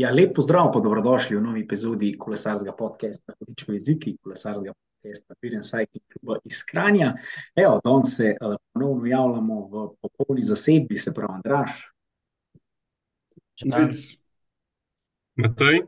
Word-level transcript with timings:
Ja, 0.00 0.10
lep 0.10 0.30
pozdrav, 0.34 0.70
pa 0.72 0.80
dobrodošli 0.80 1.36
v 1.36 1.42
novi 1.44 1.60
epizodi 1.60 2.14
kolesarskega 2.18 2.72
podcasta, 2.72 3.34
kot 3.36 3.48
rečemo 3.50 3.74
jeziki, 3.74 4.14
kolesarskega 4.24 4.72
podcasta, 4.72 5.36
Piren 5.40 5.60
Cycling 5.66 6.04
kluba 6.14 6.38
iz 6.48 6.62
Kranja. 6.64 7.10
Evo, 7.52 7.74
danes 7.84 8.14
se 8.16 8.30
uh, 8.32 8.54
ponovno 8.72 9.06
javljamo 9.06 9.60
v 9.66 9.84
popolni 10.00 10.42
zasedbi, 10.42 10.96
se 10.96 11.12
pravi, 11.12 11.34
Andraš. 11.34 11.76
Matej? 15.36 15.82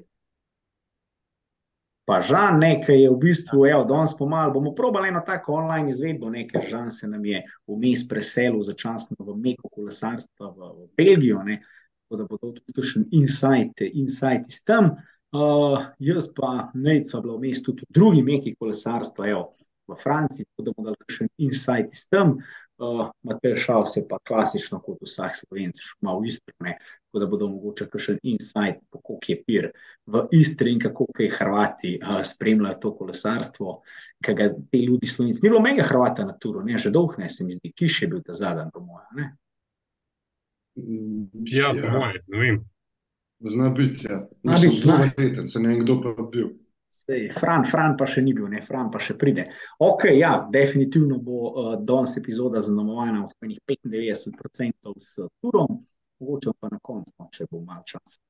Pa 2.05 2.21
Žan, 2.21 2.61
nekaj 2.61 3.03
je 3.07 3.11
v 3.11 3.17
bistvu, 3.17 3.65
evo, 3.67 3.85
danes 3.89 4.13
pomalo 4.19 4.53
bomo 4.53 4.75
probali 4.75 5.09
eno 5.09 5.23
tako 5.27 5.63
online 5.63 5.89
izvedbo, 5.91 6.29
nekaj 6.31 6.69
Žan 6.69 6.91
se 6.91 7.09
nam 7.09 7.25
je 7.25 7.47
vmes 7.67 8.05
preselil 8.09 8.61
začasno 8.61 9.17
v 9.25 9.41
meko 9.41 9.73
kolesarstva 9.73 10.53
v, 10.53 10.75
v 10.83 10.91
Belgijo, 11.01 11.41
ne. 11.49 11.63
Tako 12.13 12.23
da 12.23 12.29
bo 12.29 12.37
to 12.37 12.51
tudi 12.53 12.73
kakšen 12.77 13.05
insight, 13.11 13.81
insight 13.81 14.49
iz 14.49 14.59
tam. 14.69 14.91
Uh, 15.33 15.79
jaz 15.97 16.27
pa 16.37 16.69
Nejc 16.77 17.09
sva 17.09 17.23
bila 17.25 17.39
vmes 17.39 17.63
tudi 17.65 17.87
v 17.87 17.95
drugi 17.97 18.21
meki 18.23 18.53
kolesarstva, 18.61 19.31
evo, 19.31 19.47
v 19.89 19.97
Franciji, 19.97 20.45
tako 20.51 20.67
da 20.67 20.75
bomo 20.77 20.91
dali 20.91 21.01
kakšen 21.07 21.31
insight 21.41 21.95
iz 21.97 22.05
tam. 22.13 22.37
Uh, 22.77 23.09
Matej 23.25 23.57
Šal 23.65 23.87
se 23.89 24.05
pa 24.09 24.19
klasično 24.29 24.83
kot 24.85 25.01
vsak 25.01 25.41
Slovenc, 25.41 25.81
malo 26.05 26.21
v 26.21 26.29
Istri, 26.35 26.53
ne. 26.61 26.77
Tako 27.09 27.25
da 27.25 27.33
bodo 27.33 27.49
mogoče 27.49 27.89
kakšen 27.89 28.21
insight, 28.29 28.85
kako 28.93 29.17
je 29.29 29.41
pir 29.47 29.71
v 30.05 30.27
Istri 30.37 30.77
in 30.77 30.85
kako 30.85 31.09
kaj 31.17 31.33
Hrvati 31.39 31.95
uh, 31.97 32.21
spremljajo 32.21 32.83
to 32.83 32.97
kolesarstvo, 33.01 33.79
kaj 34.21 34.37
ga 34.37 34.53
te 34.69 34.85
ljudi 34.85 35.09
Slovenci. 35.09 35.41
Ni 35.47 35.49
bilo 35.49 35.65
mega 35.65 35.89
Hrvata 35.89 36.29
na 36.29 36.37
turu, 36.37 36.61
ne, 36.61 36.77
že 36.77 36.93
dolg 36.93 37.17
ne, 37.17 37.33
se 37.33 37.49
mi 37.49 37.57
zdi, 37.57 37.73
Kiš 37.73 38.03
je 38.03 38.13
bil 38.13 38.21
ta 38.21 38.37
zadnji, 38.37 38.69
po 38.75 38.85
mojem, 38.85 39.33
Ja, 40.75 41.75
po 41.75 41.99
moje, 41.99 42.25
ne 42.27 42.39
vem. 42.39 42.65
Zna 43.41 43.71
biti, 43.71 44.07
ja. 44.07 44.29
Zna 44.31 44.53
biti, 44.53 44.77
zelo 44.77 44.97
zna. 44.97 45.11
verjeten, 45.17 45.49
se 45.49 45.61
ne 45.61 45.69
vem, 45.69 45.81
kdo 45.85 46.01
pa 46.01 46.23
bil. 46.23 46.49
Sej, 46.93 47.31
Fran, 47.33 47.65
Fran 47.65 47.95
pa 47.97 48.07
še 48.07 48.21
ni 48.23 48.35
bil, 48.37 48.51
ne, 48.53 48.61
Fran 48.63 48.91
pa 48.93 49.01
še 49.01 49.17
pride. 49.19 49.47
Ok, 49.81 50.11
ja, 50.13 50.35
definitivno 50.53 51.17
bo 51.25 51.39
uh, 51.49 51.71
danes 51.81 52.19
epizoda 52.21 52.61
zaznamovana 52.61 53.25
od 53.25 53.33
enih 53.47 53.63
95% 53.69 54.93
s 55.01 55.25
turom, 55.41 55.79
mogoče 56.21 56.53
pa 56.61 56.69
na 56.69 56.79
koncu, 56.85 57.15
no, 57.19 57.31
če 57.33 57.49
bo 57.51 57.63
malo 57.65 57.81
časa. 57.89 58.21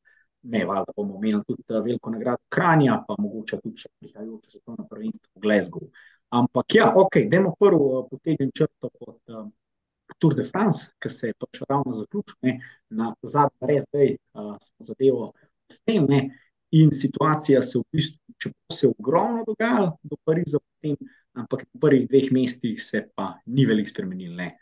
Ne, 0.55 0.63
valjda 0.67 0.95
bomo 0.97 1.19
imeli 1.19 1.43
tudi 1.47 1.67
uh, 1.69 1.81
veliko 1.83 2.15
nagrado 2.15 2.43
Kranja, 2.55 3.01
pa 3.09 3.19
mogoče 3.19 3.59
tudi 3.65 3.83
še 3.83 3.91
prihajajoče 3.99 4.55
svetovno 4.55 4.87
prvenstvo 4.91 5.27
v 5.35 5.43
Glasgow. 5.43 5.91
Ampak 6.39 6.79
ja, 6.79 6.93
ok, 7.03 7.25
dajmo 7.35 7.57
prvo 7.59 7.91
uh, 7.91 8.07
potegnem 8.09 8.55
črto 8.55 8.95
pod 8.95 9.19
uh, 9.35 9.51
Tour 10.23 10.37
de 10.39 10.45
France, 10.47 10.93
ki 11.03 11.11
se 11.11 11.33
je 11.33 11.35
pač 11.39 11.63
ravno 11.69 11.93
zaključil, 11.97 12.39
ne, 12.47 12.55
na 12.95 13.11
zadnji 13.27 13.71
res 13.73 13.89
zdaj 13.89 14.15
uh, 14.39 14.55
zadevo 14.79 15.33
s 15.73 15.81
tem, 15.89 16.07
ne, 16.07 16.21
in 16.79 16.93
situacija 16.95 17.63
se 17.67 17.81
v 17.81 17.85
bistvu, 17.93 18.37
čeprav 18.39 18.77
se 18.77 18.87
je 18.87 18.93
ogromno 18.95 19.43
dogajalo 19.49 19.97
do 20.03 20.17
Pariza 20.25 20.61
potem, 20.63 20.97
ampak 21.35 21.67
na 21.67 21.81
prvih 21.81 22.07
dveh 22.09 22.31
mestih 22.33 22.79
se 22.81 23.03
pa 23.17 23.33
ni 23.47 23.67
veliko 23.67 23.91
spremenil, 23.91 24.37
ne. 24.39 24.53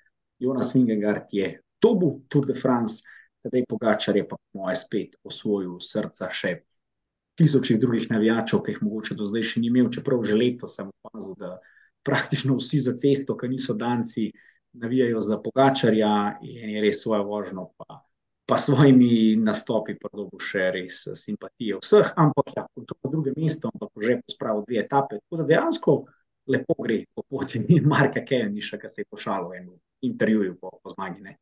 Jonas 0.40 0.72
Vingegaard 0.74 1.28
je 1.36 1.52
dobil 1.82 2.22
Tour 2.32 2.46
de 2.48 2.56
France, 2.56 3.04
Tadej 3.44 3.64
Pogačar 3.68 4.16
je 4.16 4.24
pa 4.28 4.36
moje 4.56 4.76
spet 4.76 5.16
osvojil 5.24 5.78
srca 5.80 6.28
še 6.32 6.56
tisočih 7.40 7.78
drugih 7.80 8.10
navijačev, 8.10 8.60
ki 8.64 8.74
jih 8.74 8.82
mogoče 8.84 9.16
do 9.16 9.28
zdaj 9.28 9.46
še 9.52 9.60
ni 9.60 9.70
imel, 9.70 9.88
čeprav 9.92 10.24
že 10.24 10.36
leto 10.36 10.68
sem 10.68 10.88
opazil, 10.88 11.36
da 11.40 11.56
praktično 12.04 12.56
vsi 12.56 12.80
za 12.84 12.96
cesto, 12.96 13.36
ki 13.36 13.48
niso 13.48 13.76
danci, 13.76 14.28
navijajo 14.72 15.20
za 15.20 15.38
Pogačarja 15.42 16.38
in 16.42 16.70
je 16.70 16.80
res 16.84 17.02
svojo 17.02 17.24
vožnjo 17.24 17.66
pa, 17.78 18.00
pa 18.46 18.58
svojimi 18.58 19.36
nastopi 19.36 19.96
pridobil 19.98 20.40
še 20.42 20.70
res 20.74 21.02
simpatije 21.14 21.80
vseh, 21.82 22.14
ampak 22.16 22.54
ja, 22.56 22.66
končal 22.74 22.98
pa 23.02 23.10
druge 23.12 23.34
mesto, 23.36 23.70
ampak 23.74 23.90
že 24.02 24.18
pospravil 24.24 24.64
dve 24.68 24.80
etape, 24.84 25.20
tako 25.24 25.42
da 25.42 25.48
dejansko 25.52 25.98
lepo 26.50 26.74
gre 26.82 27.04
po 27.14 27.22
poti 27.22 27.62
Marka 27.92 28.24
Keveniša, 28.24 28.78
ki 28.78 28.88
se 28.88 29.04
je 29.04 29.10
pošalil 29.10 29.50
v 29.50 29.60
enem 29.60 29.78
intervjuju 30.02 30.56
po, 30.60 30.78
po 30.82 30.94
zmagi, 30.94 31.22
ne. 31.22 31.36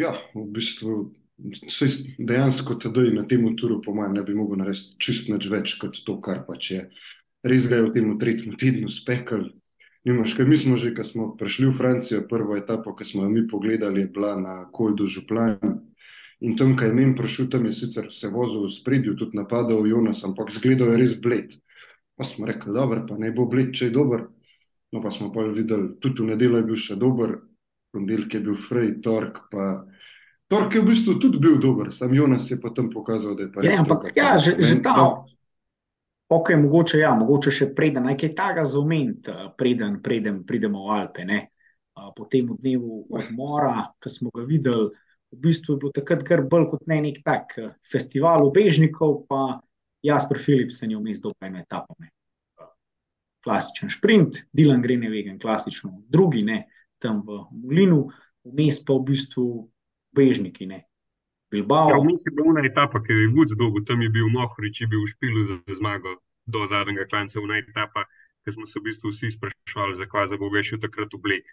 Ja, 0.00 0.14
v 0.34 0.46
bistvu, 0.56 1.12
saj 1.68 2.16
dejansko 2.18 2.78
tedaj 2.80 3.12
na 3.12 3.26
tem 3.28 3.44
turu, 3.56 3.80
po 3.84 3.92
mojem, 3.94 4.16
ne 4.16 4.24
bi 4.24 4.34
mogel 4.34 4.60
narediti 4.60 4.96
čist 5.00 5.28
več 5.28 5.76
kot 5.80 6.00
to, 6.04 6.16
kar 6.20 6.44
pač 6.48 6.70
je. 6.72 6.84
Res 7.44 7.68
ga 7.68 7.80
je 7.80 7.88
v 7.88 7.92
tem 7.92 8.12
tretjem 8.20 8.56
tednu 8.56 8.88
spekel. 8.92 9.50
Nimaš, 10.04 10.34
kaj 10.34 10.46
mi 10.46 10.56
smo 10.56 10.76
že, 10.80 10.94
ko 10.96 11.04
smo 11.04 11.24
prišli 11.36 11.68
v 11.68 11.76
Francijo, 11.76 12.22
prvo 12.28 12.56
etapo, 12.56 12.94
ki 12.96 13.04
smo 13.04 13.22
jo 13.22 13.30
mi 13.30 13.44
pogledali, 13.48 14.00
je 14.00 14.08
bila 14.08 14.36
na 14.40 14.54
Col 14.72 14.94
du 14.96 15.04
Jouplan. 15.04 15.58
In 16.40 16.56
tam, 16.56 16.72
ko 16.76 16.88
je 16.88 16.94
meni 16.96 17.12
prišel, 17.16 17.50
tam 17.52 17.66
je 17.68 17.72
sicer 17.76 18.08
se 18.08 18.28
vozil 18.32 18.64
v 18.64 18.72
spredju, 18.72 19.12
tudi 19.16 19.36
napadal 19.36 19.84
Jonas, 19.86 20.24
ampak 20.24 20.48
zgledal 20.48 20.94
je 20.94 21.00
res 21.04 21.20
bled. 21.20 21.52
Pa 22.16 22.24
smo 22.24 22.48
rekli, 22.48 22.72
dobro, 22.72 23.04
pa 23.04 23.20
naj 23.20 23.34
bo 23.36 23.44
bled, 23.44 23.74
če 23.76 23.90
je 23.90 23.96
dober. 23.96 24.24
No, 24.90 25.02
pa 25.04 25.12
smo 25.12 25.28
pa 25.32 25.44
videli, 25.44 26.00
tudi 26.00 26.24
v 26.24 26.32
nedeljo 26.32 26.56
je 26.56 26.66
bil 26.66 26.80
še 26.80 26.96
dober, 26.96 27.36
ponedeljek 27.92 28.34
je 28.34 28.40
bil 28.40 28.56
Frej, 28.56 28.96
tork 29.04 29.44
pa. 29.52 29.84
Tork 30.50 30.74
je 30.74 30.80
v 30.80 30.88
bistvu 30.88 31.20
tudi 31.20 31.38
bil 31.38 31.60
dober, 31.62 31.92
sam 31.94 32.16
Jonas 32.16 32.48
je 32.50 32.56
potem 32.58 32.88
pokazal, 32.90 33.36
da 33.36 33.44
je 33.44 33.52
pa 33.52 33.62
res. 33.62 33.76
Ja, 33.76 33.84
ampak 33.84 34.08
ja, 34.16 34.32
že, 34.40 34.56
Ne 34.56 34.64
že 34.64 34.80
ta, 34.80 34.96
ok, 36.30 36.50
mogoče 36.62 36.98
ja, 36.98 37.10
mogoče 37.18 37.52
še 37.54 37.66
preden, 37.74 38.06
nekaj 38.06 38.34
taga 38.38 38.64
za 38.64 38.78
omeniti, 38.78 39.30
eh, 39.30 39.48
preden, 39.58 39.98
preden 40.02 40.44
pridemo 40.46 40.86
v 40.86 40.98
Alpe, 40.98 41.24
ne. 41.24 41.40
A, 41.98 42.12
Po 42.16 42.24
tem 42.30 42.46
dnevu 42.46 43.06
odmora, 43.10 43.90
ki 44.00 44.10
smo 44.10 44.30
ga 44.34 44.44
videli, 44.46 44.88
v 45.30 45.38
bistvu 45.38 45.74
je 45.74 45.78
bilo 45.78 45.92
takrat 45.92 46.22
kar 46.26 46.42
bolj 46.42 46.68
kot 46.70 46.86
ne 46.86 47.00
nek 47.00 47.20
tak 47.24 47.58
eh, 47.58 47.74
festival 47.92 48.46
ubežnikov, 48.46 49.26
pa 49.28 49.60
Jasper 50.02 50.38
Philipsen 50.38 50.90
je 50.90 50.96
vmes 50.96 51.20
dobil 51.20 51.50
eno 51.50 51.58
etapo, 51.58 51.94
ne. 51.98 52.10
Klasičen 53.44 53.88
šprint, 53.88 54.44
Dylan 54.52 54.82
Groenewegen 54.84 55.38
klasično 55.40 56.02
drugi, 56.08 56.42
ne, 56.44 56.68
tam 57.00 57.22
v 57.26 57.42
Molinu, 57.56 58.04
vmes 58.44 58.82
pa 58.84 58.94
v 58.94 59.04
bistvu 59.10 59.46
ubežniki, 60.12 60.66
ne. 60.66 60.84
Bilbao. 61.50 61.90
Ja, 61.90 61.98
vmes 61.98 62.22
je 62.26 62.32
bila 62.34 62.52
ona 62.52 62.62
etapa, 62.66 63.02
ki 63.02 63.12
je 63.12 63.30
Woods 63.34 63.56
dobil, 63.58 63.84
tam 63.84 64.02
je 64.02 64.08
bil 64.08 64.28
Mohorič, 64.30 64.84
je 64.84 64.86
bil 64.90 65.02
v 65.02 65.10
špilu 65.10 65.44
za 65.48 65.58
zmago 65.78 66.18
do 66.46 66.66
zadnjega 66.70 67.06
klanca, 67.10 67.40
ona 67.40 67.58
etapa, 67.58 68.06
ki 68.44 68.54
smo 68.54 68.66
se 68.66 68.78
v 68.78 68.90
bistvu 68.90 69.10
vsi 69.10 69.32
spraševali, 69.34 69.98
zakaj 69.98 70.30
za 70.30 70.38
bo 70.38 70.50
šel 70.62 70.80
takrat 70.82 71.12
v 71.14 71.20
Blek. 71.22 71.50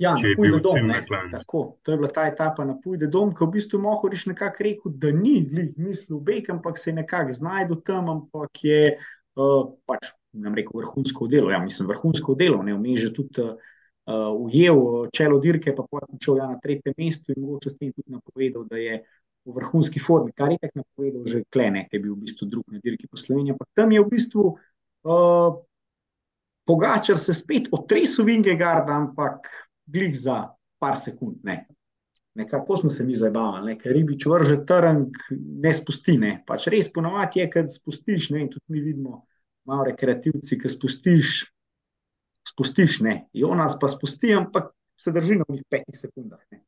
Ja, 0.00 0.14
na 0.16 0.28
je 0.28 0.36
bil 0.36 0.60
Dom, 0.64 0.86
ne. 0.88 1.00
Tako, 1.30 1.76
to 1.82 1.92
je 1.92 1.98
bila 2.00 2.08
ta 2.08 2.24
etapa 2.26 2.64
na 2.64 2.76
Puy 2.80 2.96
de 2.96 3.06
Dom, 3.06 3.34
ki 3.36 3.44
v 3.44 3.50
bistvu 3.56 3.80
Mohorič 3.84 4.26
nekako 4.32 4.64
rekel, 4.64 4.92
da 4.96 5.12
ni 5.12 5.42
glih 5.44 5.74
mislil 5.76 6.20
bek, 6.24 6.48
ampak 6.48 6.78
se 6.78 6.90
je 6.90 6.94
nekako 7.00 7.36
znašel 7.36 7.82
tam, 7.84 8.08
ampak 8.08 8.64
je 8.64 8.96
uh, 9.36 9.72
pač, 9.84 10.14
rekel, 10.32 10.80
vrhunsko 10.80 11.28
delo. 11.28 11.52
Ja, 11.52 11.60
mislim, 11.60 11.88
vrhunsko 11.88 12.34
delo, 12.34 12.62
ne 12.64 12.76
vmes 12.78 13.04
že 13.04 13.12
tudi 13.12 13.44
uh, 13.44 14.32
ujel 14.32 14.80
uh, 14.80 15.08
čelo 15.12 15.36
dirke, 15.36 15.76
pa 15.76 15.84
potem 15.84 16.16
šel 16.16 16.40
ja, 16.40 16.48
na 16.48 16.56
tretje 16.56 16.96
mesto 16.96 17.36
in 17.36 17.44
mogoče 17.44 17.70
s 17.70 17.76
tem 17.76 17.92
tudi 17.92 18.08
napovedal, 18.08 18.64
da 18.64 18.80
je 18.80 19.02
v 19.44 19.54
vrhunski 19.56 20.00
formi, 20.02 20.34
kar 20.36 20.52
je 20.52 20.60
tako 20.60 20.82
napovedal 20.82 21.24
že 21.26 21.42
Klene, 21.52 21.86
ki 21.88 21.96
je 21.96 22.02
bil 22.04 22.14
v 22.14 22.22
bistvu 22.26 22.48
drug 22.50 22.66
na 22.68 22.80
dirki 22.82 23.08
po 23.08 23.16
Sloveniji, 23.16 23.56
ampak 23.56 23.68
tam 23.74 23.92
je 23.92 24.00
v 24.02 24.08
bistvu 24.10 24.44
uh, 24.52 25.60
Pogačar 26.70 27.18
se 27.18 27.34
spet 27.34 27.66
otresel 27.72 28.28
Vingegaarda, 28.28 28.94
ampak 28.94 29.48
glih 29.90 30.14
za 30.14 30.44
par 30.78 30.96
sekund, 30.96 31.40
ne. 31.42 31.64
Nekako 32.38 32.76
smo 32.76 32.90
se 32.90 33.04
mi 33.04 33.14
zabavali, 33.14 33.72
ne, 33.72 33.78
ker 33.78 33.90
ribič 33.92 34.26
vrže 34.30 34.60
trnk, 34.68 35.16
ne 35.64 35.72
spusti, 35.74 36.14
ne. 36.20 36.36
Pač 36.46 36.68
res 36.70 36.92
ponovadi 36.92 37.42
je, 37.42 37.48
kad 37.50 37.72
spustiš, 37.72 38.30
ne, 38.30 38.44
in 38.44 38.52
tudi 38.52 38.76
mi 38.76 38.84
vidimo 38.84 39.24
malo 39.66 39.88
rekreativci, 39.88 40.60
ki 40.60 40.70
spustiš, 40.70 41.40
spustiš, 42.52 43.00
ne. 43.08 43.16
Jonas 43.34 43.74
pa 43.80 43.90
spusti, 43.90 44.30
ampak 44.36 44.70
se 44.94 45.12
drži 45.16 45.40
na 45.40 45.48
njih 45.48 45.66
petih 45.66 45.96
sekundah, 45.96 46.44
ne. 46.52 46.62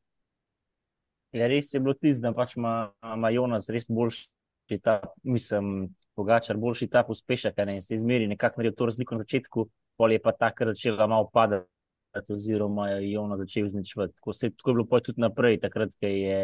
Ja, 1.33 1.47
res 1.49 1.73
je 1.73 1.81
bilo 1.81 1.95
tisto, 1.97 2.21
da 2.21 2.33
pač 2.37 2.57
ima, 2.57 2.93
ima 3.15 3.29
Jonas 3.33 3.69
res 3.73 3.89
boljši 3.89 4.79
ta, 4.81 4.99
mislim, 5.23 5.89
Pogačar 6.13 6.59
boljši 6.61 6.87
ta 6.93 7.01
pospešek, 7.03 7.57
a 7.57 7.65
ne, 7.65 7.79
se 7.81 7.95
izmeri 7.95 8.27
nekako 8.29 8.61
naredil 8.61 8.75
to 8.77 8.85
razliko 8.85 9.15
na 9.15 9.23
začetku, 9.23 9.65
pol 9.97 10.13
je 10.13 10.19
pa 10.21 10.31
takrat 10.37 10.75
začela 10.75 11.07
malo 11.09 11.25
padati, 11.33 12.35
oziroma 12.35 12.91
je 12.91 13.11
Jonas 13.11 13.41
začel 13.41 13.65
izničevati. 13.65 14.13
Tako, 14.19 14.33
se, 14.33 14.51
tako 14.53 14.69
je 14.69 14.75
bilo 14.75 14.99
tudi 14.99 15.21
naprej, 15.21 15.59
takrat, 15.65 15.95
ko 15.97 16.11
je, 16.11 16.43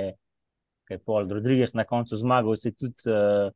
ko 0.88 0.98
je 0.98 1.00
pol 1.06 1.30
Rodriguez 1.38 1.76
na 1.78 1.86
koncu 1.86 2.18
zmagal, 2.18 2.58
se 2.58 2.74
je 2.74 2.80
tudi 2.82 3.14
uh, 3.14 3.54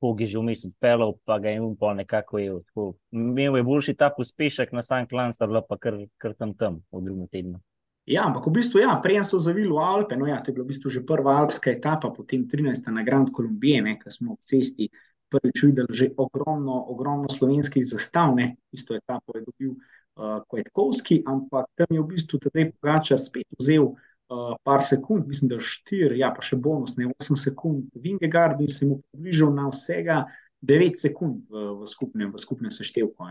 Pog 0.00 0.20
je 0.20 0.26
že 0.32 0.40
vmes 0.40 0.64
odpeljal, 0.64 1.12
pa 1.28 1.36
ga 1.38 1.50
je 1.52 1.60
on 1.60 1.74
pol 1.76 1.92
nekako 1.94 2.38
je. 2.38 2.52
Tako, 2.70 2.84
imel 3.12 3.56
je 3.56 3.62
boljši 3.62 3.94
ta 3.94 4.08
pospešek 4.16 4.72
na 4.72 4.82
sam 4.82 5.04
klan, 5.08 5.32
sta 5.32 5.46
bila 5.46 5.60
pa 5.60 5.76
kar, 5.76 5.98
kar 6.16 6.32
tam 6.34 6.54
tam 6.56 6.80
v 6.92 7.02
drugem 7.04 7.28
tednu. 7.28 7.60
Ja, 8.08 8.24
ampak 8.26 8.46
v 8.48 8.56
bistvu, 8.56 8.80
ja, 8.80 8.96
prej 9.02 9.20
so 9.22 9.38
zavili 9.38 9.68
v 9.68 9.78
Alpe, 9.78 10.16
no 10.16 10.26
ja, 10.26 10.40
to 10.40 10.50
je 10.50 10.56
bila 10.56 10.64
v 10.64 10.72
bistvu 10.72 10.88
že 10.90 11.04
prva 11.04 11.36
alpska 11.44 11.70
etapa, 11.70 12.10
potem 12.10 12.48
13. 12.48 12.88
na 12.90 13.04
Grand 13.04 13.28
Columbije, 13.28 13.82
ne, 13.84 13.98
ko 14.00 14.10
smo 14.10 14.34
ob 14.34 14.42
cesti 14.42 14.88
prvič 15.30 15.62
videli 15.62 15.92
že 15.94 16.06
ogromno, 16.18 16.90
ogromno 16.90 17.30
slovenskih 17.30 17.86
zastav, 17.86 18.34
ne, 18.34 18.58
isto 18.74 18.98
etapo 18.98 19.38
je 19.38 19.46
dobil 19.46 19.70
uh, 19.70 20.42
Kvetkovski, 20.50 21.22
ampak 21.26 21.70
tam 21.78 21.86
je 21.94 22.00
v 22.02 22.10
bistvu 22.10 22.42
Tadej 22.42 22.74
Pogačar 22.74 23.22
spet 23.22 23.46
vzel 23.54 23.86
uh, 23.86 24.58
par 24.66 24.82
sekund, 24.82 25.30
mislim, 25.30 25.54
da 25.54 25.62
štiri, 25.62 26.18
ja, 26.18 26.34
pa 26.34 26.42
še 26.42 26.58
bonus, 26.58 26.98
ne 26.98 27.12
8 27.14 27.38
sekund, 27.38 27.94
Vingegaard 27.94 28.58
in 28.58 28.68
se 28.68 28.90
mu 28.90 28.98
približal 29.12 29.54
na 29.54 29.70
vsega 29.70 30.24
9 30.66 30.98
sekund 30.98 31.46
v, 31.46 31.78
v 31.78 31.86
skupnem, 31.86 32.34
v 32.34 32.42
skupnem 32.42 32.74
seštevku. 32.74 33.30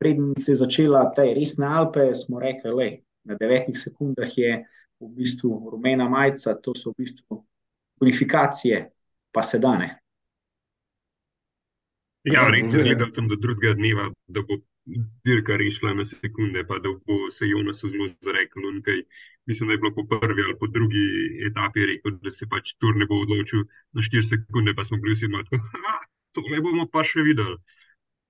Preden 0.00 0.32
se 0.34 0.56
je 0.56 0.58
začela 0.58 1.04
te 1.14 1.28
resne 1.36 1.68
Alpe, 1.68 2.10
smo 2.18 2.40
rekli, 2.42 2.72
da 2.72 3.11
na 3.24 3.36
9 3.40 3.74
sekundah 3.76 4.30
je 4.38 4.64
v 5.00 5.08
bistvu 5.16 5.70
rumena 5.72 6.08
majica, 6.08 6.54
to 6.54 6.74
so 6.74 6.92
v 6.92 7.04
bistvu 7.04 7.42
bonifikacije, 8.00 8.90
pa 9.32 9.42
se 9.42 9.58
dane. 9.58 9.98
Ja, 12.24 12.46
res 12.50 12.70
je 12.70 12.82
gledal 12.82 13.10
tam 13.10 13.26
do 13.28 13.36
drugega 13.36 13.74
dneva, 13.74 14.06
da 14.30 14.44
bo 14.46 14.60
dirka 15.26 15.56
rešila 15.58 15.94
na 15.94 16.04
sekunde, 16.06 16.62
pa 16.66 16.78
da 16.78 16.90
bo 16.90 17.30
se 17.34 17.48
Jonas 17.50 17.82
zelo 17.82 18.06
zarekel. 18.22 18.62
Mislim, 19.46 19.68
da 19.68 19.74
je 19.74 19.78
bilo 19.78 19.94
po 19.94 20.06
prvi 20.06 20.42
ali 20.42 20.54
po 20.58 20.66
drugi 20.66 21.02
etapi 21.50 21.86
rekel, 21.86 22.18
da 22.22 22.30
se 22.30 22.46
pač 22.46 22.74
tur 22.78 22.94
ne 22.96 23.06
bo 23.10 23.22
odločil 23.22 23.66
na 23.92 24.02
4 24.02 24.22
sekunde, 24.28 24.74
pa 24.74 24.84
smo 24.84 25.02
bili 25.02 25.18
vsi 25.18 25.28
malo 25.28 25.62
to 26.32 26.40
ne 26.48 26.60
bomo 26.60 26.86
pa 26.88 27.04
še 27.04 27.24
videli. 27.26 27.58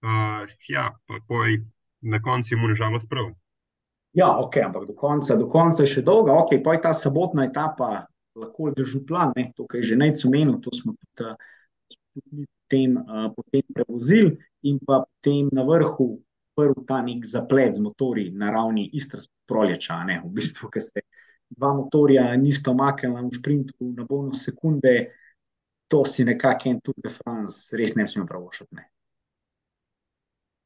Uh, 0.03 0.51
ja, 0.69 0.91
pa 1.07 1.21
poj, 1.29 1.61
na 2.03 2.19
koncu 2.23 2.55
je 2.55 2.59
mu 2.59 2.71
nažalost 2.73 3.09
prav. 3.11 3.31
Ja, 4.13 4.39
ok, 4.39 4.57
ampak 4.57 4.87
do 4.87 4.95
konca, 4.95 5.37
do 5.37 5.47
konca 5.49 5.83
je 5.83 5.89
še 5.89 6.03
dolga, 6.05 6.35
ok, 6.37 6.59
pa 6.65 6.77
je 6.77 6.83
ta 6.85 6.93
sobotna 6.93 7.47
etapa 7.49 8.07
lahko 8.37 8.73
držal 8.77 9.07
plan, 9.09 9.33
ne? 9.37 9.53
to, 9.57 9.65
kar 9.67 9.81
je 9.81 9.93
že 9.93 9.97
najcumenil, 10.01 10.59
to 10.61 10.73
smo 10.73 10.93
tudi, 11.01 11.33
tudi 12.13 12.45
potem, 12.45 12.97
uh, 13.01 13.29
potem 13.33 13.65
prevozili 13.73 14.37
in 14.69 14.79
pa 14.85 15.03
potem 15.05 15.49
na 15.53 15.65
vrhu 15.65 16.21
prvi 16.55 16.85
ta 16.87 17.01
nek 17.03 17.25
zaplet 17.25 17.77
z 17.77 17.81
motori 17.81 18.31
na 18.31 18.53
ravni 18.53 18.91
istrskega 18.93 19.49
proleča. 19.49 20.01
V 20.25 20.31
bistvu, 20.33 20.69
ker 20.69 20.85
se 20.85 21.05
dva 21.49 21.73
motorja 21.77 22.29
nista 22.37 22.71
omaknila 22.71 23.25
v 23.25 23.33
sprintu 23.33 23.93
na 23.97 24.05
bonus 24.05 24.45
sekunde, 24.45 25.13
to 25.89 26.05
si 26.05 26.25
nekako 26.25 26.69
en 26.69 26.81
Tour 26.81 26.97
de 26.97 27.11
France 27.13 27.77
res 27.77 27.97
ne 27.97 28.07
smemo 28.07 28.29
pravošati. 28.29 28.77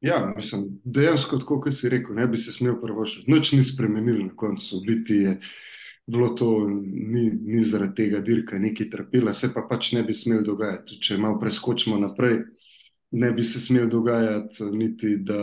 Ja, 0.06 0.32
mislim, 0.36 0.80
dejansko, 0.84 1.38
tako 1.42 1.60
kot 1.60 1.74
si 1.74 1.88
rekel, 1.90 2.14
ne 2.14 2.26
bi 2.30 2.38
se 2.38 2.52
smel 2.52 2.76
pravošati. 2.82 3.30
Noč 3.30 3.52
ni 3.52 3.64
spremenil 3.64 4.20
na 4.26 4.36
koncu, 4.36 4.80
biti 4.86 5.14
je 5.14 5.40
bilo 6.06 6.28
to, 6.38 6.68
ni, 6.68 7.30
ni 7.30 7.64
zaradi 7.64 7.94
tega 7.94 8.20
dirka, 8.22 8.58
neki 8.58 8.90
trpela, 8.90 9.32
se 9.34 9.50
pa 9.54 9.64
pač 9.70 9.90
ne 9.96 10.04
bi 10.06 10.14
smel 10.14 10.44
dogajati. 10.46 11.00
Če 11.02 11.18
malo 11.18 11.40
preskočimo 11.42 11.98
naprej, 11.98 12.38
ne 13.18 13.32
bi 13.34 13.44
se 13.44 13.60
smel 13.60 13.88
dogajati, 13.90 14.70
niti 14.76 15.16
da, 15.26 15.40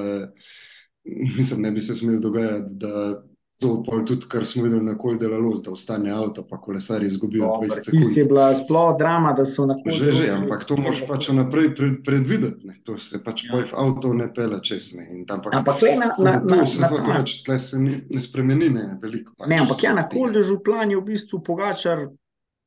mislim, 1.38 1.62
ne 1.68 1.72
bi 1.72 1.84
se 1.84 1.96
smel 2.00 2.22
dogajati, 2.24 2.80
da 2.80 3.24
to 3.64 3.72
pol 3.88 4.02
tudi, 4.08 4.28
kar 4.30 4.46
smo 4.46 4.66
videli 4.66 4.84
na 4.86 4.94
kol 5.00 5.16
delalo, 5.20 5.54
da 5.64 5.72
ostane 5.72 6.12
avto, 6.12 6.44
pa 6.50 6.60
kolesari 6.62 7.08
izgubijo 7.08 7.48
20 7.62 7.88
sekund. 7.88 8.04
Ti 8.14 8.20
je 8.20 8.26
bila 8.28 8.50
sploh 8.56 8.92
drama, 9.00 9.32
da 9.38 9.46
so 9.48 9.66
na 9.70 9.78
kol. 9.80 9.96
Že, 9.96 10.12
že, 10.20 10.28
ampak 10.36 10.66
to 10.68 10.78
moraš 10.78 11.04
pač 11.08 11.30
naprej 11.36 11.72
pred, 11.78 11.96
predvideti, 12.06 12.68
ne. 12.68 12.76
to 12.84 12.98
se 13.00 13.22
pač 13.24 13.46
ja. 13.48 13.54
poj 13.56 13.66
v 13.72 13.80
avto 13.86 14.14
ne 14.14 14.28
pele 14.36 14.60
čez, 14.62 14.92
ne. 15.00 15.08
In 15.16 15.24
tam 15.30 15.42
pač, 15.46 15.56
ampak 15.62 15.86
le 15.88 15.96
na, 16.02 16.12
na, 16.20 16.36
na, 16.44 16.60
to 16.62 16.68
se 16.68 16.92
hoče 16.92 17.18
reči, 17.20 17.40
tle 17.48 17.60
se 17.60 17.80
ni, 17.80 17.98
ne 18.10 18.22
spremeni, 18.22 18.70
ne, 18.76 18.86
veliko. 19.02 19.38
Pač. 19.38 19.48
Ne, 19.50 19.64
ampak 19.64 19.88
ja, 19.88 19.96
na 19.96 20.06
kol 20.12 20.36
dežu 20.36 20.60
plan 20.66 20.92
je 20.92 21.00
v 21.00 21.08
bistvu 21.14 21.40
pogačar 21.48 22.10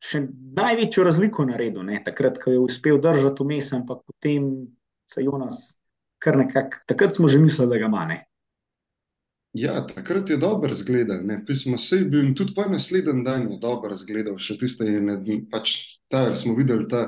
še 0.02 0.26
največjo 0.56 1.04
razliko 1.04 1.44
naredil, 1.48 1.84
ne, 1.84 2.00
takrat, 2.04 2.40
ko 2.40 2.56
je 2.56 2.60
uspel 2.60 3.00
držati 3.02 3.44
vmes, 3.44 3.72
ampak 3.76 4.04
potem 4.08 4.52
se 5.06 5.24
Jonas 5.24 5.76
kar 6.18 6.36
nekako, 6.36 6.82
takrat 6.86 7.14
smo 7.14 7.28
že 7.28 7.38
mislili, 7.38 7.70
da 7.70 7.78
ga 7.78 7.88
mane. 7.88 8.16
Ja, 9.56 9.86
takrat 9.86 10.30
je 10.30 10.36
dobro 10.36 10.74
zgledal. 10.74 11.18
Pismo 11.46 11.78
se 11.78 11.96
je 11.96 12.04
bil 12.04 12.24
in 12.24 12.34
tudi 12.34 12.52
po 12.54 12.64
naslednjem 12.68 13.24
dan 13.24 13.52
je 13.52 13.58
dobro 13.60 13.94
zgledal. 13.96 14.36
Še 14.38 14.58
tiste 14.60 14.84
je 14.84 15.00
ne, 15.00 15.14
pač 15.50 15.72
ta, 16.12 16.34
smo 16.36 16.52
videli 16.58 16.84
ta 16.90 17.06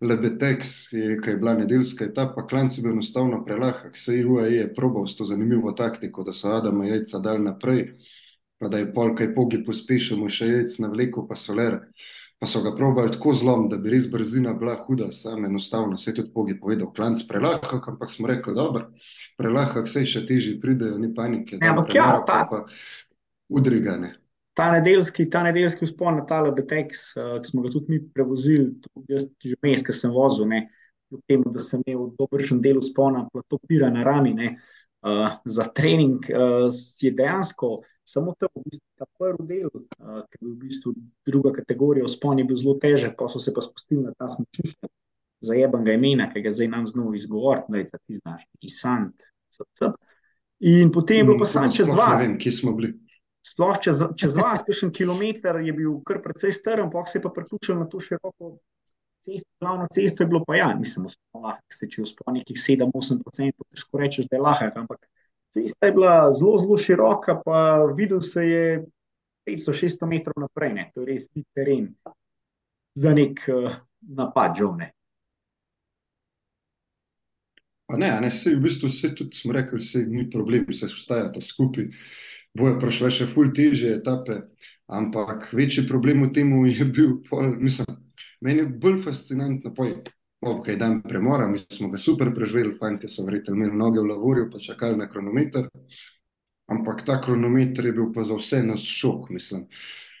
lebetex, 0.00 0.70
ki 0.92 1.02
je 1.30 1.36
bila 1.36 1.52
nedeljska 1.58 2.06
etapa, 2.08 2.46
klanc 2.48 2.78
je 2.78 2.82
bil 2.86 2.94
enostavno 2.94 3.42
prelahak. 3.44 3.98
Se 3.98 4.16
je 4.16 4.24
UAE 4.26 4.70
probal 4.74 5.04
s 5.06 5.18
to 5.18 5.28
zanimivo 5.28 5.74
taktiko, 5.76 6.24
da 6.24 6.32
so 6.32 6.54
Adama 6.56 6.88
jajca 6.88 7.20
dal 7.26 7.44
naprej, 7.44 7.84
pa 8.58 8.72
da 8.72 8.80
je 8.80 8.88
polkaj 8.94 9.34
pogi 9.36 9.60
pospešil, 9.66 10.22
mu 10.22 10.32
še 10.32 10.48
jajc 10.48 10.78
na 10.86 10.92
vleku, 10.94 11.26
pa 11.28 11.36
soler 11.36 11.82
pa 12.42 12.46
so 12.46 12.60
ga 12.62 12.72
probali 12.76 13.10
tako 13.12 13.34
zlom, 13.34 13.68
da 13.70 13.76
bi 13.78 13.92
res 13.92 14.08
brzina 14.10 14.50
bila 14.58 14.72
huda, 14.86 15.12
samo 15.12 15.46
enostavno, 15.46 15.96
se 15.96 16.10
je 16.10 16.14
tudi 16.16 16.32
pogi 16.34 16.56
povedal, 16.60 16.88
klanc 16.92 17.20
prelahak, 17.28 17.84
ampak 17.88 18.10
smo 18.10 18.26
rekli, 18.26 18.54
dobro, 18.54 18.88
prelahak, 19.38 19.86
vse 19.86 20.02
še 20.10 20.24
teži 20.26 20.56
pridejo, 20.60 20.96
ni 20.98 21.12
panike. 21.14 21.60
Ne, 21.60 21.68
ampak 21.70 21.94
ja, 21.94 22.08
ta, 22.26 22.40
pa 22.50 22.64
udrigane. 23.46 24.10
Ta 24.58 24.72
nedeljski, 24.74 25.28
ta 25.30 25.44
nedeljski 25.46 25.86
vzpon 25.86 26.18
na 26.18 26.24
tale 26.26 26.50
Betex, 26.56 27.04
uh, 27.14 27.36
ki 27.44 27.52
smo 27.52 27.62
ga 27.62 27.70
tudi 27.76 27.94
mi 27.94 28.00
prevozili, 28.10 28.72
tudi 28.88 29.14
jaz 29.14 29.28
že 29.38 29.60
mes, 29.62 29.86
ki 29.86 29.94
sem 29.94 30.10
vozil, 30.10 30.50
ne, 30.50 30.64
kljub 31.12 31.22
temu, 31.30 31.54
da 31.54 31.62
sem 31.62 31.86
imel 31.86 32.10
dobršen 32.18 32.58
del 32.64 32.82
vzpona, 32.82 33.28
plato 33.30 33.62
pira 33.70 33.92
na 33.94 34.02
rami, 34.02 34.34
ne, 34.34 34.56
uh, 35.06 35.38
za 35.46 35.70
trening, 35.78 36.26
uh, 36.34 36.66
je 36.74 37.14
dejansko 37.22 37.76
samo 38.12 38.34
ta, 38.38 38.48
v 38.52 38.64
bistvu, 38.66 38.86
ta 39.00 39.08
prvi 39.18 39.46
del, 39.48 39.70
uh, 39.72 40.22
ki 40.28 40.38
je 40.38 40.42
bil 40.42 40.54
v 40.54 40.58
bistvu 40.66 40.94
druga 41.28 41.52
kategorija, 41.56 42.08
spon 42.12 42.42
je 42.42 42.46
bil 42.48 42.58
zelo 42.60 42.76
težek, 42.82 43.16
pa 43.18 43.28
so 43.32 43.40
se 43.42 43.54
pa 43.54 43.64
spustili 43.64 44.04
na 44.04 44.14
ta 44.18 44.28
smočišče, 44.30 44.90
zajeben 45.48 45.86
ga 45.86 45.96
imena, 45.98 46.28
ki 46.32 46.42
ga 46.44 46.52
zdaj 46.54 46.70
nam 46.72 46.88
znova 46.90 47.16
izgovoriti, 47.18 47.72
da 47.72 47.82
je 47.82 48.02
ti 48.06 48.18
znaš, 48.18 48.44
neki 48.54 48.72
sant, 48.72 49.30
srce. 49.52 49.92
In 50.72 50.92
potem 50.94 51.22
je 51.22 51.30
bilo 51.30 51.38
pa 51.40 51.48
samo 51.50 51.72
čez 51.74 51.94
vas. 51.96 52.20
Ne 52.20 52.28
vem, 52.28 52.36
kje 52.38 52.52
smo 52.60 52.74
bili. 52.78 52.92
Sploh 53.42 53.80
čez, 53.82 54.04
čez 54.14 54.36
vas, 54.38 54.60
kakšen 54.62 54.92
kilometr 54.94 55.58
je 55.66 55.72
bil 55.74 55.96
kar 56.06 56.20
precej 56.22 56.54
strm, 56.54 56.92
pa 56.92 57.02
se 57.10 57.18
je 57.18 57.24
pa 57.24 57.32
priključil 57.34 57.80
na 57.80 57.88
to 57.90 57.98
široko 57.98 58.52
cesto, 59.22 59.50
glavno 59.60 59.86
cesto 59.90 60.22
je 60.22 60.26
bilo 60.26 60.44
pa 60.46 60.56
ja, 60.56 60.68
mislim, 60.78 61.06
lahko 61.34 61.74
se 61.74 61.88
če 61.90 62.02
v 62.02 62.10
spon 62.10 62.38
nekih 62.38 62.58
7-8%, 62.58 63.66
težko 63.70 64.02
rečeš, 64.02 64.28
da 64.30 64.38
je 64.38 64.42
lahko, 64.42 64.70
ampak 64.84 65.08
Cesta 65.52 65.86
je 65.86 65.92
bila 65.92 66.32
zelo, 66.32 66.58
zelo 66.58 66.76
široka, 66.76 67.40
pa 67.44 67.84
videl 67.96 68.20
se 68.20 68.42
je 68.42 68.84
500-600 69.48 70.08
metrov 70.08 70.40
naprej. 70.40 70.72
Ne. 70.72 70.90
To 70.94 71.04
je 71.04 71.06
res 71.06 71.28
ti 71.28 71.44
teren 71.54 71.90
za 72.96 73.12
nek 73.14 73.42
uh, 73.52 73.74
napad, 74.00 74.56
žovne. 74.56 74.92
Pa 77.84 77.98
ne, 78.00 78.08
ne, 78.24 78.30
se 78.30 78.54
v 78.54 78.62
bistvu 78.64 78.88
vse 78.88 79.12
tudi 79.14 79.36
smo 79.36 79.52
rekli, 79.52 79.80
se 79.80 80.00
ni 80.08 80.24
problem, 80.30 80.64
se 80.72 80.88
ustajata 80.88 81.40
skupaj. 81.44 81.90
Boje 82.56 82.78
prišle 82.80 83.10
še 83.12 83.28
ful 83.28 83.52
teže 83.52 83.92
etape, 83.98 84.38
ampak 84.88 85.50
večji 85.52 85.84
problem 85.88 86.24
v 86.24 86.32
tem 86.32 86.48
je 86.68 86.84
bil, 86.88 87.18
pol, 87.28 87.52
mislim, 87.60 87.92
meni 88.40 88.64
je 88.64 88.72
bolj 88.72 89.02
fascinantno 89.04 89.74
pojeti 89.76 90.12
ok, 90.42 90.70
dan 90.78 91.02
premora, 91.02 91.46
mi 91.48 91.60
smo 91.70 91.88
ga 91.88 91.98
super 91.98 92.34
preživeli, 92.34 92.74
fanti 92.78 93.08
so 93.08 93.24
verjetno 93.24 93.54
imeli 93.54 93.76
noge 93.76 94.00
v 94.00 94.08
lavorju, 94.10 94.48
pa 94.50 94.58
čakali 94.58 94.98
na 94.98 95.08
kronometer. 95.08 95.68
Ampak 96.66 97.04
ta 97.06 97.20
kronometer 97.22 97.86
je 97.86 97.92
bil 97.92 98.10
pa 98.14 98.24
za 98.24 98.34
vse 98.34 98.62
nas 98.66 98.82
šok, 98.82 99.30
mislim. 99.30 99.68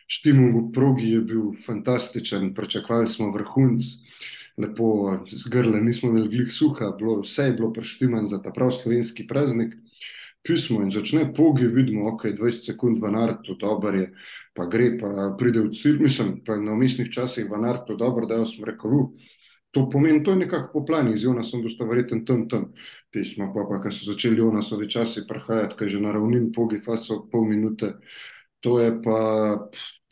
Štimung 0.06 0.54
v 0.56 0.62
progi 0.74 1.10
je 1.10 1.20
bil 1.26 1.52
fantastičen, 1.66 2.54
pričakovali 2.54 3.08
smo 3.08 3.30
vrhunc, 3.32 3.82
lepo 4.62 5.18
z 5.26 5.50
grla, 5.50 5.80
nismo 5.80 6.10
imeli 6.10 6.28
glih 6.28 6.52
suha, 6.52 6.92
bilo, 6.98 7.20
vse 7.22 7.50
je 7.50 7.56
bilo 7.58 7.72
preštiman 7.72 8.26
za 8.28 8.42
ta 8.42 8.52
prav 8.52 8.72
slovenski 8.72 9.26
praznik. 9.26 9.74
Pismo 10.42 10.82
in 10.82 10.90
začne 10.90 11.28
pogi, 11.34 11.66
vidimo, 11.66 12.08
ok, 12.14 12.24
20 12.38 12.66
sekund 12.66 12.98
v 13.02 13.10
nartu, 13.14 13.54
dober 13.58 13.94
je, 13.94 14.08
pa 14.54 14.66
gre, 14.66 14.88
pa 14.98 15.30
pride 15.38 15.62
v 15.62 15.70
cilj, 15.70 16.00
mislim, 16.02 16.32
pa 16.46 16.56
na 16.58 16.74
umestnih 16.74 17.12
časih 17.14 17.46
v 17.50 17.62
nartu, 17.62 17.94
dobro, 17.96 18.26
da 18.26 18.40
jo 18.42 18.48
smo 18.50 18.66
rekli, 18.66 19.06
To 19.72 19.86
pomeni, 19.90 20.20
to 20.24 20.30
je 20.30 20.36
nekako 20.36 20.72
po 20.72 20.86
plani, 20.86 21.16
z 21.16 21.24
Jonasom 21.24 21.62
boste 21.64 21.84
verjetno 21.88 22.20
tam, 22.28 22.44
tam 22.48 22.66
pismo, 23.10 23.48
pa 23.54 23.64
pa, 23.68 23.80
ko 23.80 23.92
so 23.92 24.10
začeli 24.10 24.36
Jonasovi 24.36 24.88
časi 24.88 25.24
prihajati, 25.28 25.76
kaj 25.78 25.88
že 25.88 26.00
na 26.00 26.12
ravnin 26.12 26.50
pogi 26.52 26.80
faso 26.80 27.22
pol 27.32 27.46
minute, 27.48 27.94
to 28.60 28.76
je 28.80 28.92
pa, 29.00 29.18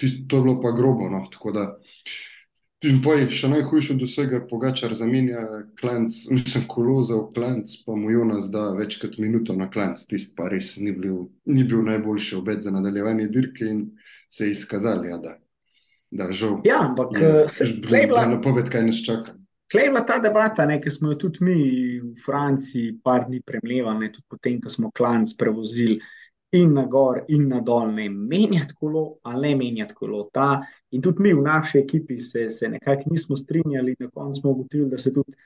to 0.01 0.07
je 0.07 0.25
bilo 0.33 0.57
pa 0.63 0.73
grobo, 0.73 1.11
no, 1.13 1.27
tako 1.33 1.53
da, 1.53 1.65
in 2.89 3.03
pa 3.05 3.19
je 3.19 3.27
še 3.37 3.51
najhujše 3.53 3.99
od 3.99 4.05
vsega, 4.07 4.41
pogačar 4.49 4.95
zamenja 4.97 5.43
klanc, 5.81 6.17
mislim, 6.33 6.65
koloza 6.65 7.19
v 7.19 7.27
klanc, 7.37 7.75
pa 7.85 7.97
mu 7.97 8.15
Jonas 8.15 8.49
da 8.49 8.71
več 8.79 8.97
kot 9.03 9.19
minuto 9.21 9.53
na 9.53 9.69
klanc, 9.69 10.01
tist 10.09 10.33
pa 10.39 10.49
res 10.49 10.79
ni 10.81 10.95
bil, 10.97 11.27
ni 11.45 11.67
bil 11.69 11.85
najboljši 11.85 12.39
obet 12.41 12.65
za 12.65 12.73
nadaljevanje 12.73 13.29
dirke 13.29 13.69
in 13.69 13.85
se 14.25 14.49
je 14.49 14.57
izkazali, 14.57 15.13
ja, 15.13 15.21
da, 15.21 15.37
da 16.09 16.31
žal. 16.33 16.63
Ja, 16.65 16.81
ampak 16.89 17.13
se 17.53 17.69
je 17.69 18.09
bila 18.09 18.25
napoved, 18.25 18.73
kaj 18.73 18.89
nas 18.89 19.05
čaka. 19.05 19.37
Klej 19.71 19.85
je 19.85 19.91
bila 19.91 20.01
ta 20.03 20.19
debata, 20.19 20.65
ne, 20.67 20.81
ki 20.83 20.91
smo 20.91 21.13
jo 21.13 21.17
tudi 21.25 21.45
mi 21.47 21.59
v 22.01 22.15
Franciji 22.25 22.97
par 23.05 23.29
dni 23.29 23.39
premljevali, 23.47 24.09
tudi 24.13 24.27
potem, 24.29 24.57
ko 24.61 24.69
smo 24.69 24.91
klanc 24.91 25.31
prevozili 25.39 26.01
in 26.59 26.73
na 26.75 26.83
gor 26.91 27.21
in 27.29 27.45
na 27.49 27.61
dol, 27.63 27.93
ne 27.95 28.09
menjati 28.11 28.75
kolo, 28.75 29.21
ali 29.23 29.53
ne 29.53 29.59
menjati 29.61 29.95
kolo. 29.95 30.25
Ta, 30.35 30.49
in 30.91 31.03
tudi 31.03 31.23
mi 31.23 31.35
v 31.39 31.45
naši 31.45 31.79
ekipi 31.79 32.19
se, 32.19 32.49
se 32.51 32.69
nekako 32.69 33.13
nismo 33.13 33.37
strinjali, 33.37 33.95
na 34.01 34.09
koncu 34.11 34.41
smo 34.41 34.51
ugotovili, 34.51 34.91
da 34.91 34.99
se 34.99 35.13
tudi 35.15 35.37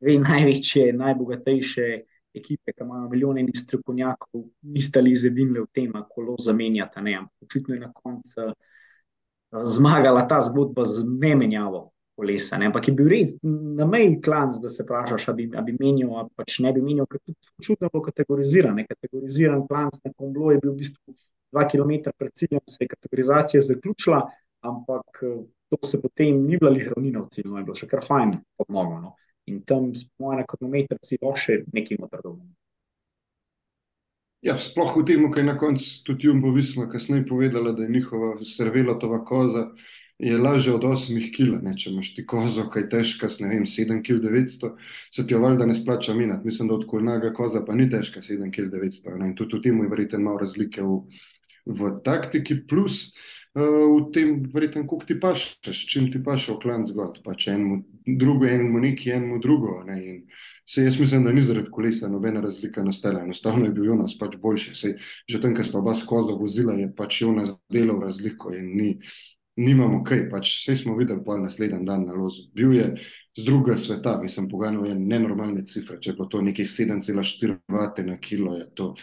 dve 0.00 0.18
največje, 0.18 0.92
najbogatejše 0.92 1.86
ekipe, 2.34 2.74
ki 2.74 2.84
imajo 2.84 3.08
milijone 3.08 3.40
in 3.40 3.48
strokovnjakov, 3.54 4.42
niste 4.62 5.00
li 5.00 5.14
zedinili 5.16 5.64
v 5.64 5.70
tem, 5.72 5.96
kolo 6.10 6.36
zamenjati. 6.38 7.00
Očitno 7.40 7.74
je 7.74 7.80
na 7.80 7.92
koncu 7.92 8.52
zmagala 9.64 10.26
ta 10.28 10.40
zgodba 10.44 10.84
z 10.84 11.06
nemenjavo 11.08 11.88
kolesa. 12.20 12.58
Ne? 12.60 12.68
Ampak 12.70 12.90
je 12.90 12.94
bil 12.98 13.08
res 13.10 13.32
na 13.42 13.88
meji 13.88 14.18
klanc, 14.24 14.60
da 14.62 14.68
se 14.72 14.84
vprašaš, 14.84 15.28
ali 15.32 15.48
bi, 15.48 15.64
bi 15.66 15.76
menil, 15.80 16.12
ali 16.20 16.30
pač 16.36 16.60
ne 16.64 16.72
bi 16.76 16.84
menil, 16.84 17.08
ker 17.10 17.22
tudi 17.24 17.64
čutno 17.64 17.88
bilo 17.88 18.04
kategorizirano. 18.04 18.84
Kategoriziran 18.92 19.64
klanc 19.70 19.98
na 20.04 20.12
Komblo 20.12 20.52
je 20.52 20.60
bil 20.62 20.74
v 20.74 20.82
bistvu 20.84 21.16
dva 21.50 21.66
km 21.68 22.12
pred 22.18 22.32
ciljem, 22.36 22.62
se 22.68 22.84
je 22.84 22.92
kategorizacija 22.92 23.62
zaključila, 23.62 24.20
ampak 24.60 25.24
to 25.70 25.78
se 25.86 26.00
potem 26.02 26.46
ni 26.46 26.58
bila 26.58 26.70
ravnina 26.70 27.24
v 27.24 27.28
cilju, 27.34 27.56
je 27.56 27.66
bilo 27.66 27.74
še 27.74 27.88
kar 27.90 28.04
fajn 28.06 28.38
podmogo. 28.58 29.00
No? 29.00 29.14
In 29.50 29.62
tam 29.66 29.90
smo 29.94 30.34
na 30.36 30.46
kronometru 30.46 30.98
si 31.02 31.18
lahko 31.22 31.38
še 31.38 31.62
nekaj 31.72 31.98
motorov. 32.02 32.38
Ja, 34.40 34.56
sploh 34.56 34.94
v 34.96 35.04
tem, 35.04 35.26
kaj 35.28 35.44
na 35.44 35.56
koncu 35.60 35.84
tudi 36.06 36.30
Jumbo 36.30 36.54
Visma 36.54 36.86
kasneje 36.88 37.26
povedala, 37.28 37.74
da 37.76 37.84
je 37.84 37.92
njihova 37.92 38.38
servelatova 38.44 39.20
koza 39.28 39.66
je 40.20 40.38
lažja 40.38 40.74
od 40.74 40.84
8 40.84 41.16
kg. 41.32 41.58
Če 41.76 41.90
imaš 41.90 42.12
ti 42.14 42.24
kozo, 42.28 42.66
kaj 42.72 42.88
težka, 42.92 43.30
ne 43.40 43.54
vem, 43.54 43.66
7 43.68 44.02
kg 44.04 44.20
900, 44.26 44.72
se 45.10 45.26
ti 45.26 45.34
jo 45.34 45.40
valjda 45.40 45.66
ne 45.66 45.74
splača 45.74 46.14
minati. 46.14 46.46
Mislim, 46.46 46.68
da 46.68 46.76
od 46.76 46.86
kolnaga 46.90 47.32
koza 47.36 47.64
pa 47.64 47.74
ni 47.74 47.88
težka 47.90 48.22
7 48.24 48.52
kg 48.52 48.68
900. 48.74 49.16
Ne? 49.18 49.32
In 49.32 49.36
tudi 49.38 49.58
v 49.58 49.64
tem 49.64 49.82
je 49.82 49.90
verjetno 49.90 50.22
malo 50.26 50.44
razlike 50.44 50.84
v, 50.84 51.00
v 51.66 51.92
taktiki, 52.04 52.60
plus 52.68 53.02
uh, 53.56 53.64
v 53.64 54.06
tem, 54.14 54.36
verjetno, 54.52 54.84
koliko 54.86 55.08
ti 55.08 55.18
paš, 55.20 55.48
s 55.64 55.88
čim 55.88 56.12
ti 56.12 56.22
paš 56.24 56.50
v 56.52 56.60
klan 56.62 56.86
zgod, 56.90 57.22
pač 57.24 57.48
enemu 57.54 57.82
drugo, 58.20 58.48
enemu 58.48 58.86
neki, 58.90 59.14
enemu 59.16 59.40
drugo. 59.40 59.80
Ne? 59.88 60.00
In, 60.04 60.24
Se 60.70 60.84
jaz 60.84 61.00
mislim, 61.00 61.24
da 61.24 61.32
ni 61.32 61.42
zaradi 61.42 61.66
kolesa 61.70 62.08
nobena 62.08 62.40
razlika 62.40 62.82
nastala. 62.86 63.24
Enostavno 63.24 63.64
je 63.64 63.72
bil 63.74 63.88
Jonas 63.88 64.12
pač 64.18 64.36
boljši. 64.38 64.74
Sej, 64.78 64.92
že 65.26 65.40
tam, 65.42 65.56
ko 65.56 65.64
sta 65.66 65.80
oba 65.80 65.96
skozi 65.98 66.36
vozila, 66.38 66.76
je 66.78 66.86
pač 66.94 67.22
Jonas 67.24 67.50
delal 67.74 67.98
razliko 67.98 68.52
in 68.54 68.68
ni, 68.78 68.90
nimamo 69.56 70.02
kaj. 70.04 70.28
Pač 70.30 70.52
vse 70.60 70.76
smo 70.82 70.96
videli 70.98 71.24
pa 71.26 71.38
naslednji 71.40 71.84
dan 71.86 72.06
na 72.06 72.14
lozu. 72.14 72.48
Bil 72.54 72.74
je 72.74 72.86
z 73.36 73.44
druga 73.44 73.76
sveta, 73.76 74.18
mislim, 74.22 74.48
poganjal 74.48 74.86
je 74.86 74.94
nenormalne 74.98 75.64
cifre. 75.66 75.98
Če 76.00 76.16
pa 76.18 76.28
to 76.30 76.42
nekih 76.42 76.68
7,4 76.68 77.58
vate 77.68 78.04
na 78.06 78.18
kilo, 78.20 78.56
je 78.56 78.68
to, 78.74 78.94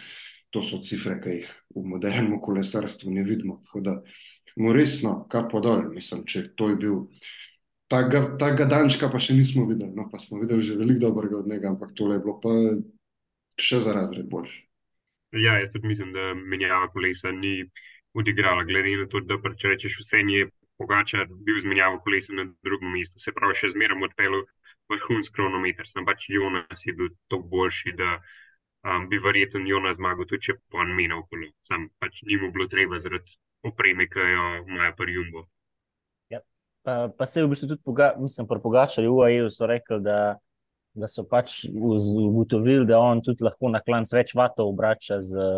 to 0.50 0.62
so 0.62 0.82
cifre, 0.84 1.18
ki 1.20 1.40
jih 1.40 1.50
v 1.76 1.84
modernem 1.94 2.40
kolesarstvu 2.40 3.12
ne 3.12 3.26
vidimo. 3.26 3.60
Tako 3.66 3.84
da 3.84 3.98
mu 4.58 4.72
resno, 4.74 5.20
kar 5.30 5.50
podol, 5.50 5.90
mislim, 5.94 6.24
če 6.26 6.48
to 6.58 6.72
je 6.72 6.80
bil 6.80 7.04
ta 7.88 8.50
gadančka 8.52 9.08
pa 9.08 9.20
še 9.20 9.34
nismo 9.34 9.64
videli. 9.68 9.94
No, 9.96 10.08
pa 10.12 10.20
smo 10.20 10.40
videli 10.42 10.62
že 10.62 10.76
veliko 10.76 11.08
dobrega 11.08 11.38
od 11.38 11.48
njega, 11.48 11.72
ampak 11.72 11.94
tole 11.96 12.18
je 12.18 12.24
bilo 12.24 12.36
pa 12.42 12.54
še 13.58 13.80
za 13.84 13.94
razred 13.96 14.28
boljše. 14.28 14.64
Ja, 15.36 15.58
jaz 15.60 15.72
tudi 15.72 15.88
mislim, 15.88 16.12
da 16.12 16.32
menjava 16.36 16.88
kolesa 16.92 17.32
ni 17.32 17.64
odigrala, 18.18 18.64
glede 18.68 18.96
na 19.02 19.06
to, 19.12 19.20
da 19.20 19.38
če 19.38 19.74
rečeš 19.74 19.98
vse 20.02 20.22
je 20.34 20.48
pogača, 20.78 21.26
bil 21.46 21.58
zmenjava 21.62 21.98
kolesa 22.04 22.34
na 22.34 22.46
drugem 22.66 22.92
mestu. 22.94 23.20
Se 23.22 23.34
pravi, 23.34 23.56
še 23.58 23.72
zmeraj 23.74 24.04
odpeljal 24.10 24.44
vrhunski 24.92 25.34
kronometer, 25.36 25.86
sem 25.88 26.06
pač 26.08 26.28
Jonas 26.32 26.86
je 26.86 26.94
bil 26.96 27.10
toliko 27.28 27.48
boljši, 27.54 27.94
da 27.98 28.14
um, 28.18 29.08
bi 29.10 29.20
verjetno 29.22 29.64
Jonas 29.66 29.98
zmagal, 29.98 30.28
tudi 30.30 30.48
če 30.48 30.58
pa 30.70 30.82
on 30.84 30.94
menil 30.96 31.26
kolo. 31.28 31.50
Sam 31.68 31.90
pač 32.00 32.22
ni 32.28 32.40
mu 32.40 32.52
bilo 32.54 32.68
treba 32.70 33.00
zaradi 33.02 33.36
opreme, 33.68 34.08
ki 34.08 34.32
jo 34.32 34.50
imajo 34.64 34.96
pri 34.98 35.18
Jumbo. 35.18 35.48
Pa, 36.88 37.08
pa 37.18 37.26
se 37.26 37.40
je 37.40 37.44
v 37.44 37.50
bistvu 37.50 37.68
tudi, 37.68 37.82
poga, 37.84 38.14
mislim, 38.16 38.46
pri 38.48 38.62
Pogačarju 38.64 39.10
v 39.12 39.16
UAE 39.18 39.48
so 39.52 39.66
rekli, 39.68 39.98
da, 40.00 40.38
da 40.96 41.08
so 41.10 41.26
pač 41.28 41.66
ugotovili, 41.68 42.86
da 42.88 43.00
on 43.02 43.20
tudi 43.20 43.44
lahko 43.44 43.68
na 43.68 43.82
klanc 43.84 44.08
več 44.14 44.32
vatov 44.38 44.70
obrača 44.72 45.18
z, 45.20 45.48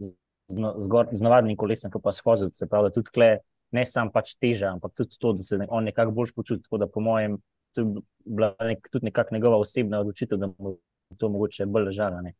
z, 0.00 0.10
z, 0.48 0.56
z, 0.78 1.04
z 1.12 1.24
navadnim 1.24 1.56
kolesom, 1.56 1.90
kot 1.90 2.02
pa 2.04 2.12
skozi. 2.12 2.50
Se 2.54 2.68
pravi, 2.70 2.92
tudi 2.94 3.12
kle, 3.14 3.30
ne 3.74 3.84
samo 3.88 4.12
pač 4.14 4.34
teža, 4.40 4.74
ampak 4.74 4.94
tudi 4.96 5.18
to, 5.20 5.34
da 5.38 5.46
se 5.46 5.58
ne, 5.58 5.68
on 5.70 5.86
nekako 5.88 6.14
bolj 6.16 6.34
počuti. 6.36 6.64
Tako 6.66 6.82
da, 6.84 6.88
po 6.90 7.02
mojem, 7.04 7.38
to 7.74 7.84
je 7.84 8.02
bila 8.24 8.54
nek, 8.60 8.88
tudi 8.92 9.10
nekako 9.10 9.34
njegova 9.34 9.60
osebna 9.62 10.00
odločitev, 10.04 10.40
da 10.40 10.50
mu 10.52 10.76
to 11.18 11.30
mogoče 11.30 11.66
bolj 11.66 11.90
ležala. 11.90 12.22
Ne. 12.24 12.34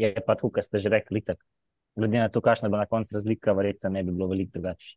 Je 0.00 0.14
pa 0.14 0.34
tako, 0.34 0.50
kar 0.50 0.64
ste 0.64 0.82
že 0.82 0.92
rekli, 0.92 1.24
tako. 1.24 1.44
Glede 1.96 2.22
na 2.22 2.30
to, 2.32 2.40
kakšna 2.40 2.70
bo 2.72 2.80
na 2.80 2.86
koncu 2.88 3.12
razlika, 3.12 3.52
verjetno 3.52 3.90
ne 3.92 4.02
bi 4.02 4.12
bilo 4.12 4.30
veliko 4.30 4.56
drugače. 4.56 4.96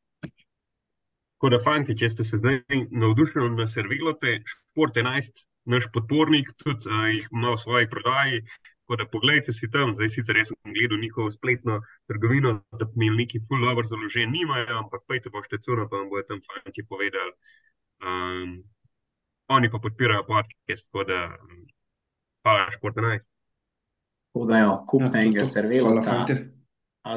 Tako 1.36 1.50
da, 1.52 1.60
fanti, 1.60 1.98
če 2.00 2.10
ste 2.14 2.24
se 2.24 2.40
zdaj 2.40 2.62
navdušili 2.96 3.50
na 3.58 3.68
servilote, 3.68 4.38
Šport 4.48 4.96
11, 4.96 5.44
naš 5.68 5.90
podpornik, 5.92 6.54
tudi 6.62 6.88
uh, 6.88 7.10
jih 7.12 7.28
ima 7.34 7.52
v 7.52 7.60
svoji 7.60 7.90
prodaji. 7.92 8.40
Tako 8.86 8.96
da, 8.96 9.06
pogledajte 9.10 9.54
si 9.54 9.66
tam, 9.72 9.96
zdaj 9.98 10.10
sicer 10.14 10.38
jaz 10.38 10.52
sem 10.52 10.74
gledal 10.74 11.00
njihovo 11.02 11.32
spletno 11.32 11.80
trgovino, 12.08 12.52
da 12.80 12.86
bi 12.86 13.06
imeli 13.06 13.24
neki 13.24 13.40
full 13.48 13.66
dobro 13.66 13.88
založen, 13.88 14.30
nimajo, 14.32 14.78
ampak 14.78 15.02
pejte 15.10 15.32
pa 15.34 15.42
še 15.42 15.58
cuno, 15.66 15.88
pa 15.90 15.98
vam 15.98 16.12
bodo 16.12 16.22
tam 16.30 16.42
fanti 16.46 16.86
povedali. 16.86 17.34
Um, 18.06 18.52
oni 19.58 19.72
pa 19.74 19.82
podpirajo 19.82 20.28
podcast, 20.30 20.86
tako 20.92 21.08
da, 21.10 21.18
hvala, 22.46 22.70
Šport 22.78 23.02
11. 23.02 23.26
Tako 24.36 24.46
da, 24.54 24.62
kupite 24.88 25.18
ja, 25.18 25.26
enega 25.26 25.44
servilota 25.50 26.20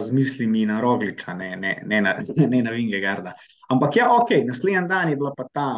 z 0.00 0.12
mislimi 0.12 0.64
na 0.66 0.80
Rogliča, 0.80 1.34
ne, 1.34 1.56
ne, 1.56 1.82
ne 1.84 2.00
na, 2.00 2.16
na 2.64 2.70
Vingegarda. 2.70 3.36
Ampak 3.68 3.96
ja, 3.96 4.08
ok, 4.16 4.38
naslednji 4.48 4.88
dan 4.88 5.12
je 5.12 5.20
bila 5.20 5.36
pa 5.36 5.44
ta 5.52 5.68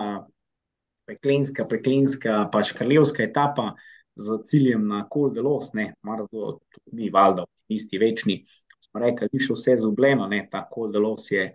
peklenska, 1.11 1.67
peklenska, 1.67 2.45
pač 2.53 2.73
kraljevska 2.79 3.27
etapa 3.27 3.73
z 4.15 4.39
ciljem 4.45 4.87
na 4.89 5.05
Kol 5.09 5.33
de 5.35 5.43
Los, 5.43 5.73
ne, 5.75 5.95
mar 6.03 6.23
zelo, 6.31 6.59
mi, 6.93 7.11
valjda, 7.11 7.43
optimisti, 7.43 7.99
večni. 7.99 8.45
Smo 8.81 9.01
rekli, 9.01 9.29
ni 9.33 9.41
šlo 9.41 9.55
vse 9.55 9.77
zubljeno, 9.77 10.27
ne, 10.29 10.47
ta 10.51 10.65
Kol 10.71 10.91
de 10.93 10.99
Los 10.99 11.31
je 11.31 11.51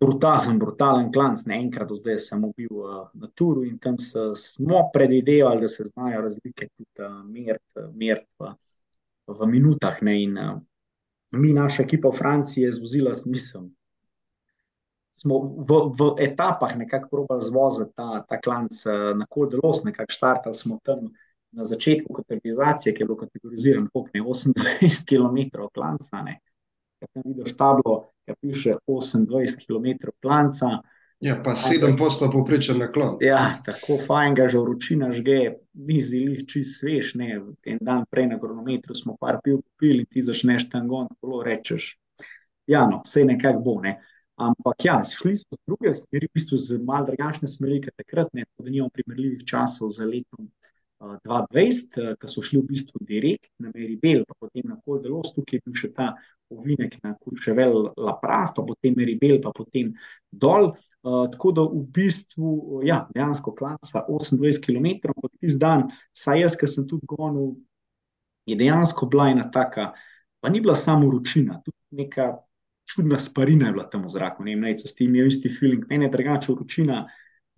brutalen, 0.00 0.58
brutalen 0.58 1.12
klanc, 1.12 1.42
ne 1.46 1.58
enkrat 1.58 1.88
do 1.88 1.96
zdaj 1.98 2.18
sem 2.22 2.42
bil 2.56 2.72
uh, 2.78 3.08
na 3.14 3.28
turu 3.34 3.64
in 3.66 3.78
tam 3.82 3.98
se, 3.98 4.30
smo 4.36 4.84
predvidevali, 4.94 5.60
da 5.60 5.68
se 5.68 5.84
znajo 5.84 6.22
razlike 6.22 6.68
tudi 6.76 7.06
uh, 7.06 7.18
mert, 7.26 7.92
mert 7.94 8.28
v, 8.38 8.52
v 9.26 9.48
minutah, 9.50 9.98
ne, 10.02 10.14
in 10.22 10.38
uh, 10.38 10.54
mi, 11.32 11.52
naša 11.52 11.82
ekipa 11.82 12.08
v 12.08 12.18
Franciji, 12.18 12.64
je 12.64 12.72
zvozila 12.78 13.14
smisel. 13.14 13.68
Smo 15.18 15.40
v, 15.66 15.80
v 15.98 16.12
etapah 16.22 16.76
nekako 16.78 17.08
probali 17.10 17.42
zvoziti 17.42 17.90
ta, 17.96 18.22
ta 18.22 18.38
klanc 18.40 18.70
eh, 18.86 19.14
na 19.18 19.26
Koldelos, 19.26 19.82
nekako 19.84 20.14
štartali 20.14 20.54
smo 20.54 20.78
tam 20.86 21.10
na 21.52 21.64
začetku 21.64 22.12
kategorizacije, 22.12 22.94
ki 22.94 23.02
je 23.02 23.06
bilo 23.06 23.16
kategoriziran, 23.16 23.88
koliko 23.92 24.10
ne, 24.14 24.20
28 24.20 25.06
km 25.08 25.58
klanca. 25.74 26.22
Kaj 26.98 27.08
tam 27.14 27.22
vidiš 27.26 27.56
tablo, 27.56 28.12
ki 28.26 28.34
piše 28.40 28.74
28 28.86 29.66
km 29.66 30.08
klanca. 30.22 30.78
Ja, 31.20 31.40
pa 31.42 31.56
sedem 31.58 31.96
posto 31.98 32.28
poprečen 32.30 32.78
naklon. 32.78 33.16
Ja, 33.20 33.58
tako 33.66 33.96
fajn 33.98 34.36
ga 34.38 34.46
že 34.46 34.60
vročina 34.62 35.10
žge, 35.10 35.56
ni 35.74 35.98
zilih 36.00 36.44
čist 36.46 36.78
svež, 36.78 37.16
ne. 37.18 37.40
En 37.66 37.80
dan 37.80 38.04
prej 38.10 38.28
na 38.30 38.38
kronometru 38.38 38.94
smo 38.94 39.16
par 39.18 39.40
pil 39.42 39.58
popili, 39.58 40.06
ti 40.06 40.22
začneš 40.22 40.68
tam 40.70 40.86
gon, 40.88 41.08
kolo 41.20 41.42
rečeš, 41.42 41.96
ja, 42.70 42.86
no, 42.86 43.02
vse 43.02 43.24
nekako 43.24 43.64
bo, 43.64 43.80
ne. 43.82 43.96
Ampak 44.38 44.84
ja, 44.84 45.00
šli 45.02 45.34
so 45.34 45.56
z 45.56 45.58
druge 45.66 45.90
smeri, 45.98 46.28
v 46.30 46.38
bistvu 46.38 46.58
z 46.62 46.78
mal 46.86 47.02
drugačne 47.08 47.50
smeri, 47.50 47.80
ker 47.82 47.96
takrat 47.98 48.30
ne, 48.38 48.46
da 48.54 48.70
nimamo 48.70 48.94
primerljivih 48.94 49.42
časov 49.42 49.90
za 49.90 50.06
letom 50.06 50.46
2020, 51.00 51.98
uh, 52.02 52.16
ko 52.18 52.30
so 52.30 52.42
šli 52.44 52.60
v 52.62 52.68
bistvu 52.72 53.02
direkt 53.06 53.50
na 53.62 53.70
Meribel, 53.74 54.24
pa 54.28 54.34
potem 54.38 54.66
na 54.66 54.78
Koldelos, 54.84 55.32
tukaj 55.36 55.58
je 55.58 55.64
bil 55.66 55.76
še 55.78 55.92
ta 55.94 56.12
ovinek 56.50 56.96
na 57.04 57.14
Kurševel 57.20 57.92
La 58.00 58.16
Praf, 58.20 58.54
pa 58.56 58.64
potem 58.66 58.96
Meribel, 58.96 59.38
pa 59.44 59.52
potem 59.54 59.92
dol. 60.30 60.72
Uh, 61.06 61.28
tako 61.30 61.52
da 61.54 61.62
v 61.70 61.84
bistvu, 61.94 62.82
ja, 62.88 63.04
dejansko 63.14 63.54
klanca 63.54 64.02
28 64.08 64.60
km, 64.64 65.12
kot 65.14 65.32
tisti 65.38 65.60
dan, 65.62 65.86
saj 66.12 66.42
jaz, 66.42 66.58
ki 66.58 66.66
sem 66.66 66.88
tudi 66.90 67.06
gonil, 67.08 67.54
je 68.48 68.56
dejansko 68.58 69.06
bila 69.06 69.28
ena 69.30 69.46
taka, 69.52 69.92
pa 70.40 70.50
ni 70.50 70.60
bila 70.60 70.74
samo 70.74 71.10
ručina, 71.10 71.60
tudi 71.62 72.02
neka 72.02 72.32
čudna 72.88 73.18
sparina 73.18 73.66
je 73.66 73.72
bila 73.72 73.84
tam 73.90 74.04
v 74.04 74.12
zraku, 74.12 74.44
ne 74.44 74.54
vem, 74.54 74.66
nečas 74.70 74.94
ti 74.96 75.04
imel 75.04 75.28
isti 75.28 75.50
feeling, 75.52 75.84
mene 75.90 76.08
je 76.08 76.14
drugače 76.14 76.54
ručina, 76.56 77.04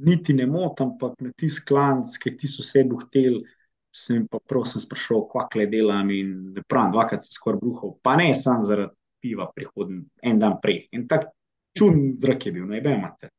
niti 0.07 0.35
ne 0.35 0.47
motam, 0.47 0.95
ampak 0.95 1.19
na 1.21 1.33
tisti 1.37 1.65
klanc, 1.69 2.17
ki 2.21 2.35
ti 2.37 2.49
so 2.49 2.65
sebi 2.67 2.99
hteli, 3.05 3.43
sem 3.91 4.27
pa 4.31 4.39
prav 4.39 4.65
sem 4.71 4.83
sprašal, 4.83 5.27
kakle 5.31 5.67
delam 5.71 6.11
in 6.15 6.31
pravim, 6.69 6.93
dvakrat 6.95 7.25
sem 7.25 7.35
skoraj 7.35 7.61
bruhal, 7.63 7.97
pa 8.03 8.15
ne 8.21 8.31
samo 8.35 8.63
zaradi 8.63 8.95
piva 9.21 9.51
prihodnji, 9.55 10.05
en 10.23 10.39
dan 10.41 10.57
prej. 10.63 10.87
In 10.97 11.07
tak 11.11 11.29
čuden 11.77 12.15
zrak 12.19 12.47
je 12.47 12.53
bil, 12.55 12.67
ne 12.71 12.81
vem, 12.81 12.99
imate. 13.03 13.31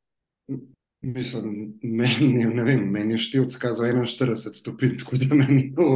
Mislim, 1.02 1.80
meni, 1.82 2.46
ne 2.46 2.64
vem, 2.64 2.84
meni 2.94 3.16
je 3.16 3.24
števc 3.26 3.56
kazal 3.58 3.96
41 4.04 4.54
stopinj, 4.60 5.00
tako 5.02 5.18
da 5.24 5.36
meni 5.36 5.64
je 5.72 5.88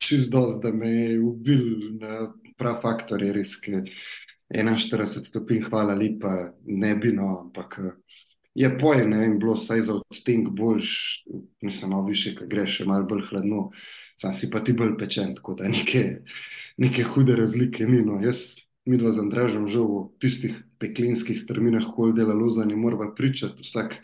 čist 0.00 0.32
dost, 0.32 0.62
da 0.62 0.72
me 0.72 0.88
je 0.88 1.18
ubil 1.20 1.66
na 2.00 2.30
prav 2.56 2.78
faktor, 2.80 3.22
je 3.22 3.34
res, 3.36 3.58
ker 3.60 3.82
41 4.48 5.26
stopinj, 5.28 5.66
hvala 5.68 5.98
lepa, 5.98 6.32
ne 6.64 6.94
bi 6.96 7.12
no, 7.12 7.28
ampak 7.42 7.76
je 8.54 8.70
pojem, 8.78 9.10
ne 9.10 9.18
vem, 9.18 9.38
bilo 9.38 9.56
saj 9.56 9.80
za 9.88 9.94
odstink 9.94 10.48
boljš, 10.48 11.24
mislim, 11.62 11.90
no, 11.90 12.04
više, 12.06 12.34
ko 12.34 12.46
greš, 12.46 12.80
je 12.80 12.86
malo 12.86 13.06
bolj 13.06 13.24
hladno, 13.30 13.70
sam 14.16 14.32
si 14.32 14.50
pa 14.50 14.60
ti 14.64 14.72
bolj 14.72 14.96
pečen, 14.98 15.34
tako 15.34 15.54
da 15.54 15.68
neke, 15.68 16.20
neke 16.76 17.02
hude 17.02 17.36
razlike 17.36 17.86
ni, 17.86 18.02
no, 18.02 18.20
jaz 18.22 18.56
mi 18.84 18.98
dva 19.00 19.12
z 19.12 19.24
Andražem 19.24 19.68
že 19.68 19.80
v 19.80 20.04
tistih 20.20 20.60
peklinskih 20.78 21.38
strminah, 21.40 21.86
ko 21.96 22.10
je 22.10 22.18
delalo 22.20 22.50
za 22.50 22.64
njo, 22.64 22.76
morava 22.76 23.14
pričati 23.14 23.62
vsak 23.64 23.96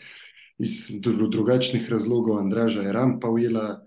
iz 0.61 0.91
drugačnih 1.01 1.89
razlogov. 1.89 2.37
Andraža 2.37 2.81
je 2.81 2.93
rampa 2.93 3.29
ujela, 3.29 3.81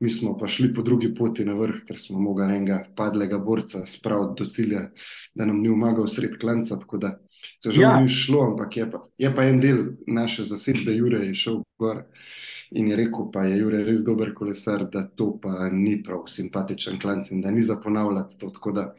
mi 0.00 0.10
smo 0.10 0.38
pa 0.38 0.48
šli 0.48 0.74
po 0.74 0.82
drugi 0.82 1.14
poti 1.14 1.44
na 1.44 1.54
vrh, 1.54 1.82
ker 1.88 2.00
smo 2.00 2.20
mogli 2.20 2.44
enega 2.44 2.84
padlega 2.96 3.38
borca 3.38 3.84
spraviti 3.86 4.42
do 4.42 4.50
cilja, 4.50 4.86
da 5.34 5.46
nam 5.46 5.60
ni 5.60 5.68
umagal 5.68 6.08
sred 6.08 6.38
klanca, 6.40 6.78
tako 6.78 6.98
da 6.98 7.18
se 7.62 7.72
že 7.72 7.82
ja. 7.82 8.00
ni 8.00 8.08
šlo, 8.08 8.46
ampak 8.50 8.76
je 8.76 8.90
pa, 8.90 9.02
je 9.18 9.34
pa 9.36 9.44
en 9.44 9.60
del 9.60 9.84
naše 10.06 10.44
zasedbe, 10.44 10.96
Jure 10.96 11.26
je 11.26 11.34
šel 11.34 11.62
gor. 11.78 12.04
In 12.70 12.86
je 12.86 12.96
rekel, 12.96 13.30
pa 13.32 13.44
je 13.44 13.58
Jure 13.58 13.82
res 13.84 14.04
dober 14.06 14.30
kolesar, 14.34 14.84
da 14.92 15.02
to 15.02 15.32
pa 15.42 15.68
ni 15.72 15.96
prav 16.06 16.28
simpatičen 16.30 17.00
klanc 17.02 17.30
in 17.30 17.40
da 17.42 17.50
ni 17.50 17.62
za 17.62 17.80
ponavljati 17.82 18.38
to. 18.38 18.50
Tako 18.50 18.72
da 18.72 18.94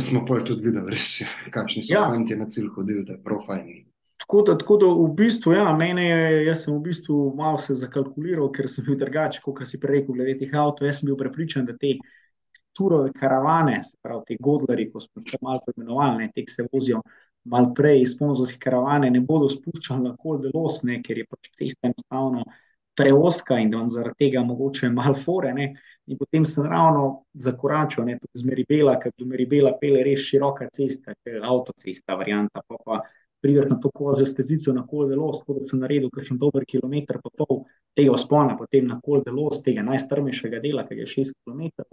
smo 0.00 0.26
pa 0.28 0.42
tudi 0.44 0.68
videli, 0.68 0.92
res, 0.92 1.22
kakšni 1.56 1.82
so 1.82 1.94
ja. 1.94 2.04
fanti 2.10 2.36
na 2.36 2.46
cilj 2.46 2.68
hodili, 2.76 3.04
da 3.08 3.16
je 3.16 3.22
prav 3.24 3.40
fajn. 3.46 3.91
Tako 4.22 4.42
da, 4.46 4.54
tako 4.58 4.76
da 4.78 4.86
v 4.86 5.08
bistvu, 5.18 5.52
ja, 5.56 5.64
mene 5.76 6.04
je, 6.06 6.44
jaz 6.46 6.64
sem 6.64 6.74
v 6.76 6.80
bistvu 6.86 7.16
malo 7.36 7.58
se 7.58 7.74
zakalkuliral, 7.74 8.52
ker 8.54 8.68
sem 8.70 8.86
bil 8.86 8.96
drugačen, 9.00 9.42
kot 9.42 9.64
si 9.66 9.80
prej 9.82 10.00
rekel, 10.00 10.14
glede 10.14 10.36
teh 10.38 10.52
avtomobilov. 10.52 10.88
Jaz 10.88 11.00
sem 11.00 11.08
bil 11.10 11.18
prepričan, 11.18 11.66
da 11.66 11.74
te 11.76 11.96
turove 12.72 13.10
karavane, 13.18 13.80
se 13.84 13.98
pravi 14.02 14.22
te 14.28 14.36
godleri, 14.40 14.88
ko 14.92 15.02
smo 15.02 15.24
jih 15.26 15.42
malo 15.42 15.60
poimenovali, 15.66 16.30
te, 16.34 16.44
se 16.48 16.66
vozijo 16.72 17.02
malo 17.44 17.72
prej 17.74 18.04
iz 18.04 18.14
sponzorskih 18.14 18.60
karavane, 18.62 19.10
ne 19.10 19.20
bodo 19.26 19.48
spuščali 19.50 20.06
na 20.06 20.14
kol 20.16 20.38
delosne, 20.44 21.00
ker 21.02 21.18
je 21.18 21.26
pač 21.26 21.50
cesta 21.58 21.90
enostavno 21.90 22.44
preoska 22.96 23.58
in 23.58 23.70
da 23.72 23.80
vam 23.80 23.90
zaradi 23.90 24.28
tega 24.28 24.44
mogoče 24.46 24.90
malo 24.94 25.18
fore. 25.18 25.52
Ne. 25.56 25.72
In 26.06 26.18
potem 26.18 26.44
sem 26.46 26.66
ravno 26.68 27.24
zakoračil, 27.34 28.04
ne, 28.06 28.18
tudi 28.20 28.38
z 28.38 28.46
Meribela, 28.46 28.96
ker 29.02 29.14
do 29.18 29.26
Meribela 29.26 29.74
pele 29.80 30.02
res 30.06 30.22
široka 30.28 30.68
cesta, 30.74 31.14
avtocesta, 31.42 32.16
varianta 32.18 32.62
pa 32.68 32.78
pa 32.84 33.00
prideš 33.42 33.68
na 33.70 33.76
to 33.80 33.90
kožo 33.90 34.26
stezico 34.26 34.72
na 34.72 34.86
kol 34.86 35.08
delos, 35.10 35.40
tako 35.40 35.58
da 35.58 35.66
sem 35.66 35.80
naredil 35.82 36.10
kakšen 36.14 36.38
dober 36.38 36.64
kilometr 36.68 37.18
pa 37.22 37.30
pol 37.38 37.64
tega 37.98 38.16
spona, 38.18 38.56
potem 38.58 38.86
na 38.86 39.00
kol 39.02 39.24
delos, 39.26 39.60
tega 39.66 39.82
najstrmejšega 39.86 40.62
dela, 40.62 40.86
ki 40.86 41.02
je 41.02 41.08
6 41.16 41.34
km. 41.42 41.88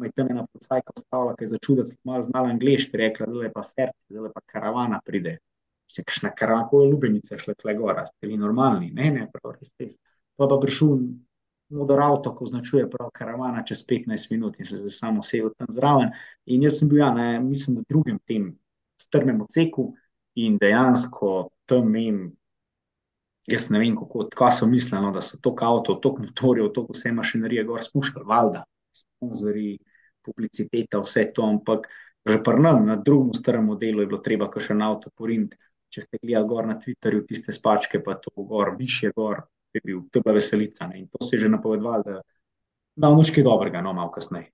Me 0.00 0.08
je 0.08 0.16
tam 0.16 0.30
ena 0.30 0.44
podstajka 0.46 0.94
ostala, 0.96 1.34
ki 1.36 1.44
je 1.44 1.52
začudila, 1.54 1.84
da 1.84 1.92
sem 1.92 1.98
malo 2.04 2.26
znala 2.26 2.52
angliški, 2.54 2.96
rekla, 2.96 3.26
da 3.30 3.46
je 3.46 3.52
pa 3.54 3.62
fer, 3.62 3.90
da 4.08 4.26
je 4.26 4.32
pa 4.34 4.42
karavana 4.52 5.00
pride. 5.06 5.38
Se 5.90 6.04
kakšna 6.06 6.30
karavana, 6.34 6.68
ko 6.70 6.82
je 6.82 6.92
lubenice 6.92 7.38
šle 7.38 7.54
tle 7.58 7.74
gora, 7.78 8.06
ste 8.06 8.26
bili 8.26 8.38
normalni, 8.38 8.92
ne, 8.94 9.10
ne, 9.14 9.26
prav 9.32 9.56
res 9.58 9.74
res. 9.78 9.98
Pa 10.38 10.46
pa 10.50 10.58
prišel 10.62 10.94
modar 11.70 12.02
avto, 12.02 12.32
ko 12.34 12.46
označuje 12.46 12.88
prav 12.90 13.10
karavana 13.14 13.62
čez 13.66 13.82
15 13.86 14.30
minut 14.30 14.58
in 14.58 14.66
se 14.66 14.78
zdaj 14.78 14.94
samo 14.96 15.22
sedel 15.22 15.52
tam 15.58 15.70
zraven. 15.70 16.14
In 16.46 16.62
jaz 16.66 16.78
sem 16.80 16.88
bil, 16.88 17.02
ja, 17.02 17.10
ne, 17.14 17.40
mislim, 17.40 17.80
na 17.80 17.86
drugem 17.88 18.18
tem 18.26 18.52
strmem 19.00 19.40
odseku, 19.42 19.92
in 20.34 20.58
dejansko 20.58 21.50
tam 21.66 21.90
mem, 21.90 22.20
jaz 23.50 23.68
ne 23.70 23.80
vem, 23.82 23.96
kako, 23.96 24.28
so 24.54 24.66
mislili, 24.66 25.02
no, 25.02 25.12
da 25.14 25.22
so 25.22 25.38
to 25.42 25.54
avto, 25.60 25.94
to 25.94 26.14
motorje, 26.18 26.68
to 26.74 26.86
vse 26.90 27.12
mašinerije 27.12 27.64
gor 27.64 27.82
spuščali, 27.82 28.26
valjda, 28.26 28.64
sponzorji, 28.94 29.78
publiciteta, 30.24 31.00
vse 31.00 31.30
to, 31.34 31.46
ampak 31.46 31.88
že 32.26 32.42
prnem 32.44 32.84
na 32.84 32.96
drugem 33.00 33.32
starem 33.34 33.64
modelu 33.64 34.02
je 34.02 34.06
bilo 34.06 34.20
treba 34.20 34.50
še 34.52 34.74
en 34.74 34.82
avto 34.84 35.10
porint. 35.16 35.54
Če 35.90 36.02
ste 36.04 36.18
gledali 36.22 36.46
gor 36.46 36.66
na 36.68 36.76
Twitterju, 36.78 37.24
tiste 37.26 37.52
spačke, 37.52 37.98
pa 38.04 38.14
to 38.14 38.30
gor, 38.46 38.76
više 38.78 39.10
gor, 39.16 39.40
je 39.74 39.80
bil, 39.82 40.04
to 40.12 40.20
je 40.20 40.22
bila 40.22 40.36
veselica. 40.36 40.86
Ne? 40.86 41.00
In 41.00 41.08
to 41.08 41.24
se 41.24 41.34
je 41.34 41.40
že 41.40 41.48
napovedovalo, 41.50 42.04
da 42.04 42.20
da 42.96 43.08
bo 43.08 43.22
nekaj 43.22 43.44
dobrega, 43.44 43.80
no, 43.80 43.92
malo 43.92 44.10
kasneje. 44.10 44.50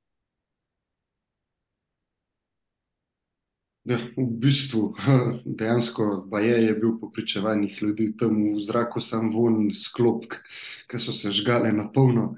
Ja, 3.86 4.00
v 4.16 4.26
bistvu, 4.42 4.94
dejansko 5.58 6.26
je, 6.42 6.56
je 6.66 6.74
bil 6.74 6.96
po 7.00 7.10
pričevanjih 7.10 7.82
ljudi 7.82 8.08
tam 8.18 8.34
v 8.56 8.62
zraku, 8.62 9.00
sam 9.00 9.30
von 9.30 9.68
sklop, 9.70 10.26
ki 10.90 10.98
so 10.98 11.14
se 11.14 11.30
žgale 11.30 11.70
na 11.72 11.86
polno. 11.92 12.34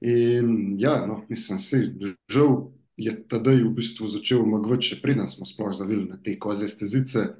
In 0.00 0.76
ja, 0.78 1.00
no, 1.06 1.24
mislim, 1.28 1.58
žal 2.30 2.70
je 2.96 3.16
tedaj 3.26 3.64
v 3.64 3.74
bistvu 3.74 4.12
začel 4.14 4.46
magvati, 4.46 4.92
še 4.92 5.00
preden 5.02 5.26
smo 5.30 5.46
sploh 5.46 5.74
zavili 5.74 6.06
na 6.06 6.22
te 6.22 6.36
koze 6.38 6.70
stezice. 6.70 7.32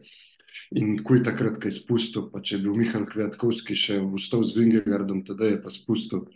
In 0.74 0.98
ko 1.06 1.20
je 1.20 1.26
takrat 1.30 1.62
kaj 1.62 1.76
spustil, 1.78 2.30
pa 2.34 2.42
če 2.42 2.56
je 2.56 2.64
bil 2.66 2.74
Mihajl 2.80 3.06
Kvetkovski 3.06 3.78
še 3.78 4.02
vstal 4.02 4.42
z 4.42 4.58
Vingegardom, 4.58 5.22
tedaj 5.28 5.54
je 5.54 5.62
pa 5.62 5.70
spustil, 5.70 6.26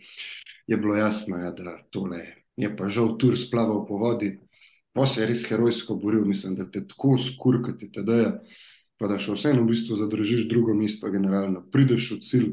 je 0.67 0.79
bilo 0.79 0.95
jasno, 0.95 1.41
ja, 1.43 1.51
da 1.51 1.79
tole 1.91 2.23
je 2.57 2.69
pa 2.73 2.89
žal 2.89 3.17
tur 3.21 3.37
splaval 3.37 3.85
po 3.85 4.01
vodi. 4.01 4.37
Pa 4.97 5.05
se 5.05 5.21
je 5.21 5.27
res 5.29 5.43
herojsko 5.45 5.95
boril, 6.01 6.25
mislim, 6.25 6.55
da 6.57 6.65
te 6.71 6.81
tako 6.87 7.19
skurkati 7.21 7.91
te 7.93 8.01
deje, 8.01 8.31
pa 8.97 9.09
da 9.11 9.19
še 9.21 9.35
vseeno 9.35 9.61
v 9.61 9.69
bistvu 9.69 9.97
zadržiš 9.99 10.47
drugo 10.49 10.73
mesto 10.73 11.11
generalno. 11.13 11.61
Prideš 11.73 12.07
v 12.15 12.17
cilj, 12.25 12.47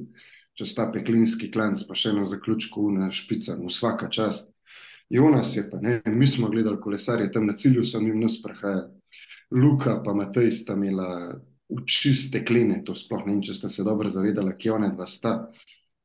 čez 0.58 0.74
ta 0.76 0.90
peklinski 0.92 1.48
klanc, 1.54 1.80
pa 1.88 1.96
še 1.96 2.12
na 2.12 2.26
zaključku 2.28 2.84
na 2.92 3.08
špica, 3.16 3.56
v 3.56 3.70
vsaka 3.72 4.10
čast. 4.12 4.52
Jonas 5.08 5.54
je 5.56 5.64
pa, 5.70 5.80
ne, 5.80 6.02
mi 6.06 6.28
smo 6.28 6.50
gledali 6.52 6.80
kolesarje, 6.80 7.30
tam 7.32 7.48
na 7.48 7.56
cilju 7.56 7.84
so 7.84 8.00
jim 8.04 8.20
nas 8.20 8.36
prehajali. 8.42 8.92
Luka 9.54 10.00
pa 10.04 10.12
Matej 10.16 10.50
sta 10.52 10.76
imela 10.76 11.08
v 11.68 11.84
čiste 11.88 12.44
kline, 12.44 12.82
to 12.84 12.96
sploh 12.98 13.24
ne 13.24 13.36
vem, 13.36 13.42
če 13.44 13.56
ste 13.56 13.72
se 13.72 13.84
dobro 13.86 14.10
zavedali, 14.12 14.56
kje 14.58 14.72
one 14.76 14.92
dva 14.92 15.06
sta. 15.08 15.34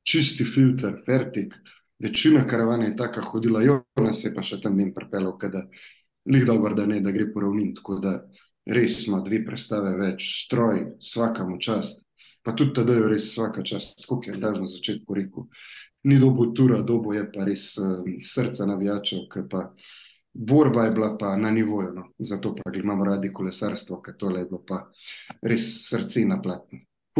Čisti 0.07 0.45
filter, 0.47 1.01
fertik, 1.05 1.55
večina 1.99 2.45
karavane 2.47 2.91
je 2.91 2.97
taka 2.99 3.21
hodila, 3.27 3.63
Jonas 3.63 4.23
je 4.23 4.31
pa 4.35 4.43
še 4.45 4.61
tam 4.63 4.79
in 4.79 4.93
prepelal, 4.95 5.35
kada 5.39 5.65
Lih 6.25 6.45
dobro, 6.45 6.75
da 6.75 6.85
ne, 6.85 6.99
da 6.99 7.11
gre 7.11 7.29
po 7.33 7.41
ravnin. 7.41 7.73
Tako 7.75 7.99
da 8.03 8.13
res 8.65 8.99
ima 9.07 9.21
dve 9.25 9.41
predstave 9.45 9.95
več, 9.97 10.27
stroj, 10.45 10.85
vsakamo 10.99 11.57
čast. 11.61 12.03
Pa 12.43 12.53
tudi 12.55 12.73
tada 12.73 12.95
je 12.95 13.07
res 13.11 13.31
vsaka 13.31 13.63
čast, 13.63 14.05
kot 14.07 14.27
je 14.27 14.37
Draž 14.39 14.61
na 14.63 14.67
začetku 14.67 15.15
rekel. 15.15 15.47
Ni 16.07 16.19
dobo 16.19 16.45
tura, 16.55 16.79
dobo 16.81 17.13
je 17.13 17.25
pa 17.31 17.43
res 17.47 17.73
um, 17.81 18.05
srca 18.23 18.65
navijačev, 18.69 19.25
ker 19.31 19.47
pa 19.51 19.65
borba 20.33 20.85
je 20.85 20.93
bila 20.95 21.09
pa 21.19 21.35
na 21.35 21.51
nivoju. 21.51 21.91
No. 21.95 22.05
Zato 22.19 22.55
pa 22.55 22.71
imamo 22.75 23.05
radi 23.05 23.33
kolesarstvo, 23.33 23.99
ker 24.01 24.15
tole 24.17 24.45
je 24.45 24.49
bilo 24.51 24.63
pa 24.67 24.85
res 25.41 25.67
srce 25.89 26.23
na 26.25 26.39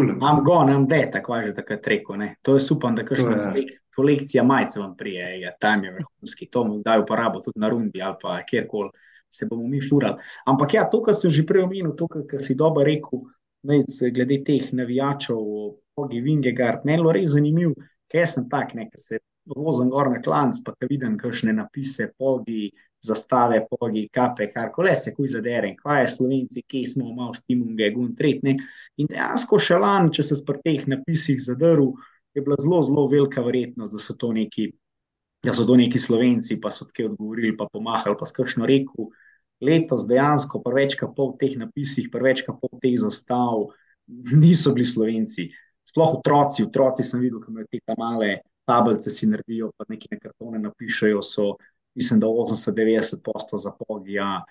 Imam 0.03 0.43
go, 0.43 0.63
ne 0.63 0.73
vem, 0.73 0.87
da 0.87 0.95
je 0.95 1.11
tako 1.11 1.41
že 1.45 1.53
takrat 1.55 1.87
rekel. 1.87 2.17
Ne. 2.17 2.35
To 2.41 2.55
je 2.55 2.63
super, 2.63 2.93
da 2.95 3.05
kakšna 3.05 3.53
kolekcija 3.95 4.43
majcev 4.43 4.81
vam 4.81 4.95
prije, 4.97 5.39
ja, 5.41 5.51
tam 5.59 5.83
je 5.83 5.91
vrhunski, 5.91 6.47
to 6.51 6.63
mu 6.63 6.81
dajo 6.85 7.03
uporabo 7.03 7.39
tudi 7.43 7.59
na 7.59 7.69
rundi 7.69 8.01
ali 8.01 8.15
pa 8.21 8.41
kjerkoli 8.43 8.89
se 9.29 9.45
bomo 9.45 9.67
mi 9.67 9.81
furali. 9.89 10.15
Ampak 10.45 10.73
ja, 10.73 10.89
to, 10.89 11.01
kar 11.05 11.15
sem 11.15 11.31
že 11.31 11.45
prej 11.45 11.63
omenil, 11.63 11.93
to, 11.97 12.07
kar 12.07 12.41
si 12.41 12.55
dobro 12.57 12.83
rekel, 12.85 13.27
ne, 13.69 13.83
glede 14.13 14.41
teh 14.45 14.71
navijačev, 14.73 15.37
Pogi 15.95 16.21
Vingegard, 16.23 16.85
ne, 16.87 16.97
lo 16.97 17.11
res 17.11 17.33
zanimiv, 17.35 17.73
ker 18.09 18.27
sem 18.27 18.47
tak, 18.49 18.73
ne, 18.73 18.87
ker 18.89 19.01
se 19.01 19.19
vozim 19.49 19.89
gor 19.91 20.09
na 20.09 20.21
klanc, 20.23 20.61
pa 20.65 20.73
ka 20.77 20.87
vidim 20.89 21.17
kakšne 21.19 21.53
napise, 21.53 22.09
Pogi, 22.17 22.69
zastave, 23.05 23.61
Pogi, 23.69 24.07
kape, 24.11 24.49
kar 24.53 24.71
kole 24.75 24.93
se 24.95 25.13
kuj 25.15 25.31
zadere, 25.35 25.73
kaj 25.79 26.01
je 26.03 26.11
slovenci, 26.15 26.63
kje 26.67 26.85
smo, 26.93 27.13
malo 27.15 27.33
štimunge, 27.37 27.91
gun 27.95 28.13
tret, 28.15 28.43
ne. 28.43 28.57
In 28.99 29.07
dejansko 29.11 29.59
še 29.59 29.79
lan, 29.79 30.11
če 30.15 30.25
se 30.29 30.39
spr 30.39 30.59
teh 30.65 30.85
napisih 30.91 31.39
zadrl, 31.43 31.93
je 32.35 32.43
bila 32.43 32.59
zelo, 32.59 32.81
zelo 32.83 33.07
velika 33.11 33.41
verjetnost, 33.45 33.95
da 33.95 34.03
so 34.03 34.15
to 34.19 34.33
neki, 34.35 34.69
da 35.45 35.55
so 35.55 35.65
to 35.65 35.79
neki 35.79 35.99
slovenci, 35.99 36.59
pa 36.61 36.71
so 36.73 36.85
tako 36.89 37.13
odgovorili, 37.13 37.55
pa 37.57 37.69
pomahali, 37.71 38.17
pa 38.19 38.27
skršno 38.27 38.67
rekel. 38.69 39.09
Letos 39.59 40.05
dejansko, 40.07 40.61
preveč 40.63 40.93
kot 40.95 41.17
pol 41.17 41.33
teh 41.39 41.57
napisih, 41.59 42.07
preveč 42.11 42.45
kot 42.47 42.61
pol 42.61 42.79
teh 42.79 42.93
zastav, 42.99 43.65
niso 44.07 44.71
bili 44.75 44.87
slovenci. 44.87 45.49
Sploh 45.89 46.19
otroci, 46.19 46.63
otroci 46.63 47.03
sem 47.03 47.19
videl, 47.19 47.41
ki 47.43 47.51
imajo 47.51 47.67
te 47.71 47.97
male 47.99 48.29
tablice, 48.69 49.09
si 49.09 49.27
naredijo, 49.27 49.71
pa 49.77 49.87
nekaj 49.89 50.15
na 50.15 50.21
kartone 50.21 50.61
napišajo, 50.61 51.21
so, 51.25 51.49
mislim, 51.95 52.19
da 52.19 52.27
80-90 52.27 53.23
posto 53.23 53.57
za 53.57 53.71
pogija. 53.87 54.43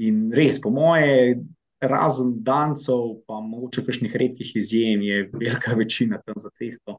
In 0.00 0.30
res, 0.32 0.60
po 0.60 0.70
moje, 0.70 1.38
razen 1.80 2.34
dancov, 2.44 3.20
pa 3.28 3.40
mogoče 3.40 3.84
kakšnih 3.86 4.16
redkih 4.16 4.52
izjem, 4.56 5.02
je 5.02 5.30
velika 5.32 5.74
večina 5.76 6.20
tam 6.24 6.40
za 6.40 6.50
cesto 6.56 6.98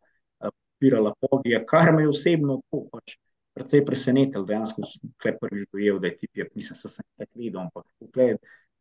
podpirala 0.81 1.13
Pogija, 1.19 1.65
kar 1.65 1.93
me 1.93 2.01
je 2.01 2.09
osebno 2.09 2.61
to 2.71 2.87
pač 2.91 3.17
precej 3.53 3.85
presenetilo. 3.85 4.45
Dejansko 4.45 4.85
sem 4.85 5.11
tukaj 5.11 5.37
prvič 5.37 5.69
dojel, 5.71 5.99
da 5.99 6.07
je 6.07 6.17
tip, 6.17 6.31
ja, 6.33 6.45
mislim, 6.55 6.79
da 6.83 6.89
sem 6.89 7.05
tako 7.17 7.39
videl, 7.39 7.61
ampak 7.61 7.85
tukaj 7.99 8.35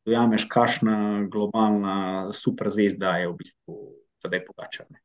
dojameš, 0.09 0.47
kakšna 0.49 0.97
globalna 1.31 2.33
superzvezda 2.33 3.19
je 3.21 3.29
v 3.29 3.37
bistvu 3.37 3.79
tedaj 4.25 4.45
pogačarne. 4.47 5.01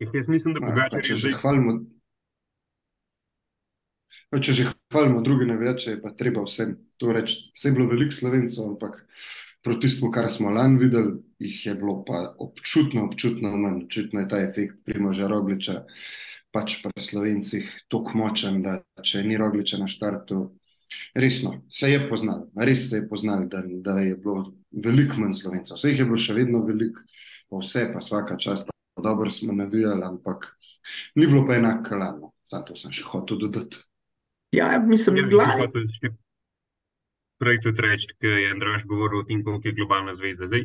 Jaz 0.00 0.28
mislim, 0.28 0.54
da 0.54 0.64
pogačar 0.64 1.04
je 1.04 1.16
že 1.16 1.36
hvalimo. 1.42 1.80
Če 4.28 4.52
že 4.52 4.64
hvalimo 4.92 5.22
druge 5.24 5.46
navijače, 5.48 5.90
je 5.90 6.00
pa 6.02 6.12
treba 6.12 6.44
vsem 6.44 6.76
to 7.00 7.12
reči. 7.16 7.50
Vse 7.56 7.68
je 7.68 7.72
bilo 7.72 7.88
veliko 7.88 8.12
slovencev, 8.12 8.64
ampak 8.74 9.00
proti 9.64 9.86
tistemu, 9.86 10.10
kar 10.12 10.28
smo 10.30 10.52
lani 10.52 10.78
videli, 10.78 11.16
jih 11.40 11.66
je 11.66 11.74
bilo 11.80 12.02
pa 12.04 12.34
občutno, 12.38 13.06
občutno 13.08 13.56
manj. 13.56 13.86
Očitno 13.86 14.20
je 14.20 14.28
ta 14.28 14.42
efekt 14.44 14.84
primorža 14.84 15.30
Rogliča 15.32 15.82
pač 16.52 16.78
pri 16.82 17.02
slovencih 17.04 17.72
tako 17.88 18.16
močen, 18.20 18.62
da 18.62 18.78
če 19.04 19.24
ni 19.24 19.36
Rogliča 19.40 19.80
na 19.80 19.88
štartu, 19.88 20.46
Resno, 21.14 21.62
se 21.68 21.90
je 21.90 22.08
poznal, 22.08 22.46
res 22.56 22.88
se 22.90 22.96
je 22.96 23.08
poznal, 23.08 23.46
da, 23.48 23.62
da 23.66 23.98
je 24.00 24.16
bilo 24.16 24.52
veliko 24.72 25.20
manj 25.20 25.34
slovencev. 25.40 25.76
Vse 25.76 25.92
jih 25.92 26.00
je 26.00 26.06
bilo 26.08 26.20
še 26.20 26.36
vedno 26.36 26.62
veliko, 26.64 27.04
pa 27.50 27.60
vse, 27.62 27.84
pa 27.92 28.00
vsaka 28.04 28.38
čast, 28.40 28.70
pa 28.96 29.04
dobro 29.04 29.30
smo 29.30 29.52
navijali, 29.52 30.04
ampak 30.06 30.48
ni 31.16 31.26
bilo 31.26 31.44
pa 31.46 31.58
enako 31.60 31.90
kalarno. 31.90 32.32
Zato 32.48 32.76
sem 32.80 32.94
še 32.94 33.04
hotel 33.10 33.40
dodati. 33.44 33.87
Ja, 34.52 34.78
mislim, 34.86 35.16
Ja, 35.16 35.22
da 35.22 35.28
bi 35.28 35.60
hotel 35.60 35.86
še 35.92 36.14
Prej 37.38 37.60
tudi 37.62 37.82
reči, 37.84 38.08
ker 38.18 38.32
je 38.34 38.50
Andraš 38.50 38.82
govoril 38.90 39.20
o 39.20 39.26
tem, 39.26 39.44
koliko 39.46 39.68
je 39.68 39.74
globalna 39.76 40.14
zvezda. 40.18 40.48
Zdaj, 40.50 40.64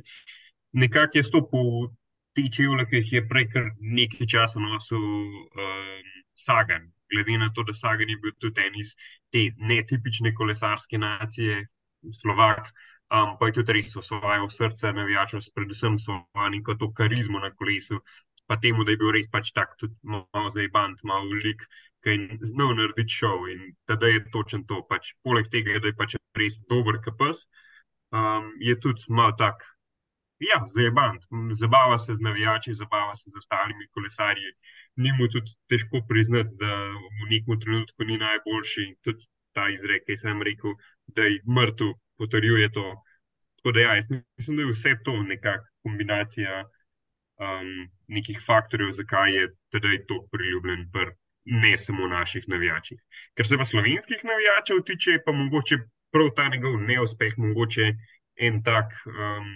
nekako 0.74 1.19
je 1.19 1.24
stopil 1.28 1.67
v 1.69 1.89
te 2.34 2.48
čevlje, 2.56 2.86
ki 2.89 3.02
jih 3.02 3.12
je 3.13 3.22
prej 3.30 3.46
kar 3.54 3.67
nekaj 4.00 4.30
časa 4.32 4.63
nosil 4.63 5.04
um, 5.04 6.08
Sagan. 6.34 6.89
Glede 7.13 7.38
na 7.38 7.52
to, 7.54 7.62
da 7.67 7.76
Sagan 7.78 8.10
je 8.10 8.17
bil 8.24 8.34
tudi 8.41 8.65
en 8.65 8.80
iz 8.82 8.96
te 9.30 9.52
netipične 9.69 10.34
kolesarske 10.34 10.98
nacije, 10.98 11.67
Slovak, 12.12 12.74
um, 13.13 13.38
pa 13.39 13.48
je 13.48 13.60
tudi 13.60 13.78
res 13.78 13.93
osvojil 13.96 14.50
srce 14.50 14.96
navijačev, 14.98 15.46
predvsem 15.56 16.00
svojo 16.02 16.50
neko 16.52 16.76
to 16.82 16.89
karizmo 16.98 17.39
na 17.39 17.54
kolesu, 17.54 18.02
pa 18.47 18.58
temu, 18.58 18.84
da 18.84 18.91
je 18.91 18.99
bil 19.01 19.12
res 19.15 19.27
pač 19.32 19.51
tak 19.56 19.75
tudi 19.79 19.95
malo 20.03 20.49
zajbant, 20.53 21.03
malo 21.03 21.39
lik, 21.45 21.63
ki 22.03 22.15
je 22.15 22.49
znal 22.51 22.73
narediti 22.77 23.15
šov 23.19 23.47
in 23.51 23.69
tada 23.88 24.10
je 24.12 24.23
točen 24.34 24.65
to. 24.67 24.82
Pač, 24.89 25.13
poleg 25.23 25.47
tega, 25.53 25.79
da 25.79 25.91
je 25.91 25.97
pač 25.99 26.17
res 26.39 26.58
dober 26.71 26.99
kapas, 27.06 27.45
um, 28.12 28.51
je 28.60 28.75
tudi 28.79 29.08
malo 29.10 29.36
tak. 29.39 29.63
Ja, 30.43 30.58
zajebant. 30.67 31.23
Zabava 31.56 31.95
se 31.97 32.17
z 32.17 32.19
navijači, 32.19 32.73
zabava 32.75 33.13
se 33.15 33.29
z 33.32 33.38
ostalimi 33.39 33.88
kolesarji. 33.95 34.49
Ni 34.99 35.13
mu 35.15 35.29
tudi 35.32 35.53
težko 35.71 36.01
priznati, 36.10 36.51
da 36.60 36.71
v 37.23 37.29
nekem 37.29 37.62
trenutku 37.62 38.03
ni 38.10 38.17
najboljši. 38.19 38.84
In 38.89 38.97
tudi 39.08 39.23
ta 39.56 39.69
izrek, 39.71 40.03
ki 40.03 40.17
sem 40.19 40.41
rekel, 40.43 40.75
da 41.15 41.29
je 41.29 41.39
mrtev, 41.47 41.93
potrjuje 42.19 42.67
to. 42.75 42.84
Tako 43.62 43.71
da, 43.77 43.86
ja, 43.86 43.95
mislim, 43.95 44.58
da 44.58 44.65
je 44.65 44.73
vse 44.73 44.97
to 45.06 45.15
nekakšna 45.32 45.73
kombinacija 45.84 46.63
um, 47.43 47.89
nekih 48.08 48.39
faktorjev, 48.45 48.93
zakaj 48.99 49.36
je 49.36 49.49
tedaj 49.75 49.99
tako 50.08 50.27
priljubljen, 50.32 50.88
pr, 50.93 51.12
ne 51.45 51.73
samo 51.77 52.08
naših 52.08 52.47
navijačih. 52.47 52.99
Ker 53.36 53.47
se 53.47 53.60
pa 53.60 53.65
slovenskih 53.65 54.23
navijačev 54.29 54.82
tiče, 54.88 55.19
pa 55.25 55.36
mogoče 55.36 55.77
prav 56.12 56.32
ta 56.38 56.47
njegov 56.49 56.79
neuspeh, 56.82 57.38
mogoče 57.38 57.93
en 58.47 58.63
tak. 58.63 58.97
Um, 59.06 59.53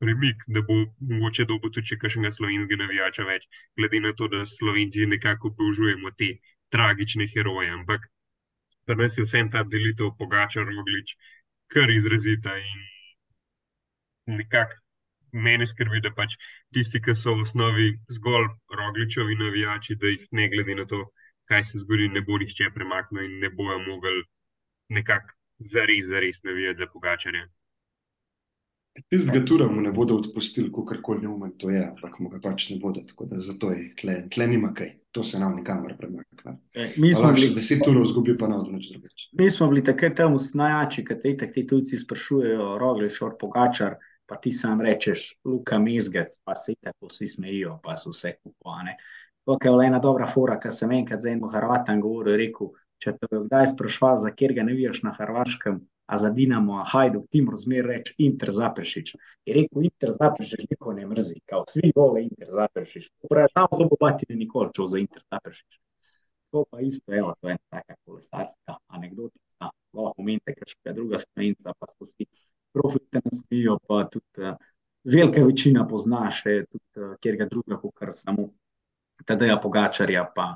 Premik, 0.00 0.46
da 0.48 0.62
bo 0.64 0.74
mogoče 1.08 1.44
dobo 1.44 1.68
tudi 1.68 1.90
še 1.90 1.96
kakšnega 2.00 2.30
slovenskega 2.32 2.78
navijača 2.80 3.24
več, 3.28 3.42
glede 3.76 3.98
na 4.00 4.14
to, 4.16 4.30
da 4.32 4.46
Slovenci 4.48 5.04
nekako 5.04 5.50
obžujemo 5.50 6.12
te 6.16 6.30
tragične 6.72 7.26
heroje. 7.28 7.68
Ampak 7.74 8.06
pri 8.88 8.96
nas 8.96 9.18
je 9.18 9.26
vsem 9.26 9.50
ta 9.52 9.60
delitev 9.74 10.14
pogača, 10.16 10.64
roglič, 10.64 11.12
kar 11.74 11.92
izrazita 11.92 12.56
in 12.56 12.80
nekako 14.40 14.80
mene 15.32 15.66
skrbi, 15.66 16.00
da 16.04 16.12
pač 16.16 16.36
tisti, 16.74 17.00
ki 17.02 17.14
so 17.14 17.34
v 17.38 17.46
osnovi 17.46 17.88
zgolj 18.16 18.48
rogličovi 18.80 19.38
navijači, 19.40 19.96
da 20.00 20.12
jih 20.12 20.26
ne 20.32 20.48
glede 20.48 20.74
na 20.82 20.86
to, 20.86 21.04
kaj 21.50 21.64
se 21.64 21.82
zgodi, 21.84 22.08
ne 22.08 22.22
bo 22.26 22.38
nihče 22.38 22.70
premaknil 22.74 23.24
in 23.24 23.38
ne 23.44 23.50
bojo 23.50 23.78
mogli 23.86 24.22
nekako 24.88 25.34
zares, 25.58 26.06
zares 26.10 26.42
navijati 26.42 26.78
za 26.78 26.86
pogačarje. 26.92 27.48
Tistega 29.08 29.44
tura 29.46 29.66
mu 29.70 29.80
ne 29.80 29.92
bodo 29.92 30.14
odpustili, 30.14 30.70
kako 30.72 30.94
koli 31.02 31.20
neumen 31.22 31.52
to 31.58 31.70
je, 31.70 31.82
ampak 31.88 32.18
mu 32.18 32.28
ga 32.28 32.40
pač 32.42 32.68
ne 32.70 32.78
bodo. 32.82 33.00
Tako 33.06 33.26
da 33.30 33.38
zato 33.38 33.70
je 33.70 33.94
tle, 34.00 34.16
tle 34.30 34.46
nima 34.46 34.72
kaj. 34.74 34.96
To 35.10 35.22
se 35.22 35.38
nam 35.38 35.56
nikamor 35.56 35.94
premakne. 35.98 36.58
Eh, 36.74 36.94
mi 36.96 37.12
smo 37.14 37.32
bili, 37.32 37.48
deset 37.54 37.82
turov 37.84 38.06
zgubi, 38.06 38.36
pa 38.38 38.48
ne 38.48 38.56
od 38.56 38.68
nič 38.72 38.90
drugače. 38.92 39.28
mi 39.32 39.50
smo 39.50 39.68
bili 39.68 39.84
takrat 39.84 40.14
tam 40.16 40.36
najjači, 40.54 41.04
kad 41.04 41.22
te 41.22 41.30
itak 41.30 41.52
ti 41.54 41.66
tujci 41.66 41.98
sprašujejo, 41.98 42.78
Roglič, 42.78 43.22
or 43.22 43.34
Pogačar, 43.40 43.96
pa 44.30 44.36
ti 44.38 44.52
sam 44.54 44.80
rečeš, 44.80 45.40
Luka 45.44 45.78
Mezgec, 45.82 46.36
pa 46.44 46.54
se 46.54 46.76
tako 46.80 47.08
vsi 47.10 47.26
smejijo, 47.26 47.80
pa 47.82 47.96
so 47.98 48.12
vse 48.14 48.36
kupovane. 48.38 48.94
To 49.44 49.56
je 49.58 49.70
bila 49.70 49.84
ena 49.84 49.98
dobra 49.98 50.26
fora, 50.30 50.54
ker 50.62 50.70
sem 50.72 50.92
enkrat 50.94 51.24
z 51.24 51.32
enim 51.32 51.48
Hrvatom 51.50 51.98
govoril, 52.00 52.36
rekel, 52.38 52.68
če 53.02 53.16
te 53.18 53.26
kdaj 53.32 53.72
sprašval, 53.72 54.20
za 54.22 54.30
kjer 54.30 54.54
ga 54.54 54.62
ne 54.68 54.76
vidiš 54.78 55.02
na 55.02 55.16
Hrvaškem, 55.16 55.80
a 56.06 56.18
za 56.22 56.30
Dinamo, 56.36 56.76
a 56.78 56.84
Hajduk, 56.92 57.24
ti 57.30 57.42
moraš 57.42 57.64
zmer 57.64 57.88
reči 57.90 58.14
Inter 58.26 58.52
Zaprešič. 58.54 59.10
Je 59.46 59.56
rekel, 59.56 59.88
Inter 59.88 60.12
Zaprešič 60.14 60.62
niko 60.70 60.94
ne 60.94 61.08
mrzi, 61.10 61.40
kao 61.50 61.64
svi 61.70 61.90
vole 61.96 62.22
Inter 62.28 62.54
Zaprešič. 62.54 63.10
Pravi, 63.30 63.54
tam 63.54 63.66
zelo 63.74 63.88
bogati 63.90 64.26
ne 64.28 64.36
nikoli 64.44 64.70
čuo 64.76 64.86
za 64.86 65.02
Inter 65.02 65.22
Zaprešič. 65.26 65.80
To 66.54 66.64
pa 66.70 66.80
isto, 66.86 67.14
evo, 67.14 67.34
to 67.40 67.48
je 67.48 67.58
ena 67.58 67.66
taka 67.70 67.98
kolesarska 68.06 68.78
anekdotica. 68.86 69.70
Lahko 69.94 70.22
omenite, 70.22 70.54
ker 70.54 70.70
še 70.70 70.94
druga 70.94 71.18
slovenca, 71.22 71.74
pa 71.78 71.90
so 71.90 72.06
vsi 72.06 72.26
profite 72.72 73.20
nas 73.24 73.40
smijo, 73.42 73.78
pa 73.88 74.04
tudi 74.10 74.42
uh, 74.42 74.56
velika 75.04 75.44
večina 75.44 75.86
pozna 75.88 76.28
še 76.30 76.64
tudi 76.70 77.02
uh, 77.02 77.14
kjer 77.20 77.38
ga 77.40 77.46
drugega, 77.50 77.80
kot 77.80 78.18
samo 78.18 78.50
Tadeja 79.26 79.58
Pogačarja, 79.60 80.24
pa, 80.34 80.54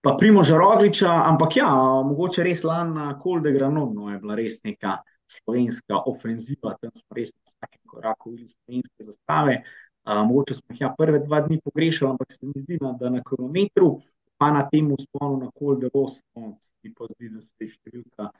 pa 0.00 0.14
Primoža 0.18 0.56
Rogliča, 0.56 1.10
ampak 1.28 1.56
ja, 1.56 1.70
mogoče 2.06 2.44
res 2.46 2.64
lana 2.64 3.12
Kolde 3.20 3.52
Granodno 3.52 4.10
je 4.12 4.20
bila 4.22 4.36
res 4.38 4.62
neka 4.64 4.98
slovenska 5.28 6.02
ofenziva, 6.08 6.76
tam 6.80 6.92
smo 6.94 7.16
res 7.16 7.32
na 7.32 7.50
vsakem 7.50 7.82
koraku 7.88 8.32
videli 8.32 8.52
slovenske 8.52 9.08
zastave. 9.10 9.58
Uh, 10.02 10.22
mogoče 10.26 10.56
smo 10.58 10.74
jih 10.74 10.80
ja 10.86 10.94
prve 10.98 11.20
dva 11.26 11.42
dni 11.44 11.60
pogrešali, 11.64 12.10
ampak 12.10 12.32
se 12.32 12.40
mi 12.42 12.64
zdi, 12.64 12.78
da, 12.80 13.10
na 13.10 13.22
kilometru, 13.22 14.00
pa 14.40 14.50
na 14.50 14.64
tem 14.68 14.88
usponu 14.92 15.36
na 15.44 15.50
Kolde 15.54 15.90
Rosno, 15.94 16.56
se 16.58 16.72
mi 16.82 16.94
pa 16.94 17.06
zdi, 17.12 17.28
da 17.30 17.42
se 17.42 17.54
je 17.62 17.70
številka 17.76 18.32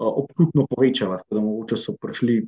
občutno 0.00 0.66
povečala, 0.70 1.18
tako 1.20 1.34
da 1.34 1.40
mogoče 1.44 1.76
so 1.76 1.96
prišli 2.00 2.38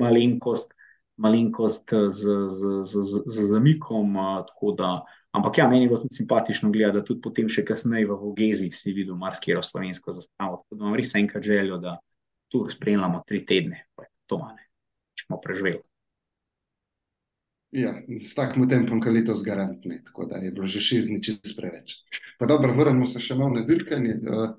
malenkost, 0.00 0.74
malenkost 1.16 1.90
z, 1.90 2.36
z, 2.52 2.74
z, 2.84 3.02
z, 3.02 3.22
z 3.26 3.46
zamikom, 3.52 4.16
uh, 4.16 4.74
da 4.76 4.98
Ampak 5.38 5.58
ja, 5.58 5.68
meni 5.68 5.84
je 5.84 5.88
bilo 5.88 6.00
tudi 6.00 6.14
simpatično 6.14 6.70
gledati, 6.70 6.98
da 6.98 7.04
tudi 7.04 7.20
potem 7.20 7.48
še 7.52 7.64
kasneje 7.68 8.08
v 8.08 8.16
Vogezi 8.16 8.70
si 8.72 8.94
videl 8.96 9.18
marsikero 9.20 9.60
slovensko 9.62 10.14
zastavo. 10.16 10.62
Tako 10.62 10.78
da 10.78 10.86
imam 10.86 10.96
res 10.96 11.12
enkrat 11.20 11.44
željo, 11.44 11.76
da 11.82 11.98
tu 12.48 12.64
spremljamo 12.70 13.20
tri 13.28 13.44
tedne, 13.46 13.84
pa 13.94 14.06
je 14.06 14.10
to 14.26 14.40
ne, 14.40 14.64
če 15.14 15.28
smo 15.28 15.40
preživeli. 15.44 15.84
Ja, 17.76 17.92
s 18.16 18.32
takim 18.32 18.64
tempom, 18.64 19.02
kot 19.04 19.12
letos, 19.12 19.42
garantne, 19.44 20.00
tako 20.06 20.24
da 20.30 20.40
je 20.40 20.54
bilo 20.56 20.66
že 20.66 20.80
šest 20.80 21.10
dni 21.10 21.20
čez 21.22 21.52
preveč. 21.52 21.98
Pa 22.40 22.48
dobro, 22.48 22.72
vrnemo 22.72 23.04
se 23.04 23.20
še 23.20 23.36
malo 23.36 23.60
na 23.60 23.66
dirkanje. 23.68 24.16
Uh, 24.24 24.56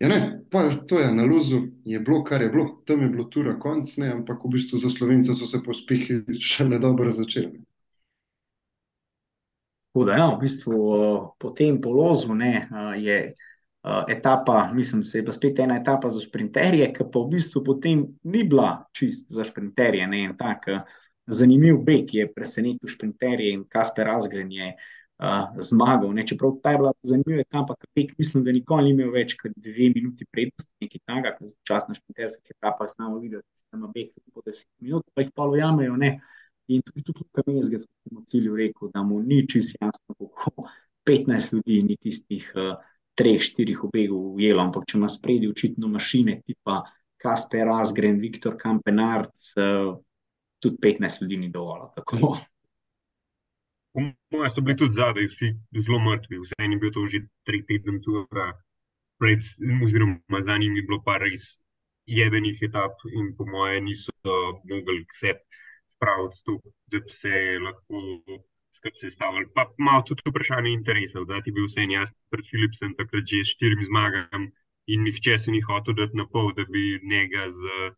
ja, 0.00 0.08
ne, 0.08 0.40
pa 0.50 0.70
to 0.88 0.98
je 0.98 1.12
na 1.14 1.24
luzu, 1.24 1.60
je 1.84 2.00
bilo, 2.00 2.24
kar 2.24 2.42
je 2.42 2.48
bilo, 2.48 2.82
tam 2.86 3.02
je 3.02 3.08
bilo 3.08 3.24
tura 3.24 3.58
konc, 3.58 3.96
ne, 3.96 4.12
ampak 4.12 4.44
v 4.44 4.54
bistvu 4.56 4.78
za 4.78 4.90
slovence 4.90 5.34
so 5.34 5.46
se 5.46 5.60
pospehi 5.64 6.22
šele 6.40 6.78
dobro 6.78 7.10
začeli. 7.10 7.60
Tako 9.92 10.04
da, 10.04 10.16
ja, 10.16 10.26
v 10.34 10.40
bistvu 10.40 10.74
po 11.38 11.50
tem 11.50 11.80
polozu 11.80 12.34
ne, 12.34 12.68
je 12.96 13.34
etapa, 14.08 14.70
mislim, 14.74 15.02
se 15.02 15.18
je 15.18 15.22
bila 15.22 15.32
spet 15.32 15.58
ena 15.58 15.76
etapa 15.80 16.08
za 16.08 16.20
sprinterje, 16.20 16.92
ki 16.92 17.04
pa 17.12 17.20
v 17.20 17.30
bistvu 17.34 17.64
potem 17.64 18.06
ni 18.22 18.44
bila 18.44 18.86
čist 18.96 19.32
za 19.32 19.44
sprinterje. 19.44 20.06
Ne, 20.06 20.24
en 20.30 20.36
tak 20.36 20.68
zanimiv 21.26 21.82
beg 21.84 22.14
je 22.14 22.28
presenetil 22.32 22.88
sprinterje 22.88 23.52
in 23.52 23.64
Kasper 23.68 24.06
Razgren 24.06 24.52
je 24.52 24.72
uh, 24.72 24.80
zmagal. 25.60 26.12
Ne, 26.14 26.24
čeprav 26.26 26.56
ta 26.62 26.70
je 26.70 26.78
bila 26.78 26.92
zanimiva 27.02 27.44
ki 27.44 27.86
beg 27.94 28.12
mislim, 28.18 28.44
da 28.44 28.52
nikoli 28.52 28.84
ni 28.84 28.90
imel 28.90 29.12
več 29.12 29.36
kot 29.36 29.52
dve 29.56 29.90
minuti 29.94 30.24
prednosti, 30.32 30.72
nekaj 30.80 31.00
takega, 31.04 31.32
ker 31.36 31.54
čas 31.68 31.88
na 31.88 31.94
sprinterskih 31.94 32.56
etapah 32.56 32.88
znamo 32.88 33.18
videti, 33.18 33.46
da 33.72 33.78
ima 33.78 33.92
tudi 33.92 34.30
po 34.34 34.42
deset 34.46 34.68
minut, 34.80 35.04
pa 35.14 35.22
jih 35.22 35.32
pa 35.34 35.48
ujamejo, 35.48 35.96
ne. 35.96 36.20
In 36.70 36.82
tudi 36.86 37.02
tudi 37.02 37.24
Luka 37.24 37.42
Mezgec 37.50 37.84
v 38.10 38.22
cilju 38.30 38.56
rekel, 38.56 38.90
da 38.94 39.02
mu 39.02 39.20
ni 39.20 39.42
čisto 39.48 39.76
jasno, 39.80 40.14
kako 40.14 40.68
15 41.08 41.52
ljudi 41.52 41.82
ni 41.82 41.96
tistih 41.96 42.46
uh, 42.54 42.78
treh, 43.18 43.40
štirih 43.42 43.82
obegov 43.84 44.36
ujelo, 44.36 44.62
ampak 44.62 44.86
če 44.86 44.96
ima 44.98 45.08
spredi 45.10 45.50
očitno 45.50 45.88
mašine, 45.90 46.40
tipa 46.46 46.84
Kasper 47.20 47.66
Razgren, 47.66 48.20
Viktor 48.22 48.56
Kampenarc, 48.56 49.50
uh, 49.58 49.98
tudi 50.62 50.78
15 50.80 51.22
ljudi 51.22 51.36
ni 51.42 51.50
dovolj. 51.50 51.90
Tako. 51.98 52.36
Po 53.92 54.02
mojem 54.32 54.50
so 54.54 54.62
bili 54.62 54.76
tudi 54.78 54.98
zadaj 54.98 55.26
vsi 55.32 55.48
zelo 55.84 55.98
mrtvi, 56.06 56.38
vse 56.44 56.54
je 56.62 56.76
bil 56.82 56.92
to 56.94 57.06
že 57.06 57.20
tri 57.46 57.62
tedne 57.66 57.98
tura, 58.04 58.52
pred, 59.18 59.40
oziroma 59.84 60.40
za 60.40 60.56
njimi 60.58 60.78
je 60.78 60.86
bilo 60.88 61.02
par 61.02 61.20
res 61.20 61.58
jedenih 62.06 62.62
etap 62.62 63.02
in 63.12 63.34
po 63.36 63.46
mojem 63.46 63.84
niso 63.84 64.12
mogli 64.70 65.02
vse 65.12 65.34
spraviti 65.94 66.44
tu, 66.44 66.54
da 66.86 67.00
bi 67.00 67.12
se 67.22 67.34
lahko 67.66 68.00
skupaj 68.78 69.00
sestavili. 69.00 69.48
Pa 69.54 69.66
malo 69.78 70.02
tudi 70.08 70.22
vprašanje 70.26 70.72
interesov, 70.72 71.26
da 71.30 71.42
ti 71.42 71.52
bil 71.52 71.66
vse 71.68 71.84
en 71.84 71.96
jaz 71.98 72.12
pred 72.30 72.46
Philipsem 72.50 72.94
takrat 72.98 73.26
že 73.32 73.44
štirimi 73.52 73.84
zmagami 73.90 74.52
in 74.86 75.04
nihče 75.06 75.38
se 75.38 75.50
ni 75.50 75.60
hotel 75.60 75.94
dati 75.94 76.16
na 76.16 76.26
pol, 76.26 76.52
da 76.54 76.64
bi 76.64 77.00
njega 77.02 77.50
z, 77.50 77.90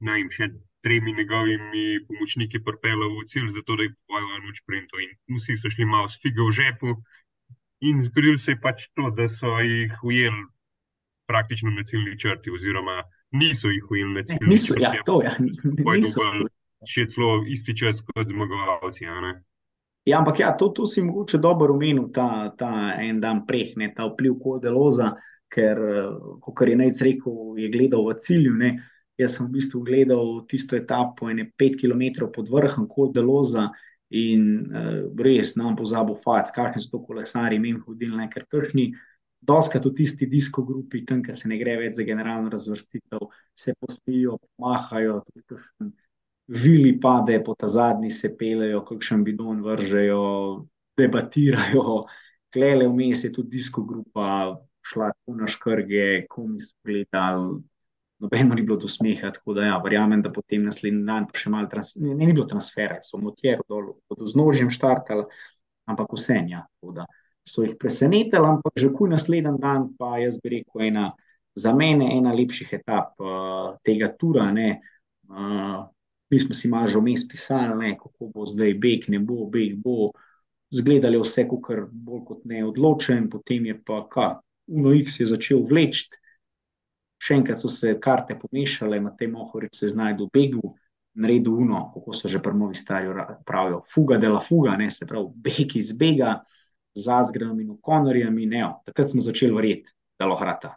vem, 0.00 0.28
še 0.30 0.52
tremi 0.82 1.14
njegovimi 1.16 2.02
pomočniki 2.08 2.60
pripeljal 2.64 3.12
v 3.16 3.26
cilj, 3.30 3.48
zato 3.56 3.76
da 3.76 3.86
je 3.86 3.94
povedal 4.06 4.40
noč 4.46 4.62
sprinto. 4.62 4.98
In 4.98 5.38
vsi 5.38 5.56
so 5.56 5.70
šli 5.70 5.86
malo 5.86 6.08
s 6.08 6.18
figo 6.22 6.48
v 6.48 6.56
žepu 6.58 6.96
in 7.82 8.02
zgodilo 8.06 8.38
se 8.38 8.52
je 8.52 8.60
pač 8.60 8.88
to, 8.94 9.10
da 9.10 9.28
so 9.28 9.58
jih 9.60 9.94
ujeli 10.02 10.42
praktično 11.26 11.70
na 11.70 11.84
ciljni 11.84 12.18
črti 12.18 12.50
oziroma 12.50 13.02
niso 13.30 13.68
jih 13.68 13.90
ujeli 13.90 14.14
na 14.14 14.22
cilj. 14.22 14.46
Niso, 14.46 14.74
ja, 14.78 14.92
to 15.06 15.22
je. 15.22 15.30
Ja, 15.30 15.94
niso. 15.94 16.26
Še 16.82 17.06
celo 17.14 17.44
isti 17.46 17.76
čas 17.78 18.00
kot 18.02 18.26
zmagovalci. 18.26 19.06
Ja, 19.06 20.18
ampak 20.18 20.40
ja, 20.42 20.50
to, 20.58 20.72
to 20.74 20.86
si 20.90 21.02
mogoče 21.02 21.38
dobro 21.38 21.76
umenil, 21.76 22.08
ta, 22.10 22.50
ta 22.58 22.96
en 22.98 23.20
dan 23.22 23.44
preh, 23.46 23.76
ne, 23.78 23.92
ta 23.94 24.08
vpliv 24.10 24.34
kodeloza, 24.42 25.12
ker, 25.52 25.78
kot 26.42 26.64
je 26.66 26.74
Nec 26.76 26.98
rekel, 27.06 27.36
je 27.62 27.70
gledal 27.70 28.08
v 28.08 28.16
cilju. 28.18 28.56
Ne. 28.58 28.72
Jaz 29.20 29.36
sem 29.36 29.46
v 29.46 29.58
bistvu 29.58 29.82
gledal 29.84 30.42
tisto 30.48 30.76
etapo, 30.76 31.28
ene 31.30 31.50
pet 31.56 31.76
km 31.80 32.28
pod 32.32 32.48
vrhom 32.48 32.88
kodeloza 32.88 33.68
in 34.12 34.68
uh, 34.68 35.08
res 35.24 35.54
nam 35.56 35.76
pozabil 35.76 36.16
fac, 36.20 36.50
kakšni 36.52 36.80
so 36.80 36.96
to 36.96 37.02
kolesari, 37.06 37.60
mem 37.60 37.80
hodili, 37.86 38.28
ker 38.32 38.46
kršni 38.48 38.90
doskrat 39.42 39.84
v 39.86 39.94
tisti 39.98 40.28
disko 40.30 40.62
grupi, 40.62 41.02
tam, 41.04 41.22
ker 41.22 41.36
se 41.36 41.48
ne 41.50 41.58
gre 41.58 41.76
več 41.80 41.98
za 41.98 42.06
generalno 42.06 42.50
razvrstitev, 42.52 43.26
se 43.54 43.74
pospijo, 43.80 44.38
pomahajo, 44.38 45.20
tudi 45.26 45.44
kakšen 45.50 45.92
vili 46.52 46.92
pade, 47.00 47.40
po 47.44 47.54
ta 47.58 47.66
zadnji 47.66 48.10
se 48.10 48.32
pelejo, 48.38 48.84
kakšen 48.86 49.24
bidon 49.24 49.62
vržejo, 49.64 50.22
debatirajo. 50.98 52.04
Klele 52.52 52.86
vmes 52.88 53.24
je 53.24 53.32
tudi 53.32 53.56
disko 53.56 53.82
grupa, 53.88 54.54
šla 54.84 55.10
tu 55.24 55.34
na 55.34 55.48
škrge, 55.48 56.26
komi 56.28 56.60
so 56.60 56.76
gledali. 56.84 57.62
Nobeno 58.22 58.54
ni 58.54 58.62
bilo 58.62 58.76
do 58.78 58.88
smeha, 58.88 59.32
tako 59.34 59.56
da 59.56 59.64
ja, 59.66 59.78
verjamem, 59.82 60.20
da 60.22 60.30
potem 60.30 60.62
naslednji 60.68 61.02
dan 61.08 61.26
pa 61.26 61.38
še 61.38 61.50
malo 61.50 61.66
trans 61.70 61.96
ne, 61.98 62.12
ne, 62.14 62.28
ni 62.28 62.34
bilo 62.36 62.46
transfera, 62.46 63.00
so 63.02 63.18
motjer 63.18 63.64
dol, 63.66 63.96
bodo 64.06 64.28
z 64.30 64.38
nožjem 64.38 64.70
štartali, 64.70 65.26
ampak 65.90 66.14
vse 66.14 66.38
ja, 66.46 66.62
tako 66.78 66.94
da 67.00 67.08
so 67.42 67.64
jih 67.66 67.74
presenetili, 67.78 68.46
ampak 68.46 68.78
že 68.78 68.92
kuj 68.94 69.10
naslednji 69.10 69.58
dan, 69.58 69.88
pa 69.98 70.20
jaz 70.22 70.38
bi 70.38 70.58
rekel, 70.58 70.86
ena, 70.86 71.08
za 71.54 71.72
mene 71.74 72.12
ena 72.16 72.32
lepših 72.32 72.70
etap 72.78 73.18
uh, 73.20 73.74
tega 73.84 74.08
tura. 74.16 74.46
Uh, 75.28 75.82
mi 76.30 76.40
smo 76.40 76.54
si 76.54 76.68
malo 76.68 76.88
že 76.88 77.00
vmes 77.02 77.26
pisali, 77.28 77.74
ne, 77.76 77.96
kako 77.98 78.30
bo 78.32 78.46
zdaj 78.46 78.78
beg, 78.80 79.08
ne 79.12 79.18
bo, 79.18 79.46
beg 79.50 79.76
bo. 79.76 80.12
Zgledali 80.72 81.18
vse, 81.20 81.44
kar 81.60 81.84
bolj 81.92 82.22
kot 82.24 82.44
ne 82.48 82.62
odločen, 82.64 83.28
potem 83.28 83.66
je 83.68 83.76
pa 83.84 84.06
ka, 84.08 84.28
UNOX 84.72 85.20
je 85.20 85.26
začel 85.28 85.60
vleči, 85.68 86.08
še 87.22 87.38
enkrat 87.38 87.60
so 87.60 87.70
se 87.70 87.94
karte 88.02 88.34
pomešale, 88.38 88.98
na 89.00 89.12
tem 89.18 89.34
ohorič 89.38 89.78
se 89.78 89.92
znajdu 89.92 90.26
v 90.26 90.34
begu, 90.34 90.72
naredil 91.14 91.60
UNO, 91.62 91.84
kako 91.94 92.14
so 92.16 92.28
že 92.28 92.40
prvovi 92.42 92.74
stari 92.74 93.12
pravijo, 93.46 93.82
fuga 93.86 94.18
dela 94.18 94.40
fuga, 94.40 94.76
ne, 94.80 94.90
se 94.90 95.06
pravi, 95.06 95.28
beg 95.44 95.76
iz 95.76 95.92
bega 95.92 96.40
z 96.94 97.08
Azgrenom 97.08 97.60
in 97.60 97.70
Okonorjem. 97.76 98.36
Takrat 98.84 99.12
smo 99.12 99.24
začeli 99.24 99.54
verjeti, 99.54 99.92
da 100.18 100.26
lahko 100.26 100.44
hrata. 100.44 100.74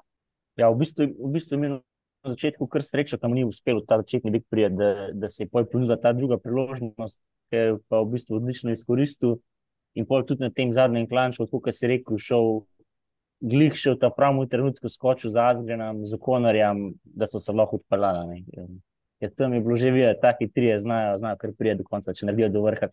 Ja, 0.59 0.69
v 0.71 0.79
bistvu, 0.83 1.07
v 1.07 1.31
bistvu 1.33 1.59
mi 1.59 1.71
na 1.71 1.79
začetku 2.25 2.67
kar 2.71 2.83
sreča, 2.83 3.17
da 3.19 3.27
mu 3.27 3.35
ni 3.35 3.43
uspelo 3.43 3.83
ta 3.83 3.97
začetni 3.99 4.31
beg 4.31 4.45
prijeti, 4.49 4.75
da, 4.79 5.09
da 5.13 5.29
se 5.29 5.43
je 5.43 5.49
pol 5.51 5.67
ponudila 5.67 5.97
ta 5.99 6.13
druga 6.13 6.37
priložnost, 6.39 7.19
ki 7.49 7.55
je 7.55 7.75
pa 7.89 7.99
v 8.03 8.11
bistvu 8.15 8.39
odlično 8.39 8.71
izkoristil. 8.75 9.39
In 9.95 10.07
pol 10.07 10.25
tudi 10.27 10.43
na 10.43 10.51
tem 10.51 10.71
zadnjem 10.75 11.07
klanču, 11.07 11.47
kot 11.47 11.75
si 11.75 11.87
rekel, 11.87 12.19
šel. 12.19 12.65
Glih 13.45 13.75
še 13.77 13.93
v 13.93 13.99
ta 14.01 14.09
pravi 14.09 14.47
trenutek, 14.49 14.89
skočil 14.89 15.29
za 15.29 15.51
Azgrenom, 15.51 16.01
z 16.07 16.17
Okonorjem, 16.17 16.87
da 17.03 17.27
so 17.29 17.41
se 17.41 17.53
lahko 17.53 17.77
odpeljali. 17.77 18.41
Ja, 19.21 19.29
tam 19.29 19.53
je 19.53 19.61
bilo 19.61 19.77
že 19.77 19.91
videti, 19.93 20.19
da 20.21 20.33
ti 20.33 20.49
trije 20.49 20.79
znajo, 20.81 21.17
znajo 21.21 21.37
kar 21.41 21.53
prije 21.57 21.75
do 21.79 21.85
konca, 21.85 22.13
če 22.13 22.25
naredijo 22.25 22.49
do 22.57 22.65
vrha 22.65 22.89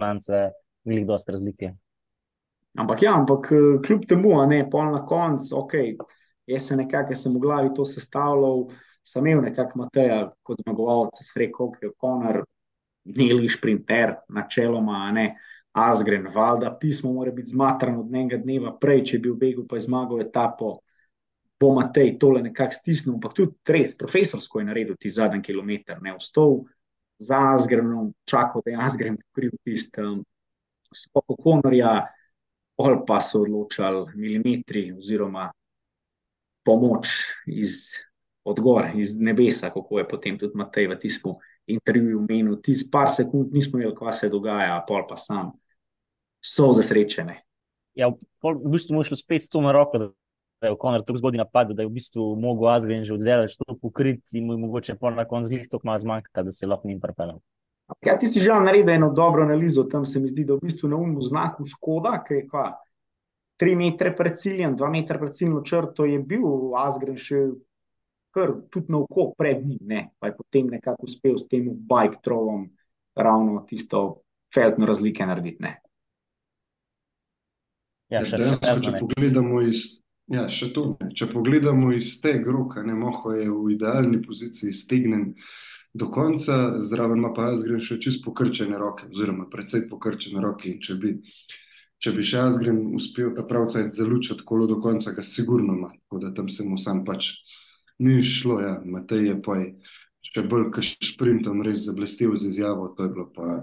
klanca, 0.00 0.50
glih 0.88 1.06
dosta 1.06 1.36
razlike. 1.36 1.74
Ampak 2.78 3.02
ja, 3.02 3.12
ampak 3.18 3.50
kljub 3.86 4.06
temu, 4.08 4.36
a 4.40 4.46
ne 4.46 4.62
pol 4.70 4.92
na 4.94 5.02
koncu, 5.06 5.56
ok, 5.58 5.74
jaz 6.46 6.70
se 6.70 6.76
nekako 6.78 7.14
sem 7.18 7.34
v 7.34 7.42
glavi 7.42 7.72
to 7.74 7.84
sestavljal, 7.84 8.68
sem 9.06 9.26
imel 9.26 9.44
nekako 9.50 9.84
Mateja 9.84 10.20
kot 10.46 10.62
zmagovalca, 10.62 11.24
s 11.24 11.36
rekel, 11.36 11.72
ki 11.74 11.88
je 11.88 11.92
konar, 11.98 12.42
neli 13.04 13.48
šprinter, 13.50 14.14
načeloma, 14.28 15.04
a 15.08 15.12
ne. 15.16 15.26
Azgren, 15.80 16.26
valjda, 16.34 16.74
pismo 16.80 17.12
mora 17.12 17.32
biti 17.32 17.50
zmatran 17.54 17.98
od 17.98 18.14
enega 18.14 18.36
dneva 18.36 18.72
prej, 18.80 19.04
če 19.04 19.16
je 19.16 19.20
bil 19.26 19.34
begu, 19.40 19.64
pa 19.68 19.78
zmagal 19.78 20.20
etapo, 20.26 20.78
bo 21.60 21.72
Matej 21.76 22.14
tole 22.18 22.42
nekako 22.42 22.76
stisnil, 22.76 23.14
ampak 23.16 23.34
tudi 23.36 23.74
res, 23.74 23.96
profesorsko 23.96 24.60
je 24.60 24.68
naredil 24.68 24.96
ti 25.00 25.12
zadnji 25.12 25.42
kilometr, 25.44 26.00
ne 26.02 26.14
vstov 26.16 26.62
za 27.20 27.40
Azgrenom, 27.54 28.14
čakal, 28.24 28.64
da 28.64 28.72
je 28.72 28.80
Azgren 28.80 29.18
kriv 29.36 29.52
tistem, 29.64 30.22
spoko 30.94 31.36
Konorja, 31.36 32.06
pol 32.80 33.02
pa 33.06 33.20
so 33.20 33.42
odločali 33.44 34.16
milimetri 34.16 34.88
oziroma 34.96 35.50
pomoč 36.64 37.12
iz 37.46 37.92
odgor, 38.44 38.88
iz 38.96 39.12
nebesa, 39.20 39.68
kako 39.70 39.98
je 39.98 40.08
potem 40.08 40.38
tudi 40.40 40.56
Matej 40.56 40.88
v 40.88 40.98
tistem 40.98 41.36
intervjuju 41.66 42.24
menil. 42.28 42.56
Tisti 42.64 42.88
par 42.90 43.12
sekund 43.12 43.52
nismo 43.52 43.78
imeli, 43.78 43.94
kaj 43.96 44.12
se 44.12 44.32
dogaja, 44.32 44.80
pol 44.88 45.04
pa 45.08 45.16
sam. 45.16 45.52
So 46.40 46.72
zasrečene. 46.72 47.42
Ja, 47.94 48.08
v 48.08 48.70
bistvu 48.72 48.96
mu 48.96 49.04
je 49.04 49.10
šlo 49.10 49.18
spet 49.20 49.48
to 49.50 49.60
na 49.60 49.72
roko, 49.72 49.98
da 49.98 50.68
je 50.68 50.76
Konor 50.78 51.04
tako 51.04 51.18
zgodaj 51.18 51.38
napadel, 51.38 51.76
da 51.76 51.82
je 51.82 51.88
v 51.88 51.96
bistvu 51.96 52.34
mogel 52.40 52.68
Azgren 52.72 53.04
že 53.04 53.14
oddelati 53.14 53.56
to 53.58 53.76
pokriti 53.82 54.38
in 54.38 54.46
mu 54.46 54.56
je 54.56 54.62
mogoče 54.64 54.94
pol 55.00 55.16
na 55.16 55.24
koncu 55.24 55.48
zglih 55.48 55.68
tako 55.68 55.88
malo 55.88 55.98
zmanjka, 55.98 56.42
da 56.42 56.52
se 56.52 56.66
lahko 56.66 56.88
njim 56.88 57.00
prepelal. 57.00 57.40
Ja, 58.06 58.18
ti 58.18 58.28
si 58.28 58.40
že 58.40 58.54
naredil 58.54 58.94
eno 58.94 59.10
dobro 59.12 59.42
analizo, 59.42 59.84
tam 59.84 60.04
se 60.04 60.20
mi 60.20 60.28
zdi, 60.28 60.44
da 60.44 60.54
v 60.54 60.62
bistvu 60.62 60.88
na 60.88 60.96
umu 60.96 61.20
znaku 61.20 61.64
škoda, 61.66 62.20
ki 62.24 62.34
je 62.34 62.46
kva, 62.48 62.68
tri 63.58 63.74
metre 63.76 64.14
pred 64.16 64.38
ciljem, 64.38 64.76
dva 64.76 64.88
metra 64.90 65.18
pred 65.18 65.34
ciljno 65.34 65.64
črto, 65.66 66.06
je 66.06 66.20
bil 66.22 66.76
Asgren 66.78 67.18
še 67.18 67.48
kar 68.30 68.54
tudi 68.70 68.92
na 68.92 69.02
oko 69.02 69.32
pred 69.38 69.64
njim, 69.66 69.80
ne? 69.80 70.10
pa 70.18 70.30
je 70.30 70.36
potem 70.36 70.70
nekako 70.70 71.08
uspel 71.08 71.36
s 71.38 71.48
tem 71.50 71.66
bike 71.66 72.22
trolom 72.22 72.68
ravno 73.16 73.64
tisto 73.66 74.22
feltno 74.54 74.86
razlike 74.86 75.26
narediti. 75.26 75.62
Ne? 75.62 75.80
Ja, 78.10 78.24
še, 78.26 78.40
ja, 78.42 78.58
še, 78.58 78.76
če 78.82 78.92
pogledamo 78.98 79.62
iz. 79.62 79.84
Ja, 80.30 80.44
še 80.50 80.70
to. 80.74 80.94
Če 81.14 81.26
pogledamo 81.32 81.90
iz 81.94 82.12
tega 82.22 82.52
roka, 82.54 82.84
ne 82.86 82.94
moho 82.94 83.32
je 83.34 83.48
v 83.50 83.72
idealni 83.74 84.20
poziciji 84.22 84.74
stegnen 84.74 85.32
do 85.94 86.06
konca, 86.14 86.82
zraven 86.86 87.18
ima 87.18 87.32
pa 87.34 87.48
jaz 87.50 87.64
grem 87.66 87.80
še 87.82 87.98
čist 88.02 88.22
pokrčene 88.22 88.78
roke, 88.78 89.08
oziroma 89.10 89.48
precej 89.50 89.88
pokrčene 89.90 90.42
roke. 90.42 90.76
Če 90.78 90.94
bi 91.02 91.16
če 92.00 92.14
bi 92.16 92.24
še 92.24 92.38
jaz 92.38 92.58
grem 92.60 92.94
uspel 92.96 93.34
ta 93.36 93.44
pravca 93.44 93.82
zalučati 93.92 94.46
kolo 94.46 94.68
do 94.70 94.78
konca, 94.80 95.12
ga 95.12 95.24
sigurno 95.26 95.74
ima, 95.76 95.90
tako 95.92 96.22
da 96.22 96.30
tam 96.34 96.48
se 96.48 96.64
mu 96.64 96.78
sam 96.80 97.04
pač 97.04 97.34
ni 98.00 98.22
šlo, 98.24 98.60
ja, 98.62 98.78
Matej 98.84 99.26
je 99.28 99.34
pa 99.44 99.58
še 100.24 100.46
bolj 100.48 100.70
kaš 100.76 100.94
sprintom 101.10 101.60
res 101.66 101.84
zablestil 101.84 102.32
z 102.38 102.48
izjavo, 102.48 102.92
to 102.96 103.04
je 103.04 103.12
bilo 103.12 103.26
pa 103.34 103.60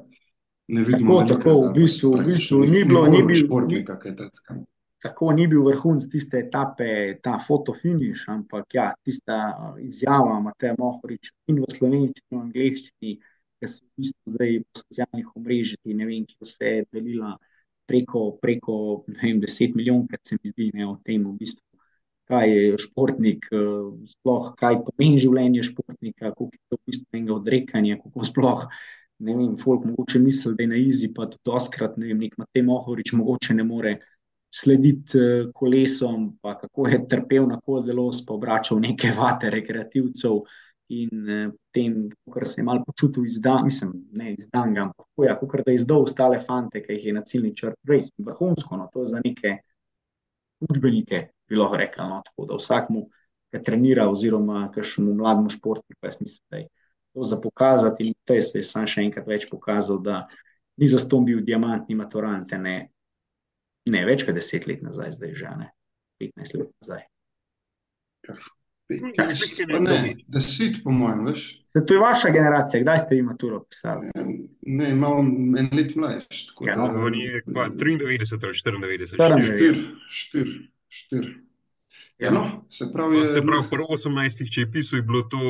ne 0.68 0.84
vidimo. 0.84 1.22
Tako, 1.22 1.34
tako, 1.34 1.54
v 1.68 1.74
bistvu, 1.76 2.12
v 2.18 2.26
bistvu 2.32 2.64
ni 2.66 2.84
bilo, 2.84 3.06
ni 3.12 3.24
bil 3.24 3.40
športnika, 3.46 4.00
kaj 4.02 4.16
tacka. 4.20 4.58
Tako 5.04 5.32
ni 5.38 5.46
bil 5.48 5.62
vrhunc 5.68 6.08
tiste 6.12 6.40
etape, 6.42 6.90
ta 7.24 7.38
fotofiniš, 7.38 8.26
ampak 8.34 8.74
ja, 8.74 8.88
tista 9.06 9.38
izjava 9.80 10.40
Mateja 10.42 10.74
Mohoriča 10.80 11.36
in 11.54 11.62
v 11.62 11.70
slovenščini, 11.72 12.26
in 12.32 12.40
v 12.40 12.46
angliščini, 12.48 13.14
ki 13.58 13.70
so 13.70 13.84
v 13.86 14.02
bistvu 14.02 14.34
zdaj 14.34 14.58
po 14.66 14.82
socialnih 14.82 15.30
omrežjih, 15.38 15.94
ne 15.94 16.10
vem, 16.10 16.26
ki 16.26 16.50
se 16.50 16.74
delila 16.92 17.36
preko, 17.88 18.26
preko 18.42 18.78
vem, 19.22 19.40
10 19.42 19.78
milijonov, 19.78 20.08
kar 20.12 20.22
se 20.26 20.38
mi 20.42 20.52
zdi, 20.52 20.72
ne, 20.74 20.90
o 20.90 20.98
tem, 21.06 21.24
v 21.24 21.38
bistvu, 21.40 21.64
kaj 22.28 22.52
je 22.52 22.78
športnik, 22.84 23.48
uh, 23.56 23.94
sploh 24.18 24.52
kaj 24.60 24.82
pomeni 24.90 25.22
življenje 25.22 25.64
športnika, 25.70 26.34
kako 26.34 26.50
je 26.52 26.60
to 26.68 26.80
v 26.80 26.92
bistvu 26.92 27.20
enega 27.22 27.38
odrekanja, 27.38 28.00
kako 28.04 28.28
sploh. 28.28 28.66
Ne 29.20 29.34
vem, 29.34 29.56
folk 29.58 29.86
mogoče 29.86 30.20
misli, 30.20 30.54
da 30.56 30.64
je 30.64 30.70
na 30.70 30.78
izi, 30.78 31.10
pa 31.14 31.26
tudi 31.26 31.56
oskrat, 31.58 31.98
ne 31.98 32.12
vem, 32.12 32.20
nek 32.22 32.38
Matej 32.38 32.64
Mohorič 32.68 33.14
mogoče 33.18 33.56
ne 33.58 33.66
more 33.66 33.96
slediti 34.54 35.18
uh, 35.18 35.50
kolesom, 35.54 36.30
pa 36.42 36.54
kako 36.58 36.88
je 36.88 37.02
trpel 37.10 37.48
na 37.50 37.60
kodelos, 37.60 38.22
pa 38.26 38.36
obračal 38.38 38.80
neke 38.84 39.12
vate 39.18 39.50
rekreativcev. 39.54 40.42
In 40.88 41.30
eh, 41.30 41.50
tem, 41.76 41.96
kar 42.32 42.46
se 42.48 42.62
je 42.62 42.64
malo 42.64 42.80
počutil, 42.86 43.26
izdan, 43.28 43.66
mislim, 43.66 43.90
ne 44.16 44.30
izdan, 44.32 44.72
ampak 44.80 45.06
ja, 45.20 45.34
kot 45.36 45.66
da 45.66 45.74
je 45.74 45.82
izdal 45.82 46.06
ostale 46.06 46.40
fante, 46.40 46.80
ki 46.80 46.96
jih 46.96 47.10
je 47.10 47.14
na 47.18 47.24
ciljni 47.28 47.52
črti, 47.56 47.90
res 47.92 48.08
vrhunsko. 48.24 48.78
No, 48.80 48.86
to 48.94 49.04
je 49.04 49.10
za 49.12 49.20
neke 49.20 49.58
učbenike 50.64 51.26
bilo 51.50 51.68
reklo. 51.76 52.08
No, 52.08 52.22
tako 52.24 52.48
da 52.48 52.62
vsakmu, 52.62 53.04
ki 53.52 53.64
trenira, 53.68 54.08
oziroma 54.08 54.70
kakšnemu 54.72 55.18
mlademu 55.20 55.52
športniku, 55.58 56.08
jaz 56.08 56.22
mislim, 56.22 56.46
da 56.52 56.64
je 56.64 56.68
to 57.18 57.24
za 57.24 57.40
pokazati. 57.42 58.08
In 58.08 58.14
te 58.26 58.42
se 58.42 58.60
je 58.60 58.64
sam 58.64 58.86
še 58.88 59.08
enkrat 59.08 59.28
več 59.28 59.48
pokazal, 59.50 59.98
da 60.04 60.28
ni 60.78 60.88
za 60.88 61.02
to 61.10 61.24
bil 61.26 61.42
diamantni 61.42 61.98
maturante, 61.98 62.60
ne, 62.62 62.78
ne 63.90 64.06
več 64.06 64.26
kot 64.28 64.38
deset 64.38 64.68
let 64.70 64.86
nazaj, 64.86 65.16
zdaj 65.18 65.34
že 65.40 65.56
ne, 65.58 65.72
15 66.22 66.60
let 66.62 66.70
nazaj. 66.84 67.02
Ja. 68.28 68.38
Deset, 68.88 70.78
po 70.84 70.94
mojem, 70.96 71.26
veš. 71.28 71.48
Se 71.74 71.82
to 71.84 71.98
je 71.98 72.00
vaša 72.00 72.30
generacija, 72.32 72.80
kdaj 72.86 73.02
ste 73.02 73.18
vi 73.18 73.26
maturo 73.26 73.58
pisali? 73.66 74.14
Ne, 74.16 74.92
imamo 74.94 75.26
en 75.60 75.68
let 75.76 75.92
mlajši. 75.98 76.46
Ja, 76.70 76.78
no, 76.80 76.86
oni 77.10 77.26
je 77.26 77.42
93 77.48 78.72
ali 78.78 79.02
94. 79.02 79.18
4, 79.18 79.84
4, 80.22 80.56
4. 81.10 81.36
Ja, 82.22 82.32
no, 82.32 82.46
se 82.72 82.88
pravi, 82.94 83.18
je, 83.18 83.28
se 83.34 83.44
pravi, 83.46 83.68
prvo 83.70 83.98
18, 83.98 84.48
če 84.54 84.64
je 84.64 84.72
pisal, 84.72 85.02
je 85.02 85.10
bilo 85.10 85.26
to. 85.34 85.44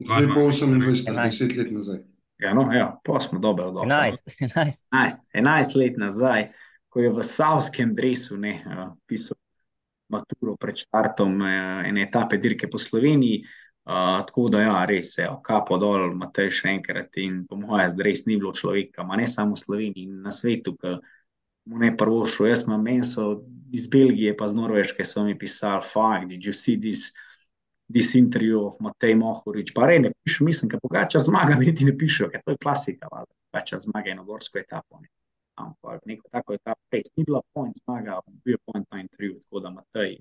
Zdaj 0.00 0.26
bo 0.26 0.40
28, 0.48 1.12
10 1.12 1.58
let 1.58 1.72
nazaj. 1.72 1.98
Ja, 2.40 2.54
no, 2.54 2.72
ja, 2.72 3.00
pa 3.04 3.20
smo 3.20 3.38
dobro, 3.38 3.64
dobro. 3.70 3.82
11, 3.82 4.30
11. 4.40 4.84
11, 4.92 5.18
11 5.34 5.76
let 5.76 5.96
nazaj, 5.96 6.48
ko 6.88 7.00
je 7.00 7.10
v 7.12 7.22
Savskem 7.22 7.94
dresu 7.94 8.36
ne, 8.36 8.62
uh, 8.66 8.94
pisal 9.06 9.36
maturo 10.08 10.56
pred 10.56 10.80
štartom 10.80 11.36
uh, 11.40 11.84
ene 11.86 12.08
etape 12.08 12.40
dirke 12.40 12.70
po 12.70 12.78
Sloveniji. 12.78 13.44
Uh, 13.84 14.20
tako 14.24 14.48
da, 14.48 14.60
ja, 14.60 14.80
res 14.88 15.12
je, 15.18 15.28
kapo 15.44 15.76
dol, 15.80 16.14
Matej 16.16 16.50
še 16.52 16.68
enkrat 16.72 17.16
in 17.20 17.44
po 17.48 17.56
mojem, 17.60 17.90
zdaj 17.92 18.06
res 18.06 18.24
ni 18.28 18.36
bilo 18.40 18.52
človeka, 18.56 19.04
ma 19.04 19.16
ne 19.20 19.26
samo 19.28 19.56
v 19.56 19.62
Sloveniji 19.64 20.08
in 20.08 20.20
na 20.24 20.32
svetu, 20.32 20.76
ki 20.80 20.96
mu 21.68 21.80
ne 21.80 21.92
prvo 21.96 22.24
šlo. 22.28 22.48
Jaz 22.48 22.64
imam 22.64 22.84
menso 22.84 23.42
iz 23.72 23.88
Belgije, 23.90 24.32
pa 24.36 24.48
z 24.48 24.56
Norveške 24.56 25.04
so 25.04 25.24
mi 25.24 25.36
pisali, 25.36 25.84
fuck, 25.84 26.28
did 26.28 26.44
you 26.44 26.56
see 26.56 26.76
this, 26.80 27.08
this 27.08 27.29
of 28.66 28.80
Matej 28.80 29.14
Mohorič, 29.14 29.72
pa 29.74 29.86
rej 29.86 30.00
ne 30.00 30.12
pišu, 30.24 30.44
mislim, 30.44 30.70
ker 30.70 30.80
pogača 30.82 31.18
zmaga, 31.18 31.54
niti 31.54 31.84
ne 31.84 31.96
pišu, 31.98 32.30
ker 32.30 32.42
to 32.44 32.54
je 32.54 32.60
klasika, 32.62 33.08
valjda, 33.12 33.32
pogača 33.50 33.78
zmaga 33.78 34.10
eno 34.10 34.24
gorsko 34.24 34.58
etapo. 34.58 35.00
Ne. 35.00 35.08
Ampak 35.60 36.06
neko 36.06 36.28
tako 36.32 36.54
etapo, 36.54 36.80
res 36.92 37.10
ni 37.16 37.24
bila 37.24 37.42
point 37.52 37.76
zmaga, 37.84 38.20
bil 38.44 38.54
je 38.54 38.58
point 38.64 38.86
na 38.92 39.00
intervju, 39.00 39.40
tako 39.40 39.60
da 39.60 39.70
Matej 39.70 40.18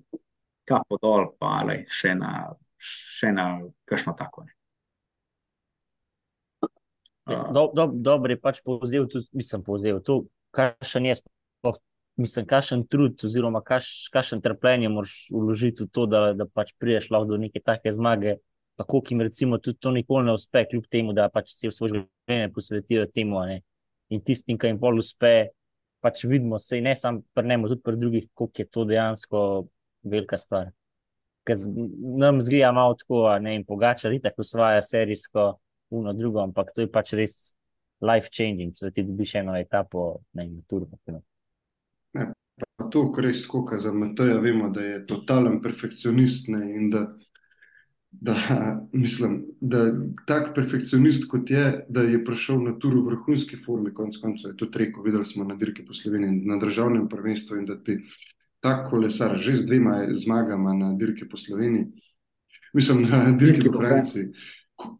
kapo 0.69 0.97
dol, 1.01 1.31
pa 1.39 1.59
ali 1.61 1.85
še 1.89 2.15
na 2.15 2.53
še 2.79 3.33
na 3.35 3.45
kakšno 3.89 4.15
tako. 4.17 4.45
Uh, 7.29 7.51
do, 7.53 7.67
do, 7.75 7.85
dobro 7.93 8.33
je 8.33 8.39
pač 8.41 8.63
povzel, 8.65 9.05
tudi 9.11 9.27
nisem 9.37 9.61
povzel 9.65 9.99
to, 10.01 10.23
kakšen 10.55 11.09
je 11.11 11.19
sploh, 11.19 11.77
mislim, 12.19 12.45
kakšen 12.49 12.85
trud 12.91 13.23
oziroma 13.25 13.61
kakšen 13.63 14.41
trpljenje 14.43 14.89
moraš 14.93 15.15
vložiti 15.33 15.85
v 15.85 15.91
to, 15.91 16.05
da, 16.05 16.21
da 16.33 16.45
pač 16.45 16.73
priješ 16.79 17.09
lahko 17.13 17.33
do 17.33 17.39
neke 17.41 17.61
take 17.63 17.93
zmage, 17.95 18.37
tako 18.79 19.01
ki 19.03 19.15
jim 19.15 19.23
recimo 19.27 19.57
tudi 19.57 19.79
to 19.79 19.91
nikoli 19.95 20.27
ne 20.27 20.35
uspe, 20.37 20.65
kljub 20.69 20.87
temu, 20.91 21.13
da 21.13 21.29
pač 21.29 21.53
se 21.55 21.67
v 21.67 21.75
svoje 21.75 21.95
življenje 21.95 22.51
posvetijo 22.55 23.05
temu. 23.13 23.43
Ne? 23.47 23.61
In 24.09 24.23
tistim, 24.25 24.57
ki 24.57 24.73
jim 24.73 24.81
bolj 24.81 25.03
uspe, 25.03 25.33
pač 26.03 26.23
vidimo 26.25 26.59
se, 26.59 26.81
ne 26.81 26.95
samo 26.95 27.23
pri 27.33 27.47
njemu, 27.47 27.71
tudi 27.71 27.85
pri 27.85 27.99
drugih, 27.99 28.27
koliko 28.33 28.61
je 28.61 28.67
to 28.67 28.85
dejansko 28.89 29.45
velika 30.03 30.37
stvar 30.37 30.71
ki 31.49 31.53
nam 32.17 32.41
zgleda 32.41 32.71
malo 32.71 32.93
tako, 32.93 33.39
ne 33.39 33.55
in 33.55 33.65
pogača, 33.65 34.09
da 34.09 34.29
tako 34.29 34.43
svoje 34.43 34.81
serijsko, 34.81 35.57
uno 35.89 36.13
drugo, 36.13 36.39
ampak 36.39 36.71
to 36.75 36.81
je 36.81 36.91
pač 36.91 37.13
res 37.13 37.53
life 38.01 38.29
changing, 38.31 38.73
če 38.75 38.91
ti 38.93 39.03
dobiš 39.03 39.35
eno 39.41 39.57
etapo 39.57 40.21
na 40.33 40.45
turbo. 40.67 40.99
Ja, 42.13 42.31
to, 42.91 43.11
kar 43.13 43.27
res 43.29 43.43
skoka 43.43 43.79
za 43.79 43.93
Mateja, 43.93 44.39
vemo, 44.39 44.69
da 44.73 44.81
je 44.81 45.05
totalen 45.07 45.59
perfekcionist 45.61 46.47
ne, 46.49 46.63
in 46.75 46.89
da, 46.89 47.03
da 48.11 48.35
mislim, 49.03 49.43
da 49.61 49.85
tak 50.27 50.53
perfekcionist 50.55 51.29
kot 51.29 51.51
je, 51.51 51.85
da 51.89 52.01
je 52.07 52.23
prišel 52.25 52.63
na 52.65 52.75
turu 52.79 53.03
v 53.03 53.13
vrhunski 53.13 53.59
formi, 53.65 53.93
konc 53.93 54.17
koncev 54.21 54.53
je 54.53 54.57
to 54.57 54.69
rekel, 54.73 55.03
videli 55.05 55.25
smo 55.25 55.45
na 55.45 55.55
dirki 55.55 55.85
po 55.85 55.93
Sloveniji, 55.93 56.45
na 56.45 56.57
državnem 56.57 57.09
prvenstvu 57.09 57.61
in 57.61 57.65
da 57.69 57.77
ti 57.83 57.99
ta 58.59 58.83
kolesar, 58.89 59.37
že 59.37 59.55
z 59.55 59.65
dvema 59.65 60.01
zmagama 60.11 60.73
na 60.73 60.93
dirki 60.93 61.29
po 61.29 61.37
Sloveniji, 61.37 61.91
mislim, 62.73 63.05
na 63.09 63.31
dirki 63.31 63.69
po 63.71 63.81
Franciji. 63.81 64.31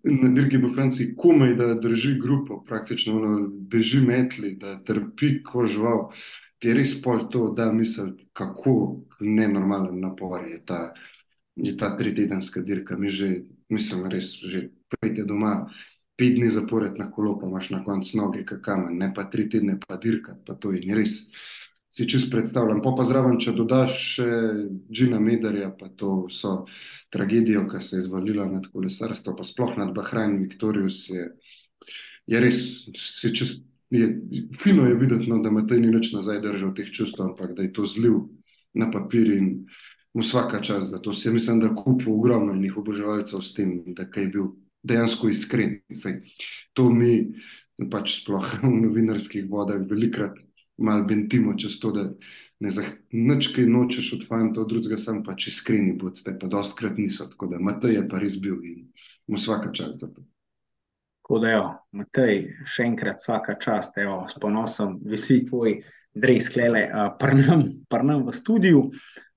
Na 0.04 0.28
dirki 0.36 0.60
po 0.60 0.68
Franciji, 0.76 1.14
komaj 1.16 1.54
da 1.56 1.74
drži 1.80 2.18
grupo, 2.20 2.58
praktično 2.68 3.16
ono, 3.16 3.48
beži 3.48 4.02
metli, 4.04 4.58
da 4.60 4.74
trpi 4.84 5.38
kožval, 5.44 6.10
ki 6.12 6.49
je 6.64 6.74
res 6.76 6.96
pol 7.02 7.28
to, 7.32 7.50
da 7.56 7.72
misli, 7.72 8.28
kako 8.34 8.74
nenormalen 9.20 10.00
napor 10.02 10.44
je 10.48 10.60
ta, 10.66 10.94
ta 11.80 11.96
tritedenska 11.98 12.62
dirka. 12.62 12.98
Mi 12.98 13.10
že, 13.10 13.46
mislim, 13.70 14.10
res 14.12 14.36
že 14.44 14.70
pridete 14.90 15.28
doma, 15.28 15.70
pet 16.20 16.36
dni 16.36 16.50
zapored 16.52 16.98
na 17.00 17.12
kolo, 17.12 17.38
pa 17.40 17.48
imaš 17.48 17.70
na 17.70 17.84
koncu 17.84 18.18
noge, 18.18 18.44
kakama, 18.46 18.92
ne 18.92 19.14
pa 19.16 19.30
tri 19.32 19.50
tedne, 19.50 19.80
pa 19.80 19.98
dirka, 19.98 20.36
pa 20.46 20.56
to 20.56 20.72
je 20.76 20.84
res 20.96 21.24
si 21.90 22.06
čist 22.10 22.32
predstavljam. 22.32 22.82
Pa 22.86 22.94
pa 22.98 23.04
zraven, 23.04 23.40
če 23.42 23.56
dodaš 23.58 23.96
še 24.16 24.28
Džina 24.94 25.20
Medarja, 25.20 25.72
pa 25.74 25.90
to 25.90 26.28
so 26.34 26.66
tragedijo, 27.14 27.66
ki 27.70 27.82
se 27.84 27.98
je 27.98 28.06
zvalila 28.06 28.46
nad 28.50 28.70
kolesarstvo, 28.70 29.34
pa 29.38 29.46
sploh 29.48 29.76
nad 29.80 29.94
Bahrajn 29.96 30.38
Viktorijus, 30.44 31.08
je, 31.10 31.26
je 32.30 32.44
res, 32.44 32.62
se 32.94 33.34
čist, 33.34 33.66
je, 33.90 34.22
fino 34.62 34.86
je 34.86 34.96
videti, 34.96 35.30
no, 35.30 35.40
da 35.40 35.50
ima 35.50 35.66
taj 35.68 35.80
ni 35.80 35.92
nič 35.92 36.12
nazaj 36.14 36.42
držal 36.42 36.74
teh 36.76 36.92
čustv, 36.92 37.22
ampak 37.24 37.56
da 37.58 37.66
je 37.66 37.74
to 37.74 37.86
zlil 37.86 38.20
na 38.74 38.92
papir 38.92 39.32
in 39.34 39.66
mu 40.14 40.22
vsaka 40.22 40.62
čas 40.62 40.90
za 40.90 41.00
to. 41.00 41.14
Se 41.14 41.32
mislim, 41.32 41.60
da 41.60 41.76
kupu 41.76 42.14
ogromno 42.14 42.56
njih 42.56 42.78
oboževalcev 42.78 43.42
s 43.42 43.54
tem, 43.54 43.82
da 43.94 44.06
je 44.16 44.28
bil 44.28 44.52
dejansko 44.84 45.30
iskren. 45.30 45.80
Sej, 45.92 46.22
to 46.74 46.90
mi 46.90 47.32
pač 47.92 48.22
sploh 48.22 48.46
v 48.64 48.76
novinarskih 48.84 49.50
vodah 49.50 49.82
velikrat 49.90 50.38
malo 50.80 51.04
bentimo 51.04 51.54
čez 51.58 51.80
to, 51.80 51.92
da 51.92 52.14
ne 52.60 52.72
znaš 52.72 53.48
kaj 53.56 53.66
nočeš 53.66 54.14
od 54.14 54.28
fanta, 54.28 54.62
od 54.62 54.70
drugega, 54.70 54.98
sam 54.98 55.24
pač 55.24 55.48
iskreni 55.48 55.94
bodite, 56.00 56.38
pa 56.40 56.48
dostkrat 56.48 56.98
niso. 56.98 57.28
Tako 57.30 57.48
da 57.48 57.60
Matej 57.60 57.96
je 57.96 58.08
pa 58.10 58.20
res 58.20 58.40
bil 58.40 58.64
in 58.64 58.88
mu 59.28 59.38
vsaka 59.38 59.74
čast 59.74 60.00
za 60.00 60.08
to. 60.08 60.24
Tako 61.30 61.40
da, 61.44 61.50
jo, 61.54 61.66
Matej, 61.94 62.40
še 62.66 62.88
enkrat 62.90 63.20
vsaka 63.22 63.54
čast, 63.62 64.00
evo, 64.02 64.24
s 64.26 64.40
ponosom, 64.42 64.96
visi 65.06 65.44
tvoj 65.46 65.76
dres 66.18 66.48
klele, 66.50 66.88
uh, 66.90 67.12
prnem 67.20 68.24
v 68.26 68.34
studiu. 68.34 68.80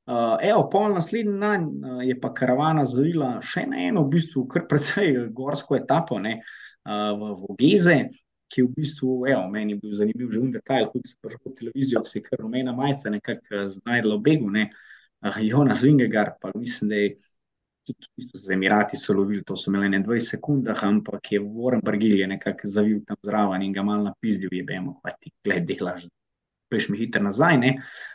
Uh, 0.09 0.39
evo, 0.41 0.63
pol 0.73 0.95
naslednji 0.95 1.37
dan 1.43 1.67
uh, 1.69 1.99
je 2.01 2.17
pa 2.17 2.31
karavana 2.33 2.87
zavila 2.89 3.35
še 3.45 3.67
na 3.69 3.83
eno, 3.91 4.07
v 4.07 4.15
bistvu, 4.15 4.47
kar 4.49 4.65
precej 4.71 5.19
gorsko 5.37 5.77
etapo, 5.77 6.17
ne, 6.17 6.39
uh, 6.41 7.13
v 7.13 7.29
Vogeze 7.43 7.99
ki 8.49 8.63
je 8.63 8.67
v 8.71 8.73
bistvu, 8.79 9.19
evo, 9.29 9.45
meni 9.53 9.77
bil 9.77 9.93
zanimiv 9.93 10.33
že 10.33 10.41
un 10.41 10.57
detajl, 10.57 10.89
tudi 10.95 11.13
se 11.13 11.21
prišel 11.21 11.59
televizijo, 11.61 12.05
se 12.09 12.23
je 12.23 12.25
kar 12.25 12.41
rumena 12.41 12.73
majica 12.73 13.13
nekako 13.13 13.67
znajdla 13.69 14.17
v 14.17 14.25
begu, 14.31 14.49
ne, 14.57 14.65
uh, 15.29 15.37
Jonas 15.45 15.85
Vingegaard, 15.85 16.41
pa 16.41 16.57
mislim, 16.57 16.89
da 16.89 17.05
je 17.05 17.13
tudi 17.87 18.07
v 18.07 18.17
bistvu 18.17 18.39
z 18.39 18.55
Emirati 18.55 18.97
so 18.97 19.15
lovili, 19.15 19.45
to 19.45 19.57
so 19.57 19.71
imeli 19.71 19.89
ne 19.93 20.01
20 20.03 20.37
sekundah, 20.37 20.85
ampak 20.85 21.33
je 21.33 21.41
Warren 21.41 21.83
Bargil 21.85 22.19
je 22.19 22.27
nekako 22.27 22.69
zavil 22.69 23.01
tam 23.07 23.17
zraven 23.23 23.63
in 23.63 23.73
ga 23.73 23.83
mal 23.83 24.05
napizdil, 24.05 24.53
je 24.53 24.65
bemo, 24.65 25.01
pa 25.03 25.15
ti 25.19 25.33
gled 25.45 25.67
delaš, 25.67 26.07
peš 26.71 26.89
mi 26.89 26.99
hiter 26.99 27.23
nazaj, 27.23 27.59
ne, 27.59 27.73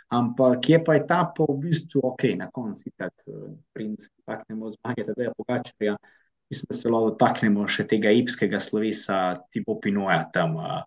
ampak 0.09 0.69
je 0.69 0.79
pa 0.83 0.95
etapa 0.95 1.45
v 1.49 1.57
bistvu, 1.67 2.01
ok, 2.03 2.23
na 2.39 2.47
konci, 2.51 2.91
tak, 2.95 3.13
uh, 3.27 3.51
princ, 3.73 4.07
taknemo 4.25 4.71
zmage, 4.71 5.03
da 5.11 5.23
je 5.23 5.33
pogačarja, 5.37 5.97
mislim, 6.49 6.65
da 6.69 6.77
se 6.77 6.89
lahko 6.89 7.11
dotaknemo 7.11 7.67
še 7.67 7.87
tega 7.87 8.11
ipskega 8.11 8.59
slovesa, 8.59 9.37
tipo 9.51 9.79
Pinoja 9.83 10.23
tam 10.33 10.55
uh, 10.55 10.81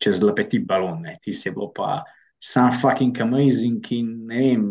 čez 0.00 0.22
lepeti 0.22 0.58
balon. 0.58 1.02
Ne. 1.04 1.18
Ti 1.22 1.32
si 1.32 1.50
bilo 1.50 1.70
pa 1.74 2.02
sam 2.40 2.72
fucking 2.72 3.20
amazing 3.20 3.84
in 3.92 4.26
ne 4.28 4.40
vem, 4.40 4.64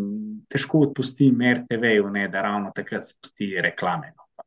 težko 0.50 0.84
odpustim 0.88 1.42
RTV-ju, 1.58 2.12
da 2.32 2.42
ravno 2.42 2.72
takrat 2.76 3.08
spusti 3.08 3.54
reklame. 3.62 4.14
No. 4.18 4.46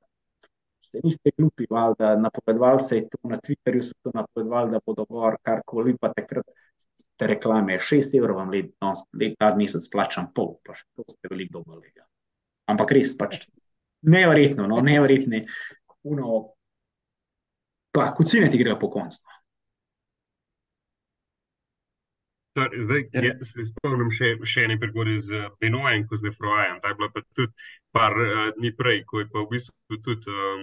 Se 0.80 1.00
niste 1.04 1.30
glupi, 1.37 1.66
da 1.98 2.14
napovedovali 2.16 2.80
se 2.80 2.96
je 2.96 3.09
to 3.09 3.18
na 3.28 3.38
Twitterju, 3.38 3.82
so 3.82 3.94
to 4.02 4.11
napovedovali, 4.14 4.70
da 4.70 4.80
bodo 4.87 5.04
govor 5.04 5.37
karkoli, 5.42 5.96
pa 6.00 6.12
takrat 6.14 6.46
te 7.16 7.26
reklame 7.26 7.78
6 7.78 8.16
evrov 8.18 8.37
vam 8.37 8.50
let, 8.50 8.70
no, 8.80 8.92
let 9.20 9.38
ta 9.38 9.54
mesec 9.56 9.88
plačam 9.92 10.28
pol, 10.35 10.59
pa 10.64 10.76
še 10.76 10.85
to 10.94 11.04
ste 11.16 11.32
veliko 11.32 11.59
dobolega. 11.59 12.04
Ampak 12.70 12.92
res 12.92 13.14
pač 13.16 13.46
Neverjetno, 14.06 14.66
no, 14.66 14.80
neverjetno. 14.80 15.40
Uno, 16.02 16.52
pa 17.90 18.12
kucine 18.14 18.50
ti 18.50 18.59
grejo 18.59 18.78
po 18.78 18.90
koncu. 18.90 19.22
Zdaj, 22.57 23.09
ja. 23.13 23.23
ja, 23.23 23.33
se 23.44 23.67
spomnim 23.69 24.11
še, 24.17 24.33
še 24.48 24.65
ene 24.65 24.79
prigode 24.81 25.19
z 25.21 25.42
Benojem, 25.61 26.07
ko 26.09 26.17
z 26.17 26.31
Nefrojem. 26.31 26.81
Ta 26.81 26.92
je 26.92 26.98
bila 27.00 27.11
pa 27.13 27.23
tudi 27.37 27.52
par 27.92 28.17
uh, 28.17 28.48
dni 28.57 28.73
prej, 28.79 29.02
ko 29.11 29.21
je 29.21 29.29
pa 29.33 29.42
v 29.44 29.50
bistvu 29.50 29.98
tudi 30.07 30.33
um, 30.33 30.63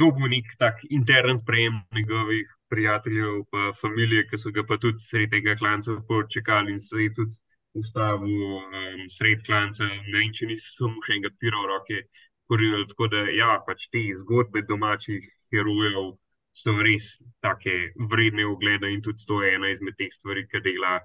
dobil 0.00 0.32
nek 0.32 0.48
tak 0.60 0.80
intern 0.88 1.40
sprejem 1.42 1.76
njegovih 1.96 2.48
prijateljev 2.72 3.42
pa 3.52 3.72
familije, 3.80 4.24
ki 4.30 4.40
so 4.40 4.52
ga 4.52 4.64
pa 4.64 4.80
tudi 4.80 5.04
sredi 5.04 5.36
tega 5.36 5.56
klanca 5.60 6.00
počekali 6.08 6.72
in 6.72 6.80
se 6.80 7.04
je 7.04 7.12
tudi 7.20 7.36
ustavil 7.76 8.56
um, 8.56 9.06
sred 9.12 9.44
klanca, 9.44 9.84
ne 9.84 10.18
vem, 10.18 10.32
če 10.32 10.48
niso 10.48 10.88
mu 10.88 11.04
še 11.04 11.18
enega 11.18 11.36
pira 11.36 11.60
v 11.60 11.72
roke. 11.74 12.06
Korili, 12.46 12.84
tako 12.86 13.08
da, 13.10 13.24
ja, 13.34 13.56
pač 13.66 13.88
te 13.90 14.00
zgodbe 14.20 14.62
domačih 14.68 15.24
herojev 15.50 16.14
so 16.56 16.72
res 16.80 17.10
tako 17.44 17.74
vredne 18.10 18.46
ogleda, 18.48 18.88
in 18.88 19.02
tudi 19.04 19.26
to 19.28 19.42
je 19.44 19.54
ena 19.58 19.70
izmed 19.72 19.96
teh 19.98 20.12
stvari, 20.12 20.46
ki 20.48 20.62
dela 20.64 20.96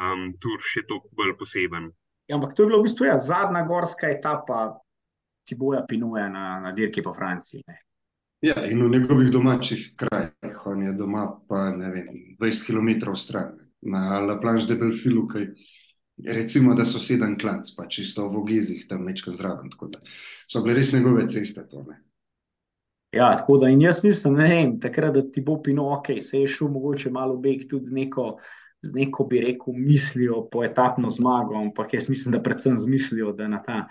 um, 0.00 0.30
tur 0.40 0.62
še 0.64 0.86
toliko 0.88 1.12
bolj 1.18 1.36
poseben. 1.40 1.90
Ja, 2.28 2.38
ampak 2.38 2.54
to 2.56 2.64
je 2.64 2.70
bila 2.70 2.80
v 2.80 2.88
bistvu 2.88 3.10
ja, 3.10 3.18
zadnja 3.20 3.66
gorska 3.68 4.08
etapa, 4.08 4.78
ki 5.44 5.58
boja 5.60 5.82
pinuje 5.84 6.24
na, 6.32 6.60
na 6.64 6.72
dirki 6.72 7.04
po 7.04 7.12
Franciji. 7.12 7.60
Ne? 7.68 7.82
Ja, 8.44 8.64
in 8.68 8.80
v 8.80 8.90
njegovih 8.92 9.28
domačih 9.32 9.90
krajih, 9.96 10.64
on 10.68 10.82
je 10.84 10.92
doma, 10.96 11.26
pa 11.48 11.68
ne 11.76 11.90
vem, 11.92 12.08
20 12.40 12.66
km 12.66 13.12
stran, 13.16 13.54
na 13.84 14.20
La 14.24 14.38
Planche 14.40 14.68
de 14.68 14.76
Belfilu, 14.80 15.26
kaj 15.28 15.46
recimo, 16.32 16.74
da 16.76 16.84
so 16.88 17.00
sedem 17.00 17.36
klanc, 17.40 17.68
pa 17.76 17.86
čisto 17.88 18.26
v 18.28 18.40
ogizih 18.40 18.86
tam 18.88 19.04
nečkaj 19.04 19.36
zraven, 19.36 19.70
tako 19.72 19.90
da 19.96 20.00
so 20.48 20.64
bile 20.64 20.78
res 20.80 20.92
njegove 20.92 21.28
ceste. 21.28 21.64
To, 21.70 21.84
ne. 21.88 22.00
Ja, 23.14 23.36
tako 23.38 23.58
da 23.58 23.68
in 23.68 23.80
jaz 23.82 24.00
mislim, 24.04 24.34
ne 24.34 24.48
vem, 24.48 24.78
takrat, 24.80 25.14
da 25.14 25.22
ti 25.32 25.40
bo 25.40 25.60
pino, 25.62 25.86
ok, 25.94 26.06
se 26.20 26.40
je 26.40 26.48
šel 26.48 26.68
mogoče 26.74 27.10
malo 27.10 27.36
beg 27.36 27.68
tudi 27.70 27.86
z 27.86 27.94
neko, 27.94 28.24
z 28.82 28.92
neko, 28.94 29.24
bi 29.30 29.40
rekel, 29.40 29.74
mislijo 29.76 30.48
po 30.50 30.64
etapno 30.64 31.10
zmago, 31.10 31.54
ampak 31.54 31.94
jaz 31.94 32.08
mislim, 32.08 32.32
da 32.32 32.42
predvsem 32.42 32.78
z 32.78 32.90
mislijo, 32.90 33.32
da 33.32 33.48
na 33.48 33.62
ta 33.62 33.84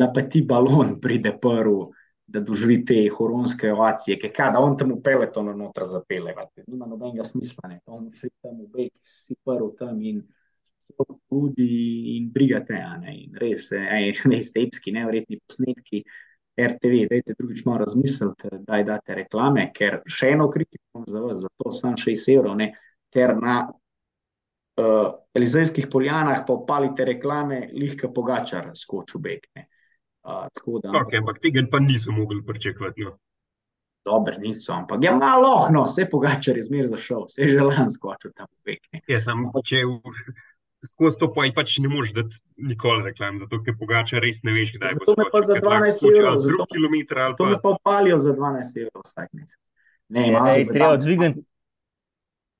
lapeti 0.00 0.42
balon 0.42 1.00
pride 1.00 1.34
prvi, 1.42 1.90
da 2.26 2.40
doživi 2.40 2.84
te 2.86 3.00
horonske 3.10 3.72
ovacije, 3.72 4.18
ki 4.18 4.30
kaj, 4.36 4.52
da 4.54 4.62
on 4.62 4.76
tam 4.78 4.92
v 4.94 5.00
peletonu 5.02 5.56
noter 5.56 5.86
zapele, 5.90 6.34
vate. 6.36 6.62
nima 6.66 6.86
nobenega 6.86 7.26
smisla, 7.26 7.68
ne, 7.68 7.80
on 7.86 8.06
še 8.14 8.30
tam 8.42 8.60
v 8.60 8.68
beg, 8.76 8.92
si 9.02 9.34
prvi 9.44 9.70
tam 9.78 9.98
in 10.00 10.22
ljudi 11.32 12.16
in 12.16 12.30
brigate, 12.30 12.78
a 12.78 12.96
ne, 13.02 13.16
in 13.24 13.34
res, 13.40 13.72
ej, 13.72 14.12
ne, 14.30 14.42
stepski, 14.42 14.94
nevredni 14.94 15.40
posnetki, 15.42 16.04
RTV, 16.66 17.06
dajte 17.10 17.34
drugič 17.38 17.64
malo 17.64 17.84
razmisliti, 17.84 18.48
da 18.66 18.82
date 18.86 19.14
reklame, 19.14 19.70
ker 19.74 20.00
še 20.08 20.34
eno 20.36 20.48
kritiko 20.50 21.04
za 21.06 21.22
vas, 21.22 21.44
zato 21.44 21.72
sem 21.74 21.96
6 21.98 22.34
evrov, 22.34 22.56
ne, 22.60 22.70
ker 23.14 23.34
na 23.40 23.56
uh, 23.70 25.08
Elizejskih 25.34 25.88
poljanah 25.92 26.44
pa 26.46 26.56
opalite 26.56 27.06
reklame, 27.08 27.64
lihka 27.72 28.10
pogačar 28.14 28.70
skočil 28.74 29.22
beg, 29.24 29.48
ne. 29.56 29.66
Uh, 30.20 30.46
tako 30.54 30.82
da... 30.84 30.92
Ok, 31.00 31.16
ampak 31.22 31.40
tega 31.42 31.64
pa 31.70 31.80
niso 31.80 32.12
mogli 32.12 32.44
pričakovati, 32.46 33.08
no. 33.08 33.16
Dober 34.04 34.38
niso, 34.40 34.72
ampak 34.72 35.02
ja, 35.04 35.12
malo, 35.16 35.68
no, 35.72 35.84
vse 35.84 36.06
pogačar 36.08 36.56
je 36.56 36.64
zmer 36.70 36.86
zašel, 36.88 37.26
vse 37.28 37.42
je 37.44 37.50
želan 37.58 37.90
skočil 37.92 38.32
tam 38.36 38.48
beg, 38.64 38.80
ne. 38.92 39.02
Jaz 39.08 39.28
sem, 39.28 39.44
če 39.64 39.84
v 39.84 40.14
skozi 40.86 41.18
to 41.20 41.28
pa 41.34 41.44
pač 41.54 41.78
ne 41.78 41.88
moreš 41.88 42.12
dati 42.16 42.36
nikoli 42.56 43.04
reklam, 43.04 43.38
zato 43.40 43.60
ker 43.64 43.76
pogača 43.78 44.20
res 44.22 44.40
ne 44.42 44.54
veš, 44.56 44.74
kdaj 44.76 44.94
bo 44.96 45.04
skočil. 45.04 45.14
Zato 45.14 45.20
me 45.20 45.26
pa 45.32 45.40
za 45.46 45.54
12 45.60 46.06
evrov, 46.10 46.38
zato, 46.44 46.66
kilometer, 46.72 47.22
zato 47.32 47.44
pa... 47.44 47.50
me 47.50 47.58
pa 47.62 47.74
palijo 47.82 48.18
za 48.18 48.32
12 48.36 48.80
evrov 48.84 49.04
vsak 49.04 49.32
mesec. 49.32 49.58
Ne, 50.10 50.26
ne, 50.26 50.40
ne, 50.40 50.64
treba 50.72 50.94
odvigati. 50.96 51.44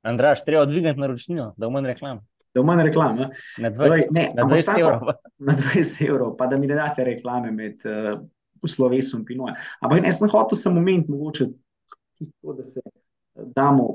Andraš, 0.02 0.44
treba 0.44 0.62
odvigati 0.62 1.00
naročnino, 1.00 1.54
da 1.56 1.68
v 1.68 1.76
manj 1.76 1.88
reklam. 1.90 2.20
Da 2.54 2.60
v 2.60 2.68
manj 2.68 2.84
reklam, 2.88 3.18
ja. 3.20 3.30
Na 3.58 3.70
20 3.70 4.78
evrov. 4.80 5.10
Na 5.48 5.56
20 5.56 6.04
evrov, 6.08 6.36
pa 6.36 6.46
da 6.46 6.58
mi 6.60 6.68
ne 6.70 6.76
date 6.76 7.04
reklame 7.04 7.50
med 7.52 7.84
uh, 7.88 8.20
slovesom 8.68 9.24
Pinoja. 9.24 9.56
Ampak 9.80 10.02
ne, 10.04 10.12
sem 10.12 10.28
hotel 10.28 10.58
sem 10.58 10.74
moment, 10.74 11.08
mogoče, 11.08 11.48
tisto, 12.18 12.56
da 12.56 12.64
se 12.64 12.84
damo 13.56 13.88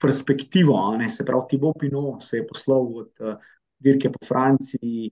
perspektivo. 0.00 0.96
Ne, 0.96 1.08
se 1.08 1.24
pravi, 1.24 1.48
Thibaut 1.48 1.78
Pinot 1.80 2.22
se 2.22 2.36
je 2.36 2.46
poslal 2.46 2.86
od 3.02 3.12
uh, 3.20 3.34
dirke 3.78 4.10
po 4.12 4.26
Franciji, 4.26 5.10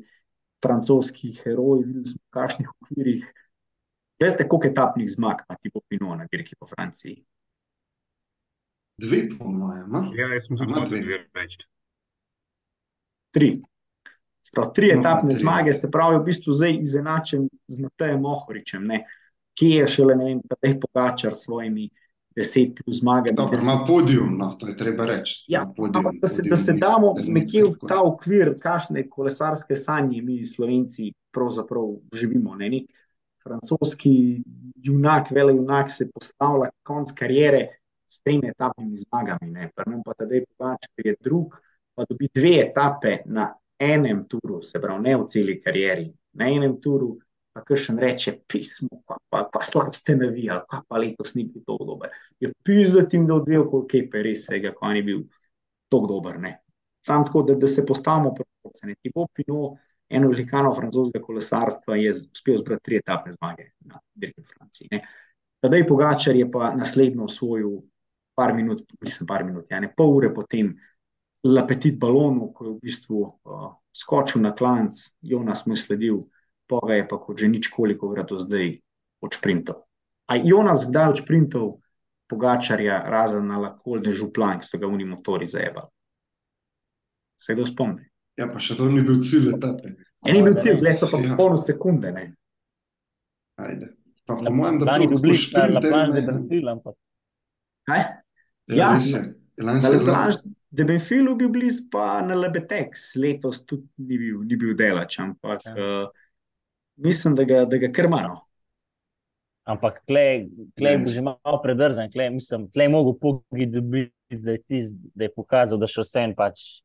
francoski 0.62 1.32
heroj, 1.42 1.84
videli 1.86 2.06
smo 2.06 2.20
v 2.22 2.34
kakšnih 2.36 2.70
okvirih. 2.70 3.26
Veste, 4.20 4.44
koliko 4.48 4.68
etapnih 4.68 5.08
zmag 5.10 5.44
ima 5.48 5.56
Thibaut 5.56 5.84
Pinot 5.88 6.18
na 6.18 6.26
dirki 6.30 6.56
po 6.58 6.66
Franciji? 6.66 7.24
Dve, 9.00 9.28
po 9.38 9.48
mojem. 9.48 9.94
Ja, 10.18 10.28
jaz 10.34 10.46
sem 10.46 10.58
tudi 10.60 11.00
dve 11.00 11.22
več. 11.34 11.56
Tri. 13.32 13.54
Sprav, 14.44 14.72
tri 14.74 14.90
no, 14.90 15.00
etapne 15.00 15.30
tri. 15.30 15.38
zmage, 15.38 15.72
se 15.72 15.88
pravi, 15.92 16.18
v 16.18 16.26
bistvu 16.26 16.52
zdaj 16.52 16.78
izenačen 16.82 17.48
z 17.70 17.82
Matejem 17.84 18.20
Mohoričem, 18.20 18.86
ne? 18.86 19.04
ki 19.54 19.74
je 19.74 19.86
šele, 19.92 20.14
ne 20.16 20.26
vem, 20.28 20.38
pa 20.48 20.56
teh 20.56 20.76
pogačar 20.80 21.34
s 21.34 21.44
svojimi 21.44 21.88
deset 22.40 22.72
plus 22.78 23.00
zmage. 23.00 23.32
Dobro, 23.36 23.58
ima 23.62 23.76
podijum, 23.86 24.36
no, 24.38 24.50
to 24.58 24.68
je 24.70 24.76
treba 24.76 25.06
reči. 25.06 25.44
Ja, 25.52 25.66
podium, 25.76 26.06
ampak 26.06 26.20
da 26.22 26.28
se, 26.28 26.42
da 26.48 26.56
se 26.56 26.72
damo 26.72 27.14
nekje 27.26 27.64
v 27.68 27.88
ta 27.88 28.00
okvir, 28.04 28.54
kakšne 28.62 29.04
kolesarske 29.08 29.76
sanje 29.76 30.22
mi, 30.22 30.40
slovenci, 30.44 31.12
pravzaprav 31.34 31.92
živimo. 32.16 32.56
Ne? 32.56 32.70
Nek 32.76 32.88
francoski 33.44 34.42
junak, 34.74 35.30
vele 35.30 35.54
junak 35.56 35.92
se 35.92 36.08
postavlja 36.10 36.70
konc 36.82 37.12
karijere 37.16 37.66
s 38.10 38.22
tremi 38.22 38.50
etapnimi 38.50 38.98
zmagami. 39.04 39.68
Prvem 39.76 40.02
pa 40.04 40.16
tedaj 40.18 40.44
pogač, 40.48 40.88
ker 40.96 41.12
je 41.12 41.16
drug, 41.24 41.56
pa 41.94 42.06
dobi 42.08 42.28
dve 42.34 42.56
etape 42.66 43.18
na 43.26 43.50
enem 43.80 44.24
turu, 44.28 44.62
se 44.62 44.80
pravi, 44.80 45.02
ne 45.08 45.16
v 45.16 45.26
celi 45.30 45.56
karieri, 45.60 46.10
na 46.36 46.48
enem 46.52 46.76
turu, 46.82 47.14
pa 47.52 47.62
kar 47.66 47.78
še 47.80 47.94
reče, 47.98 48.34
pismo, 48.48 49.02
pa, 49.06 49.18
pa, 49.30 49.42
pa 49.52 49.62
slab 49.66 49.94
ste 49.96 50.16
navijali, 50.18 50.64
pa, 50.70 50.82
pa 50.86 51.00
letos 51.02 51.34
ni 51.34 51.44
bil 51.48 51.64
tako 51.66 51.86
dober. 51.92 52.14
Je 52.40 52.52
pisal 52.64 53.02
da 53.02 53.62
koliko 53.70 53.96
je 53.96 54.08
pa 54.10 54.22
res 54.24 54.46
vsega, 54.46 54.74
ko 54.74 54.92
ni 54.92 55.02
bil 55.02 55.22
tako 55.90 56.06
dober. 56.06 56.38
Sam 57.06 57.24
tako, 57.26 57.42
da, 57.48 57.54
da 57.54 57.66
se 57.66 57.86
postavimo 57.86 58.34
proporce. 58.34 58.94
Ti 59.02 59.12
bo 59.14 59.26
pino, 59.34 59.76
eno 60.08 60.28
velikano 60.28 60.74
francoskega 60.74 61.24
kolesarstva 61.24 61.96
je 61.96 62.12
uspel 62.12 62.58
zbrati 62.58 62.84
tri 62.84 63.00
etapne 63.00 63.32
zmage 63.32 63.70
na 63.88 64.00
dirki 64.14 64.42
Franciji. 64.42 65.00
Tadej 65.60 65.86
Pogačar 65.88 66.36
je 66.36 66.46
pa 66.50 66.72
naslednjo 66.74 67.24
osvojil 67.24 67.80
par 68.34 68.54
minut, 68.56 68.82
mislim 69.00 69.26
par 69.26 69.44
minut, 69.44 69.66
ja, 69.70 69.80
ne, 69.80 69.90
pol 69.96 70.14
ure 70.16 70.30
potem 70.34 70.72
lapetit 71.44 71.98
balonu, 72.00 72.50
ko 72.54 72.64
je 72.64 72.70
v 72.70 72.78
bistvu 72.84 73.20
uh, 73.20 73.66
skočil 73.96 74.42
na 74.44 74.54
klanc, 74.56 74.96
Jonas 75.20 75.66
mu 75.66 75.76
je 75.76 75.82
sledil, 75.82 76.22
pa 76.70 76.80
ga 76.86 76.98
je 77.00 77.06
pa 77.10 77.18
kot 77.18 77.42
že 77.42 77.50
nič 77.50 77.68
koliko 77.74 78.12
vrto 78.14 78.38
zdaj 78.38 78.78
odšprintov. 79.26 79.82
A 80.30 80.38
Jonas 80.38 80.86
kdaj 80.86 81.16
odšprintov 81.16 81.80
pogačarja 82.30 83.02
razen 83.10 83.48
na 83.50 83.58
lakolne 83.58 84.14
župlan, 84.14 84.60
ki 84.62 84.68
so 84.68 84.78
ga 84.78 84.86
v 84.86 85.00
njih 85.02 85.10
motori 85.10 85.48
zajebali? 85.50 85.90
Se 87.40 87.56
kdo 87.56 87.66
spomni? 87.66 88.06
Ja, 88.38 88.46
pa 88.46 88.62
še 88.62 88.76
to 88.78 88.86
ni 88.86 89.02
bil 89.02 89.18
cilj 89.24 89.56
etape. 89.56 89.96
Ja, 90.22 90.32
ni 90.32 90.44
bil 90.46 90.54
cilj, 90.54 90.78
bile 90.78 90.92
so 90.94 91.10
pa 91.10 91.18
ja. 91.18 91.34
polno 91.36 91.58
sekunde, 91.58 92.12
ne? 92.14 92.24
Ajde. 93.60 93.90
Pa 94.28 94.38
po 94.38 94.52
mojem, 94.54 94.78
da 94.84 94.94
bi 95.00 95.10
bil 95.10 95.20
bliž 95.24 95.48
na 95.56 95.66
La 95.66 95.82
Planche 95.82 96.20
de 96.20 96.22
Benfil, 96.28 96.70
ampak. 96.70 96.96
Kaj? 97.90 98.06
Ja, 98.70 98.94
ja 98.94 99.22
na 99.58 99.76
La 99.80 100.00
Planche 100.04 100.54
de 100.70 100.86
Benfilu 100.86 101.34
bil 101.36 101.50
bliz, 101.50 101.80
pa 101.90 102.20
na 102.22 102.38
Lebetex 102.38 103.16
letos 103.18 103.64
tudi 103.66 103.88
ni 104.06 104.18
bil, 104.18 104.42
ni 104.46 104.56
bil 104.56 104.76
delač, 104.78 105.18
ampak 105.18 105.66
ja. 105.66 105.74
uh, 105.74 106.28
mislim, 107.00 107.34
da 107.34 107.44
ga, 107.48 107.64
da 107.64 107.80
ga 107.80 107.90
krmano. 107.92 108.40
Ampak 109.68 110.00
klej 110.06 110.48
bo 110.76 111.10
že 111.10 111.22
malo 111.22 111.58
predrzen, 111.62 112.10
klej 112.12 112.30
je 112.74 112.88
mogel 112.88 113.14
pogibati, 113.20 114.10
da, 114.30 114.56
da 115.14 115.26
je 115.26 115.32
pokazal, 115.34 115.78
da 115.78 115.88
še 115.90 116.04
vsem 116.06 116.34
pač 116.34 116.82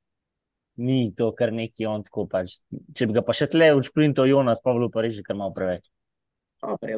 ni 0.75 1.13
to, 1.15 1.31
kar 1.35 1.53
neki 1.55 1.87
on 1.87 2.03
tako 2.03 2.27
pač. 2.29 2.59
Če 2.93 3.07
bi 3.07 3.15
ga 3.15 3.23
pa 3.25 3.33
še 3.33 3.47
tle 3.51 3.71
v 3.77 3.83
šprintu 3.85 4.27
Jonas, 4.27 4.61
pa 4.61 4.73
bi 4.73 4.83
bilo 4.83 4.91
pa 4.91 5.05
reči 5.05 5.23
kar 5.23 5.37
malo 5.39 5.55
preveč. 5.55 5.87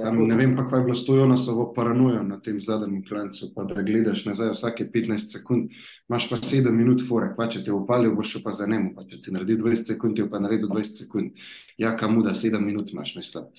Sam 0.02 0.20
ne 0.28 0.36
vem, 0.36 0.54
pa 0.56 0.64
kaj 0.68 0.80
je 0.80 0.84
bilo 0.86 0.96
s 0.96 1.06
to 1.06 1.16
Jonasovo 1.16 1.74
paranojo 1.76 2.22
na 2.24 2.38
tem 2.40 2.60
zadnjem 2.62 3.02
klancu, 3.08 3.50
pa 3.56 3.64
da 3.68 3.82
gledaš 3.82 4.24
nazaj 4.26 4.54
vsake 4.54 4.86
15 4.94 5.34
sekund, 5.34 5.72
imaš 6.10 6.30
pa 6.30 6.38
7 6.38 6.72
minut 6.72 7.02
fore, 7.08 7.34
pa 7.38 7.50
če 7.52 7.64
te 7.66 7.74
upalil, 7.74 8.14
boš 8.16 8.38
pa 8.44 8.54
za 8.56 8.68
njemu, 8.68 8.94
pa 8.96 9.04
če 9.10 9.22
ti 9.22 9.34
naredi 9.36 9.58
20 9.60 9.92
sekund, 9.92 10.16
ti 10.16 10.26
pa 10.32 10.40
naredi 10.40 10.70
20 10.70 11.02
sekund. 11.02 11.48
Ja, 11.78 11.96
kamu 11.98 12.24
da 12.24 12.36
7 12.38 12.64
minut 12.64 12.94
imaš, 12.94 13.16
mislim. 13.16 13.50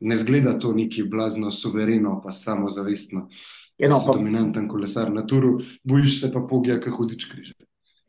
Ne 0.00 0.18
zgleda 0.18 0.58
to 0.58 0.72
neki 0.72 1.02
blazno, 1.02 1.50
suvereno, 1.50 2.20
pa 2.24 2.32
samozavestno. 2.32 3.28
Eno, 3.78 3.98
pa... 4.06 4.14
Dominanten 4.14 4.68
kolesar 4.68 5.12
na 5.12 5.26
turu, 5.26 5.58
bojiš 5.84 6.20
se 6.20 6.32
pa 6.32 6.40
pogija, 6.40 6.80
kaj 6.80 6.92
hudič 6.92 7.26
križe. 7.32 7.54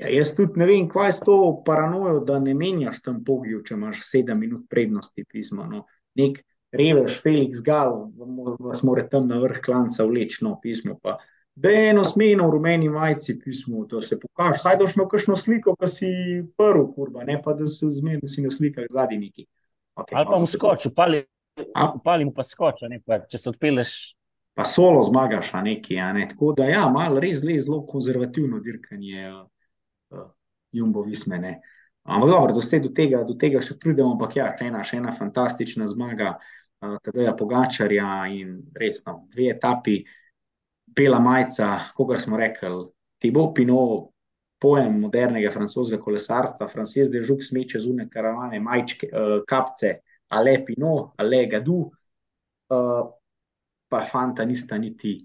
Ja, 0.02 0.10
jaz 0.10 0.34
tudi 0.36 0.60
ne 0.60 0.66
vem, 0.66 0.88
kaj 0.90 1.08
je 1.08 1.18
s 1.18 1.26
to 1.26 1.36
paranojo, 1.66 2.24
da 2.26 2.40
ne 2.40 2.56
menjaš 2.58 3.02
tam 3.06 3.22
pogijo, 3.24 3.62
če 3.66 3.76
imaš 3.78 4.02
7 4.08 4.40
minut 4.40 4.66
prednosti 4.70 5.24
pismo. 5.30 5.68
No. 5.70 5.86
Nek 6.18 6.42
revež, 6.72 7.20
Felix 7.22 7.62
Gal, 7.62 8.12
vas 8.60 8.84
mora 8.84 9.04
tam 9.08 9.28
na 9.28 9.40
vrh 9.40 9.62
klanca 9.64 10.06
vleči, 10.08 10.44
no, 10.46 10.58
pismo 10.62 10.98
pa. 11.02 11.18
Da 11.56 11.70
je 11.70 11.90
eno 11.90 12.04
smeno 12.08 12.48
v 12.48 12.52
rumeni 12.52 12.90
majici 12.90 13.36
pismo, 13.40 13.86
da 13.86 14.02
se 14.02 14.20
pokaže. 14.20 14.62
Saj 14.62 14.78
doš 14.80 14.96
imel 14.96 15.10
kakšno 15.12 15.36
sliko, 15.38 15.76
pa 15.76 15.88
si 15.88 16.08
prvi, 16.58 16.86
kurba, 16.96 17.26
ne 17.28 17.42
pa 17.44 17.54
da 17.54 17.68
se 17.68 17.92
zmeri, 17.92 18.22
da 18.22 18.28
si 18.32 18.42
na 18.42 18.52
slikah 18.52 18.88
zadnji 18.90 19.18
neki. 19.18 19.46
Okay, 20.00 20.16
Ali 20.16 20.26
pa 20.32 20.40
mu 20.40 20.48
skoč, 20.48 20.86
upali, 20.86 21.26
upali 21.96 22.26
mu 22.26 22.32
pa 22.34 22.44
skoč, 22.48 22.86
ne 22.88 23.02
pa 23.06 23.20
če 23.28 23.38
se 23.38 23.50
odpeleš. 23.52 24.16
Pa 24.56 24.64
solo 24.68 25.04
zmagaš, 25.04 25.52
a 25.54 25.62
neki, 25.64 26.00
a 26.00 26.14
ne. 26.16 26.24
Tako 26.32 26.54
da 26.56 26.70
ja, 26.72 26.86
malo 26.92 27.20
res 27.20 27.44
zelo 27.44 27.84
konzervativno 27.88 28.60
dirkanje 28.64 29.28
uh, 29.28 29.44
uh, 30.16 30.32
Jumbo 30.72 31.04
Visme, 31.04 31.40
ne. 31.40 31.54
Ampak 32.04 32.30
dobro, 32.30 32.56
do, 32.56 32.64
do, 32.64 32.90
tega, 32.96 33.22
do 33.28 33.36
tega 33.38 33.60
še 33.62 33.76
pridemo, 33.80 34.16
ampak 34.16 34.40
ja, 34.40 34.48
še 34.58 34.72
ena, 34.72 34.82
še 34.88 34.98
ena 35.04 35.12
fantastična 35.12 35.88
zmaga. 35.92 36.38
Uh, 36.40 36.61
Tadeja 36.82 37.36
Pogačarja 37.38 38.26
in 38.34 38.58
resno, 38.74 39.28
dve 39.30 39.52
etapi, 39.54 40.00
bela 40.96 41.20
majica, 41.20 41.68
kogar 41.96 42.20
smo 42.20 42.38
rekli, 42.38 42.88
Tibo 43.22 43.52
Pino, 43.54 43.82
pojem 44.62 45.00
modernega 45.02 45.52
francoskega 45.54 46.02
kolesarstva, 46.02 46.68
francoski 46.70 47.10
de 47.14 47.22
žuk 47.26 47.44
smeče 47.46 47.82
zunaj 47.82 48.10
karavane, 48.14 48.60
majčke, 48.62 49.10
uh, 49.10 49.34
kapce, 49.48 49.96
ale 50.34 50.58
Pino, 50.66 51.12
ale 51.18 51.46
Gadu, 51.50 51.80
uh, 51.86 53.02
pa 53.90 54.02
fanta 54.08 54.46
nista 54.46 54.78
niti 54.78 55.20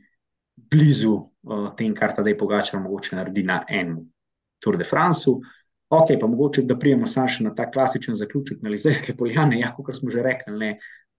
blizu 0.57 1.15
uh, 1.17 1.69
tem, 1.77 1.95
kar 1.95 2.15
Tadej 2.17 2.37
Pogačar 2.39 2.81
mogoče 2.81 3.17
naredi 3.17 3.45
na 3.45 3.63
enem 3.69 4.01
Tour 4.61 4.77
de 4.77 4.85
France. 4.85 5.31
Ok, 5.89 6.17
pa 6.21 6.27
mogoče, 6.27 6.65
da 6.67 6.75
prijemo 6.81 7.07
samo 7.07 7.29
še 7.31 7.45
na 7.45 7.53
ta 7.55 7.69
klasičen 7.71 8.17
zaključek 8.19 8.65
na 8.65 8.73
Lizejske 8.73 9.15
poljane. 9.17 9.61
Ja, 9.61 9.71
kot 9.77 9.95
smo 9.95 10.11
že 10.11 10.25
rekli, 10.25 10.57
ne, 10.59 10.71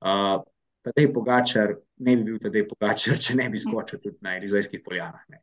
uh, 0.05 0.43
Tadej 0.87 1.11
Pogačar 1.13 1.75
ne 1.97 2.15
bi 2.15 2.23
bil 2.29 2.39
Tadej 2.39 2.67
Pogačar, 2.69 3.19
če 3.19 3.35
ne 3.35 3.49
bi 3.49 3.59
skočil 3.59 3.99
tudi 3.99 4.17
na 4.21 4.37
Lizejskih 4.41 4.83
poljanah. 4.85 5.23
Ne. 5.29 5.41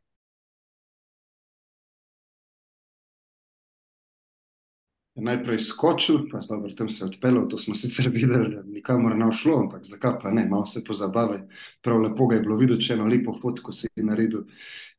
najprej 5.15 5.59
skočil, 5.59 6.27
pa 6.31 6.41
dobro, 6.49 6.71
tam 6.71 6.89
se 6.89 7.03
je 7.03 7.07
odpeljal, 7.07 7.47
to 7.47 7.57
smo 7.57 7.75
sicer 7.75 8.09
videli, 8.11 8.55
da 8.55 8.63
nikamor 8.63 9.15
ne 9.15 9.31
šlo, 9.31 9.59
ampak 9.59 9.85
zakaj 9.85 10.19
pa 10.21 10.31
ne, 10.31 10.45
malo 10.49 10.65
se 10.67 10.83
pozabave. 10.83 11.47
Prav 11.81 12.01
lepo 12.01 12.27
ga 12.27 12.35
je 12.35 12.41
bilo 12.41 12.57
videti, 12.57 12.83
če 12.85 12.93
eno 12.93 13.07
lepo 13.07 13.35
fotko 13.41 13.71
si 13.71 13.87
naredil, 13.95 14.43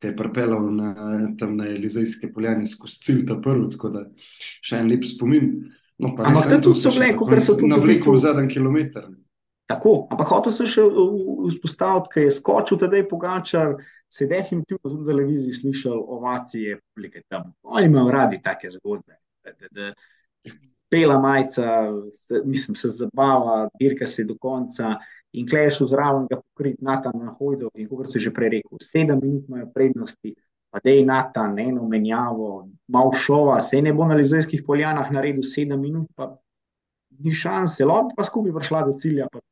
ki 0.01 0.09
je 0.09 0.15
pripeljal 0.17 0.71
na, 0.73 0.93
tam 1.39 1.53
na 1.53 1.69
Elizejske 1.69 2.31
poljane 2.33 2.67
skozi 2.67 3.01
cilj 3.03 3.25
ta 3.29 3.37
prvi, 3.41 3.69
tako 3.75 3.93
da 3.93 4.05
še 4.61 4.81
en 4.81 4.89
lep 4.89 5.05
spomin. 5.05 5.53
No, 5.97 6.15
pa 6.17 6.27
Ampak 6.29 6.49
tam 6.49 6.65
tudi 6.65 6.81
so 6.81 6.93
bile, 6.93 7.13
kot 7.17 7.37
so 7.41 7.57
tudi 7.57 7.69
na 7.69 7.79
vleku 7.81 8.13
v 8.13 8.21
zadnji 8.25 8.53
kilometr. 8.57 9.05
Tako, 9.67 10.07
ampak 10.11 10.29
hotel 10.31 10.53
sem 10.55 10.67
še 10.69 10.83
vzpostaviti, 11.51 12.11
ker 12.13 12.23
je 12.23 12.35
skočil 12.37 12.79
tedaj 12.79 13.03
Pogačar, 13.09 13.73
se 14.07 14.23
je 14.23 14.29
definitivno 14.31 14.79
tudi 14.85 15.01
v 15.01 15.09
televiziji 15.09 15.57
slišal 15.57 15.97
ovacije 16.17 16.77
publike 16.79 17.25
tam. 17.27 17.51
Oni 17.67 17.89
imajo 17.89 18.13
radi 18.15 18.39
take 18.43 18.71
zgodbe. 18.71 19.17
Da, 19.43 19.51
da, 19.59 19.67
da 19.75 19.89
pela 20.89 21.19
majca, 21.19 21.63
se, 22.11 22.41
mislim, 22.45 22.75
se 22.75 22.89
zabava, 22.89 23.69
dirka 23.79 24.07
se 24.07 24.23
do 24.23 24.37
konca 24.39 24.95
in 25.31 25.47
klej 25.47 25.63
je 25.63 25.69
šel 25.69 25.87
zraven 25.87 26.27
ga 26.29 26.39
pokriti 26.41 26.83
Natan 26.83 27.19
na 27.19 27.33
Hojdov 27.39 27.69
in 27.75 27.89
kot 27.89 28.11
se 28.11 28.19
že 28.19 28.31
prej 28.33 28.49
rekel, 28.49 28.79
sedem 28.81 29.19
minut 29.21 29.49
imajo 29.49 29.67
prednosti, 29.73 30.33
pa 30.71 30.79
dej 30.83 31.03
Natan, 31.05 31.59
eno 31.59 31.87
menjavo, 31.87 32.69
malo 32.87 33.11
šova, 33.13 33.59
se 33.59 33.81
ne 33.81 33.93
bo 33.93 34.07
na 34.07 34.15
Lizejskih 34.15 34.63
poljanah 34.67 35.11
naredil 35.11 35.43
sedem 35.43 35.81
minut, 35.81 36.07
pa 36.15 36.31
ni 37.19 37.33
šanse, 37.33 37.85
bi 37.85 38.15
pa 38.15 38.23
skupaj 38.23 38.55
prišla 38.55 38.85
do 38.87 38.93
cilja, 38.93 39.27
pa 39.31 39.43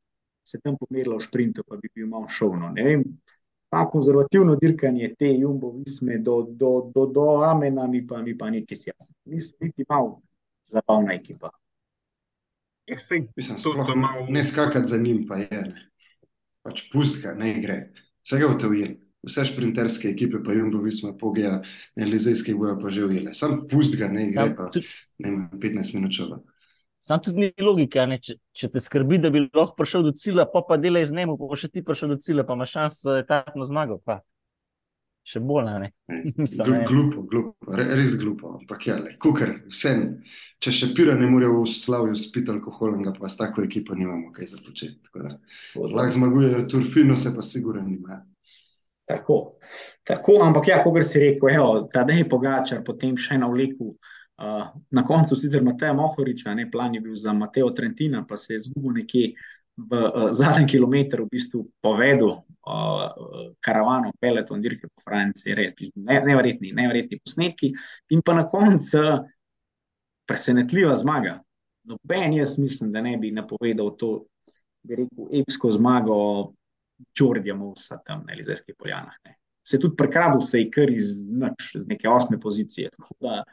se 0.46 0.60
tam 0.62 0.76
pomerila 0.78 1.18
v 1.18 1.24
sprintu, 1.26 1.64
pa 1.66 1.76
bi 1.76 1.90
bil 1.94 2.06
malo 2.06 2.28
šovno. 2.30 2.70
Ne 2.76 2.84
vem, 2.86 3.02
ta 3.68 3.82
konzervativno 3.90 4.54
dirkanje 4.56 5.14
te 5.18 5.32
Jumbo 5.34 5.72
Visme 5.74 6.18
do, 6.18 6.42
do, 6.48 6.90
do, 6.94 7.06
do 7.10 7.24
Amena 7.42 7.86
mi 7.90 8.04
pa, 8.06 8.22
mi 8.22 8.36
pa 8.38 8.50
nekaj 8.50 8.78
sjasa. 8.78 9.12
Niso 9.26 9.56
niti 9.60 9.84
malo 9.88 10.20
zabavna 10.70 11.14
ekipa. 11.18 11.50
Ja, 12.86 12.98
sej, 12.98 13.26
Mislim, 13.36 13.56
To 13.58 13.72
sploh 13.72 13.86
so 13.86 13.94
ne, 13.94 14.00
malo- 14.00 14.26
ne 14.30 14.44
skakati 14.44 14.86
za 14.86 14.98
njim, 14.98 15.24
pa 15.26 15.36
je. 15.36 15.62
Ne. 15.62 15.88
Pač 16.62 16.84
pust 16.92 17.18
ga, 17.22 17.34
ne 17.34 17.56
gre. 17.62 17.90
Vsega 18.22 18.46
v 18.46 18.58
te 18.58 18.70
ujeli. 18.70 18.96
Vse 19.26 19.42
šprinterske 19.44 20.08
ekipe, 20.08 20.38
pa 20.44 20.54
Jumbo 20.54 20.78
Visma, 20.82 21.10
Pogeja, 21.18 21.58
Elizejske 21.98 22.54
bojo 22.54 22.76
pa 22.78 22.90
že 22.94 23.04
ujele. 23.04 23.34
Sam 23.34 23.64
pust 23.66 23.96
ga, 23.98 24.06
ne 24.08 24.28
gre, 24.30 24.52
pa 24.54 24.70
ne 25.18 25.30
vem, 25.30 25.48
15 25.58 25.94
minut 25.98 26.14
čova. 26.14 26.38
Sam 26.98 27.20
tudi 27.22 27.46
ni 27.46 27.64
logika, 27.64 28.06
ne? 28.06 28.20
Če, 28.22 28.38
če 28.56 28.70
te 28.74 28.82
skrbi, 28.82 29.18
da 29.22 29.30
bi 29.34 29.44
lahko 29.46 29.76
prišel 29.78 30.06
do 30.06 30.14
cilja, 30.16 30.46
pa 30.50 30.62
pa 30.66 30.78
delaj 30.80 31.10
z 31.10 31.18
njim, 31.18 31.36
pa 31.40 31.58
še 31.58 31.70
ti 31.72 31.84
prišel 31.84 32.14
do 32.14 32.20
cilja, 32.22 32.46
pa 32.46 32.56
imaš 32.58 32.74
šanso 32.78 33.08
za 33.08 33.20
etapno 33.24 33.68
zmago. 33.68 34.00
Pa. 34.04 34.20
Še 35.26 35.42
bolj, 35.42 35.70
ne. 35.82 35.90
Mislim, 36.38 36.66
Gl 36.66 36.74
ne. 36.76 36.82
glupo, 36.86 37.22
glupo, 37.26 37.72
re, 37.74 37.88
res 37.98 38.14
glupo. 38.20 38.52
Ampak 38.60 38.86
ja, 38.86 39.00
le, 39.02 39.16
kukar, 39.22 39.56
vsem. 39.72 40.04
Če 40.62 40.72
še 40.72 40.92
pira 40.96 41.16
ne 41.18 41.26
more 41.28 41.48
v 41.50 41.66
slavju 41.68 42.14
spiti 42.16 42.48
alkoholnega, 42.48 43.12
pa 43.18 43.28
s 43.28 43.36
tako 43.36 43.66
ekipo 43.66 43.96
nimamo 43.98 44.30
kaj 44.32 44.54
za 44.54 44.60
početi. 44.64 45.10
Lahko 45.76 46.14
zmagujejo 46.14 46.62
Turfino, 46.70 47.18
se 47.20 47.34
pa 47.34 47.44
sigurno 47.44 47.82
nima. 47.84 48.22
Tako, 49.06 49.58
tako, 50.06 50.38
ampak 50.46 50.70
ja, 50.70 50.78
kot 50.82 50.96
si 51.06 51.20
rekel, 51.22 51.50
evo, 51.52 51.84
Tadej 51.92 52.24
Pogačar, 52.30 52.80
potem 52.86 53.18
še 53.20 53.36
na 53.38 53.50
vleku, 53.50 53.92
na 54.90 55.04
koncu 55.04 55.36
sicer 55.36 55.62
Mateja 55.64 55.92
Mohoriča, 55.96 56.54
ne, 56.54 56.70
plan 56.70 56.94
je 56.94 57.00
bil 57.00 57.14
za 57.14 57.32
Mateo 57.32 57.70
Trentina, 57.70 58.24
pa 58.28 58.36
se 58.36 58.52
je 58.52 58.60
zgubil 58.60 58.92
nekje 58.92 59.30
v 59.76 59.92
uh, 59.92 60.28
zadnjem 60.32 60.68
kilometru, 60.68 61.24
v 61.24 61.36
bistvu 61.36 61.66
povedal 61.84 62.30
uh, 62.32 63.54
karavano, 63.60 64.12
peleton, 64.20 64.60
dirke 64.64 64.88
po 64.88 65.04
Franciji, 65.04 65.54
res, 65.54 65.74
ne, 65.94 66.20
neverjetni, 66.24 66.72
neverjetni 66.72 67.20
posnetki 67.20 67.72
in 68.16 68.22
pa 68.24 68.36
na 68.36 68.46
koncu 68.48 69.02
uh, 69.02 69.18
presenetljiva 70.26 70.96
zmaga. 70.96 71.38
Noben 71.86 72.32
jaz 72.34 72.56
mislim, 72.58 72.92
da 72.92 73.00
ne 73.04 73.16
bi 73.20 73.30
napovedal 73.30 73.92
to, 74.00 74.24
bi 74.82 74.96
rekel, 75.02 75.28
epsko 75.42 75.70
zmago 75.72 76.16
Đordija 77.18 77.54
Mousa 77.54 78.00
tam 78.04 78.24
na 78.26 78.32
Elizejskih 78.32 78.74
poljanah. 78.78 79.14
Ne. 79.24 79.36
Se 79.66 79.76
je 79.76 79.80
tudi 79.84 79.96
prekradil 79.98 80.40
se 80.40 80.60
je 80.60 80.70
kar 80.70 80.90
iz, 80.90 81.26
nič, 81.28 81.74
iz 81.74 81.86
neke 81.86 82.08
osme 82.08 82.40
pozicije. 82.40 82.90
Tako 82.96 83.14
da 83.20 83.44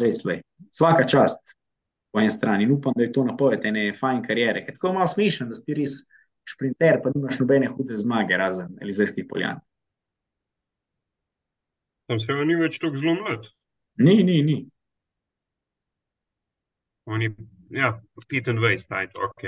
res 0.00 0.24
le. 0.24 0.40
Vsaka 0.72 1.06
čast 1.08 1.54
po 2.12 2.20
eni 2.22 2.30
strani. 2.30 2.64
In 2.64 2.72
upam, 2.72 2.94
da 2.96 3.02
je 3.02 3.12
to 3.12 3.24
napoved 3.24 3.64
ene 3.64 3.92
fajn 3.98 4.22
karijere. 4.22 4.64
Ker 4.66 4.76
tako 4.76 4.92
je 4.92 4.98
malo 4.98 5.10
smešen, 5.10 5.50
da 5.50 5.58
si 5.58 5.74
res 5.74 5.96
šprinter, 6.48 7.00
pa 7.02 7.10
nimaš 7.14 7.40
nobene 7.40 7.70
hude 7.72 7.96
zmage, 7.98 8.36
razen 8.38 8.76
Elizejskih 8.82 9.26
poljan. 9.30 9.58
Tam 12.06 12.20
se 12.20 12.36
ni 12.46 12.56
več 12.60 12.78
tako 12.78 13.00
zelo 13.00 13.16
mlad. 13.22 13.48
Ni, 14.04 14.22
ni, 14.26 14.42
ni. 14.44 14.58
On 17.08 17.22
je, 17.22 17.30
ja, 17.70 17.94
25, 18.16 18.86
ajde, 18.88 19.26
ok. 19.28 19.44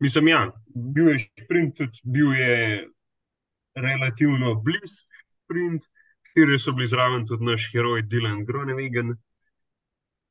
Mislim, 0.00 0.28
ja, 0.28 0.40
bil 0.94 1.12
je 1.12 1.18
šprint, 1.42 1.76
tudi 1.78 2.00
bil 2.04 2.32
je 2.38 2.56
relativno 3.78 4.54
blizu 4.62 5.04
šprint, 5.20 5.86
kjer 6.32 6.54
so 6.60 6.74
bili 6.76 6.88
zraven 6.90 7.26
tudi 7.26 7.46
naš 7.46 7.68
heroj 7.72 8.04
Dylan 8.10 8.44
Groenewegen, 8.46 9.14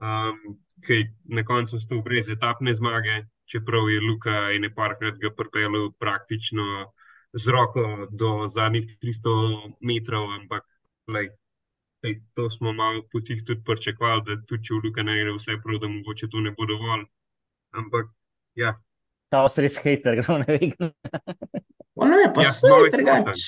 um, 0.02 0.58
ki 0.86 1.04
na 1.34 1.44
koncu 1.46 1.80
sto 1.80 2.02
brez 2.06 2.30
etapne 2.30 2.76
zmage, 2.76 3.26
čeprav 3.50 3.90
je 3.90 4.02
Luka 4.04 4.38
ene 4.56 4.70
parkrat 4.74 5.18
ga 5.22 5.32
pripeljal 5.34 5.92
praktično 6.00 6.92
z 7.34 7.54
roko 7.54 8.08
do 8.12 8.48
zadnjih 8.48 8.98
300 9.02 9.76
metrov, 9.82 10.32
ampak 10.40 10.66
lej, 11.08 11.30
Ej, 12.06 12.20
to 12.38 12.46
smo 12.54 12.72
malo 12.78 13.02
po 13.12 13.20
tih 13.26 13.40
tudi 13.46 13.64
pričakovali, 13.66 14.22
da 14.26 14.36
tudi 14.46 14.68
če 14.70 14.76
v 14.76 14.82
Luka 14.86 15.04
ne 15.04 15.16
gre 15.18 15.32
vse 15.34 15.56
prav, 15.64 15.80
da 15.82 15.90
mogoče 15.90 16.30
to 16.30 16.44
ne 16.46 16.52
bo 16.54 16.68
dovolj. 16.70 17.08
Ampak, 17.74 18.12
ja, 18.56 18.76
Ta 19.30 19.44
res 19.44 19.76
hater, 19.84 20.22
kdo 20.22 20.38
ne 20.40 20.46
ve. 20.48 20.70
On 22.00 22.12
ne, 22.12 22.28
pa 22.34 22.46
Ja, 22.46 22.52
vse 22.52 22.70
je 22.72 22.92
drugače. 22.94 23.48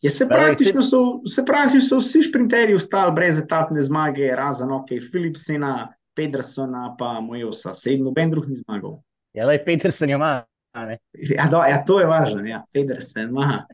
Je 0.00 0.10
se 0.10 0.24
Da, 0.24 0.34
praktično 0.34 0.82
so, 0.82 1.20
se 1.26 1.44
praktično 1.44 1.88
so 1.88 1.98
vsi 1.98 2.22
šprinterji 2.22 2.74
ostali 2.74 3.12
brez 3.14 3.38
etapne 3.38 3.82
zmage, 3.82 4.30
razen 4.36 4.72
ok, 4.72 4.88
Philipsena, 5.10 5.92
Pedersona, 6.16 6.96
pa 6.98 7.20
Mojosa. 7.20 7.74
Sej 7.74 7.98
noben 8.00 8.30
drug 8.30 8.48
ni 8.48 8.56
zmagal. 8.56 9.00
Ja, 9.32 9.46
lej, 9.46 9.64
Petersen 9.64 10.10
jo 10.10 10.16
ima. 10.16 10.44
a 10.72 10.86
ne. 10.86 10.98
Ja, 11.12 11.48
do, 11.50 11.56
ja, 11.56 11.84
to 11.84 12.00
je 12.00 12.06
važno, 12.06 12.44
ja, 12.46 12.64
Pedersen 12.72 13.28
ima. 13.28 13.66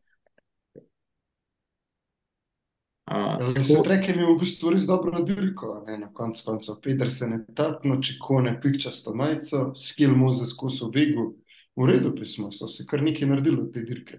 Uh, 3.07 3.63
Se 3.63 3.83
trek 3.85 4.09
je 4.09 4.15
imel 4.15 4.33
v 4.35 4.41
bistvu 4.41 4.73
res 4.75 4.87
dobro 4.87 5.21
dirko, 5.23 5.85
ne, 5.87 5.99
na 5.99 6.09
koncu 6.13 6.43
koncev 6.45 6.81
Pedersen 6.83 7.37
etapno, 7.37 8.01
čekone, 8.03 8.57
pikčasto 8.61 9.15
majico, 9.15 9.69
skill 9.79 10.17
Mozes 10.19 10.51
skozi 10.57 10.89
begu, 10.91 11.29
v 11.77 11.87
redu 11.87 12.11
pismo, 12.17 12.51
so 12.53 12.67
se 12.67 12.87
kar 12.87 13.05
nekaj 13.07 13.29
naredili 13.29 13.61
od 13.63 13.71
te 13.75 13.85
dirke. 13.87 14.19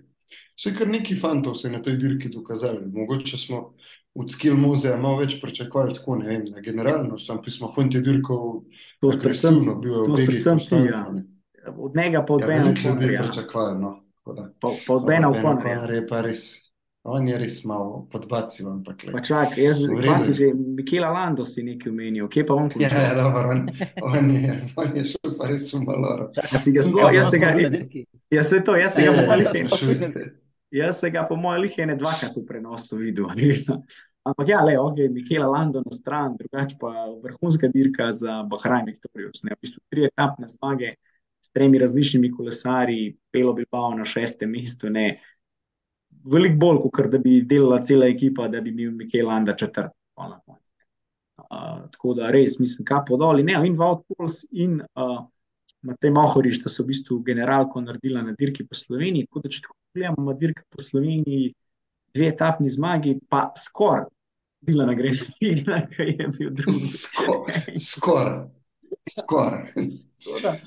Vse 0.58 0.74
kar 0.76 0.88
neki 0.88 1.16
fantov 1.16 1.56
se 1.56 1.68
je 1.68 1.72
na 1.72 1.82
tej 1.82 1.98
dirki 1.98 2.30
dokazali. 2.30 2.86
Mogoče 2.94 3.38
smo 3.38 3.74
od 4.18 4.32
skill 4.32 4.58
Mozeja 4.58 4.98
malo 4.98 5.18
več 5.22 5.38
pričakovali, 5.42 5.94
tako 5.94 6.16
ne 6.16 6.30
vem, 6.30 6.46
na 6.50 6.62
generalno, 6.62 7.20
sam 7.20 7.42
pismo 7.46 7.70
fant 7.72 7.94
je 7.94 8.02
dirkal 8.02 8.64
agresivno, 9.14 9.76
bil 9.82 9.94
je 9.94 10.00
v 10.00 10.08
ja. 10.10 10.26
konstantno. 10.26 10.78
od 11.78 11.96
njega 11.96 12.26
pa 12.26 12.34
od 12.34 12.42
Ja, 12.42 12.48
Bena 12.48 12.64
veliko 12.64 12.90
ljudi 12.90 13.06
O'Connorja. 13.06 13.24
pričakovali, 13.24 13.80
no. 13.82 14.04
Pa, 14.60 14.68
od 14.88 15.06
Bena 15.06 15.30
Ben 15.30 15.44
O'Connorja. 15.44 15.84
O'Connor 15.84 15.94
je 15.94 16.08
pa 16.08 16.22
res, 16.22 16.67
on 17.08 17.28
je 17.28 17.38
res 17.40 17.58
malo 17.66 18.04
podbacil, 18.12 18.68
ampak 18.70 19.06
le. 19.08 19.12
Pa 19.16 19.22
čakaj, 19.24 19.64
jaz, 19.64 19.80
si 20.26 20.34
že 20.36 20.50
Mikela 20.54 21.10
Lando 21.16 21.46
si 21.48 21.64
nekaj 21.64 21.92
omenil, 21.92 22.28
kje 22.28 22.44
pa 22.46 22.54
on 22.54 22.68
Ja, 22.68 22.74
končal? 22.76 23.02
ja, 23.02 23.14
dobro, 23.16 23.50
on, 23.56 23.62
on, 24.04 24.32
je, 24.36 24.56
on 24.76 24.92
je 24.98 25.04
šel 25.14 25.38
pa 25.40 25.48
res 25.48 25.70
v 25.74 25.82
maloro. 25.88 26.28
Jaz 26.36 26.64
si 26.64 26.76
ga 26.76 26.84
sploh, 26.84 27.10
jaz 27.16 27.32
se 27.32 27.40
ga, 27.40 27.54
jaz 28.32 28.50
se 28.50 28.60
to, 28.60 28.76
jaz 28.76 28.92
se 28.96 29.02
ga 29.02 29.12
Ja, 29.12 29.16
po 29.16 29.24
ja, 29.24 29.28
malih 29.28 29.48
ja, 29.48 29.54
ene- 29.56 29.70
sprašujem. 29.72 30.14
Jaz 30.72 31.00
se 31.00 31.10
ga 31.10 31.24
po 31.24 31.36
mojem 31.40 31.62
lih 31.64 31.76
ene 31.80 31.96
dvakrat 31.96 32.36
v 32.36 32.44
prenosu 32.46 33.00
videl. 33.00 33.32
Ampak 34.28 34.50
ja, 34.52 34.60
le, 34.68 34.76
ok, 34.76 34.98
Mikela 35.16 35.48
Lando 35.48 35.80
na 35.80 35.92
stran, 35.96 36.36
drugače 36.36 36.76
pa 36.82 36.92
vrhunska 37.24 37.70
dirka 37.72 38.12
za 38.12 38.44
Bahrajn 38.44 38.86
Viktorius. 38.92 39.40
Ne, 39.48 39.56
v 39.56 39.64
bistvu 39.64 39.80
tri 39.88 40.04
etapne 40.10 40.44
zmage 40.52 40.90
s 41.40 41.48
tremi 41.56 41.80
različnimi 41.80 42.28
kolesarji, 42.36 43.16
Pelo 43.32 43.54
Bilbao 43.56 43.94
na 43.96 44.04
šestem 44.04 44.52
mestu, 44.52 44.90
ne. 44.92 45.22
Veliko 46.28 46.60
bolj, 46.60 46.82
kot 46.84 47.12
da 47.12 47.20
bi 47.24 47.42
delala 47.48 47.80
cela 47.84 48.08
ekipa, 48.10 48.48
da 48.52 48.62
bi 48.62 48.72
bil 48.76 48.92
Mikel 48.92 49.28
Landa 49.28 49.56
četrt. 49.56 49.94
na 50.18 50.40
koncu. 50.46 50.74
Uh, 51.38 51.86
tako 51.92 52.14
da 52.18 52.32
res, 52.34 52.58
mislim, 52.60 52.86
kapo 52.86 53.18
dol. 53.18 53.40
in 53.40 53.46
Ne, 53.46 53.68
in 53.68 53.78
Poels 53.78 54.46
in 54.52 54.82
uh, 54.82 55.22
Matej 55.82 56.12
Mohorič 56.12 56.58
sta 56.60 56.70
se 56.70 56.84
v 56.84 56.88
bistvu 56.88 57.20
generalko 57.24 57.82
naredila 57.82 58.22
na 58.22 58.34
dirki 58.34 58.66
po 58.68 58.76
Sloveniji. 58.76 59.28
Tako 59.28 59.44
da, 59.44 59.50
če 59.50 59.62
tako 59.62 59.76
gledamo 59.94 60.32
na 60.32 60.38
dirke 60.38 60.64
po 60.70 60.84
Sloveniji, 60.84 61.54
dve 62.14 62.32
etapni 62.34 62.70
zmagi, 62.70 63.20
pa 63.30 63.52
skoraj 63.56 64.10
Dilana 64.68 64.94
Greenfielda, 64.98 65.84
ki 65.94 66.10
je 66.18 66.28
bil 66.34 66.52
drugi. 66.58 66.90
Skoraj. 66.98 67.78
Skoraj. 69.20 69.90
Ja, 70.44 70.58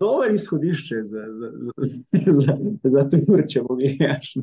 Dobro 0.00 0.32
izhodišče 0.34 1.02
za, 1.02 1.24
za, 1.32 1.50
za, 1.56 1.72
za, 2.26 2.56
za 2.84 3.08
tur, 3.10 3.44
če 3.48 3.62
pogledaš. 3.68 4.34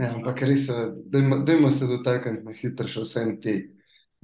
Ampak 0.00 0.42
res, 0.48 0.66
da 1.06 1.52
ima 1.52 1.70
se 1.70 1.86
dotakniti 1.86 2.44
na 2.44 2.56
hitro 2.56 2.88
še 2.88 3.04
vsem 3.04 3.36
te 3.42 3.54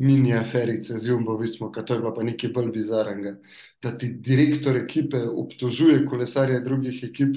mini 0.00 0.32
aferice 0.36 0.98
z 0.98 1.08
Jumbo 1.08 1.36
Vismo, 1.36 1.70
to 1.70 1.94
je 1.94 2.14
pa 2.16 2.24
nekaj 2.24 2.52
bolj 2.52 2.72
bizarnega. 2.72 3.36
Da 3.82 3.92
ti 3.98 4.10
direktor 4.28 4.76
ekipe 4.76 5.22
obtožuje 5.28 6.04
kolesarje 6.08 6.60
drugih 6.64 7.02
ekip, 7.04 7.36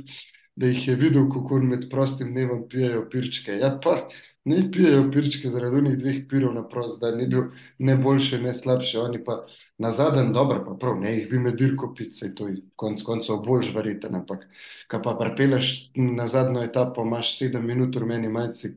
da 0.55 0.67
jih 0.67 0.87
je 0.87 0.95
videl, 0.99 1.29
kako 1.31 1.59
med 1.63 1.87
prostim 1.91 2.33
dnevom 2.33 2.65
pijejo 2.69 3.05
pirčke. 3.11 3.59
Ja, 3.61 3.77
pa 3.83 4.09
ne 4.49 4.71
pijejo 4.71 5.09
pirčke 5.13 5.49
zaradi 5.49 5.77
unih 5.77 5.97
dveh 5.97 6.21
pirov 6.29 6.53
na 6.53 6.63
prost, 6.67 7.01
da 7.01 7.11
ni 7.15 7.27
bil 7.27 7.51
ne 7.79 7.95
boljše, 7.97 8.39
ne 8.41 8.53
slabše. 8.53 8.99
Oni 8.99 9.23
pa 9.23 9.43
na 9.77 9.91
zadnjem 9.91 10.33
dobro, 10.33 10.63
pa 10.65 10.73
prav, 10.79 10.97
ne 10.99 11.13
jih 11.17 11.27
vi 11.31 11.39
med 11.39 11.55
dirko 11.55 11.93
pice, 11.97 12.33
to 12.35 12.47
je 12.47 12.57
konc 12.75 13.03
koncev 13.05 13.39
bolj 13.45 13.69
žvarite. 13.69 14.09
Ampak, 14.11 14.47
ka 14.87 14.99
pa 15.05 15.15
prepeleš 15.19 15.91
na 15.95 16.27
zadnjo 16.27 16.63
etapo, 16.65 17.05
imaš 17.05 17.37
sedem 17.37 17.67
minut 17.67 17.95
v 17.95 18.09
meni 18.09 18.29
majci, 18.29 18.73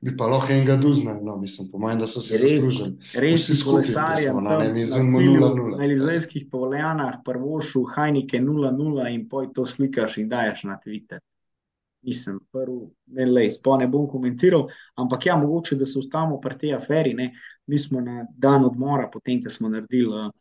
bi 0.00 0.16
pa 0.16 0.26
lahko 0.26 0.52
enega 0.56 0.76
duznal, 0.80 1.20
no, 1.24 1.36
mislim, 1.36 1.68
po 1.70 1.78
manj, 1.78 2.00
da 2.00 2.08
so 2.08 2.24
se 2.24 2.40
zaslužili. 2.40 2.96
Res 3.14 3.46
si 3.46 3.60
kolesarjem, 3.64 4.42
no, 4.42 4.58
ne, 4.58 4.72
mi 4.72 4.86
zunimo 4.86 5.20
0-0. 5.20 5.76
Na 5.76 5.84
elizajskih 5.84 6.48
povoljanah 6.50 7.20
prvošu 7.24 7.84
Hajnike 7.94 8.40
0-0 8.40 9.10
in 9.14 9.28
poj 9.28 9.52
to 9.54 9.66
slikaš 9.66 10.18
in 10.18 10.32
daješ 10.32 10.64
na 10.64 10.80
Twitter 10.80 11.20
nisem 12.02 12.38
prvi, 12.52 12.86
ne 13.16 13.26
le 13.26 13.44
izpo, 13.46 13.76
ne 13.76 13.86
bom 13.88 14.06
komentiral, 14.08 14.66
ampak 15.00 15.26
ja, 15.26 15.36
mogoče, 15.36 15.76
da 15.76 15.86
se 15.86 15.98
ustavimo 15.98 16.40
pri 16.40 16.58
tej 16.58 16.74
aferi. 16.74 17.14
Ne. 17.14 17.32
Mi 17.66 17.78
smo 17.78 18.00
na 18.00 18.24
dan 18.36 18.64
odmora, 18.64 19.10
potem, 19.12 19.42
ko 19.44 19.52
smo 19.52 19.68
naredili 19.68 20.14
uh, 20.14 20.32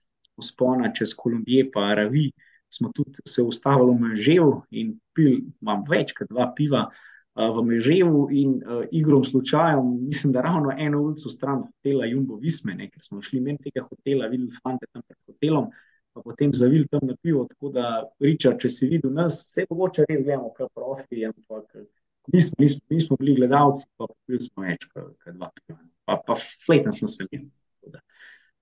spona 0.44 0.94
čez 0.94 1.14
Kolumbije, 1.18 1.70
pa 1.72 1.94
Ravi, 1.94 2.30
smo 2.70 2.92
tudi 2.96 3.22
se 3.28 3.44
ustavili 3.44 3.92
v 3.92 4.10
Meževu 4.10 4.54
in 4.72 4.94
pil, 5.14 5.40
imam 5.62 5.84
več 5.90 6.14
kot 6.18 6.30
dva 6.30 6.52
piva 6.56 6.86
uh, 6.88 7.50
v 7.58 7.66
Meževu 7.72 8.28
in 8.32 8.56
uh, 8.60 8.86
igrom 8.92 9.26
slučajem, 9.26 9.92
mislim, 10.06 10.34
da 10.34 10.46
ravno 10.46 10.74
eno 10.78 11.02
ulico 11.02 11.30
stran 11.30 11.66
hotela 11.66 12.06
Jumbo 12.06 12.38
Visme, 12.38 12.76
ne, 12.76 12.90
ker 12.90 13.04
smo 13.04 13.22
šli 13.22 13.42
men 13.42 13.58
tega 13.58 13.84
hotela, 13.88 14.30
videli 14.32 14.56
fante 14.64 14.88
tam 14.94 15.04
pred 15.08 15.20
hotelom 15.28 15.72
pa 16.20 16.26
potem 16.26 16.52
zavil 16.54 16.86
tam 16.92 17.08
na 17.08 17.16
pivo. 17.22 17.46
Tako 17.48 17.72
da, 17.74 17.86
Richard, 18.20 18.60
če 18.60 18.70
si 18.70 18.90
videl 18.92 19.14
nas, 19.16 19.40
vse 19.48 19.66
mogoče 19.70 20.06
res 20.10 20.24
gledamo, 20.26 20.52
kot 20.58 20.72
profi, 20.76 21.24
ampak 21.26 21.80
nismo, 22.34 22.60
nismo, 22.60 22.82
nismo 22.92 23.18
bili 23.20 23.38
gledalci, 23.40 23.88
pa 23.98 24.10
bili 24.28 24.42
smo 24.44 24.68
več 24.68 24.86
kot 24.92 25.32
dva 25.32 25.52
piva. 25.56 25.80
Pa, 26.10 26.18
pa 26.26 26.38
fleten 26.66 26.96
smo 26.96 27.08
se 27.08 27.24
imeli. 27.30 27.50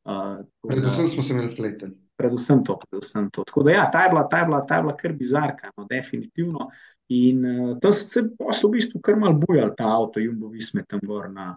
Uh, 0.08 0.44
predvsem 0.64 1.10
smo 1.12 1.24
se 1.24 1.34
imeli 1.34 1.52
fleten. 1.56 1.96
Predvsem 2.18 2.64
to, 2.66 2.78
predvsem 2.86 3.28
to. 3.34 3.44
Tako 3.48 3.66
da, 3.68 3.74
ja, 3.76 3.88
ta 3.92 4.06
je 4.06 4.14
bila, 4.14 4.24
ta 4.30 4.40
je 4.40 4.46
bila, 4.48 4.62
ta 4.66 4.78
je 4.78 4.86
bila 4.86 4.96
kar 4.98 5.16
bizarka, 5.18 5.72
no, 5.76 5.88
definitivno. 5.90 6.70
In 7.14 7.44
uh, 7.46 7.74
tam 7.84 7.96
se 7.96 8.22
je 8.24 8.28
v 8.64 8.72
bistvu 8.72 9.02
kar 9.04 9.20
mal 9.20 9.36
bujal 9.40 9.74
ta 9.78 9.90
avto, 9.98 10.24
Jumbo 10.24 10.52
Visme 10.52 10.84
tam 10.88 11.04
gor 11.04 11.30
na, 11.32 11.56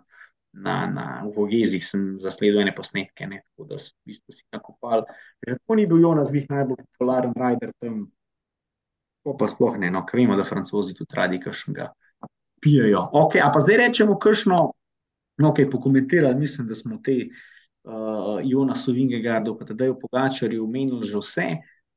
na, 0.53 0.87
na, 0.87 1.25
Vogezih 1.37 1.85
sem 1.87 2.15
zasledil 2.19 2.61
ene 2.61 2.75
posnetke, 2.75 3.27
ne, 3.27 3.43
tako 3.45 3.69
da 3.71 3.79
so 3.79 3.95
v 3.95 4.11
bistvu 4.11 4.35
si 4.35 4.45
nakopali. 4.53 5.07
Že 5.47 5.59
tako 5.61 5.77
ni 5.79 5.87
bil 5.87 6.03
Jonas 6.03 6.33
Vih 6.35 6.49
najbolj 6.51 6.83
popularen 6.83 7.35
rider 7.37 7.73
tam, 7.79 8.03
to 9.25 9.37
pa 9.39 9.47
sploh 9.47 9.79
ne, 9.79 9.93
no, 9.93 10.03
ker 10.09 10.21
vemo, 10.21 10.37
da 10.37 10.49
francozi 10.49 10.97
tudi 10.99 11.17
radi 11.17 11.41
kakšnega 11.41 11.91
pijejo. 12.61 13.07
Ok, 13.23 13.39
a 13.41 13.49
pa 13.53 13.63
zdaj 13.63 13.81
rečemo 13.85 14.19
kakšno, 14.19 14.61
no, 15.41 15.55
kaj 15.55 15.71
pokomentirali, 15.71 16.39
mislim, 16.41 16.69
da 16.69 16.75
smo 16.75 16.99
te 17.05 17.17
uh, 17.31 18.41
Jonasu 18.45 18.93
Vingegardu, 18.97 19.57
pa 19.59 19.69
tedaj 19.71 19.95
v 19.95 19.99
Pogačarju 20.03 20.65
omenili 20.65 21.07
že 21.07 21.19
vse. 21.23 21.51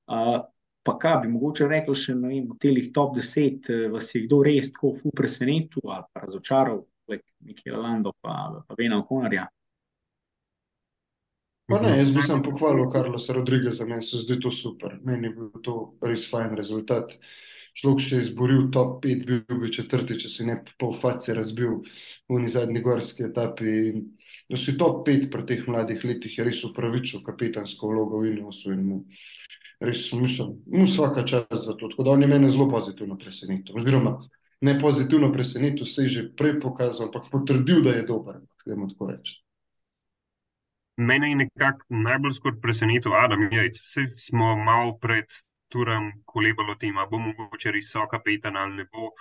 Uh, 0.08 0.42
Pa 0.84 0.98
kaj 1.00 1.22
bi 1.24 1.30
mogoče 1.32 1.64
rekel 1.72 1.96
še 1.96 2.12
vem, 2.20 2.44
v 2.44 2.58
teh 2.60 2.90
top 2.92 3.14
10, 3.16 3.70
uh, 3.72 3.84
vas 3.94 4.10
je 4.12 4.26
kdo 4.26 4.42
res 4.44 4.68
tako 4.76 4.92
presenetil 5.16 5.88
ali 5.88 6.04
razočaral, 6.20 6.82
Mikela 7.44 7.78
Lando 7.78 8.14
pa, 8.22 8.64
pa 8.68 8.76
Vena 8.78 9.00
Okonarja. 9.00 9.48
Pa 11.68 11.80
ne, 11.80 11.96
jaz 11.98 12.12
bi 12.12 12.22
sem 12.22 12.42
pohvalil 12.44 12.90
Karlosa 12.92 13.34
Rodrigeza, 13.34 13.86
meni 13.88 14.04
se 14.04 14.20
zdi 14.20 14.40
to 14.40 14.52
super. 14.52 14.98
Meni 15.04 15.30
je 15.30 15.34
bil 15.38 15.64
to 15.64 15.76
res 16.04 16.28
fajn 16.32 16.58
rezultat. 16.60 17.16
Človek 17.74 18.02
se 18.06 18.16
je 18.16 18.26
izboril 18.28 18.68
top 18.72 19.00
5, 19.06 19.24
bil 19.26 19.62
bi 19.62 19.72
četrti, 19.74 20.20
če 20.20 20.30
se 20.30 20.46
ne 20.46 20.60
pol 20.80 20.92
face 20.94 21.34
razbil 21.34 21.80
v 21.80 22.36
uni 22.36 22.52
zadnji 22.52 22.84
gorski 22.86 23.26
etapi. 23.26 23.94
Da 24.52 24.60
si 24.60 24.76
top 24.78 25.08
5 25.08 25.30
pri 25.32 25.48
teh 25.50 25.64
mladih 25.68 26.04
letih 26.06 26.38
je 26.38 26.46
res 26.46 26.62
upravičil 26.68 27.24
kapetansko 27.26 27.90
vlogo 27.90 28.22
v 28.22 28.36
Inosu 28.36 28.76
in 28.76 28.84
mu 28.86 29.00
res 29.84 30.06
mislim, 30.14 30.60
mu 30.68 30.86
svaka 30.88 31.26
čas 31.26 31.48
za 31.50 31.74
to. 31.74 31.90
Tako 31.90 32.04
da 32.04 32.12
on 32.12 32.22
je 32.22 32.28
mene 32.28 32.50
zelo 32.50 32.68
pozitivno 32.70 33.18
presenetil. 33.18 33.80
Oziroma, 33.80 34.20
ne 34.64 34.80
pozitivno 34.80 35.32
presenetil, 35.32 35.86
se 35.86 36.04
je 36.04 36.10
že 36.10 36.22
prej 36.40 36.60
pokazal, 36.64 37.10
ampak 37.10 37.28
potrdil, 37.32 37.82
da 37.84 37.98
je 37.98 38.06
dober. 38.08 38.40
Mene 40.98 41.30
je 41.30 41.36
nekako 41.36 42.00
najbolj 42.06 42.38
skoraj 42.38 42.62
presenetil 42.62 43.16
Adam 43.18 43.50
Jajc. 43.52 43.82
Vsi 43.82 44.06
smo 44.28 44.56
malo 44.56 44.96
pred 45.02 45.28
turom 45.68 46.12
kolebali 46.26 46.72
o 46.72 46.80
tem, 46.80 46.98
ali 46.98 47.12
bo 47.12 47.20
mogoče 47.20 47.76
res 47.76 47.92
so 47.92 48.08
kapetan 48.08 48.56
ali 48.58 48.80
ne 48.80 48.88
bo. 48.94 49.12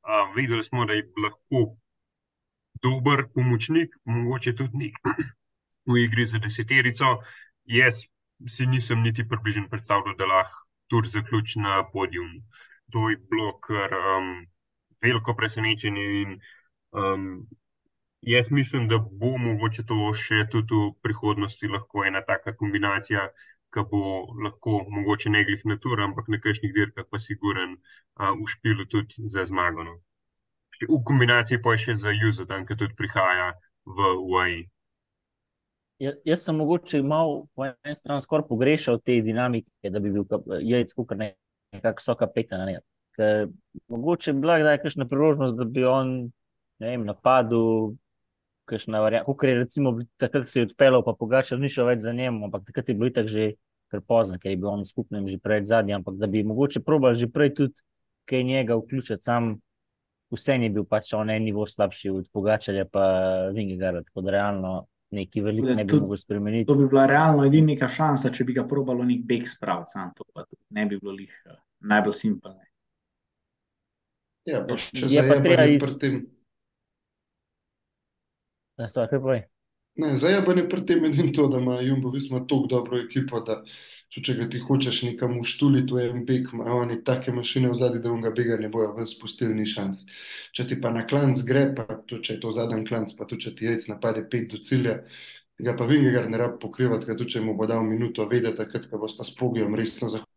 Uh, 0.00 0.34
videli 0.34 0.64
smo, 0.64 0.84
da 0.88 0.96
je 0.96 1.06
lahko 1.22 1.76
dober 2.82 3.26
pomočnik, 3.34 3.94
mogoče 4.04 4.56
tudi 4.56 4.76
ni 4.76 4.92
v 5.90 6.02
igri 6.02 6.26
za 6.26 6.42
deseterico. 6.42 7.18
Jaz 7.64 8.06
si 8.48 8.66
nisem 8.66 9.04
niti 9.06 9.28
približen 9.28 9.68
predstavljal, 9.70 10.16
da 10.18 10.26
lahko 10.26 10.66
tur 10.88 11.06
zaključi 11.06 11.60
na 11.60 11.84
podijumu. 11.92 12.40
To 12.90 13.10
je 13.10 13.20
bilo 13.30 13.52
kar 13.60 13.94
um, 13.94 14.48
veliko 15.02 15.34
presenečenje. 15.36 16.04
In, 16.22 16.36
um, 16.92 17.46
jaz 18.20 18.50
mislim, 18.50 18.88
da 18.88 18.98
bo 18.98 19.36
mogoče 19.38 19.86
to 19.88 20.12
še 20.14 20.44
tudi 20.52 20.74
v 20.74 20.90
prihodnosti 21.02 21.68
lahko 21.68 22.04
ena 22.04 22.22
taka 22.26 22.56
kombinacija, 22.56 23.28
ki 23.74 23.86
bo 23.90 24.02
lahko 24.44 24.82
mogoče 24.90 25.30
ne 25.30 25.44
glih 25.44 25.62
na 25.64 25.78
tur, 25.78 26.00
ampak 26.02 26.28
na 26.28 26.40
kakšnih 26.42 26.74
dirkah 26.74 27.06
pa 27.10 27.18
siguren 27.18 27.76
uh, 27.76 28.34
v 28.34 28.48
špilu 28.50 28.86
tudi 28.90 29.30
za 29.30 29.44
zmago. 29.44 29.86
No. 29.86 30.00
V 30.88 31.00
kombinaciji 31.04 31.60
pa 31.62 31.74
je 31.74 31.86
še 31.86 31.94
za 32.02 32.12
Juzo, 32.14 32.46
ki 32.46 32.76
tudi 32.76 32.94
prihaja 32.96 33.52
v 33.84 34.12
UAE. 34.16 34.60
Ja, 36.00 36.14
jaz 36.24 36.44
sem 36.46 36.56
mogoče 36.56 37.02
malo 37.02 37.46
po 37.54 37.66
eni 37.66 37.94
strani 37.94 38.24
skoraj 38.24 38.46
pogrešal 38.48 39.00
te 39.04 39.18
dinamike, 39.20 39.90
da 39.92 40.00
bi 40.00 40.12
bil 40.14 40.24
jajc, 40.64 40.94
kot 40.96 41.12
nekako 41.20 42.00
so 42.00 42.14
kapetan. 42.16 42.64
Ne. 42.64 42.78
Ker 43.20 43.48
mogoče 43.92 44.32
bi 44.32 44.40
bila 44.40 44.58
kdaj 44.60 44.78
kakšna 44.80 45.04
priložnost, 45.08 45.58
da 45.58 45.64
bi 45.68 45.84
on 45.84 46.30
vem, 46.80 47.04
napadel. 47.04 47.94
Kot 48.70 49.44
je 49.44 49.54
recimo 49.54 49.98
takrat, 50.16 50.46
ko 50.46 50.50
se 50.50 50.60
je 50.60 50.68
odpeljal, 50.68 51.02
pa 51.04 51.12
pogačal, 51.18 51.58
ni 51.58 51.68
šel 51.68 51.88
več 51.90 52.04
za 52.04 52.12
njim, 52.14 52.38
ampak 52.46 52.68
takrat 52.68 52.88
je 52.88 52.94
bilo 52.94 53.10
itak 53.10 53.26
že 53.28 53.54
prepozno, 53.90 54.38
ker 54.38 54.54
je 54.54 54.60
bil 54.60 54.70
on 54.70 54.84
skupnem 54.86 55.26
že 55.28 55.40
pred 55.42 55.66
zadnjim. 55.66 56.00
Ampak 56.00 56.20
da 56.20 56.30
bi 56.30 56.44
mogoče 56.46 56.80
probal 56.86 57.18
že 57.18 57.26
prej 57.26 57.50
tudi 57.58 57.82
kaj 58.30 58.46
njega 58.46 58.78
vključiti, 58.78 59.26
sam 59.26 59.56
vse 60.30 60.54
je 60.62 60.70
bil 60.70 60.86
pač 60.86 61.12
on 61.18 61.30
en 61.30 61.42
nivo 61.42 61.66
slabši 61.66 62.14
od 62.14 62.30
pogačalja, 62.32 62.86
pa 62.86 63.04
Vingegara. 63.54 64.04
Tako 64.06 64.24
da 64.24 64.38
realno. 64.38 64.72
Neki 65.10 65.40
veliki 65.42 65.74
ne 65.74 65.82
bi 65.84 65.96
mogli 65.98 66.18
spremeniti. 66.18 66.66
To 66.68 66.76
bi 66.78 66.84
bila 66.86 67.02
realno 67.10 67.42
edina 67.42 67.88
šansa, 67.88 68.30
če 68.30 68.44
bi 68.46 68.54
ga 68.54 68.62
probalo 68.62 69.02
nek 69.02 69.24
beg 69.26 69.42
spraviti, 69.42 69.98
to 70.14 70.22
pa 70.30 70.44
ne 70.70 70.84
bi 70.86 71.00
bilo 71.02 71.10
lih, 71.10 71.32
uh, 71.50 71.56
najbolj 71.82 72.14
simpelno. 72.14 72.69
Ja, 74.48 74.64
pa 74.66 74.76
če 74.80 75.08
je 75.10 75.24
pa 75.28 75.38
treba 75.44 75.66
iz... 75.68 75.82
pri 75.82 75.96
tem. 76.00 76.20
Ne, 78.80 78.88
so, 78.88 79.04
kaj 79.04 79.20
povej? 79.20 79.42
Ne, 80.00 80.14
zajabanje 80.16 80.64
pri 80.70 80.84
tem 80.88 81.04
je 81.04 81.32
to, 81.36 81.48
da 81.52 81.58
ima 81.60 81.80
Jumbo 81.84 82.10
Visma 82.10 82.40
tako 82.48 82.66
dobro 82.70 83.00
ekipo, 83.02 83.40
da 83.44 83.60
če 84.10 84.34
ga 84.38 84.46
ti 84.50 84.58
hočeš 84.58 85.02
nekam 85.06 85.36
uštuliti 85.38 85.94
v 85.94 86.06
en 86.08 86.22
beg, 86.26 86.48
imajo 86.54 86.78
oni 86.86 86.96
take 87.04 87.34
mašine 87.34 87.68
v 87.70 87.76
zadnji, 87.78 88.00
da 88.02 88.10
unga 88.10 88.32
bega 88.34 88.56
ne 88.58 88.70
bojo 88.72 88.94
ven 88.96 89.06
spustili, 89.06 89.54
ni 89.54 89.68
šans. 89.68 90.06
Če 90.56 90.66
ti 90.72 90.80
pa 90.80 90.90
na 90.94 91.04
klanc 91.06 91.44
gre, 91.46 91.68
pa 91.76 92.00
to, 92.08 92.18
če 92.24 92.38
je 92.38 92.40
to 92.42 92.54
zadnji 92.56 92.86
klanc, 92.88 93.12
pa 93.18 93.28
tudi 93.28 93.46
če 93.46 93.54
ti 93.58 93.68
jajc 93.68 93.90
napade 93.92 94.24
pet 94.32 94.48
do 94.50 94.62
cilja, 94.64 94.96
ga 95.60 95.76
pa 95.76 95.86
Vingegar 95.86 96.30
ne 96.32 96.40
rab 96.40 96.56
pokrivati, 96.62 97.06
ker 97.06 97.20
tudi 97.20 97.36
če 97.36 97.44
mu 97.44 97.54
bo 97.58 97.68
dal 97.70 97.84
minuto 97.86 98.26
vedeti, 98.30 98.56
takrat, 98.58 98.88
ko 98.90 99.02
bosta 99.04 99.26
s 99.26 99.36
pogijom 99.36 99.76
resno 99.78 100.08
zahodili 100.08 100.29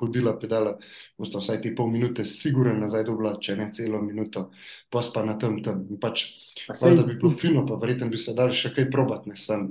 hodila, 0.00 0.34
pedala, 0.40 0.76
bosta 1.18 1.40
vsaj 1.40 1.60
te 1.64 1.72
pol 1.76 1.88
minute, 1.92 2.24
sigurno 2.28 2.74
nazaj 2.78 3.06
dobila, 3.08 3.36
če 3.42 3.56
ne 3.56 3.68
celo 3.74 4.00
minuto, 4.04 4.50
pa 4.92 5.02
spa 5.04 5.24
na 5.26 5.36
tem 5.40 5.58
tam. 5.64 5.84
Pač, 6.00 6.26
pa 6.68 6.76
da 6.92 7.04
bi 7.06 7.16
bilo 7.20 7.32
fino, 7.36 7.64
pa 7.68 7.78
verjetno 7.80 8.10
bi 8.12 8.20
se 8.20 8.34
dal 8.36 8.52
še 8.56 8.74
kaj 8.76 8.90
probati. 8.92 9.36
Sam, 9.40 9.70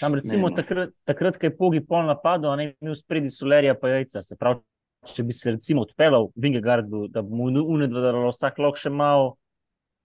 Tam 0.00 0.14
recimo 0.16 0.48
ne, 0.48 0.54
no. 0.54 0.56
takrat, 0.56 0.94
takrat, 1.04 1.38
ko 1.40 1.50
je 1.50 1.56
pogi 1.56 1.82
pol 1.84 2.06
napadal, 2.08 2.56
ne 2.60 2.72
imel 2.72 2.96
spredi 2.98 3.32
solerija 3.34 3.76
pa 3.78 3.92
jajca. 3.96 4.22
Se 4.24 4.38
pravi, 4.40 4.62
če 5.10 5.26
bi 5.26 5.36
se 5.36 5.52
recimo 5.52 5.84
odpeljal 5.84 6.30
v 6.30 6.46
Vingegardu, 6.46 7.06
da 7.12 7.22
bi 7.24 7.34
mu 7.36 7.50
unedvedalo 7.50 8.30
vsak 8.32 8.62
lok 8.64 8.80
še 8.80 8.94
malo 8.94 9.34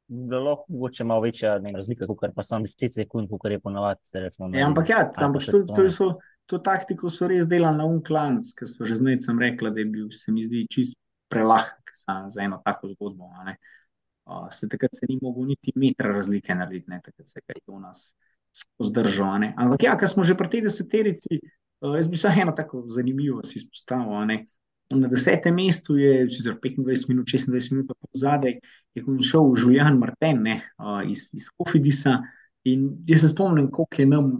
da 0.09 0.39
lahko 0.39 0.65
mogoče 0.67 1.03
malo 1.03 1.21
večja 1.21 1.59
ne, 1.59 1.71
razlika, 1.75 2.07
kot 2.07 2.33
pa 2.35 2.43
samo 2.43 2.65
10 2.65 2.93
sekund, 2.93 3.29
kot 3.29 3.51
je 3.51 3.59
ponavadi. 3.59 3.99
Recimo, 4.13 4.49
Ja, 4.53 4.67
ampak 4.67 4.89
ja, 4.89 5.11
ampak 5.15 5.45
to, 5.45 5.63
to, 5.75 5.89
so, 5.89 6.07
to 6.49 6.57
taktiko 6.65 7.11
so 7.13 7.27
res 7.29 7.45
delali 7.45 7.77
na 7.77 7.85
unklanc, 7.85 8.47
ker 8.57 8.67
smo 8.67 8.87
že 8.89 8.97
zdaj 8.97 9.19
sem 9.21 9.37
rekla, 9.39 9.69
da 9.69 9.83
je 9.83 9.89
bil, 9.93 10.07
se 10.09 10.33
mi 10.33 10.41
zdi, 10.41 10.65
čist 10.71 10.97
prelahek 11.29 11.93
za 12.33 12.41
eno 12.41 12.57
tako 12.65 12.89
zgodbo. 12.89 13.29
Uh, 13.29 14.47
se 14.53 14.69
takrat 14.69 14.95
se 14.97 15.05
ni 15.09 15.19
mogel 15.21 15.45
niti 15.49 15.73
metra 15.75 16.11
razlike 16.13 16.55
narediti, 16.55 16.89
ne, 16.89 17.01
takrat 17.05 17.29
se 17.29 17.41
je 17.45 17.61
to 17.65 17.79
nas 17.79 18.13
skozi 18.53 18.93
držal. 18.93 19.29
a 19.29 19.37
ne. 19.37 19.53
Ampak 19.57 19.83
ja, 19.83 19.97
ker 19.97 20.09
smo 20.09 20.25
že 20.25 20.37
pri 20.37 20.49
tej 20.49 20.65
deseterici, 20.65 21.37
uh, 21.85 21.95
jaz 21.97 22.09
bi 22.09 22.17
samo 22.17 22.41
eno 22.41 22.53
tako 22.57 22.83
zanimivo 22.89 23.43
si 23.43 23.61
izpostavil. 23.61 24.45
Na 24.89 25.05
desetem 25.05 25.53
mestu 25.53 25.99
je, 26.01 26.25
če 26.33 26.49
25 26.57 27.09
minut, 27.13 27.29
26 27.29 27.73
minut 27.73 27.93
po 27.93 28.09
zadaj, 28.17 28.57
je 28.97 29.03
šel 29.21 29.53
Julian 29.53 29.99
Martin 30.01 30.41
ne, 30.41 30.55
iz, 31.05 31.29
iz 31.37 31.45
Kofidisa. 31.53 32.17
In 32.65 32.89
jaz 33.07 33.21
se 33.21 33.29
spomnim, 33.29 33.69
koliko 33.69 34.01
je 34.01 34.07
nam, 34.09 34.31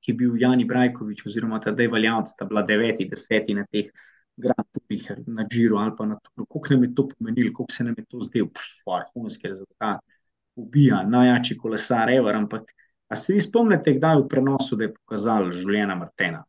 ki 0.00 0.12
je 0.12 0.16
bil 0.16 0.36
Jani 0.40 0.64
Brajkovič, 0.64 1.24
oziroma 1.26 1.60
Tadej 1.60 1.88
Valjavc, 1.92 2.30
sta 2.32 2.46
bila 2.48 2.62
deveti, 2.62 3.08
deseti 3.08 3.54
na 3.54 3.64
teh 3.66 3.90
Grand 4.38 4.68
Tourih, 4.72 5.08
na 5.26 5.44
Džiru 5.44 5.76
ali 5.76 5.92
pa 5.98 6.06
na 6.06 6.18
Turu, 6.22 6.46
koliko 6.46 6.74
nam 6.74 6.84
je 6.84 6.94
to 6.94 7.08
pomenilo, 7.08 7.52
koliko 7.52 7.72
se 7.72 7.84
nam 7.84 7.94
je 7.98 8.04
to 8.04 8.20
zdel, 8.22 8.46
vrhunski 8.86 9.48
rezultat, 9.48 10.00
ubija, 10.56 11.02
najjači 11.02 11.56
kolesar, 11.58 12.10
ever, 12.10 12.36
ampak 12.36 12.70
a 13.08 13.16
se 13.16 13.32
vi 13.32 13.40
spomnite, 13.40 13.94
kdaj 13.96 14.20
v 14.20 14.28
prenosu, 14.28 14.76
da 14.76 14.84
je 14.84 14.94
pokazal 14.94 15.50
Juliana 15.52 15.94
Martina? 15.94 16.44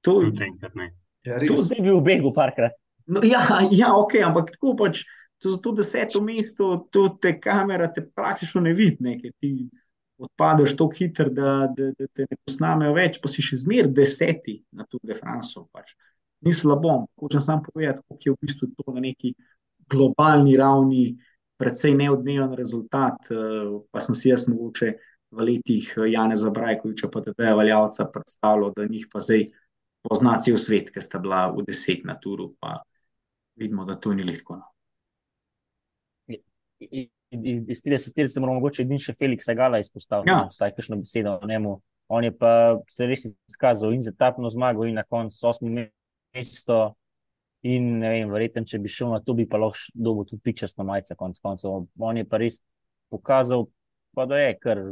To, 0.00 0.20
Tudi 0.20 0.44
enkrat 0.44 0.74
ne. 0.74 0.92
Ja, 1.26 1.40
To 1.42 1.56
res. 1.56 1.66
zdaj 1.66 1.82
bil 1.82 1.98
v 1.98 2.04
Begu 2.06 2.30
parkrat. 2.32 2.76
No, 3.06 3.20
ja, 3.26 3.42
ja, 3.70 3.92
ok, 3.98 4.14
ampak 4.22 4.52
tako 4.54 4.76
pač, 4.78 5.02
to 5.42 5.50
za 5.50 5.58
to 5.62 5.72
deseto 5.74 6.20
mesto, 6.22 6.86
to 6.90 7.08
te 7.22 7.34
kamera 7.40 7.90
te 7.92 8.04
praktično 8.06 8.62
ne 8.62 8.72
vidi, 8.74 9.02
ne, 9.02 9.16
ker 9.20 9.34
ti 9.42 9.68
odpadeš 10.18 10.76
tako 10.76 10.96
hitro, 10.96 11.30
da, 11.30 11.68
da, 11.76 11.90
da 11.98 12.06
te 12.06 12.26
ne 12.30 12.38
posnamejo 12.44 12.94
več, 12.96 13.20
pa 13.22 13.28
si 13.28 13.44
še 13.44 13.58
zmeraj 13.64 13.92
deseti 13.96 14.58
na 14.72 14.86
Tour 14.88 15.02
de 15.04 15.16
France. 15.18 15.60
Pač. 15.72 15.94
Ni 16.46 16.52
slabo, 16.52 17.06
hočem 17.20 17.40
samo 17.40 17.64
povedati, 17.68 18.04
kako 18.04 18.22
je 18.24 18.34
v 18.34 18.40
bistvu 18.44 18.68
to 18.76 18.94
na 18.94 19.02
neki 19.04 19.32
globalni 19.90 20.56
ravni 20.56 21.04
precej 21.56 21.94
neodmeven 21.96 22.52
rezultat, 22.54 23.30
eh, 23.30 23.70
pa 23.90 24.00
sem 24.00 24.14
si 24.14 24.28
jaz 24.28 24.46
mogoče 24.48 24.92
v 25.30 25.46
letih 25.50 25.94
eh, 25.96 26.10
Janeza 26.12 26.50
Brajkoviča 26.50 27.08
pa 27.12 27.22
Tadeja 27.24 27.54
Valjavca 27.56 28.08
predstavljal, 28.12 28.72
da 28.76 28.86
njih 28.86 29.08
pa 29.12 29.20
zdaj 29.20 29.48
pozna 30.02 30.36
cel 30.40 30.58
svet, 30.60 30.92
ker 30.94 31.02
sta 31.02 31.18
bila 31.18 31.46
v 31.50 31.64
deset 31.66 32.04
na 32.04 32.18
turu, 32.20 32.52
pa 32.60 32.82
vidimo, 33.56 33.84
da 33.84 33.96
to 33.96 34.14
ni 34.14 34.22
lahko. 34.22 34.60
Iz 37.30 37.82
30 37.82 38.26
se 38.28 38.40
moramo 38.40 38.60
mogoče 38.60 38.82
edin 38.82 38.98
še 39.02 39.12
Felix 39.18 39.48
Agala 39.50 39.78
izpostaviti, 39.82 40.30
Ja. 40.30 40.44
no, 40.44 40.50
vsaj 40.52 40.74
kakšno 40.76 40.96
besedo 40.96 41.38
o 41.42 41.46
njemu. 41.46 41.80
On 42.08 42.24
je 42.24 42.30
pa 42.38 42.78
se 42.88 43.06
res 43.06 43.24
izkazal 43.48 43.92
in 43.94 44.00
za 44.00 44.12
etapno 44.14 44.50
zmago, 44.50 44.84
in 44.86 44.94
na 44.94 45.02
koncu 45.02 45.48
osmo 45.48 45.68
mesto. 46.34 46.94
In 47.66 47.98
ne 47.98 48.10
vem, 48.12 48.30
verjetno, 48.30 48.62
če 48.64 48.78
bi 48.78 48.88
šel 48.88 49.10
na 49.10 49.18
to, 49.20 49.34
bi 49.34 49.46
pa 49.48 49.58
lahko 49.58 49.90
dobil 49.94 50.24
tudi 50.28 50.42
pičasto 50.44 50.84
majico, 50.86 51.16
konec 51.18 51.40
koncev. 51.42 51.86
On 51.98 52.16
je 52.16 52.24
pa 52.24 52.38
res 52.38 52.60
pokazal, 53.10 53.66
pa 54.14 54.26
da 54.26 54.38
je 54.38 54.52
kar, 54.60 54.82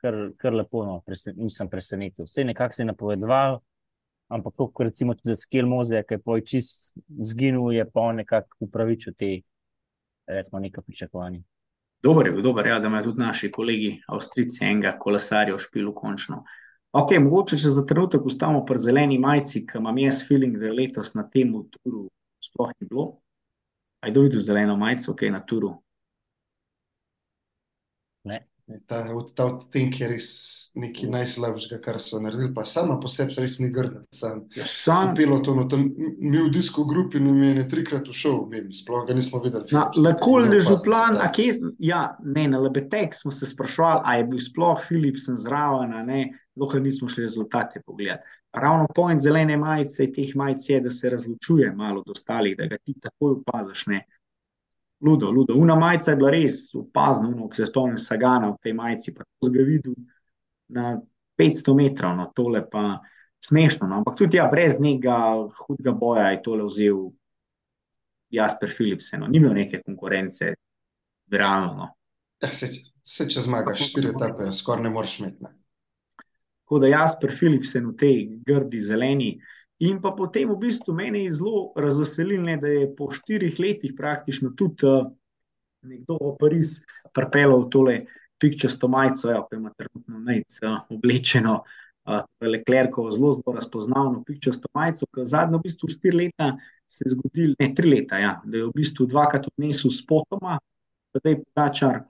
kar, 0.00 0.16
kar 0.40 0.56
lepo, 0.56 0.86
no, 0.88 1.02
presen, 1.04 1.36
nisem 1.36 1.68
presenetil. 1.68 2.24
Vse 2.24 2.46
nekako 2.48 2.74
se 2.78 2.82
je 2.82 2.86
napovedoval, 2.86 3.58
ampak 4.32 4.54
kot 4.56 4.86
recimo 4.88 5.14
tudi 5.14 5.34
za 5.34 5.36
Skel 5.36 5.68
Moze, 5.68 6.00
ki 6.02 6.16
je 6.16 6.22
poj 6.24 6.44
čist 6.48 6.96
zginil, 7.20 7.74
je 7.76 7.84
pa 7.84 8.00
on 8.08 8.22
nekako 8.22 8.56
upravičil 8.70 9.12
te, 9.18 9.34
recimo, 10.26 10.62
neka 10.64 10.80
pričakovanja. 10.82 11.42
Dober 12.04 12.26
je 12.26 12.32
bil, 12.32 12.42
dober, 12.44 12.66
ja, 12.68 12.78
da 12.80 12.90
imajo 12.90 13.10
tudi 13.10 13.22
naši 13.22 13.50
kolegi 13.52 13.94
Avstrijci 14.12 14.64
enega 14.64 14.92
kolesarja 15.00 15.54
v 15.56 15.62
špilu 15.62 15.94
končno. 15.96 16.42
Ok, 16.94 17.16
mogoče 17.18 17.56
še 17.58 17.72
za 17.74 17.82
trenutek 17.88 18.26
ustavimo 18.28 18.60
pri 18.68 18.78
zeleni 18.78 19.16
majici, 19.18 19.64
ki 19.66 19.80
imam 19.80 19.96
jaz 19.98 20.20
feeling, 20.28 20.58
da 20.60 20.72
letos 20.72 21.14
na 21.16 21.24
tem 21.26 21.54
turu 21.72 22.04
sploh 22.44 22.74
ni 22.76 22.88
bilo. 22.90 23.06
A 24.04 24.08
je 24.10 24.12
kdo 24.12 24.26
videl 24.26 24.44
zeleno 24.44 24.76
majico, 24.76 25.14
ok, 25.14 25.24
na 25.32 25.40
turu? 25.48 25.72
Ta, 28.86 29.04
ta 29.36 29.44
odtenek 29.44 29.98
je 30.00 30.06
res 30.08 30.26
nekaj 30.74 31.10
najslabšega, 31.12 31.76
kar 31.84 31.98
so 32.00 32.16
naredili, 32.18 32.48
pa 32.56 32.64
sama 32.64 32.96
po 32.96 33.10
sebi 33.12 33.36
res 33.36 33.58
ni 33.60 33.68
grda. 33.68 34.00
Sam 34.10 34.40
Ja, 34.56 34.64
sam, 34.64 35.12
pilotonu, 35.14 35.66
tam 35.68 35.84
mi 36.18 36.38
v 36.38 36.48
disko 36.50 36.84
grupi 36.84 37.20
nam 37.20 37.42
je 37.42 37.50
ne 37.54 37.64
trikrat 37.68 38.08
ušel, 38.08 38.40
vem, 38.48 38.72
sploh 38.72 39.04
ga 39.06 39.14
nismo 39.14 39.42
videli. 39.44 39.68
Na 39.70 39.90
Lekol 39.94 40.48
de 40.48 40.58
Župlan, 40.60 41.20
a 41.20 41.28
kje, 41.28 41.52
s- 41.52 41.60
ja, 41.78 42.16
ne, 42.24 42.48
na 42.48 42.58
Lebetek 42.58 43.14
smo 43.14 43.30
se 43.30 43.46
sprašvali, 43.46 44.00
a 44.04 44.16
je 44.16 44.24
bil 44.24 44.40
sploh 44.40 44.80
Philipsen 44.80 45.36
zraven, 45.36 45.92
a 45.92 46.02
ne, 46.02 46.24
dokler 46.56 46.82
nismo 46.82 47.08
šli 47.08 47.22
rezultate 47.22 47.82
pogledati. 47.86 48.24
Ravno 48.54 48.88
point 48.94 49.20
zelene 49.20 49.56
majice, 49.56 50.08
teh 50.12 50.32
majic 50.34 50.64
je, 50.68 50.80
da 50.80 50.90
se 50.90 51.10
razločuje 51.10 51.72
malo 51.72 52.00
od 52.00 52.10
ostalih, 52.10 52.56
da 52.56 52.66
ga 52.66 52.78
ti 52.78 52.96
takoj 53.00 53.36
opaziš, 53.38 53.86
ne. 53.86 54.06
Ludo, 55.04 55.30
ludo. 55.30 55.56
Una 55.60 55.74
majica 55.76 56.10
je 56.10 56.16
bila 56.16 56.30
res 56.32 56.70
opazna, 56.74 57.28
uno, 57.28 57.48
ki 57.48 57.60
se 57.60 57.66
spomnim 57.68 57.98
Sagana 58.00 58.54
v 58.54 58.60
tej 58.62 58.72
majici, 58.78 59.12
pa 59.12 59.26
to 59.26 59.48
sem 59.48 59.56
ga 59.58 59.66
videl 59.68 59.96
na 60.72 60.94
500 61.36 61.74
metrov, 61.76 62.14
no, 62.16 62.30
tole 62.32 62.62
pa 62.70 63.02
smešno, 63.44 63.88
no, 63.90 64.00
ampak 64.00 64.16
tudi 64.16 64.38
ja, 64.38 64.46
brez 64.48 64.78
nekega 64.80 65.18
hudega 65.58 65.92
boja 65.92 66.30
je 66.32 66.40
tole 66.46 66.64
vzel 66.64 67.02
Jasper 68.32 68.72
Philipsen, 68.72 69.20
no. 69.20 69.28
ni 69.28 69.38
imel 69.42 69.52
neke 69.54 69.82
konkurence, 69.84 70.54
realno. 71.30 71.74
No. 71.74 71.90
Ja, 72.42 72.52
se, 72.52 72.70
se 73.04 73.28
če 73.28 73.44
zmagaš 73.44 73.90
štiri 73.90 74.14
etape, 74.14 74.48
skoraj 74.52 74.86
ne 74.86 74.94
moreš 74.94 75.18
imeti. 75.20 75.52
Tako 76.64 76.80
da 76.80 76.88
Jasper 76.88 77.32
Philipsen 77.36 77.90
v 77.92 77.96
tej 78.00 78.16
grdi 78.46 78.80
zeleni. 78.80 79.30
In 79.84 80.00
pa 80.00 80.14
potem 80.16 80.48
v 80.48 80.56
bistvu 80.56 80.94
mene 80.96 81.24
je 81.24 81.36
zelo 81.40 81.72
razveselilo, 81.76 82.56
da 82.60 82.68
je 82.72 82.88
po 82.96 83.10
štirih 83.12 83.58
letih 83.60 83.92
praktično 83.96 84.54
tudi 84.56 84.86
uh, 84.88 85.10
nekdo 85.84 86.16
v 86.20 86.36
Pariz 86.40 86.78
pripeljal 87.12 87.66
tole 87.70 88.04
pikčasto 88.40 88.88
majico, 88.88 89.28
ja, 89.30 89.42
pa 89.50 89.56
ima 89.56 89.72
trenutno 89.76 90.20
najc 90.20 90.60
uh, 90.62 90.78
oblečeno. 90.88 91.62
Uh, 92.04 92.20
Leclerco 92.40 93.06
zelo, 93.10 93.32
zelo 93.32 93.54
razpoznavno 93.56 94.22
pikčasto 94.26 94.68
majico, 94.76 95.06
ki 95.08 95.24
zadnjo 95.24 95.58
v 95.58 95.64
bistvu 95.64 95.88
štiri 95.88 96.16
leta 96.16 96.50
se 96.86 97.06
je 97.06 97.14
zgodil, 97.14 97.54
ne 97.58 97.70
tri 97.74 97.90
leta, 97.90 98.18
ja, 98.20 98.34
da 98.44 98.58
je 98.58 98.66
v 98.66 98.74
bistvu 98.76 99.06
dvakrat 99.08 99.48
odnesel 99.48 99.92
spotoma, 99.92 100.58
zdaj 101.16 101.38
Dačar, 101.56 102.02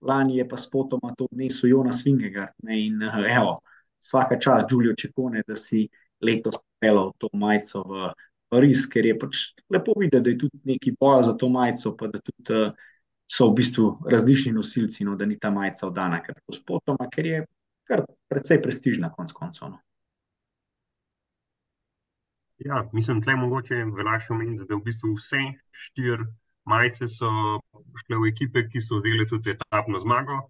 lani 0.00 0.38
je 0.38 0.48
pa 0.48 0.56
spotoma 0.56 1.12
to 1.18 1.28
odnesel 1.28 1.68
Jonas 1.68 2.00
Vingegaard. 2.04 2.56
Ne, 2.64 2.80
in 2.86 3.04
uh, 3.04 3.20
evo, 3.28 3.58
vsaka 4.00 4.40
čast 4.40 4.68
Giulio 4.72 4.96
Čekone, 4.96 5.44
da 5.46 5.56
si 5.56 5.84
letos 6.24 6.56
pelal 6.82 7.12
to 7.22 7.30
majico 7.32 7.84
v 7.86 8.10
Pariz, 8.52 8.82
ker 8.90 9.06
je 9.08 9.14
pač 9.16 9.46
lepo 9.72 9.94
videti, 9.96 10.20
da 10.26 10.32
je 10.34 10.38
tudi 10.42 10.58
neki 10.74 10.92
boj 11.00 11.22
za 11.24 11.32
to 11.40 11.48
majico, 11.48 11.94
pa 11.96 12.10
da 12.12 12.20
tudi 12.20 12.58
uh, 12.58 12.74
so 13.32 13.48
v 13.48 13.56
bistvu 13.62 13.86
različni 14.12 14.52
nosilci, 14.52 15.06
no, 15.08 15.16
da 15.16 15.24
ni 15.26 15.38
ta 15.40 15.50
majica 15.50 15.86
oddana 15.86 16.20
kar 16.20 16.36
tako 16.36 16.58
spotoma, 16.58 17.08
ker 17.14 17.28
je 17.30 17.40
kar 17.88 18.04
precej 18.28 18.60
prestižna 18.62 19.08
konc 19.14 19.32
koncev. 19.32 19.72
No. 19.72 19.80
Ja, 22.62 22.84
mislim, 22.92 23.22
tle 23.24 23.34
mogoče 23.40 23.80
velja 23.96 24.18
še 24.22 24.34
omeniti, 24.36 24.68
da 24.68 24.76
v 24.76 24.84
bistvu 24.84 25.14
vse 25.16 25.40
štiri 25.86 26.28
majice 26.68 27.08
so 27.10 27.30
šle 28.04 28.20
v 28.20 28.28
ekipe, 28.30 28.66
ki 28.68 28.84
so 28.84 29.00
vzeli 29.00 29.26
tudi 29.30 29.56
etapno 29.56 29.98
zmago. 30.02 30.42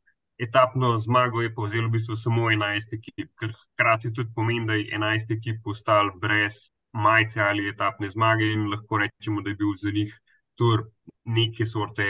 Etapno 0.43 0.99
zmago 0.99 1.43
je 1.43 1.55
povzel 1.55 1.86
v 1.86 1.95
bistvu 1.97 2.16
samo 2.18 2.49
11 2.51 2.95
ekip, 2.99 3.30
kar 3.38 3.53
hkrati 3.59 4.11
tudi 4.16 4.32
pomeni, 4.34 4.66
da 4.66 4.78
je 4.78 4.88
11 4.99 5.34
ekip 5.36 5.66
ostalo 5.74 6.14
brez 6.24 6.57
majice 6.93 7.40
ali 7.40 7.68
etapne 7.68 8.11
zmage 8.11 8.49
in 8.53 8.66
lahko 8.72 8.99
rečemo, 9.05 9.43
da 9.43 9.51
je 9.51 9.59
bil 9.61 9.76
za 9.82 9.90
njih 9.90 10.16
tur 10.59 10.82
neke 11.24 11.66
sorte 11.66 12.09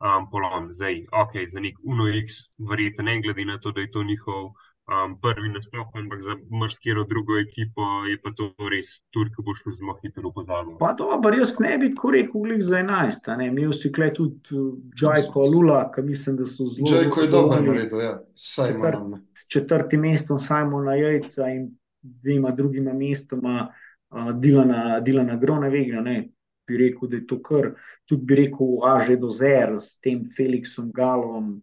um, 0.00 0.30
polom. 0.30 0.70
Zdaj, 0.72 1.02
ok, 1.12 1.34
za 1.48 1.60
nek 1.60 1.80
UNOX, 1.82 2.38
verjetno 2.70 3.04
ne 3.10 3.20
glede 3.20 3.44
na 3.44 3.58
to, 3.58 3.72
da 3.72 3.80
je 3.80 3.90
to 3.90 4.04
njihov 4.04 4.52
um, 4.86 5.16
prvi 5.16 5.48
nasploh, 5.48 5.88
ampak 5.94 6.22
za 6.22 6.34
marsikero 6.50 7.04
drugo 7.04 7.38
ekipo 7.38 7.82
je 8.04 8.18
pa 8.18 8.30
to 8.30 8.50
res 8.68 8.86
tur, 9.10 9.26
ki 9.26 9.40
bo 9.40 9.54
šel 9.54 9.72
zelo 9.72 9.94
hitro 10.02 10.28
v 10.28 10.34
pozabo. 10.34 10.76
Pa 10.78 10.92
dobro, 10.92 11.32
jaz 11.32 11.54
ne 11.58 11.78
bi 11.78 11.90
tako 11.90 12.10
rekel, 12.10 12.40
glih 12.42 12.60
za 12.60 12.78
11. 12.78 13.28
a 13.28 13.36
Ne. 13.36 13.46
Imel 13.46 13.72
si 13.72 13.92
kle 13.92 14.12
tudi 14.12 14.52
uh, 14.52 14.74
Džajko 14.94 15.40
Lula, 15.44 15.90
ki 15.90 16.02
mislim, 16.02 16.36
da 16.36 16.46
so 16.46 16.66
zelo. 16.66 16.88
Džajko 16.88 17.20
je 17.20 17.28
dober 17.28 17.58
zadovoljni 17.58 17.68
naredil, 17.68 18.00
ja. 18.00 18.14
Saj 18.34 18.68
Četrt- 18.68 19.18
s 19.34 19.48
četrtim 19.48 20.00
mestom 20.00 20.38
Simona 20.38 20.94
Jajca 20.94 21.48
in 21.48 21.70
dvema 22.02 22.50
drugima 22.50 22.92
mestoma 22.92 23.68
uh, 24.10 24.32
Dilana, 24.32 25.00
Dilana 25.00 25.36
Gronevega. 25.36 26.00
Ne. 26.02 26.28
Bi 26.66 26.76
rekel, 26.76 27.08
da 27.08 27.16
je 27.16 27.26
to 27.26 27.42
kar, 27.42 27.74
tudi 28.04 28.24
bi 28.24 28.34
rekel, 28.36 28.66
Aže 28.86 29.16
Dozer 29.16 29.72
s 29.76 30.00
tem 30.00 30.22
Felixom 30.26 30.92
Galom. 30.92 31.60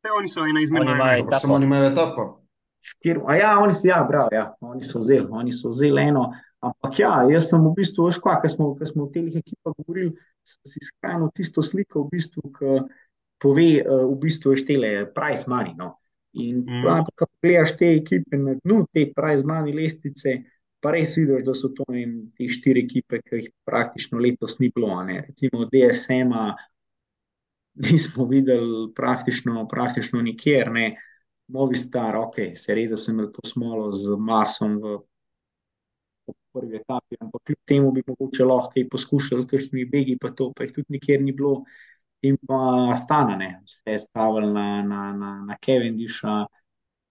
Te 0.00 0.08
oni 0.10 0.28
so 0.28 0.40
ena 0.40 0.60
izmed 0.60 0.80
Oni 0.80 0.90
imajo 0.90 1.04
najbolj. 1.06 1.26
etapo. 1.26 1.40
Samo 1.40 1.54
oni 1.54 1.64
imajo 1.64 1.90
etapo. 1.90 2.24
Kjer, 3.02 3.20
a 3.26 3.36
ja, 3.36 3.50
oni 3.58 3.72
so, 3.74 3.88
ja, 3.88 3.98
prav, 4.08 4.28
ja, 4.32 4.54
oni 4.60 4.82
so 4.86 5.02
vzeli, 5.02 5.26
oni 5.30 5.52
so 5.52 5.72
vzeli 5.72 6.02
eno. 6.08 6.28
Ampak 6.64 6.98
ja, 6.98 7.12
jaz 7.30 7.50
sem 7.52 7.62
v 7.62 7.70
bistvu, 7.76 8.08
veš, 8.08 8.18
ko 8.18 8.34
smo, 8.48 8.72
ko 8.74 8.86
smo 8.86 9.06
v 9.06 9.12
teh 9.14 9.36
ekipah 9.38 9.74
govorili, 9.78 10.10
sem 10.42 10.62
si 10.66 10.80
skrajno 10.82 11.30
tisto 11.34 11.62
sliko, 11.62 12.06
v 12.06 12.16
bistvu, 12.16 12.42
ki 12.56 12.78
pove, 13.38 13.68
uh, 13.84 14.06
v 14.10 14.16
bistvu 14.18 14.56
štele 14.58 15.12
price 15.14 15.46
money. 15.50 15.74
No. 15.78 15.98
In 16.34 16.64
Mhm. 16.66 17.06
ko 17.16 17.26
pogledaš 17.26 17.76
te 17.78 17.92
ekipe 17.96 18.36
na 18.36 18.54
dnu 18.64 18.86
te 18.92 19.06
price 19.14 19.44
money 19.46 19.72
lestvice, 19.74 20.42
pa 20.80 20.90
res 20.94 21.16
vidiš, 21.16 21.44
da 21.46 21.54
so 21.54 21.68
to 21.74 21.84
vem, 21.88 22.30
te 22.38 22.46
štiri 22.48 22.84
ekipe, 22.84 23.22
ki 23.22 23.36
jih 23.36 23.48
praktično 23.66 24.18
letos 24.18 24.58
ni 24.58 24.70
bilo. 24.74 25.02
Ne. 25.04 25.24
Recimo 25.28 25.64
DSM-a 25.66 26.54
nismo 27.74 28.26
videli 28.26 28.92
praktično, 28.94 29.66
praktično 29.70 30.22
nikjer. 30.22 30.70
Ne. 30.72 30.96
Movistar, 31.48 32.16
ok, 32.16 32.52
se 32.56 32.74
res, 32.76 32.90
da 32.92 32.96
so 33.00 33.12
imeli 33.12 33.32
to 33.32 33.44
smolo 33.48 33.92
z 33.92 34.16
masom 34.20 34.80
v 34.82 34.98
v 36.28 36.34
prvi 36.52 36.76
etapi, 36.76 37.16
ampak 37.20 37.40
kljub 37.46 37.60
temu 37.64 37.92
bi 37.92 38.02
mogoče 38.06 38.44
lahko 38.44 38.74
kaj 38.74 38.88
poskušali 38.92 39.42
z 39.42 39.48
kakšnimi 39.48 39.84
begi, 39.88 40.18
pa 40.20 40.30
to 40.36 40.50
pa 40.52 40.66
jih 40.66 40.74
tudi 40.76 40.98
nikjer 40.98 41.22
ni 41.22 41.32
bilo. 41.32 41.62
In 42.26 42.34
pa 42.48 42.58
Astana, 42.92 43.36
ne, 43.38 43.62
vse 43.64 43.94
je 43.94 43.98
stavili 44.02 44.50
na, 44.52 44.82
na, 44.82 45.02
na, 45.14 45.30
na 45.46 45.56
Cavendisha, 45.64 46.46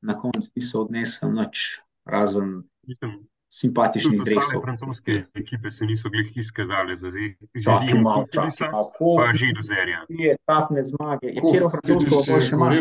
na 0.02 0.18
koncu 0.20 0.52
niso 0.56 0.82
odnesli 0.84 1.30
nič, 1.32 1.80
razen 2.06 2.62
Mislim, 2.88 3.28
simpatičnih 3.48 4.22
ostale 4.22 4.36
dresov. 4.36 4.62
francoske 4.62 5.24
ekipe 5.36 5.72
se 5.72 5.86
niso 5.86 6.10
glih 6.10 6.38
izkazale 6.38 6.96
za 6.96 7.10
zdaj. 7.10 7.36
Čakaj 7.64 8.02
malo, 8.02 8.26
malo, 8.72 8.92
koliko 8.98 9.38
že 9.38 9.48
do 9.56 9.62
zerja. 9.62 10.06
je 10.10 10.36
etapne 10.36 10.84
zmage, 10.84 11.28
je 11.28 11.42
kjer 11.42 11.64
francosko 11.72 12.16
pa 12.28 12.40
si 12.40 12.48
še 12.48 12.56
imaš? 12.56 12.80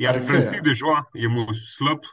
Ja. 0.00 0.12
Francis 0.26 0.62
de 0.64 0.72
Joie 0.74 1.02
je 1.14 1.28
mu 1.28 1.44
slab, 1.54 2.06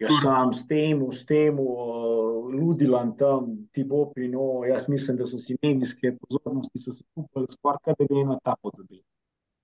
Jaz 0.00 0.12
sam 0.22 0.52
s 0.52 0.66
tem, 0.66 1.00
s 1.12 1.26
tem, 1.28 1.58
uh, 1.60 2.48
ludilam 2.48 3.16
tam, 3.16 3.50
Tibo 3.72 4.12
Pino, 4.14 4.64
jaz 4.64 4.88
mislim, 4.88 5.16
da 5.16 5.26
so 5.26 5.38
si 5.38 5.56
medijske 5.62 6.14
pozornosti 6.20 6.78
so 6.80 6.92
se 6.92 7.04
kupili 7.14 7.46
skoraj, 7.52 7.78
kaj 7.84 7.94
da 7.98 8.04
bi 8.08 8.20
eno 8.20 8.36
etapo 8.40 8.70
dobili. 8.76 9.02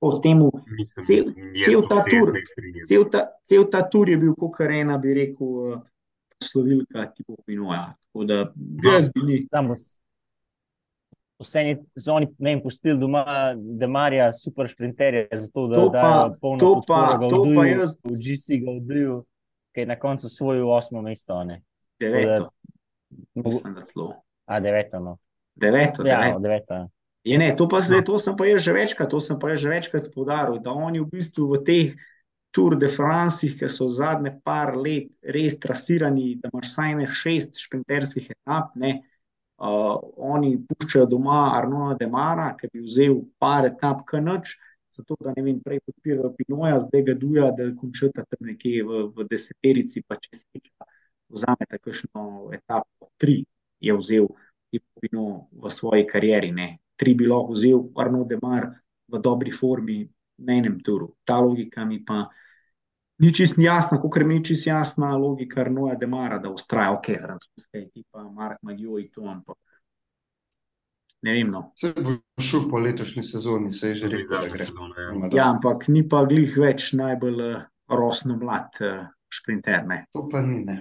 Po 0.00 0.12
s 0.14 0.20
tem, 0.20 0.38
mislim, 0.78 1.04
Cel- 1.08 1.32
cel 1.64 1.82
ta 1.88 2.02
tur- 2.04 2.36
cel 2.88 3.04
ta, 3.12 3.22
cel 3.42 3.64
ta 3.72 3.80
tur 3.88 4.08
je 4.08 4.16
bil, 4.16 4.34
kot 4.36 4.60
ena 4.60 4.98
bi 4.98 5.14
rekel, 5.14 5.46
uh, 5.46 5.80
slovilka 6.44 7.06
Tibo 7.16 7.36
Pinoja. 7.46 7.94
Tako 8.04 8.24
da 8.24 8.52
jaz 8.92 9.08
bi 9.14 9.20
ni. 9.24 9.46
Tam 9.48 9.68
bo 9.68 9.74
vse 11.38 11.64
ni, 11.64 11.72
so 11.94 12.14
oni, 12.14 12.26
ne 12.38 12.50
vem, 12.50 12.62
pustili 12.62 12.98
doma 12.98 13.24
Demarja, 13.54 14.32
super 14.32 14.68
šprinterje, 14.68 15.28
zato 15.32 15.66
da 15.66 15.74
To 15.74 15.86
pa- 15.86 16.00
dajo 16.00 16.32
polno 16.40 16.58
to 16.58 16.80
pa- 16.86 17.18
podporo 17.18 17.30
to 17.30 17.42
pa 17.54 17.64
jaz- 17.66 17.98
v 18.04 18.16
GC 18.16 18.58
Gauduju, 18.58 19.24
ki 19.72 19.80
je 19.80 19.86
na 19.86 19.96
koncu 19.96 20.28
svojil 20.28 20.64
osmo 20.66 21.02
mesto, 21.02 21.34
a 21.34 21.44
ne. 21.44 21.62
Deveto, 22.00 22.50
Mogo- 23.34 23.48
mislim, 23.48 23.74
da 23.74 23.80
celo. 23.82 24.14
A, 24.46 24.60
deveto, 24.60 25.00
no. 25.00 25.18
Deveto, 25.54 26.02
Ja, 26.02 26.20
deveto. 26.20 26.38
deveto. 26.40 26.88
Je 27.24 27.38
ne, 27.38 27.56
to 27.56 27.68
pa 27.68 27.80
zdaj, 27.80 27.98
No. 27.98 28.04
to 28.04 28.18
sem 28.18 28.36
pa 28.36 28.46
jaz 28.46 28.62
že 28.62 28.72
večkrat, 28.72 29.10
to 29.10 29.20
sem 29.20 29.38
pa 29.38 29.48
jaz 29.48 29.60
že 29.60 29.68
večkrat 29.68 30.14
poudaril, 30.14 30.58
da 30.58 30.70
oni 30.70 31.00
v 31.00 31.06
bistvu 31.06 31.48
v 31.48 31.64
teh 31.64 31.94
Tour 32.52 32.76
de 32.76 32.88
France, 32.88 33.42
ki 33.48 33.68
so 33.68 33.88
zadnje 33.88 34.40
par 34.42 34.74
let 34.74 35.10
res 35.22 35.58
trasirani, 35.58 36.36
da 36.36 36.48
imaš 36.48 36.66
vsaj 36.66 36.94
ne 36.96 37.06
šest 37.06 37.58
šprinterskih 37.58 38.30
etap, 38.30 38.70
ne, 38.76 38.90
uh, 38.94 39.04
oni 39.58 40.56
puščajo 40.68 41.06
doma 41.06 41.56
Arnona 41.56 41.96
Demara, 41.96 42.54
ki 42.58 42.68
bi 42.72 42.84
vzel 42.84 43.22
par 43.38 43.66
etap 43.66 44.04
kanač, 44.06 44.56
zato 44.92 45.16
da 45.20 45.32
ne 45.36 45.42
vem, 45.42 45.60
prej 45.60 45.80
podpirajo 45.84 46.32
Pinoja, 46.36 46.78
zdaj 46.80 47.02
ga 47.08 47.14
duja, 47.14 47.50
da 47.56 47.68
končata 47.76 48.24
tam 48.24 48.48
nekje 48.48 48.84
v, 48.84 49.02
v 49.16 49.26
deseterici, 49.30 50.02
pa 50.06 50.16
če 50.20 50.32
se 50.36 50.62
vzamete 51.32 51.78
kakšno 51.82 52.50
etapo, 52.54 53.10
tri 53.16 53.42
je 53.80 53.96
vzel 53.96 54.28
Pino 55.00 55.48
v 55.52 55.70
svoji 55.72 56.04
karieri, 56.08 56.50
ne. 56.52 56.76
Tri 56.96 57.14
bi 57.14 57.28
lahko 57.28 57.54
vzel 57.56 57.80
Arno 57.96 58.24
Demar 58.28 58.68
v 59.08 59.20
dobri 59.22 59.52
formi 59.52 60.02
na 60.44 60.56
enem 60.56 60.80
turu. 60.84 61.14
Ta 61.24 61.40
logika 61.40 61.84
mi 61.84 62.02
pa 62.04 62.26
ni 63.18 63.32
čist 63.34 63.58
jasna, 63.58 64.00
kot 64.00 64.18
mi 64.24 64.38
ni 64.38 64.44
čist 64.44 64.66
jasna 64.66 65.14
logika 65.16 65.60
Arnoja 65.64 65.96
Demara, 66.00 66.38
da 66.38 66.50
ustraja, 66.52 66.92
ok, 66.98 67.12
francoska 67.22 67.78
ekipa, 67.78 68.26
Mark 68.28 68.62
Maggioi 68.62 69.08
to, 69.12 69.24
ampak 69.30 69.56
ne 71.26 71.32
vem, 71.32 71.50
no. 71.50 71.62
Se 71.78 71.92
bo 71.96 72.18
šel 72.42 72.68
po 72.70 72.78
letošnji 72.78 73.22
sezoni, 73.26 73.72
se 73.72 73.88
je 73.88 73.94
že 74.02 74.10
rekel, 74.12 74.36
da 74.36 74.48
gre. 74.52 74.66
sezona, 74.66 75.00
ja. 75.00 75.30
Ja, 75.32 75.48
ampak 75.54 75.88
ni 75.88 76.04
pa 76.08 76.22
glih 76.28 76.58
več 76.60 76.92
najbolj 76.98 77.42
uh, 77.42 77.64
rosno 77.90 78.36
mlad 78.38 78.80
uh, 78.84 79.06
šprinter, 79.32 79.86
ne. 79.88 80.04
To 80.14 80.26
pa 80.32 80.44
ni, 80.44 80.60
ne. 80.64 80.76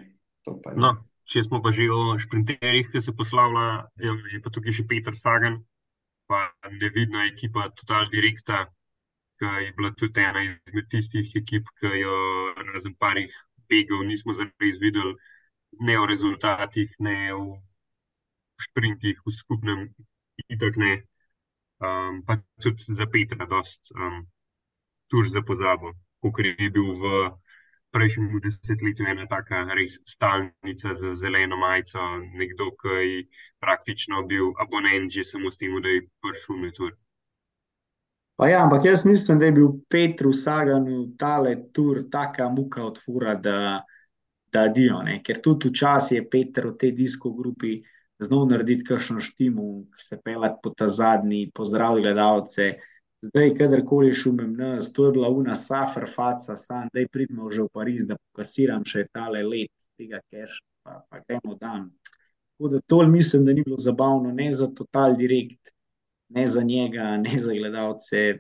To 0.46 0.58
pa 0.62 0.76
ni. 0.76 0.84
No, 0.84 0.94
če 1.32 1.46
smo 1.48 1.62
pa 1.64 1.72
že 1.74 1.88
o 1.90 2.18
šprinterjih, 2.22 2.92
ki 2.92 3.02
se 3.02 3.16
poslavlja, 3.16 3.88
je 4.04 4.18
je 4.36 4.44
pa 4.44 4.54
tukaj 4.54 4.76
še 4.76 4.88
Peter 4.92 5.18
Sagan, 5.18 5.62
pa 6.30 6.50
nevidna 6.82 7.26
ekipa 7.32 7.70
Total 7.80 8.10
Directa, 8.12 8.66
ki 9.40 9.46
je 9.66 9.72
bila 9.78 9.92
tudi 10.00 10.22
ena 10.30 10.42
izmed 10.48 10.88
tistih 10.92 11.32
ekip, 11.42 11.70
ki 11.80 11.92
jo 12.02 12.16
razen 12.74 12.96
parih 13.02 13.34
begov 13.70 14.06
nismo 14.08 14.34
zares 14.34 14.78
videli, 14.84 15.16
ne 15.88 16.00
o 16.00 16.06
rezultatih, 16.06 16.94
ne 17.00 17.18
o 17.34 17.44
šprintih 18.68 19.20
v 19.26 19.36
skupnem, 19.42 19.80
itak 20.50 20.78
ne. 20.78 20.94
Um, 21.86 22.22
pa 22.28 22.40
tudi 22.64 22.84
za 23.00 23.06
Petra 23.12 23.46
dost 23.46 23.82
um, 23.92 24.24
tur 25.12 25.28
za 25.28 25.42
pozabo, 25.42 25.92
kot 26.24 26.40
je 26.40 26.70
bil 26.72 26.94
v 27.02 27.04
prejšnjem 27.96 28.40
desetletju 28.44 29.08
ena 29.08 29.26
taka 29.32 29.64
res 29.78 29.98
stalnica 30.14 30.94
z 31.00 31.14
zeleno 31.22 31.58
majico, 31.58 32.00
nekdo, 32.40 32.72
ki 32.82 32.96
je 33.10 33.20
praktično 33.64 34.24
bil 34.32 34.52
abonent 34.64 35.12
že 35.12 35.24
samo 35.24 35.52
s 35.52 35.58
tem, 35.58 35.76
da 35.82 35.90
je 35.90 36.02
prišel 36.24 36.60
na 36.64 36.72
tur. 36.80 36.92
Pa 38.36 38.48
ja, 38.50 38.64
ampak 38.64 38.86
jaz 38.86 39.06
mislim, 39.06 39.40
da 39.40 39.46
je 39.46 39.52
bil 39.52 39.68
Petru 39.90 40.34
Saganu 40.34 41.16
tale 41.18 41.56
tur 41.74 42.02
taka 42.12 42.50
muka 42.50 42.84
od 42.84 42.98
fura, 43.06 43.36
da, 43.36 43.84
da 44.52 44.68
dio, 44.68 45.02
ne. 45.04 45.22
Ker 45.24 45.40
tudi 45.42 45.70
včasih 45.72 46.18
je 46.18 46.30
Peter 46.30 46.68
v 46.68 46.76
tej 46.78 46.92
disko 46.92 47.32
grupi 47.32 47.78
znal 48.20 48.48
narediti 48.50 48.84
kakšen 48.84 49.22
štimu, 49.24 49.86
se 49.98 50.20
pelati 50.24 50.60
po 50.64 50.74
ta 50.76 50.90
zadnji, 50.90 51.52
pozdraviti 51.56 52.04
gledalce. 52.08 52.74
Zdaj, 53.22 53.54
kadarkoli 53.58 54.14
šumem 54.14 54.54
nas, 54.58 54.92
to 54.94 55.06
je 55.06 55.12
bila 55.12 55.30
una 55.30 55.56
safer 55.56 56.06
faca, 56.16 56.56
sam, 56.56 56.90
daj 56.94 57.08
pridemo 57.08 57.50
že 57.50 57.64
v 57.64 57.72
Pariz, 57.74 58.04
da 58.08 58.20
pokasiram 58.20 58.84
še 58.86 59.08
tale 59.14 59.44
let 59.44 59.72
tega 59.98 60.20
keša, 60.30 60.62
pa, 60.84 61.00
pa 61.10 61.24
gremo 61.24 61.56
dan. 61.56 61.88
Tako 62.56 62.70
da 62.76 62.82
to 62.88 63.00
mislim, 63.08 63.46
da 63.46 63.54
ni 63.54 63.64
bilo 63.64 63.78
zabavno, 63.78 64.32
ne 64.32 64.52
za 64.52 64.68
Total 64.68 65.16
Direct, 65.16 65.75
ne 66.36 66.48
za 66.48 66.62
njega, 66.62 67.18
ne 67.18 67.40
za 67.40 67.54
gledalce, 67.54 68.38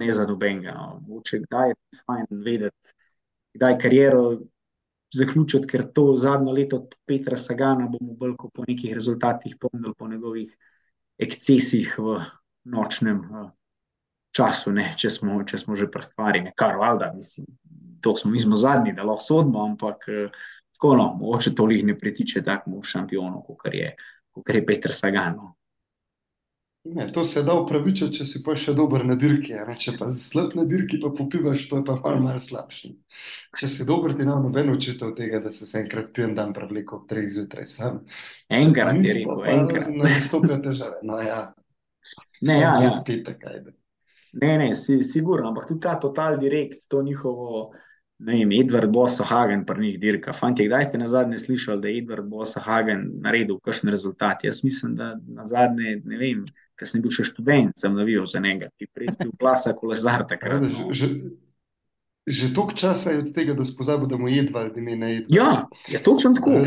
ne 0.00 0.12
za 0.12 0.26
nobenega. 0.26 0.74
No. 0.76 1.00
Mogoče 1.08 1.40
kdaj 1.46 1.68
je 1.68 1.74
fajn 2.06 2.26
vedeti, 2.44 2.94
kdaj 3.54 3.78
kariero 3.78 4.38
zaključiti, 5.14 5.66
ker 5.66 5.86
to 5.92 6.14
zadnjo 6.16 6.52
leto 6.52 6.76
od 6.76 6.94
Petra 7.06 7.36
Sagana 7.36 7.88
bomo 7.88 8.14
bolj 8.14 8.34
kot 8.36 8.52
po 8.54 8.64
nekih 8.68 8.94
rezultatih 8.94 9.56
pomnili 9.60 9.94
po 9.98 10.08
njegovih 10.08 10.56
ekscesih 11.18 11.94
v 11.98 12.18
nočnem 12.64 13.20
uh, 13.30 13.50
času, 14.36 14.72
ne, 14.72 14.90
če 14.98 15.10
smo, 15.10 15.38
če 15.44 15.58
smo 15.58 15.76
že 15.76 15.88
ne, 16.42 16.52
kar 16.56 16.76
valjda, 16.76 17.12
mislim, 17.16 17.46
to 18.00 18.16
smo, 18.16 18.30
mi 18.30 18.40
smo 18.40 18.56
zadnji, 18.56 18.92
da 18.92 19.02
lahko 19.02 19.22
sodimo, 19.22 19.64
ampak 19.64 20.04
uh, 20.08 20.30
tako 20.76 20.96
no, 20.96 21.14
mogoče 21.20 21.54
to 21.54 21.70
jih 21.70 21.84
ne 21.84 21.98
pritiče 21.98 22.42
takmu 22.42 22.82
šampionu, 22.82 23.42
kot 23.46 23.72
je, 23.72 23.94
kot 24.30 24.54
je 24.54 24.66
Petr 24.66 24.92
Sagan. 24.92 25.36
No. 25.36 25.55
Ne, 26.94 27.06
to 27.12 27.24
se 27.24 27.42
da 27.42 27.54
upravičiti, 27.58 28.18
če 28.18 28.24
si 28.28 28.40
pa 28.44 28.54
še 28.58 28.74
dober 28.76 29.02
na 29.06 29.16
dirki, 29.18 29.54
a 29.58 29.64
ne? 29.66 29.74
če 29.80 29.96
pa 29.98 30.06
slab 30.14 30.52
na 30.54 30.62
dirki, 30.68 31.00
pa 31.02 31.10
popivaš, 31.14 31.64
to 31.70 31.80
je 31.80 31.84
pa 31.86 31.96
malo, 31.98 32.20
malo 32.22 32.42
slabše. 32.42 32.92
Če 33.58 33.70
si 33.72 33.86
dober, 33.88 34.14
ti 34.14 34.26
nam 34.28 34.44
noben 34.46 34.70
učitev 34.70 35.14
tega, 35.18 35.40
da 35.42 35.50
se 35.50 35.66
enkrat 35.80 36.12
pijem 36.14 36.36
dan 36.36 36.52
prevlekel 36.54 37.00
ob 37.00 37.08
treh 37.10 37.26
zjutraj 37.32 37.66
sam. 37.72 38.02
Enkrat 38.52 39.00
je 39.02 39.16
rekel, 39.18 39.42
enkrat. 39.54 39.88
Nastopijo 39.96 40.60
težave. 40.62 41.00
No, 41.08 41.18
ja. 41.24 41.40
Ne, 42.40 42.60
ja, 42.60 42.76
ja. 42.84 42.92
Ajde. 43.02 43.74
Ne, 44.36 44.52
ne, 44.60 44.68
si, 44.78 45.00
sigurno, 45.02 45.48
ampak 45.48 45.66
tudi 45.66 45.80
ta 45.80 45.96
Total 45.98 46.36
Direct, 46.38 46.86
to 46.92 47.00
njihovo, 47.02 47.72
ne 48.18 48.36
vem, 48.36 48.52
Edward 48.60 48.92
Bosahagen 48.92 49.64
pri 49.66 49.80
njih 49.80 49.98
dirka. 50.00 50.36
Fantje, 50.36 50.68
kdaj 50.68 50.90
ste 50.90 51.00
na 51.00 51.08
zadnje 51.08 51.40
slišali, 51.42 51.82
da 51.82 51.88
je 51.88 52.02
Edward 52.02 52.28
Bosahagen 52.30 53.08
naredil 53.24 53.58
kakšen 53.64 53.90
rezultat? 53.90 54.44
Jaz 54.44 54.62
mislim, 54.64 54.94
da 55.00 55.14
na 55.26 55.48
zadnje, 55.48 55.96
ne 56.04 56.20
vem, 56.20 56.44
ker 56.78 56.88
sem 56.88 57.02
bil 57.04 57.12
še 57.14 57.26
študent, 57.30 57.74
sem 57.80 57.94
navijal 57.96 58.26
za 58.30 58.42
njega, 58.42 58.70
ki 58.76 58.86
je 58.86 58.92
prej 58.94 59.12
bil 59.20 59.32
klasa 59.40 59.74
kolesar 59.76 60.26
takrat. 60.28 60.64
No. 60.66 60.92
že, 62.26 62.50
toliko 62.54 62.74
časa 62.74 63.14
je 63.14 63.22
od 63.22 63.30
tega, 63.34 63.54
da 63.54 63.64
spozabil, 63.64 64.08
da 64.10 64.18
mu 64.18 64.28
je 64.28 64.42
Edvard 64.42 64.76
ime 64.76 64.96
na 64.98 65.10
Edvard. 65.14 65.34
Ja, 65.34 65.50
je 65.88 66.02
točno 66.02 66.34
tako. 66.34 66.58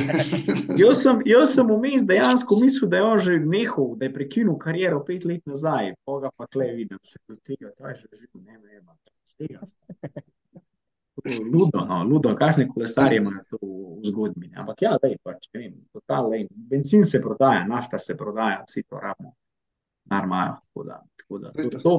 Jaz 0.84 1.04
sem, 1.04 1.22
jaz 1.28 1.54
sem 1.58 1.68
vmes 1.68 2.08
dejansko 2.08 2.60
mislil, 2.62 2.90
da 2.90 3.02
je 3.02 3.04
on 3.04 3.20
že 3.28 3.40
nehal, 3.44 3.94
da 4.00 4.08
je 4.08 4.14
prekinil 4.16 4.58
kariero 4.62 5.04
pet 5.06 5.28
let 5.28 5.46
nazaj, 5.46 5.94
pa 6.08 6.32
pa 6.36 6.48
tle 6.48 6.72
vidim, 6.80 7.00
se 7.04 7.20
od 7.28 7.42
tega, 7.44 7.74
kaj 7.78 8.00
že 8.02 8.08
živi, 8.16 8.46
ne 8.48 8.58
vem, 8.64 8.88
z 9.28 9.36
tega. 9.36 9.68
Ludo, 11.26 11.84
no, 11.86 12.04
ludo, 12.04 12.32
kakšne 12.36 12.68
kolesarje 12.68 13.18
imajo 13.20 13.44
to 13.50 13.58
v 13.62 14.08
zgodbi. 14.08 14.48
ne. 14.48 14.60
Ampak 14.62 14.82
ja, 14.82 14.96
dej, 15.04 15.18
pač, 15.24 15.50
ne 15.54 15.60
vem, 15.60 15.74
total, 15.92 16.30
lej, 16.32 16.48
benzin 16.50 17.04
se 17.04 17.20
prodaja, 17.22 17.66
nafta 17.68 18.00
se 18.00 18.16
prodaja, 18.18 18.64
vsi 18.68 18.84
to 18.88 19.00
rabimo, 19.00 19.34
nar 20.10 20.24
imajo, 20.26 20.56
tako 20.68 20.84
da, 20.84 21.02
tako 21.18 21.40
da, 21.40 21.52
to 21.54 21.62
je 21.62 21.70
to. 21.84 21.96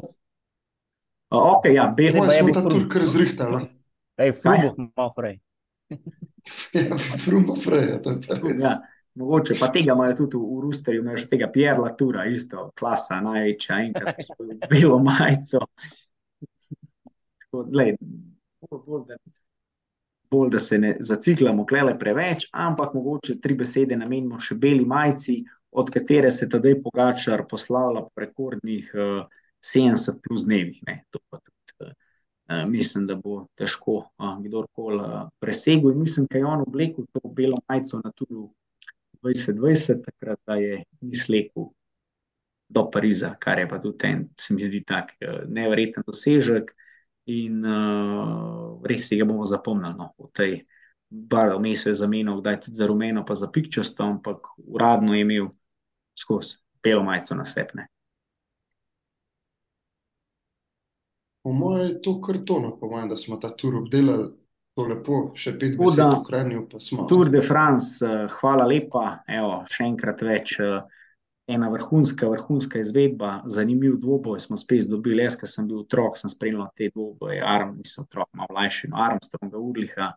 Uh, 1.31 1.39
ok, 1.55 1.65
ja, 1.75 1.85
pa 1.87 2.29
smo 2.31 2.47
bi 2.47 2.53
ta 2.53 2.61
frum- 2.61 2.71
tur 2.71 2.89
kar 2.91 3.05
zrihtali. 3.07 3.61
Ej, 4.17 4.31
frubo 4.41 4.75
malo 4.95 5.13
prej. 5.15 5.39
Ja, 6.73 6.97
Frumbo 7.25 7.55
Freja, 7.55 7.99
to 8.01 8.09
je 8.17 8.17
res. 8.41 8.61
ja, 8.63 8.71
mogoče 9.13 9.53
pa 9.59 9.67
tega 9.71 9.93
imajo 9.93 10.15
tudi 10.23 10.37
v, 10.37 10.47
v 10.55 10.61
Rusterju, 10.63 11.03
imaš 11.03 11.27
tega 11.29 11.49
Pierre 11.53 11.77
Latura, 11.77 12.23
isto, 12.25 12.71
klasa, 12.73 13.19
največja, 13.21 13.77
enkrat 13.85 14.23
s 14.23 14.31
belo 14.71 14.97
majico. 14.99 15.59
Tako, 17.37 17.63
bolj, 17.69 17.93
bolj, 18.87 19.03
da, 19.07 19.19
bolj, 20.31 20.49
da 20.49 20.59
se 20.59 20.79
ne 20.81 20.95
zaciklamo 20.99 21.65
klele 21.65 21.93
preveč, 21.99 22.47
ampak 22.51 22.93
mogoče 22.97 23.37
tri 23.41 23.53
besede 23.59 23.97
namenimo 23.97 24.39
še 24.39 24.55
beli 24.55 24.85
majici, 24.85 25.43
od 25.71 25.89
katere 25.89 26.31
se 26.31 26.49
tedaj 26.49 26.81
Pogačar 26.83 27.45
poslavlja 27.49 28.01
po 28.01 28.21
rekordnih 28.21 28.91
uh, 28.93 29.25
70 29.61 30.19
plus 30.23 30.45
dnevih. 30.45 30.79
Ne, 30.87 31.03
to 31.09 31.19
pa 31.29 31.39
tudi 31.39 31.91
uh, 31.91 32.69
mislim, 32.69 33.07
da 33.07 33.15
bo 33.15 33.45
težko 33.55 33.97
uh, 34.01 34.33
kdorkoli 34.43 35.03
uh, 35.03 35.29
presegel. 35.39 35.91
In 35.91 35.99
mislim, 35.99 36.27
da 36.31 36.37
je 36.37 36.45
on 36.45 36.61
oblekel 36.67 37.05
to 37.13 37.29
belo 37.29 37.57
majico 37.69 38.01
na 38.03 38.11
Tulu 38.11 38.49
2020, 39.21 40.03
takrat 40.05 40.39
da 40.45 40.55
je 40.55 40.83
mislekel 41.01 41.69
do 42.69 42.89
Pariza, 42.91 43.35
kar 43.39 43.59
je 43.59 43.69
pa 43.69 43.79
tudi 43.79 44.07
en, 44.07 44.29
se 44.39 44.53
mi 44.53 44.67
zdi, 44.67 44.83
tak 44.83 45.15
uh, 45.21 45.43
neverjeten 45.47 46.03
dosežek. 46.07 46.75
In 47.31 47.65
uh, 47.65 48.81
res 48.83 49.07
si 49.07 49.15
ga 49.15 49.25
bomo 49.29 49.45
zapomnili 49.45 49.93
no, 49.93 50.09
v 50.17 50.29
tej 50.33 50.53
barvi, 51.11 51.59
vmes 51.59 51.85
je 51.85 51.93
zamenjal, 51.93 52.39
kdaj 52.41 52.61
tudi 52.65 52.79
za 52.79 52.87
rumeno, 52.87 53.23
pa 53.27 53.35
za 53.35 53.47
pikčasto, 53.51 54.03
ampak 54.03 54.47
uradno 54.57 55.13
je 55.13 55.21
imel 55.21 55.51
skozi 56.17 56.57
belo 56.83 57.03
majico 57.03 57.35
na 57.35 57.45
sepne. 57.45 57.87
Po 61.41 61.51
mojem 61.51 61.87
je 61.87 62.01
to 62.01 62.21
kar 62.21 62.37
tono, 62.45 62.75
po 62.79 62.89
mojem, 62.89 63.09
da 63.09 63.17
smo 63.17 63.37
ta 63.37 63.49
tur 63.57 63.75
obdelali 63.75 64.29
to 64.75 64.85
lepo, 64.87 65.19
še 65.35 65.55
pet 65.59 65.77
besed 65.77 65.99
da- 65.99 66.13
ohranil, 66.15 66.65
pa 66.69 66.79
smo. 66.79 67.07
Tour 67.09 67.29
de 67.29 67.41
France, 67.41 68.05
uh, 68.05 68.27
hvala 68.39 68.67
lepa, 68.69 69.23
evo, 69.27 69.61
še 69.67 69.87
enkrat 69.89 70.21
več. 70.21 70.59
Uh, 70.61 70.83
ena 71.51 71.67
vrhunska, 71.73 72.29
vrhunska 72.31 72.79
izvedba, 72.79 73.41
zanimiv 73.49 73.97
dvoboj 73.99 74.39
smo 74.39 74.57
spet 74.57 74.87
dobili. 74.87 75.25
Jaz, 75.25 75.35
ki 75.35 75.49
sem 75.49 75.67
bil 75.67 75.81
otrok, 75.81 76.15
sem 76.15 76.31
spremljal 76.31 76.69
te 76.77 76.87
dvoboje, 76.93 77.41
Arm, 77.43 77.73
nisem 77.81 78.05
otrok, 78.05 78.29
malo 78.37 78.53
mlajši, 78.55 78.91
no, 78.93 79.01
Armstronga, 79.03 79.59
Urliha. 79.59 80.11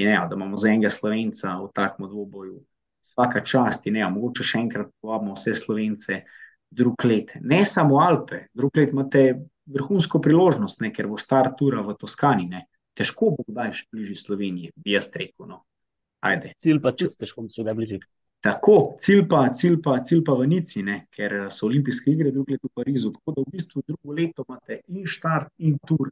In 0.00 0.08
evo, 0.08 0.26
da 0.26 0.38
imamo 0.38 0.56
za 0.56 0.72
enega 0.72 0.90
slovenca 0.90 1.58
v 1.60 1.68
takem 1.76 2.08
dvoboju. 2.08 2.56
Vsaka 3.02 3.42
čast 3.44 3.86
in 3.90 3.98
evo, 3.98 4.10
mogoče 4.16 4.46
še 4.46 4.60
enkrat 4.62 4.92
povabimo 5.02 5.34
vse 5.36 5.54
slovence 5.58 6.22
drug 6.70 7.04
let. 7.04 7.34
Ne 7.40 7.64
samo 7.64 7.98
Alpe, 8.00 8.46
drug 8.54 8.78
let 8.78 8.94
imate 8.94 9.24
vrhunsko 9.72 10.20
priložnost, 10.22 10.80
ne, 10.80 10.92
ker 10.94 11.08
bo 11.10 11.18
start 11.20 11.58
tura 11.58 11.82
v 11.84 11.96
Toskani. 11.98 12.48
Ne. 12.48 12.64
Težko 12.96 13.32
bo 13.36 13.44
kdaj 13.48 13.76
še 13.76 13.86
bližje 13.92 14.18
Sloveniji, 14.22 14.72
bi 14.76 14.96
jaz 14.96 15.10
rekel. 15.14 15.48
No. 15.48 15.62
Ajde. 16.22 16.54
Cilj 16.60 16.80
pa 16.82 16.92
tudi 16.94 17.18
težko, 17.18 17.46
če 17.50 17.64
da 17.66 17.74
bližje. 17.76 18.00
Tako, 18.42 18.96
cilj 18.98 19.22
pa, 19.30 19.44
cilj 19.54 19.76
pa, 19.84 20.00
cilj 20.02 20.24
pa 20.26 20.34
v 20.34 20.48
Nici, 20.50 20.82
ne? 20.82 21.04
ker 21.14 21.46
so 21.54 21.68
olimpijske 21.68 22.10
igre 22.10 22.32
drugo 22.34 22.50
leto 22.50 22.70
v 22.70 22.80
Parizu. 22.80 23.12
Tako 23.14 23.34
da 23.36 23.44
v 23.44 23.52
bistvu 23.54 23.82
drugo 23.86 24.16
leto 24.16 24.46
imate 24.48 24.80
in 24.90 25.06
štart, 25.06 25.52
in 25.62 25.76
tur, 25.86 26.10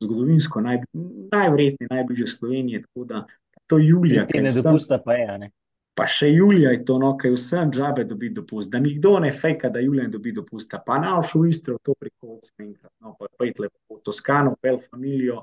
zgodovinsko 0.00 0.60
naj, 0.64 0.82
najverjetneje 1.32 1.88
najbližje 1.92 2.26
Slovenije. 2.34 2.82
Tako 2.84 3.06
da 3.08 3.22
to 3.66 3.78
je 3.78 3.88
julija, 3.88 4.26
Te 4.28 4.42
ne 4.44 4.52
dopusta 4.52 5.00
pa 5.04 5.16
je, 5.16 5.38
ne. 5.38 5.50
Pa 6.00 6.06
še 6.08 6.30
julija 6.32 6.70
je 6.72 6.80
to, 6.88 6.94
no, 6.96 7.10
kaj 7.20 7.34
vsem 7.34 7.70
džabe 7.74 8.06
dobi 8.08 8.30
dopust. 8.32 8.70
Da 8.72 8.80
mi 8.80 8.94
kdo 8.96 9.18
ne 9.20 9.28
fejka, 9.36 9.68
da 9.68 9.82
julija 9.84 10.06
dobi 10.08 10.32
dopusta. 10.32 10.78
Pa 10.86 10.96
na 11.02 11.18
v 11.20 11.42
Istro, 11.50 11.76
to 11.84 11.92
preko 11.92 12.38
odsmenkrat, 12.38 12.92
no, 13.04 13.12
pa 13.18 13.28
pejte 13.36 13.66
lepo 13.66 13.98
v 13.98 14.00
Toskano, 14.08 14.54
pel 14.56 14.78
familijo, 14.80 15.42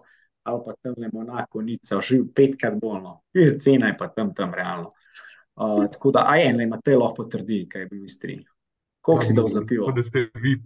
ali 0.50 0.64
pa 0.66 0.74
tam 0.82 0.96
le 0.98 1.12
Monako, 1.14 1.62
Nica, 1.62 2.00
živ 2.02 2.32
petkrat 2.34 2.80
bolno. 2.82 3.20
Je 3.38 3.52
cena 3.62 3.92
je 3.92 3.98
pa 4.00 4.08
tam, 4.10 4.34
tam 4.34 4.56
realno. 4.58 4.96
Uh, 5.58 5.86
tako 5.94 6.16
da, 6.18 6.26
a 6.26 6.40
je, 6.42 6.50
ne, 6.58 6.66
Matej 6.74 6.98
lahko 6.98 7.22
potrdi, 7.22 7.60
kaj 7.70 7.86
je 7.86 7.92
bil 7.94 8.02
v 8.02 8.10
Istri. 8.10 8.40
Koliko 9.06 9.30
si 9.30 9.38
dal 9.38 9.54
za 9.54 9.62
pivo? 9.62 9.92
Da 9.94 10.02
ste 10.04 10.26
vi 10.42 10.58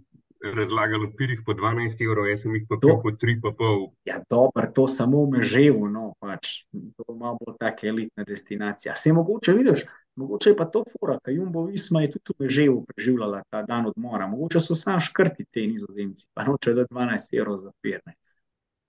razlagali 0.42 1.06
o 1.06 1.12
pirih 1.16 1.42
po 1.46 1.54
12 1.54 2.04
evrov, 2.04 2.26
jaz 2.26 2.42
sem 2.42 2.54
jih 2.56 2.64
pa 2.68 2.76
pil 2.80 2.96
po 3.02 3.10
3,5. 3.10 3.90
Ja, 4.04 4.20
dobro, 4.30 4.66
to 4.74 4.86
samo 4.86 5.24
v 5.24 5.38
Meževu, 5.38 5.86
no, 5.88 6.14
pač, 6.20 6.64
to 6.98 7.14
malo 7.14 7.38
bolj 7.40 7.56
taka 7.60 7.86
elitna 7.86 8.24
destinacija. 8.26 8.96
Se 8.96 9.12
mogoče 9.12 9.54
vidiš, 9.54 9.84
mogoče 10.16 10.50
je 10.50 10.56
pa 10.56 10.66
to 10.66 10.84
fora, 10.90 11.18
kaj 11.22 11.34
Jumbo 11.34 11.64
Visma 11.70 12.02
je 12.02 12.10
tudi 12.16 12.34
v 12.34 12.46
Meževu 12.46 12.82
preživljala 12.90 13.42
ta 13.50 13.62
dan 13.62 13.86
odmora. 13.86 14.26
Mogoče 14.26 14.60
so 14.60 14.74
sam 14.74 15.00
škrti 15.00 15.46
te 15.50 15.66
nizozemci, 15.66 16.26
pa 16.34 16.44
noče 16.44 16.74
da 16.74 16.86
12 16.90 17.38
evrov 17.38 17.58
za 17.62 17.72
pirne. 17.80 18.16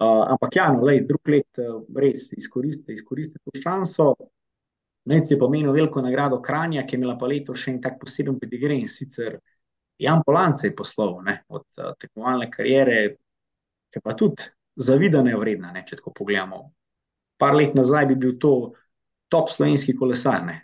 Uh, 0.01 0.25
ampak 0.33 0.55
ja, 0.55 0.71
no, 0.73 0.81
lej, 0.83 1.03
drug 1.07 1.29
let 1.29 1.61
uh, 1.61 1.83
res 1.95 2.31
izkoriste, 2.33 2.93
izkoriste 2.93 3.37
to 3.45 3.53
šanso. 3.61 4.15
Nec 5.05 5.29
je 5.31 5.37
pomenil 5.39 5.71
veliko 5.75 6.01
nagrado 6.01 6.41
Kranja, 6.41 6.85
ki 6.87 6.95
je 6.95 6.99
imela 6.99 7.17
pa 7.19 7.27
letos 7.27 7.59
še 7.59 7.75
en 7.75 7.81
tak 7.83 7.99
poseben 7.99 8.39
pedigre 8.39 8.75
in 8.79 8.87
sicer 8.87 9.37
Jan 9.97 10.23
Polance 10.25 10.67
je 10.67 10.75
posloval 10.75 11.21
ne, 11.23 11.43
od 11.47 11.65
uh, 11.77 11.93
tekmovalne 11.99 12.49
kariere, 12.51 12.99
ki 13.93 14.01
pa 14.03 14.15
tudi 14.17 14.49
zavidanja 14.75 15.37
vredna, 15.37 15.71
ne, 15.71 15.83
če 15.85 15.99
tako 16.01 16.13
pogledamo. 16.17 16.63
Par 17.37 17.55
let 17.55 17.75
nazaj 17.77 18.07
bi 18.11 18.19
bil 18.25 18.37
to 18.41 18.53
top 19.29 19.49
slovenski 19.53 19.95
kolesar. 19.97 20.43
Ne. 20.45 20.59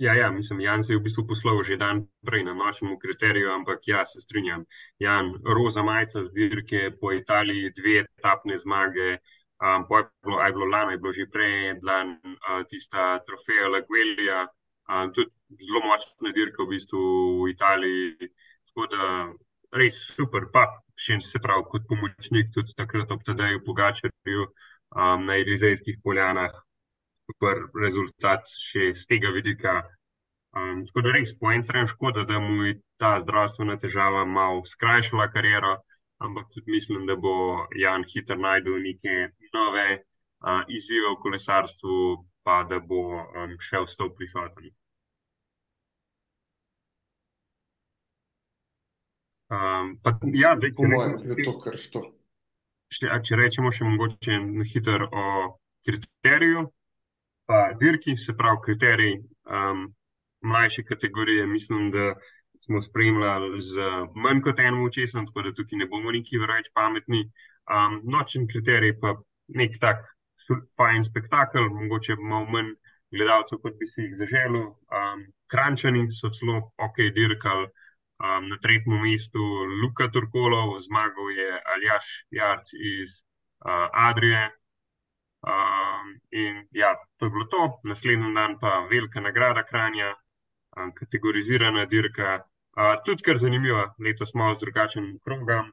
Ja, 0.00 0.14
ja, 0.14 0.30
mislim, 0.30 0.60
Jan 0.60 0.84
se 0.84 0.92
je 0.92 0.98
v 0.98 1.02
bistvu 1.04 1.26
poslovil 1.28 1.62
že 1.62 1.76
dan 1.76 2.06
prej 2.24 2.44
na 2.44 2.54
našem 2.56 2.94
kriteriju, 2.98 3.50
ampak 3.52 3.84
ja, 3.86 4.04
se 4.06 4.20
strinjam. 4.20 4.64
Jan, 4.98 5.34
roza 5.44 5.82
majica 5.82 6.24
z 6.24 6.32
dirke 6.32 6.90
po 7.00 7.12
Italiji, 7.12 7.72
dve 7.76 8.06
etapne 8.06 8.56
zmage, 8.58 9.18
um, 9.60 9.84
je 9.90 10.06
bilo, 10.24 10.40
je 10.40 10.52
bilo 10.52 10.66
lani, 10.66 10.92
je 10.92 10.98
bilo 10.98 11.12
že 11.12 11.26
prej, 11.28 11.74
bila 11.82 11.98
uh, 12.06 12.64
tista 12.70 13.18
trofeja 13.28 13.68
Laguelija, 13.68 14.46
tudi 15.14 15.30
zelo 15.66 15.80
močna 15.86 16.32
dirka 16.36 16.62
v 16.64 16.70
bistvu 16.74 17.00
v 17.44 17.50
Italiji. 17.54 18.30
Tako 18.70 18.86
da 18.94 19.04
res 19.80 19.98
super, 20.16 20.48
pa 20.54 20.66
še 20.98 21.20
se 21.26 21.40
pravi 21.42 21.66
kot 21.72 21.86
pomočnik 21.90 22.50
tudi 22.54 22.74
takrat 22.78 23.10
ob 23.14 23.22
Tadeju 23.26 23.62
Pogačarju 23.66 24.42
um, 24.46 25.26
na 25.26 25.38
Elizejskih 25.42 26.00
poljanah 26.04 26.52
super 27.30 27.62
rezultat 27.84 28.46
še 28.50 28.92
z 28.98 29.06
tega 29.10 29.30
vidika. 29.34 29.80
Um, 30.50 30.82
tako 30.88 31.04
da 31.06 31.14
res, 31.14 31.32
po 31.38 31.52
eni 31.52 31.62
strani 31.62 31.90
škoda, 31.92 32.24
da 32.26 32.40
mu 32.42 32.66
je 32.66 32.74
ta 32.98 33.12
zdravstvena 33.22 33.76
težava 33.78 34.24
malo 34.26 34.64
skrajšala 34.66 35.28
kariero, 35.34 35.76
ampak 36.18 36.50
tudi 36.54 36.74
mislim, 36.74 37.06
da 37.06 37.14
bo 37.16 37.34
Jan 37.78 38.04
hitro 38.10 38.36
najdel 38.36 38.82
neke 38.82 39.30
nove 39.54 39.86
uh, 39.94 40.62
izzive 40.66 41.14
v 41.14 41.20
kolesarstvu, 41.22 42.00
pa 42.42 42.64
da 42.66 42.82
bo 42.82 43.02
um, 43.22 43.54
še 43.62 43.84
ostal 43.86 44.10
prisoten. 44.18 44.74
Um, 49.50 49.96
pa, 50.02 50.14
ja, 50.30 50.54
Po 50.54 50.84
če 50.84 50.88
mojem 50.88 51.14
rečemo, 51.16 51.60
to 51.62 51.78
to. 51.92 52.02
Če, 52.94 53.08
a 53.10 53.16
če 53.22 53.38
rečemo 53.38 53.72
še 53.74 53.86
mogoče 53.86 54.36
na 54.44 54.66
hitro 54.66 55.08
o 55.10 55.24
kriteriju, 55.86 56.68
pa 57.50 57.72
dirki, 57.80 58.14
se 58.18 58.34
pravi 58.38 58.62
kriterij 58.66 59.16
um, 59.18 59.88
mlajše 60.46 60.84
kategorije, 60.86 61.46
mislim, 61.46 61.90
da 61.90 62.14
smo 62.64 62.82
spremljali 62.82 63.58
z 63.60 63.90
manj 64.14 64.44
kot 64.46 64.62
enim 64.62 64.84
očesom, 64.86 65.26
tako 65.26 65.42
da 65.48 65.54
tukaj 65.56 65.82
ne 65.82 65.88
bomo 65.90 66.14
neki 66.14 66.38
več 66.38 66.70
pametni. 66.74 67.24
Um, 67.70 68.00
nočen 68.10 68.46
kriterij 68.50 68.96
pa 69.02 69.16
nek 69.58 69.78
tak 69.82 70.06
fajn 70.78 71.04
spektakel, 71.06 71.68
mogoče 71.74 72.16
malo 72.20 72.46
manj 72.54 72.74
gledalcev, 73.10 73.58
kot 73.64 73.78
bi 73.78 73.86
si 73.90 74.06
jih 74.06 74.16
zaželel. 74.22 74.70
Um, 74.94 75.26
Krančani 75.50 76.06
so 76.14 76.30
celo 76.30 76.60
ok 76.78 77.02
dirkali. 77.14 77.66
Um, 78.20 78.48
na 78.48 78.56
tretjem 78.60 79.00
mestu 79.00 79.40
Luka 79.80 80.10
Turkolov, 80.12 80.76
zmagal 80.84 81.30
je 81.32 81.50
Aljaš 81.72 82.06
Jarc 82.30 82.72
iz 82.72 83.14
uh, 83.64 83.88
Adrije. 83.92 84.50
Um, 85.40 86.20
in 86.30 86.68
ja, 86.70 86.92
to 87.16 87.26
je 87.26 87.30
bilo 87.30 87.44
to. 87.44 87.80
Naslednji 87.84 88.34
dan 88.34 88.58
pa 88.60 88.84
velika 88.90 89.20
nagrada 89.20 89.64
Kranja, 89.64 90.14
um, 90.76 90.92
kategorizirana 90.92 91.86
dirka. 91.86 92.44
Uh, 92.76 93.00
tudi 93.04 93.24
kar 93.24 93.40
zanimiva, 93.40 93.94
letos 93.98 94.34
malo 94.34 94.54
z 94.54 94.66
drugačnim 94.66 95.18
krogom. 95.24 95.72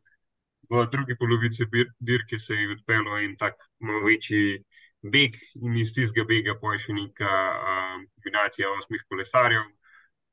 V 0.69 0.87
drugi 0.91 1.15
polovici 1.19 1.67
dirke 1.99 2.39
se 2.39 2.53
je 2.53 2.71
odpeljal 2.71 3.19
en 3.25 3.35
tak 3.35 3.59
malo 3.79 4.05
večji 4.07 4.63
beg 5.03 5.35
in 5.55 5.75
iz 5.77 5.93
tistega 5.93 6.25
bega 6.27 6.55
pa 6.61 6.73
je 6.73 6.79
še 6.85 6.95
neka 6.95 7.33
um, 7.71 8.07
kombinacija 8.15 8.71
osmih 8.79 9.03
kolesarjev. 9.09 9.67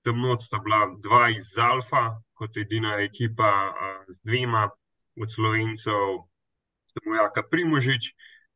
Tam 0.05 0.21
not 0.21 0.43
sta 0.45 0.61
bila 0.61 0.85
dva 1.01 1.31
iz 1.33 1.55
Alfa, 1.59 2.21
kot 2.37 2.57
edina 2.61 2.99
ekipa 3.01 3.51
z 4.09 4.19
dvema 4.23 4.69
od 5.21 5.33
Slovencev, 5.33 6.25
samo 6.93 7.17
Jaka 7.17 7.43
Primožič, 7.51 8.11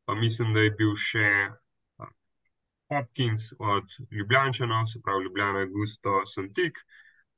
pa 0.05 0.13
mislim, 0.15 0.53
da 0.53 0.67
je 0.67 0.75
bil 0.77 0.93
še 0.95 1.25
Hopkins 2.89 3.49
od 3.57 3.89
Ljubljančanov, 4.11 4.87
se 4.93 5.01
pravi 5.01 5.25
Ljubljana, 5.25 5.65
Gusto, 5.73 6.21
Santik, 6.25 6.77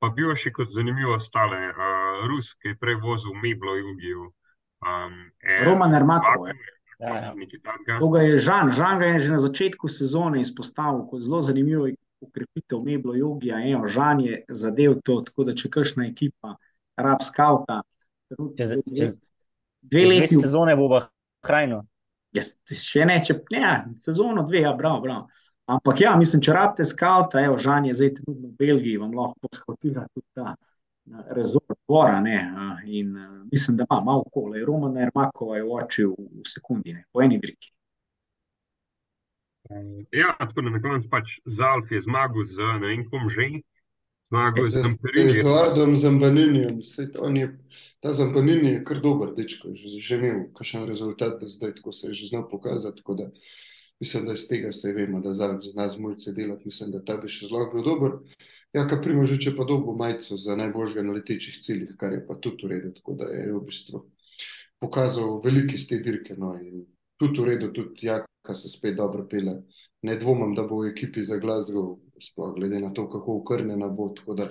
Pa 0.02 0.08
bil 0.10 0.32
je 0.32 0.40
še 0.48 0.50
kot 0.50 0.72
zanimivo 0.74 1.14
ostale, 1.14 1.58
uh, 1.70 2.24
Rus, 2.26 2.56
ki 2.58 2.72
je 2.72 2.78
prej 2.78 2.96
vozil 3.04 3.36
Meblo 3.38 3.76
Jugijo. 3.78 4.32
Um, 4.82 5.30
Roman 5.62 5.94
Ermakov. 5.94 6.48
Ja, 6.98 7.30
ja. 7.30 7.98
To 8.00 8.08
ga 8.10 8.24
je 8.26 8.34
Žan, 8.34 8.70
Žan 8.74 8.98
ga 8.98 9.12
je 9.12 9.20
že 9.22 9.30
na 9.34 9.38
začetku 9.42 9.86
sezone 9.86 10.42
izpostavil 10.42 11.04
kot 11.06 11.22
zelo 11.22 11.38
zanimivo 11.42 11.86
ukrepitev 12.22 12.82
Meblo 12.84 13.14
Jugija. 13.14 13.60
Evo, 13.70 13.88
Žan 13.88 14.20
je 14.20 14.44
zadev 14.48 15.00
to, 15.04 15.20
tako 15.26 15.44
da 15.48 15.54
če 15.58 15.70
kakšna 15.70 16.06
ekipa 16.06 16.56
rab 16.96 17.22
skauta. 17.24 17.82
Čez, 18.58 18.76
čez, 18.96 19.16
dve 19.82 20.06
leti. 20.08 20.38
Sezone 20.40 20.76
bo 20.76 20.88
Hrajno. 21.42 21.82
Jaz, 22.32 22.54
še 22.72 23.04
ne, 23.04 23.18
če 23.24 23.42
ne, 23.52 23.70
sezono 24.00 24.46
dve, 24.48 24.62
ja, 24.64 24.72
bravo, 24.76 25.02
bravo. 25.04 25.26
Ampak 25.72 26.00
ja, 26.00 26.14
mislim, 26.18 26.40
če 26.42 26.54
rabite 26.56 26.86
skauta, 26.88 27.42
evo, 27.44 27.58
Žan 27.60 27.90
je 27.90 27.96
zdaj 27.98 28.14
trenutno 28.18 28.48
v 28.48 28.56
Belgiji, 28.58 29.00
vam 29.00 29.12
lahko 29.16 29.48
poskautira 29.48 30.06
tudi 30.08 30.26
ta 30.34 30.54
rezort 31.36 31.76
dvora. 31.84 32.20
Ne, 32.24 32.38
in 32.86 33.12
mislim, 33.50 33.76
da 33.76 33.86
ima 33.90 34.00
malo 34.00 34.24
kole. 34.32 34.64
Roman 34.64 34.96
Ermakova 34.96 35.58
je 35.58 35.64
očil 35.64 36.16
v 36.16 36.46
sekundi, 36.48 36.94
ne, 36.96 37.04
po 37.12 37.22
eni 37.22 37.38
driki. 37.42 37.72
Ja, 40.12 40.36
tako 40.38 40.62
da 40.62 40.70
na 40.70 40.82
koncu 40.82 41.08
pač 41.10 41.38
Zalf 41.44 41.90
je 41.90 42.00
zmagal 42.00 42.44
z 42.44 42.58
ne 42.80 42.86
vem 42.86 43.04
kom 43.10 43.28
že. 43.30 43.48
Zmagal 44.32 44.64
z 44.64 44.82
Zampaninijem. 44.82 45.40
Eduardom 45.40 45.96
Zampaninijem. 45.96 46.80
Ta 48.00 48.12
Zampanini 48.12 48.68
je 48.68 48.84
kar 48.84 49.00
dober, 49.00 49.34
dečko. 49.36 49.74
Že, 49.76 50.00
že 50.00 50.16
imel 50.16 50.46
kakšen 50.56 50.86
rezultat 50.88 51.40
do 51.40 51.48
zdaj, 51.52 51.74
tako 51.80 51.92
se 51.92 52.08
je 52.08 52.14
že 52.14 52.28
znal 52.32 52.48
pokazati. 52.48 52.96
Tako 53.02 53.14
da 53.14 53.30
mislim, 54.00 54.26
da 54.26 54.32
iz 54.32 54.48
tega 54.48 54.72
se 54.72 54.92
vemo, 54.92 55.20
da 55.20 55.34
Zalf 55.34 55.62
zna 55.64 55.88
z 55.88 55.98
mulce 55.98 56.32
delati. 56.32 56.64
Mislim, 56.64 56.90
da 56.90 57.04
ta 57.04 57.16
bi 57.16 57.28
še 57.28 57.46
zelo 57.46 57.68
bil 57.74 57.84
dober. 57.84 58.18
Ja, 58.72 58.86
kar 58.88 59.02
primožiče 59.04 59.52
pa 59.56 59.64
dobo 59.68 59.92
majico 59.92 60.36
za 60.36 60.56
najboljšega 60.56 61.02
na 61.02 61.12
letečih 61.12 61.60
ciljih, 61.60 61.92
kar 62.00 62.12
je 62.12 62.24
pa 62.26 62.34
tudi 62.40 62.64
v 62.66 62.70
redu, 62.72 62.92
tako 62.96 63.20
da 63.20 63.28
je 63.28 63.52
v 63.52 63.60
bistvu 63.68 64.00
pokazal 64.82 65.40
veliki 65.44 65.78
z 65.78 65.88
te 65.88 65.98
dirke. 66.02 66.34
No, 66.38 66.54
in 66.58 66.86
tudi 67.22 67.40
v 67.40 67.48
redu, 67.52 67.70
tudi 67.72 68.06
Jaka 68.06 68.54
se 68.54 68.68
spet 68.68 68.96
dobro 68.98 69.24
pele. 69.30 69.62
Ne 70.02 70.16
dvomam, 70.18 70.54
da 70.54 70.66
bo 70.66 70.82
v 70.82 70.90
ekipi 70.90 71.22
za 71.22 71.38
Glasgow, 71.38 72.00
sploh 72.18 72.56
glede 72.56 72.80
na 72.82 72.90
to, 72.90 73.06
kako 73.10 73.38
ukrnjena 73.40 73.88
bo. 73.88 74.10
Tako 74.16 74.34
da 74.34 74.50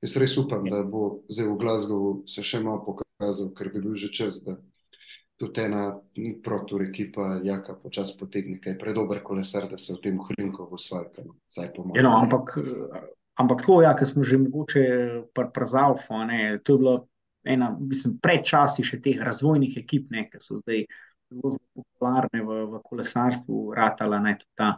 jaz 0.00 0.16
res 0.16 0.36
upam, 0.40 0.64
da 0.64 0.82
bo 0.82 1.20
zdaj 1.28 1.48
v 1.48 1.58
Glasgow 1.60 2.04
se 2.28 2.42
še 2.42 2.62
malo 2.64 2.80
pokazal, 2.88 3.52
ker 3.52 3.72
bi 3.74 3.84
bil 3.84 3.94
že 4.00 4.08
čas, 4.08 4.40
da 4.44 4.56
tudi 5.40 5.60
ena 5.64 5.94
protur 6.44 6.82
ekipa 6.88 7.38
Jaka 7.44 7.76
počas 7.76 8.12
potegne, 8.16 8.58
kaj 8.60 8.78
predober 8.80 9.22
kolesar, 9.24 9.68
da 9.68 9.78
se 9.78 9.94
v 9.94 10.02
tem 10.08 10.20
hrinko 10.20 10.68
v 10.72 10.80
svojkem, 10.80 11.32
saj 11.48 11.72
pomaga. 11.76 12.00
Ja, 12.00 12.08
no, 12.08 12.16
ampak 12.16 12.56
Ampak 13.40 13.64
to, 13.66 13.80
ja, 13.82 13.94
kar 13.96 14.06
smo 14.06 14.22
že 14.22 14.38
mogoče 14.38 14.82
prezalfali, 15.32 16.60
to 16.64 16.72
je 16.72 16.78
bilo 16.78 16.94
ena, 17.44 17.70
mislim, 17.80 18.18
predčasi 18.20 18.84
še 18.84 19.00
teh 19.00 19.20
razvojnih 19.22 19.78
ekip, 19.80 20.10
ne, 20.12 20.26
ki 20.28 20.40
so 20.42 20.58
zdaj 20.60 20.84
zelo, 21.30 21.50
zelo 21.50 21.84
popularne 21.84 22.42
v, 22.42 22.64
v 22.72 22.80
kolesarstvu, 22.84 23.74
ratala 23.76 24.20
naj 24.20 24.38
tudi 24.42 24.54
ta. 24.54 24.70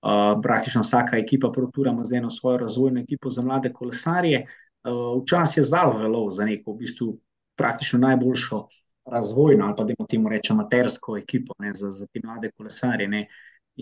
Uh, 0.00 0.38
praktično 0.40 0.80
vsaka 0.80 1.18
ekipa 1.20 1.50
Protura 1.52 1.90
ima 1.92 2.04
zdaj 2.04 2.18
eno 2.18 2.30
svojo 2.30 2.62
razvojno 2.62 3.00
ekipo 3.00 3.30
za 3.30 3.42
mlade 3.42 3.72
kolesarje. 3.72 4.46
Uh, 4.84 5.22
Včasih 5.22 5.60
je 5.60 5.64
zalo 5.64 6.30
za 6.30 6.44
neko, 6.44 6.72
v 6.72 6.76
bistvu, 6.76 7.18
praktično 7.56 7.98
najboljšo 7.98 8.66
razvojno 9.04 9.66
ali 9.66 9.74
pa 9.76 9.84
da 9.84 10.06
temu 10.08 10.28
rečemo 10.28 10.62
amatersko 10.62 11.16
ekipo 11.16 11.54
ne, 11.58 11.72
za, 11.74 11.90
za 11.90 12.06
te 12.06 12.20
mlade 12.24 12.50
kolesarje. 12.56 13.08
Ne 13.08 13.26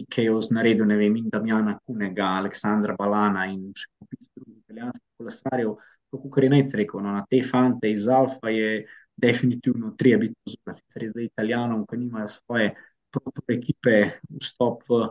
ki 0.06 0.22
je 0.22 0.32
naredil, 0.50 0.86
ne 0.86 0.96
vem, 0.96 1.16
Damjana 1.30 1.78
Kunega, 1.86 2.26
Aleksandra 2.38 2.94
Balana 2.98 3.46
in 3.50 3.72
še 3.74 3.88
nekaj 4.00 4.26
drugih 4.36 4.56
italijanskih 4.62 5.06
kolesarjev. 5.18 5.76
Kot 6.08 6.42
je 6.42 6.50
nec 6.50 6.70
rekel, 6.72 7.02
no, 7.04 7.12
na 7.12 7.24
te 7.28 7.42
fante 7.44 7.90
iz 7.90 8.06
Alfa 8.08 8.52
je 8.52 8.86
definitivno 9.18 9.94
treba 9.98 10.22
biti 10.26 10.34
pozorn. 10.44 10.76
Sicer 10.78 11.02
je 11.02 11.10
zdaj 11.10 11.24
italijanom, 11.24 11.86
ki 11.86 11.96
nimajo 12.04 12.28
svoje 12.28 12.70
protope 13.10 13.56
ekipe, 13.56 13.96
vstop 14.40 14.84
v 14.88 15.08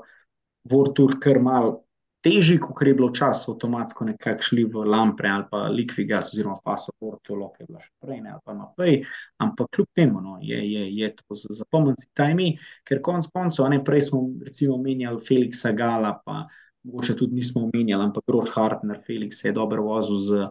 World 0.71 0.95
Tour 0.95 1.17
kar 1.23 1.39
mal 1.43 1.77
težji, 2.25 2.57
kot 2.59 2.81
je 2.83 2.93
bilo 2.97 3.09
včasih, 3.11 3.53
avtomatsko 3.53 4.05
nekako 4.09 4.45
šli 4.49 4.65
v 4.73 4.83
Lampre 4.89 5.29
ali 5.31 5.45
pa 5.51 5.63
Liquigas, 5.71 6.31
oziroma 6.33 6.57
Faso 6.63 6.91
Portolo, 6.99 7.49
ki 7.53 7.63
je 7.63 7.67
bila 7.69 7.81
še 7.83 7.91
prej, 8.03 8.21
ne, 8.23 8.33
ali 8.35 8.43
pa 8.43 8.55
naprej. 8.57 8.95
Ampak 9.43 9.71
kljub 9.75 9.89
temu 9.95 10.21
no, 10.23 10.37
je, 10.41 10.59
je, 10.71 10.85
je 10.97 11.11
to 11.15 11.39
za 11.39 11.59
zapomniti 11.61 12.09
ta 12.17 12.29
ime, 12.33 12.55
ker 12.87 13.01
konec 13.05 13.29
koncev, 13.33 13.69
ne 13.71 13.81
prej 13.83 14.07
smo 14.09 14.23
recimo 14.43 14.75
omenjali 14.79 15.23
Felixa 15.23 15.73
Gala, 15.77 16.17
pa 16.25 16.45
mogoče 16.87 17.15
tudi 17.19 17.35
nismo 17.35 17.67
omenjali, 17.67 18.09
ampak 18.09 18.27
Roš 18.31 18.51
Hartner, 18.55 19.01
Felix 19.07 19.43
je 19.43 19.53
dobro 19.55 19.83
vozil 19.87 20.19
z 20.23 20.47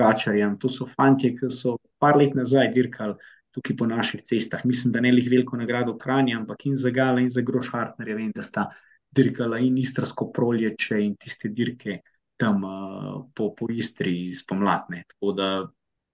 Gačarjem. 0.00 0.56
To 0.62 0.68
so 0.68 0.88
fanti, 0.88 1.34
ki 1.36 1.50
so 1.54 1.76
par 2.00 2.18
let 2.20 2.34
nazaj 2.38 2.72
dirkali. 2.74 3.18
Tukaj 3.50 3.74
po 3.76 3.86
naših 3.90 4.22
cestah, 4.22 4.60
mislim, 4.64 4.92
da 4.94 5.00
ne 5.02 5.10
le 5.10 5.24
veliko 5.26 5.58
nagrado 5.58 5.96
Kranja, 5.98 6.36
ampak 6.38 6.68
in 6.70 6.76
za 6.78 6.92
Gala, 6.94 7.18
in 7.18 7.32
za 7.34 7.42
Groš 7.42 7.72
Hartnerja, 7.72 8.14
vem, 8.14 8.30
da 8.34 8.44
sta 8.46 8.68
dirkala 9.10 9.58
in 9.58 9.78
istrsko 9.78 10.28
prolječe 10.32 11.00
in 11.02 11.16
tiste 11.18 11.50
dirke 11.50 11.96
tam 12.38 12.64
uh, 12.64 13.24
po, 13.34 13.50
po 13.58 13.66
Istri 13.70 14.30
spomladne. 14.34 15.02
Tako 15.08 15.32
da 15.32 15.48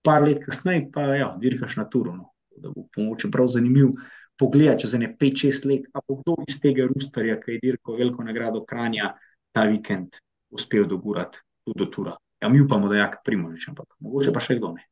par 0.03 0.25
let 0.25 0.41
kasneje 0.45 0.89
pa 0.93 1.03
ja, 1.15 1.29
dirkaš 1.41 1.77
na 1.77 1.85
Turonu. 1.91 2.31
Da 2.57 2.73
bo 2.73 2.87
pomoč 2.95 3.27
prav 3.33 3.51
zanimiv 3.53 3.93
pogled, 4.41 4.79
če 4.81 4.89
za 4.89 5.01
ne 5.01 5.13
5-6 5.21 5.67
let, 5.71 5.89
a 5.93 6.01
bo 6.07 6.21
kdo 6.23 6.37
iz 6.49 6.61
tega 6.61 6.87
Rustarja, 6.89 7.39
ki 7.41 7.57
je 7.57 7.63
dirkal 7.63 7.99
veliko 8.01 8.25
nagrado 8.25 8.65
Kranja, 8.65 9.13
ta 9.53 9.65
vikend 9.69 10.17
uspel 10.53 10.87
dogurati 10.89 11.43
tudi 11.65 11.85
do 11.85 11.91
Tura. 11.93 12.17
Ja, 12.47 12.51
mi 12.51 12.61
upamo, 12.61 12.89
da 12.89 12.95
je 12.95 12.99
jak 12.99 13.17
primožič, 13.25 13.69
ampak 13.69 13.97
mogoče 13.99 14.31
pa 14.31 14.41
še 14.41 14.55
kdo 14.55 14.69
ne. 14.77 14.85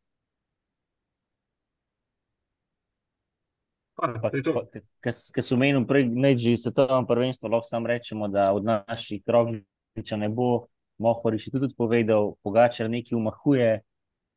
Ker 4.98 5.44
so 5.46 5.54
menili 5.54 5.84
prej, 5.86 6.08
da 6.10 6.32
je 6.34 6.56
svetovno 6.58 7.06
prvenstvo, 7.06 7.52
lahko 7.52 7.68
samo 7.68 7.92
rečemo, 7.92 8.26
da 8.28 8.48
od 8.52 8.66
naših 8.66 9.22
rogliča 9.22 10.18
ne 10.18 10.32
bo. 10.34 10.66
Mohorič 10.98 11.46
je 11.46 11.54
tudi 11.54 11.70
povedal, 11.78 12.32
pogačar 12.42 12.90
nekaj 12.90 13.14
umahuje. 13.20 13.70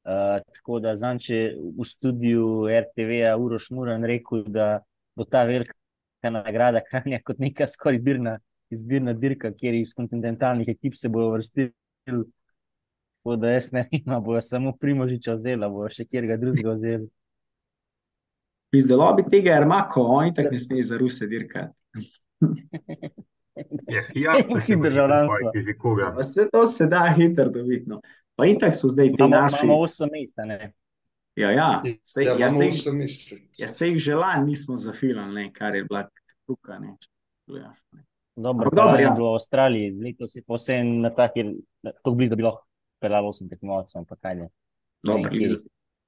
Uh, 0.05 0.38
tako 0.53 0.78
da 0.86 0.93
zanče 0.93 1.41
v 1.57 1.89
studiu 1.89 2.70
RTV-a 2.70 3.34
Uroš 3.34 3.72
Muran 3.74 4.05
rekel, 4.05 4.45
da 4.45 4.84
bo 5.18 5.26
ta 5.26 5.41
velika 5.49 5.74
nagrada 6.22 6.86
Kranja 6.86 7.18
kot 7.26 7.41
neka 7.41 7.65
skoraj 7.65 7.97
izbirna, 7.97 8.38
izbirna 8.70 9.18
dirka, 9.18 9.49
kjer 9.57 9.82
iz 9.82 9.97
kontinentalnih 9.97 10.70
ekip 10.78 11.01
se 11.01 11.09
bojo 11.09 11.34
vrstili. 11.34 11.74
Tako 13.28 13.36
da 13.36 13.49
jaz 13.49 13.71
ne 13.71 13.82
vem, 13.91 14.23
bojo 14.23 14.41
samo 14.41 14.71
Primožiča 14.71 15.33
vzela, 15.33 15.67
bojo 15.70 15.89
še 15.91 16.05
kjer 16.08 16.25
ga 16.29 16.37
drugega 16.39 16.71
vzeli. 16.71 17.08
Izdelo 18.71 19.08
bi 19.17 19.25
tega 19.28 19.58
Ermako, 19.58 20.05
oni 20.16 20.32
tako 20.33 20.54
ne 20.54 20.59
smejo 20.59 20.83
za 20.83 20.97
Ruse 20.97 21.28
dirkati. 21.28 21.74
Ja, 23.89 24.04
ja, 24.13 24.33
če 24.67 24.75
državljanstvo. 24.78 25.51
Vse 26.20 26.43
to 26.54 26.59
se 26.70 26.86
da 26.86 26.99
hitro 27.09 27.47
dobiti. 27.49 27.89
No. 27.89 27.97
Pa 28.37 28.45
in 28.45 28.59
tako 28.62 28.78
so 28.78 28.91
zdaj 28.91 29.08
ti 29.08 29.16
Imamo, 29.17 29.33
naši. 29.33 29.63
imamo 29.63 29.79
osem 29.82 30.12
mest, 30.13 30.37
a 30.39 30.45
ne? 30.45 30.59
Ja, 31.36 31.49
ja. 31.51 31.70
Sej, 32.05 32.24
Ja, 32.24 32.32
ja, 32.32 32.37
imamo 32.37 32.59
sej, 32.59 32.70
osem 32.70 32.99
mest. 33.01 33.33
ja, 33.58 33.67
sej 33.67 33.89
jih 33.89 33.97
želan 33.97 34.45
nismo 34.45 34.78
zafilali, 34.78 35.33
ne, 35.33 35.47
kar 35.54 35.75
je 35.75 35.83
bila 35.83 36.04
kruka. 36.45 36.78
Ne, 36.79 36.93
gledaš, 37.47 37.82
ne. 37.91 38.05
Dobro, 38.36 38.70
Ampak 38.70 38.78
dobro, 38.78 39.01
ja. 39.01 39.09
je 39.09 39.16
bilo 39.16 39.32
v 39.32 39.33
Avstraliji, 39.33 39.89
letos 40.05 40.37
je 40.37 40.43
posebej 40.45 40.83
na 41.01 41.09
taki, 41.09 41.47
tako 41.82 42.13
blizu, 42.13 42.36
da 42.36 42.36
bi 42.36 42.45
lahko 42.45 42.66
pelalo 42.99 43.29
osem 43.29 43.49
tekmovalcev, 43.49 43.99
ampak 43.99 44.19
kaj 44.19 44.37
je. 44.37 44.47
Dobro, 45.03 45.32
Ne, 45.32 45.37
iz, 45.39 45.55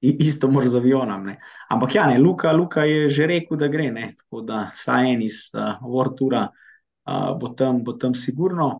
i- 0.01 0.15
isto 0.21 0.47
moraš 0.47 0.69
z 0.69 0.75
avionom. 0.77 1.25
Ne. 1.25 1.37
Ampak 1.69 1.95
ja, 1.95 2.07
ne, 2.07 2.17
Luka, 2.17 2.51
Luka 2.51 2.83
je 2.83 3.09
že 3.09 3.27
rekel, 3.27 3.57
da 3.57 3.67
gre. 3.67 3.91
Ne. 3.91 4.15
Tako 4.17 4.41
da 4.41 4.71
saj 4.73 5.13
en 5.13 5.21
iz 5.21 5.49
uh, 5.53 5.77
Vortura 5.83 6.47
uh, 6.47 7.37
bo, 7.37 7.49
tam, 7.49 7.83
bo 7.83 7.93
tam 7.93 8.15
sigurno. 8.15 8.79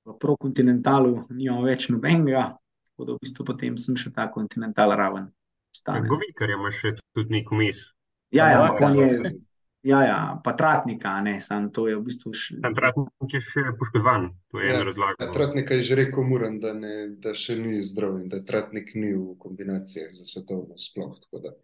V 0.00 0.14
prokontinentalu 0.16 1.26
nimamo 1.30 1.62
več 1.62 1.88
nobenega, 1.88 2.46
tako 2.88 3.04
da 3.04 3.12
v 3.12 3.18
bistvu 3.20 3.44
potem 3.44 3.76
sem 3.78 3.94
še 3.94 4.10
ta 4.10 4.30
kontinental 4.30 4.90
raven. 4.92 5.28
ostane. 5.70 6.08
Govikar 6.08 6.50
ima 6.50 6.70
še 6.72 6.94
tudi 7.14 7.30
nek 7.30 7.50
mis. 7.52 7.84
Ja, 8.30 8.48
ja, 8.48 8.62
ampak 8.62 8.80
on 8.80 8.96
je, 8.96 9.34
ja, 9.82 10.00
ja, 10.04 10.40
pa 10.44 10.52
tratnika, 10.52 11.08
a 11.08 11.20
ne, 11.24 11.40
sam 11.40 11.70
to 11.72 11.86
je 11.88 11.96
v 11.96 12.02
bistvu 12.04 12.32
še. 12.36 12.58
Tam 12.64 12.74
Tratnik 12.76 13.34
je 13.36 13.40
še 13.44 13.64
poškodovan, 13.78 14.30
to 14.52 14.60
je 14.60 14.68
Ja, 14.68 14.74
ena 14.76 14.88
razlaga. 14.90 15.24
Ja, 15.24 15.30
Tratnik 15.32 15.70
je 15.72 15.82
že 15.86 15.98
rekel, 16.02 16.26
Muran, 16.26 16.58
da, 16.60 16.74
ne, 16.76 17.16
da 17.22 17.32
še 17.36 17.56
ni 17.60 17.80
zdrav 17.84 18.18
in 18.20 18.28
da 18.32 18.42
Tratnik 18.44 18.92
ni 18.94 19.14
v 19.14 19.38
kombinacijah 19.40 20.12
za 20.16 20.28
svetovno 20.28 20.76
sploh. 20.80 21.16
Tako 21.24 21.42
da 21.46 21.54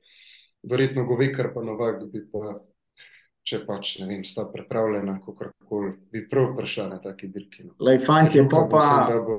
verjetno 0.67 1.05
Govekar 1.05 1.53
pa 1.55 1.63
Novak 1.63 2.03
bi 2.13 2.25
pa, 2.33 2.57
če 3.47 3.63
pač 3.69 3.99
ne 4.01 4.11
vem, 4.11 4.25
sta 4.27 4.47
pripravljena, 4.51 5.19
kakorkoli, 5.23 5.93
bi 6.13 6.25
prav 6.31 6.55
prišla 6.59 6.89
na 6.97 7.01
taki 7.03 7.31
dirki. 7.31 7.69
No. 7.69 7.77
Lej, 7.87 8.01
fantje, 8.07 8.43
Luka 8.43 8.57
pa 8.57 8.63
bo 8.65 8.73
pa, 8.73 8.83
sem, 8.89 9.13
da 9.13 9.23
bo, 9.23 9.39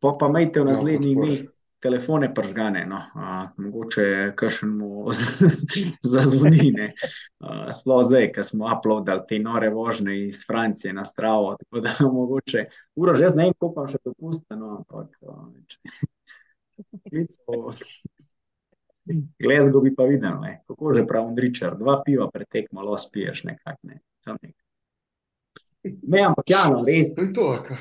pa, 0.00 0.14
pa 0.20 0.30
imejte 0.32 0.62
v 0.62 0.62
imel 0.62 0.72
naslednjih 0.72 1.16
podporo. 1.18 1.34
dneh 1.34 1.54
telefone 1.80 2.34
pržgane, 2.34 2.86
no. 2.86 3.02
A, 3.14 3.46
mogoče 3.56 4.32
kakšnemu 4.36 5.06
zazvoni, 6.12 6.72
ne. 6.76 6.92
A, 7.38 7.72
Sploh 7.72 8.02
zdaj, 8.06 8.32
ko 8.32 8.42
smo 8.42 8.70
uploadali 8.78 9.22
te 9.28 9.38
nore 9.38 9.70
vožnje 9.70 10.18
iz 10.26 10.42
Francije 10.46 10.92
na 10.92 11.04
Stravo, 11.04 11.56
tako 11.60 11.80
da 11.80 11.94
mogoče, 12.20 12.64
uro 12.96 13.14
že 13.14 13.32
zdaj 13.34 13.52
koliko 13.58 13.80
vam 13.80 13.88
še 13.88 14.02
dopusta, 14.04 14.56
no, 14.56 14.76
ampak 14.80 15.16
a, 15.22 15.40
če, 15.66 15.78
poklical. 16.92 17.74
Glasgow 19.40 19.80
bi 19.82 19.94
pa 19.96 20.04
videl, 20.04 20.40
ne. 20.40 20.58
kako 20.68 20.94
že 20.94 21.06
pravi 21.08 21.40
Richard, 21.40 21.78
dva 21.78 22.02
piva 22.04 22.28
pretekmo, 22.30 22.82
malo 22.82 22.98
spiješ 22.98 23.44
nekako. 23.44 23.78
Ne. 23.88 24.00
Nek. 24.28 24.56
ne, 26.02 26.20
ampak 26.26 26.50
ja, 26.50 26.66
no, 26.68 26.82
res. 26.84 27.14
To 27.16 27.24
je 27.24 27.32
to, 27.32 27.46
aka. 27.56 27.78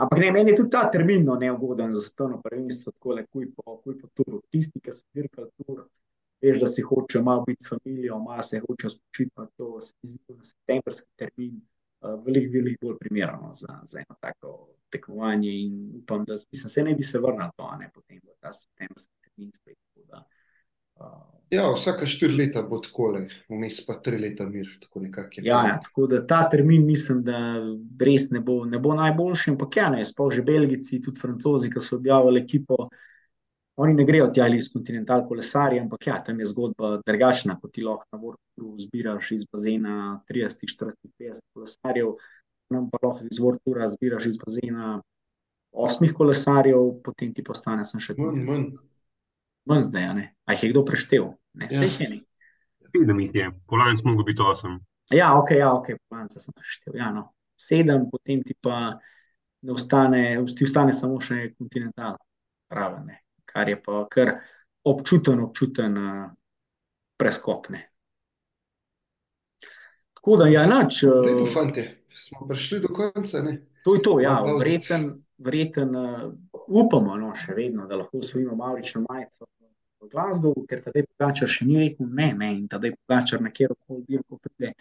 Ampak 0.00 0.18
ne, 0.18 0.30
meni 0.32 0.50
je 0.50 0.56
tudi 0.56 0.70
ta 0.72 0.86
termin 0.90 1.24
no, 1.24 1.34
neugoden 1.36 1.94
za 1.94 2.00
svetovno 2.00 2.40
prvenstvo, 2.40 2.92
tako 2.92 3.16
le 3.18 3.26
kuj 3.26 3.50
po, 3.56 3.76
kuj 3.84 3.98
po 4.00 4.08
turu. 4.16 4.40
Tisti, 4.52 4.80
ki 4.80 4.94
so 4.96 5.04
dirkali 5.14 5.50
tur, 5.60 5.82
veš, 6.40 6.60
da 6.62 6.68
si 6.72 6.84
hoče 6.88 7.20
malo 7.22 7.44
biti 7.48 7.66
s 7.66 7.72
familijo, 7.74 8.18
malo 8.18 8.42
se 8.42 8.62
hoče 8.64 8.88
spočiti 8.94 9.30
na 9.36 9.46
to, 9.56 9.80
se 9.80 9.94
mi 10.02 10.10
zdi, 10.14 10.22
da 10.28 10.48
septembrski 10.52 11.08
termin 11.20 11.54
uh, 11.60 12.16
veliko, 12.24 12.52
veliko 12.56 12.86
bolj 12.86 12.98
primerno 13.04 13.52
za, 13.52 13.80
za 13.84 14.00
eno 14.00 14.16
tako 14.20 14.54
tekmovanje 14.90 15.52
in 15.52 15.74
upam, 16.02 16.24
da 16.24 16.34
mislim, 16.52 16.70
se 16.70 16.82
ne 16.82 16.94
bi 16.94 17.04
se 17.04 17.18
vrnil 17.18 17.52
to, 17.56 17.68
ne 17.80 17.90
potem 17.94 18.20
v 18.24 18.36
ta 18.40 18.52
septembrski 18.52 19.12
termin 19.20 19.52
spet. 19.52 19.76
Tako 19.84 20.06
da, 20.06 20.24
uh, 20.24 20.39
Ja, 21.50 21.64
vsaka 21.74 22.06
štiri 22.06 22.36
leta 22.38 22.62
bo 22.62 22.78
tako, 22.78 23.08
vmes 23.50 23.80
pa 23.82 23.96
tri 24.04 24.20
leta 24.22 24.44
mir, 24.46 24.68
tako 24.80 25.00
nekako 25.02 25.40
je. 25.40 25.44
Ja, 25.48 25.64
ja, 25.66 25.78
tako 25.82 26.06
da 26.06 26.20
ta 26.26 26.44
termin 26.50 26.84
mislim, 26.86 27.24
da 27.26 27.38
res 27.98 28.28
ne 28.30 28.38
bo, 28.40 28.60
ne 28.64 28.78
bo 28.78 28.94
najboljši, 28.94 29.50
ampak 29.50 29.80
ja, 29.80 29.88
ne, 29.90 30.04
sploh 30.06 30.30
že 30.30 30.44
Belgici, 30.46 31.00
tudi 31.02 31.18
Francozi, 31.20 31.70
ki 31.72 31.82
so 31.82 31.96
objavili 31.98 32.44
ekipo, 32.44 32.76
oni 33.82 33.96
ne 33.98 34.06
grejo 34.06 34.28
tja 34.34 34.46
iz 34.54 34.68
kontinental 34.70 35.24
kolesarja, 35.26 35.82
ampak 35.82 36.06
ja, 36.06 36.20
tam 36.22 36.38
je 36.38 36.46
zgodba 36.52 36.92
drugačna, 37.06 37.58
kot 37.58 37.72
ti 37.74 37.82
lahko 37.82 38.06
na 38.12 38.20
vrhu 38.22 38.76
zbiraš 38.84 39.32
iz 39.34 39.44
bazena 39.50 40.20
30, 40.30 40.62
40, 40.70 41.10
50 41.18 41.46
kolesarjev, 41.56 42.12
nam 42.70 42.86
pa 42.92 43.00
lahko 43.02 43.26
iz 43.26 43.42
vrtura 43.42 43.88
zbiraš 43.90 44.30
iz 44.30 44.38
bazena 44.38 45.00
osmih 45.72 46.14
kolesarjev, 46.14 47.00
potem 47.02 47.34
ti 47.34 47.42
postane 47.42 47.82
še 47.82 48.14
Manj, 48.18 48.46
manj. 48.46 48.70
Manj 49.64 49.82
zdaj, 49.82 50.04
a 50.04 50.12
ne. 50.12 50.34
A 50.44 50.52
jih 50.52 50.62
je 50.62 50.70
kdo 50.70 50.84
preštel? 50.84 51.32
Ne, 51.54 51.68
Ja. 51.70 51.78
ja. 51.78 51.84
jih 51.84 52.00
je 52.00 52.08
ni. 52.08 52.20
Sedem 52.80 53.20
jih 53.20 53.34
je, 53.34 53.50
polajn 53.66 53.96
smo 53.96 54.10
mogli 54.12 54.32
biti 54.32 54.42
osem. 54.42 54.80
Ja, 55.10 55.34
ok, 55.38 55.50
ja, 55.50 55.72
ok, 55.74 55.86
planca 56.08 56.40
sem 56.40 56.54
preštel. 56.54 56.96
Ja, 56.96 57.10
no. 57.10 57.32
Sedem, 57.60 58.06
potem 58.10 58.42
ti 58.42 58.54
pa 58.60 58.98
ne 59.62 59.72
ostane, 59.72 60.44
ti 60.56 60.64
ostane 60.64 60.92
samo 60.92 61.20
še 61.20 61.52
kontinental, 61.58 62.16
raven, 62.72 63.06
ne. 63.06 63.20
kar 63.44 63.68
je 63.68 63.76
pa 63.82 64.04
kar 64.08 64.30
občuten, 64.86 65.40
občuten 65.44 65.96
uh, 65.98 66.30
preskok. 67.18 67.68
Ne. 67.74 67.82
Tako 70.14 70.36
da, 70.36 70.48
ja. 70.48 70.64
Lepo, 70.66 71.44
Uh, 71.44 71.52
fantje, 71.52 72.04
smo 72.08 72.46
prišli 72.48 72.80
do 72.80 72.88
konca, 72.88 73.42
ne? 73.42 73.58
To 73.84 73.94
je 73.94 74.02
to, 74.02 74.20
ja, 74.20 74.40
verjeten, 74.60 75.24
verjeten 75.38 75.96
uh, 75.96 76.32
upamo, 76.70 77.16
no, 77.18 77.32
še 77.34 77.54
vedno, 77.56 77.86
da 77.90 77.98
lahko 78.00 78.22
osvojimo 78.22 78.56
Maurično 78.58 79.02
majico 79.08 79.46
v 80.00 80.08
Glasgow, 80.08 80.54
ker 80.68 80.80
tedaj 80.84 81.04
Pogačar 81.10 81.50
še 81.50 81.66
ni 81.68 81.78
rekel 81.82 82.08
ne, 82.08 82.30
ne, 82.36 82.50
in 82.56 82.68
tedaj 82.72 82.94
Pogačar 82.96 83.42
na 83.44 83.52
kjer 83.52 83.74
koli 83.86 84.04
dirko 84.08 84.38
pride. 84.40 84.72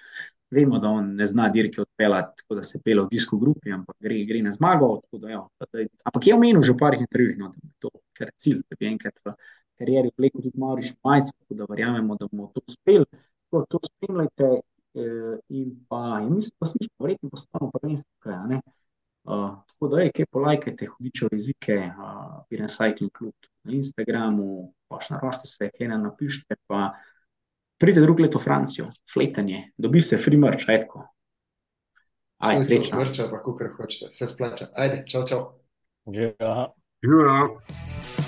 Vemo, 0.56 0.80
da 0.82 0.90
on 0.90 1.12
ne 1.20 1.28
zna 1.30 1.46
dirke 1.54 1.84
odpeljati, 1.84 2.42
tako 2.42 2.56
da 2.58 2.64
se 2.66 2.80
pele 2.82 3.04
v 3.04 3.12
disko 3.12 3.38
grupi, 3.38 3.70
ampak 3.76 3.98
gre, 4.02 4.24
gre 4.26 4.42
na 4.42 4.54
zmago. 4.56 4.88
Da, 5.12 5.30
ja, 5.36 5.44
tedaj, 5.66 5.90
ampak 6.10 6.30
je 6.30 6.38
omenil 6.38 6.64
že 6.66 6.74
v 6.74 6.80
parih 6.80 7.04
intervjujih, 7.06 7.38
no, 7.42 7.52
da 7.54 7.68
je 7.68 7.76
to 7.86 7.92
kar 8.18 8.32
cilj, 8.46 8.64
da 8.66 8.80
bi 8.80 8.90
enkrat 8.90 9.22
v 9.26 9.36
karieri 9.80 10.14
vlekel 10.18 10.46
tudi 10.48 10.64
Maurično 10.64 10.98
majico, 11.06 11.36
tako 11.44 11.60
da 11.60 11.70
verjamemo, 11.70 12.18
da 12.20 12.32
bomo 12.32 12.50
to 12.56 12.66
uspeli. 12.68 13.06
To, 13.50 13.64
to 13.70 13.80
spremljajte 13.86 14.50
eh, 14.56 15.38
in 15.60 15.72
pa, 15.90 16.20
in 16.24 16.36
mislim, 16.36 16.58
da 16.60 16.72
slišimo, 16.72 17.06
verjetno 17.06 17.30
postano 17.30 17.72
prvenstvo, 17.76 18.12
kaj, 18.26 18.42
ne. 18.50 18.62
Uh, 19.24 19.60
tako 19.68 19.90
da, 19.92 20.02
ej, 20.04 20.12
kaj 20.16 20.26
polajkajte, 20.32 20.88
hudičev 20.94 21.34
jezike, 21.36 21.78
uh, 21.92 22.40
Piren 22.50 22.72
Cycling 22.72 23.12
Club 23.18 23.50
na 23.64 23.76
Instagramu, 23.78 24.74
paš 24.88 25.10
naročite 25.14 25.52
se, 25.52 25.70
kaj 25.78 25.92
nam 25.92 26.08
napišite, 26.08 26.56
pa 26.68 26.94
pridite 27.80 28.02
drugo 28.06 28.24
leto 28.24 28.40
v 28.40 28.48
Francijo, 28.48 28.90
fletanje, 29.14 29.70
dobi 29.78 30.02
se 30.02 30.18
free 30.18 30.40
merch, 30.40 30.70
ajtko. 30.70 31.06
Aj, 32.40 32.64
srečno. 32.64 33.00
Vrča, 33.04 33.28
pa 33.28 33.44
kakor 33.44 33.74
hočete, 33.78 34.14
se 34.16 34.28
splača. 34.28 34.72
Ajde, 34.76 35.04
čau, 35.08 35.28
čau. 35.28 35.46
Aha. 36.40 36.70
Živijo. 37.04 38.28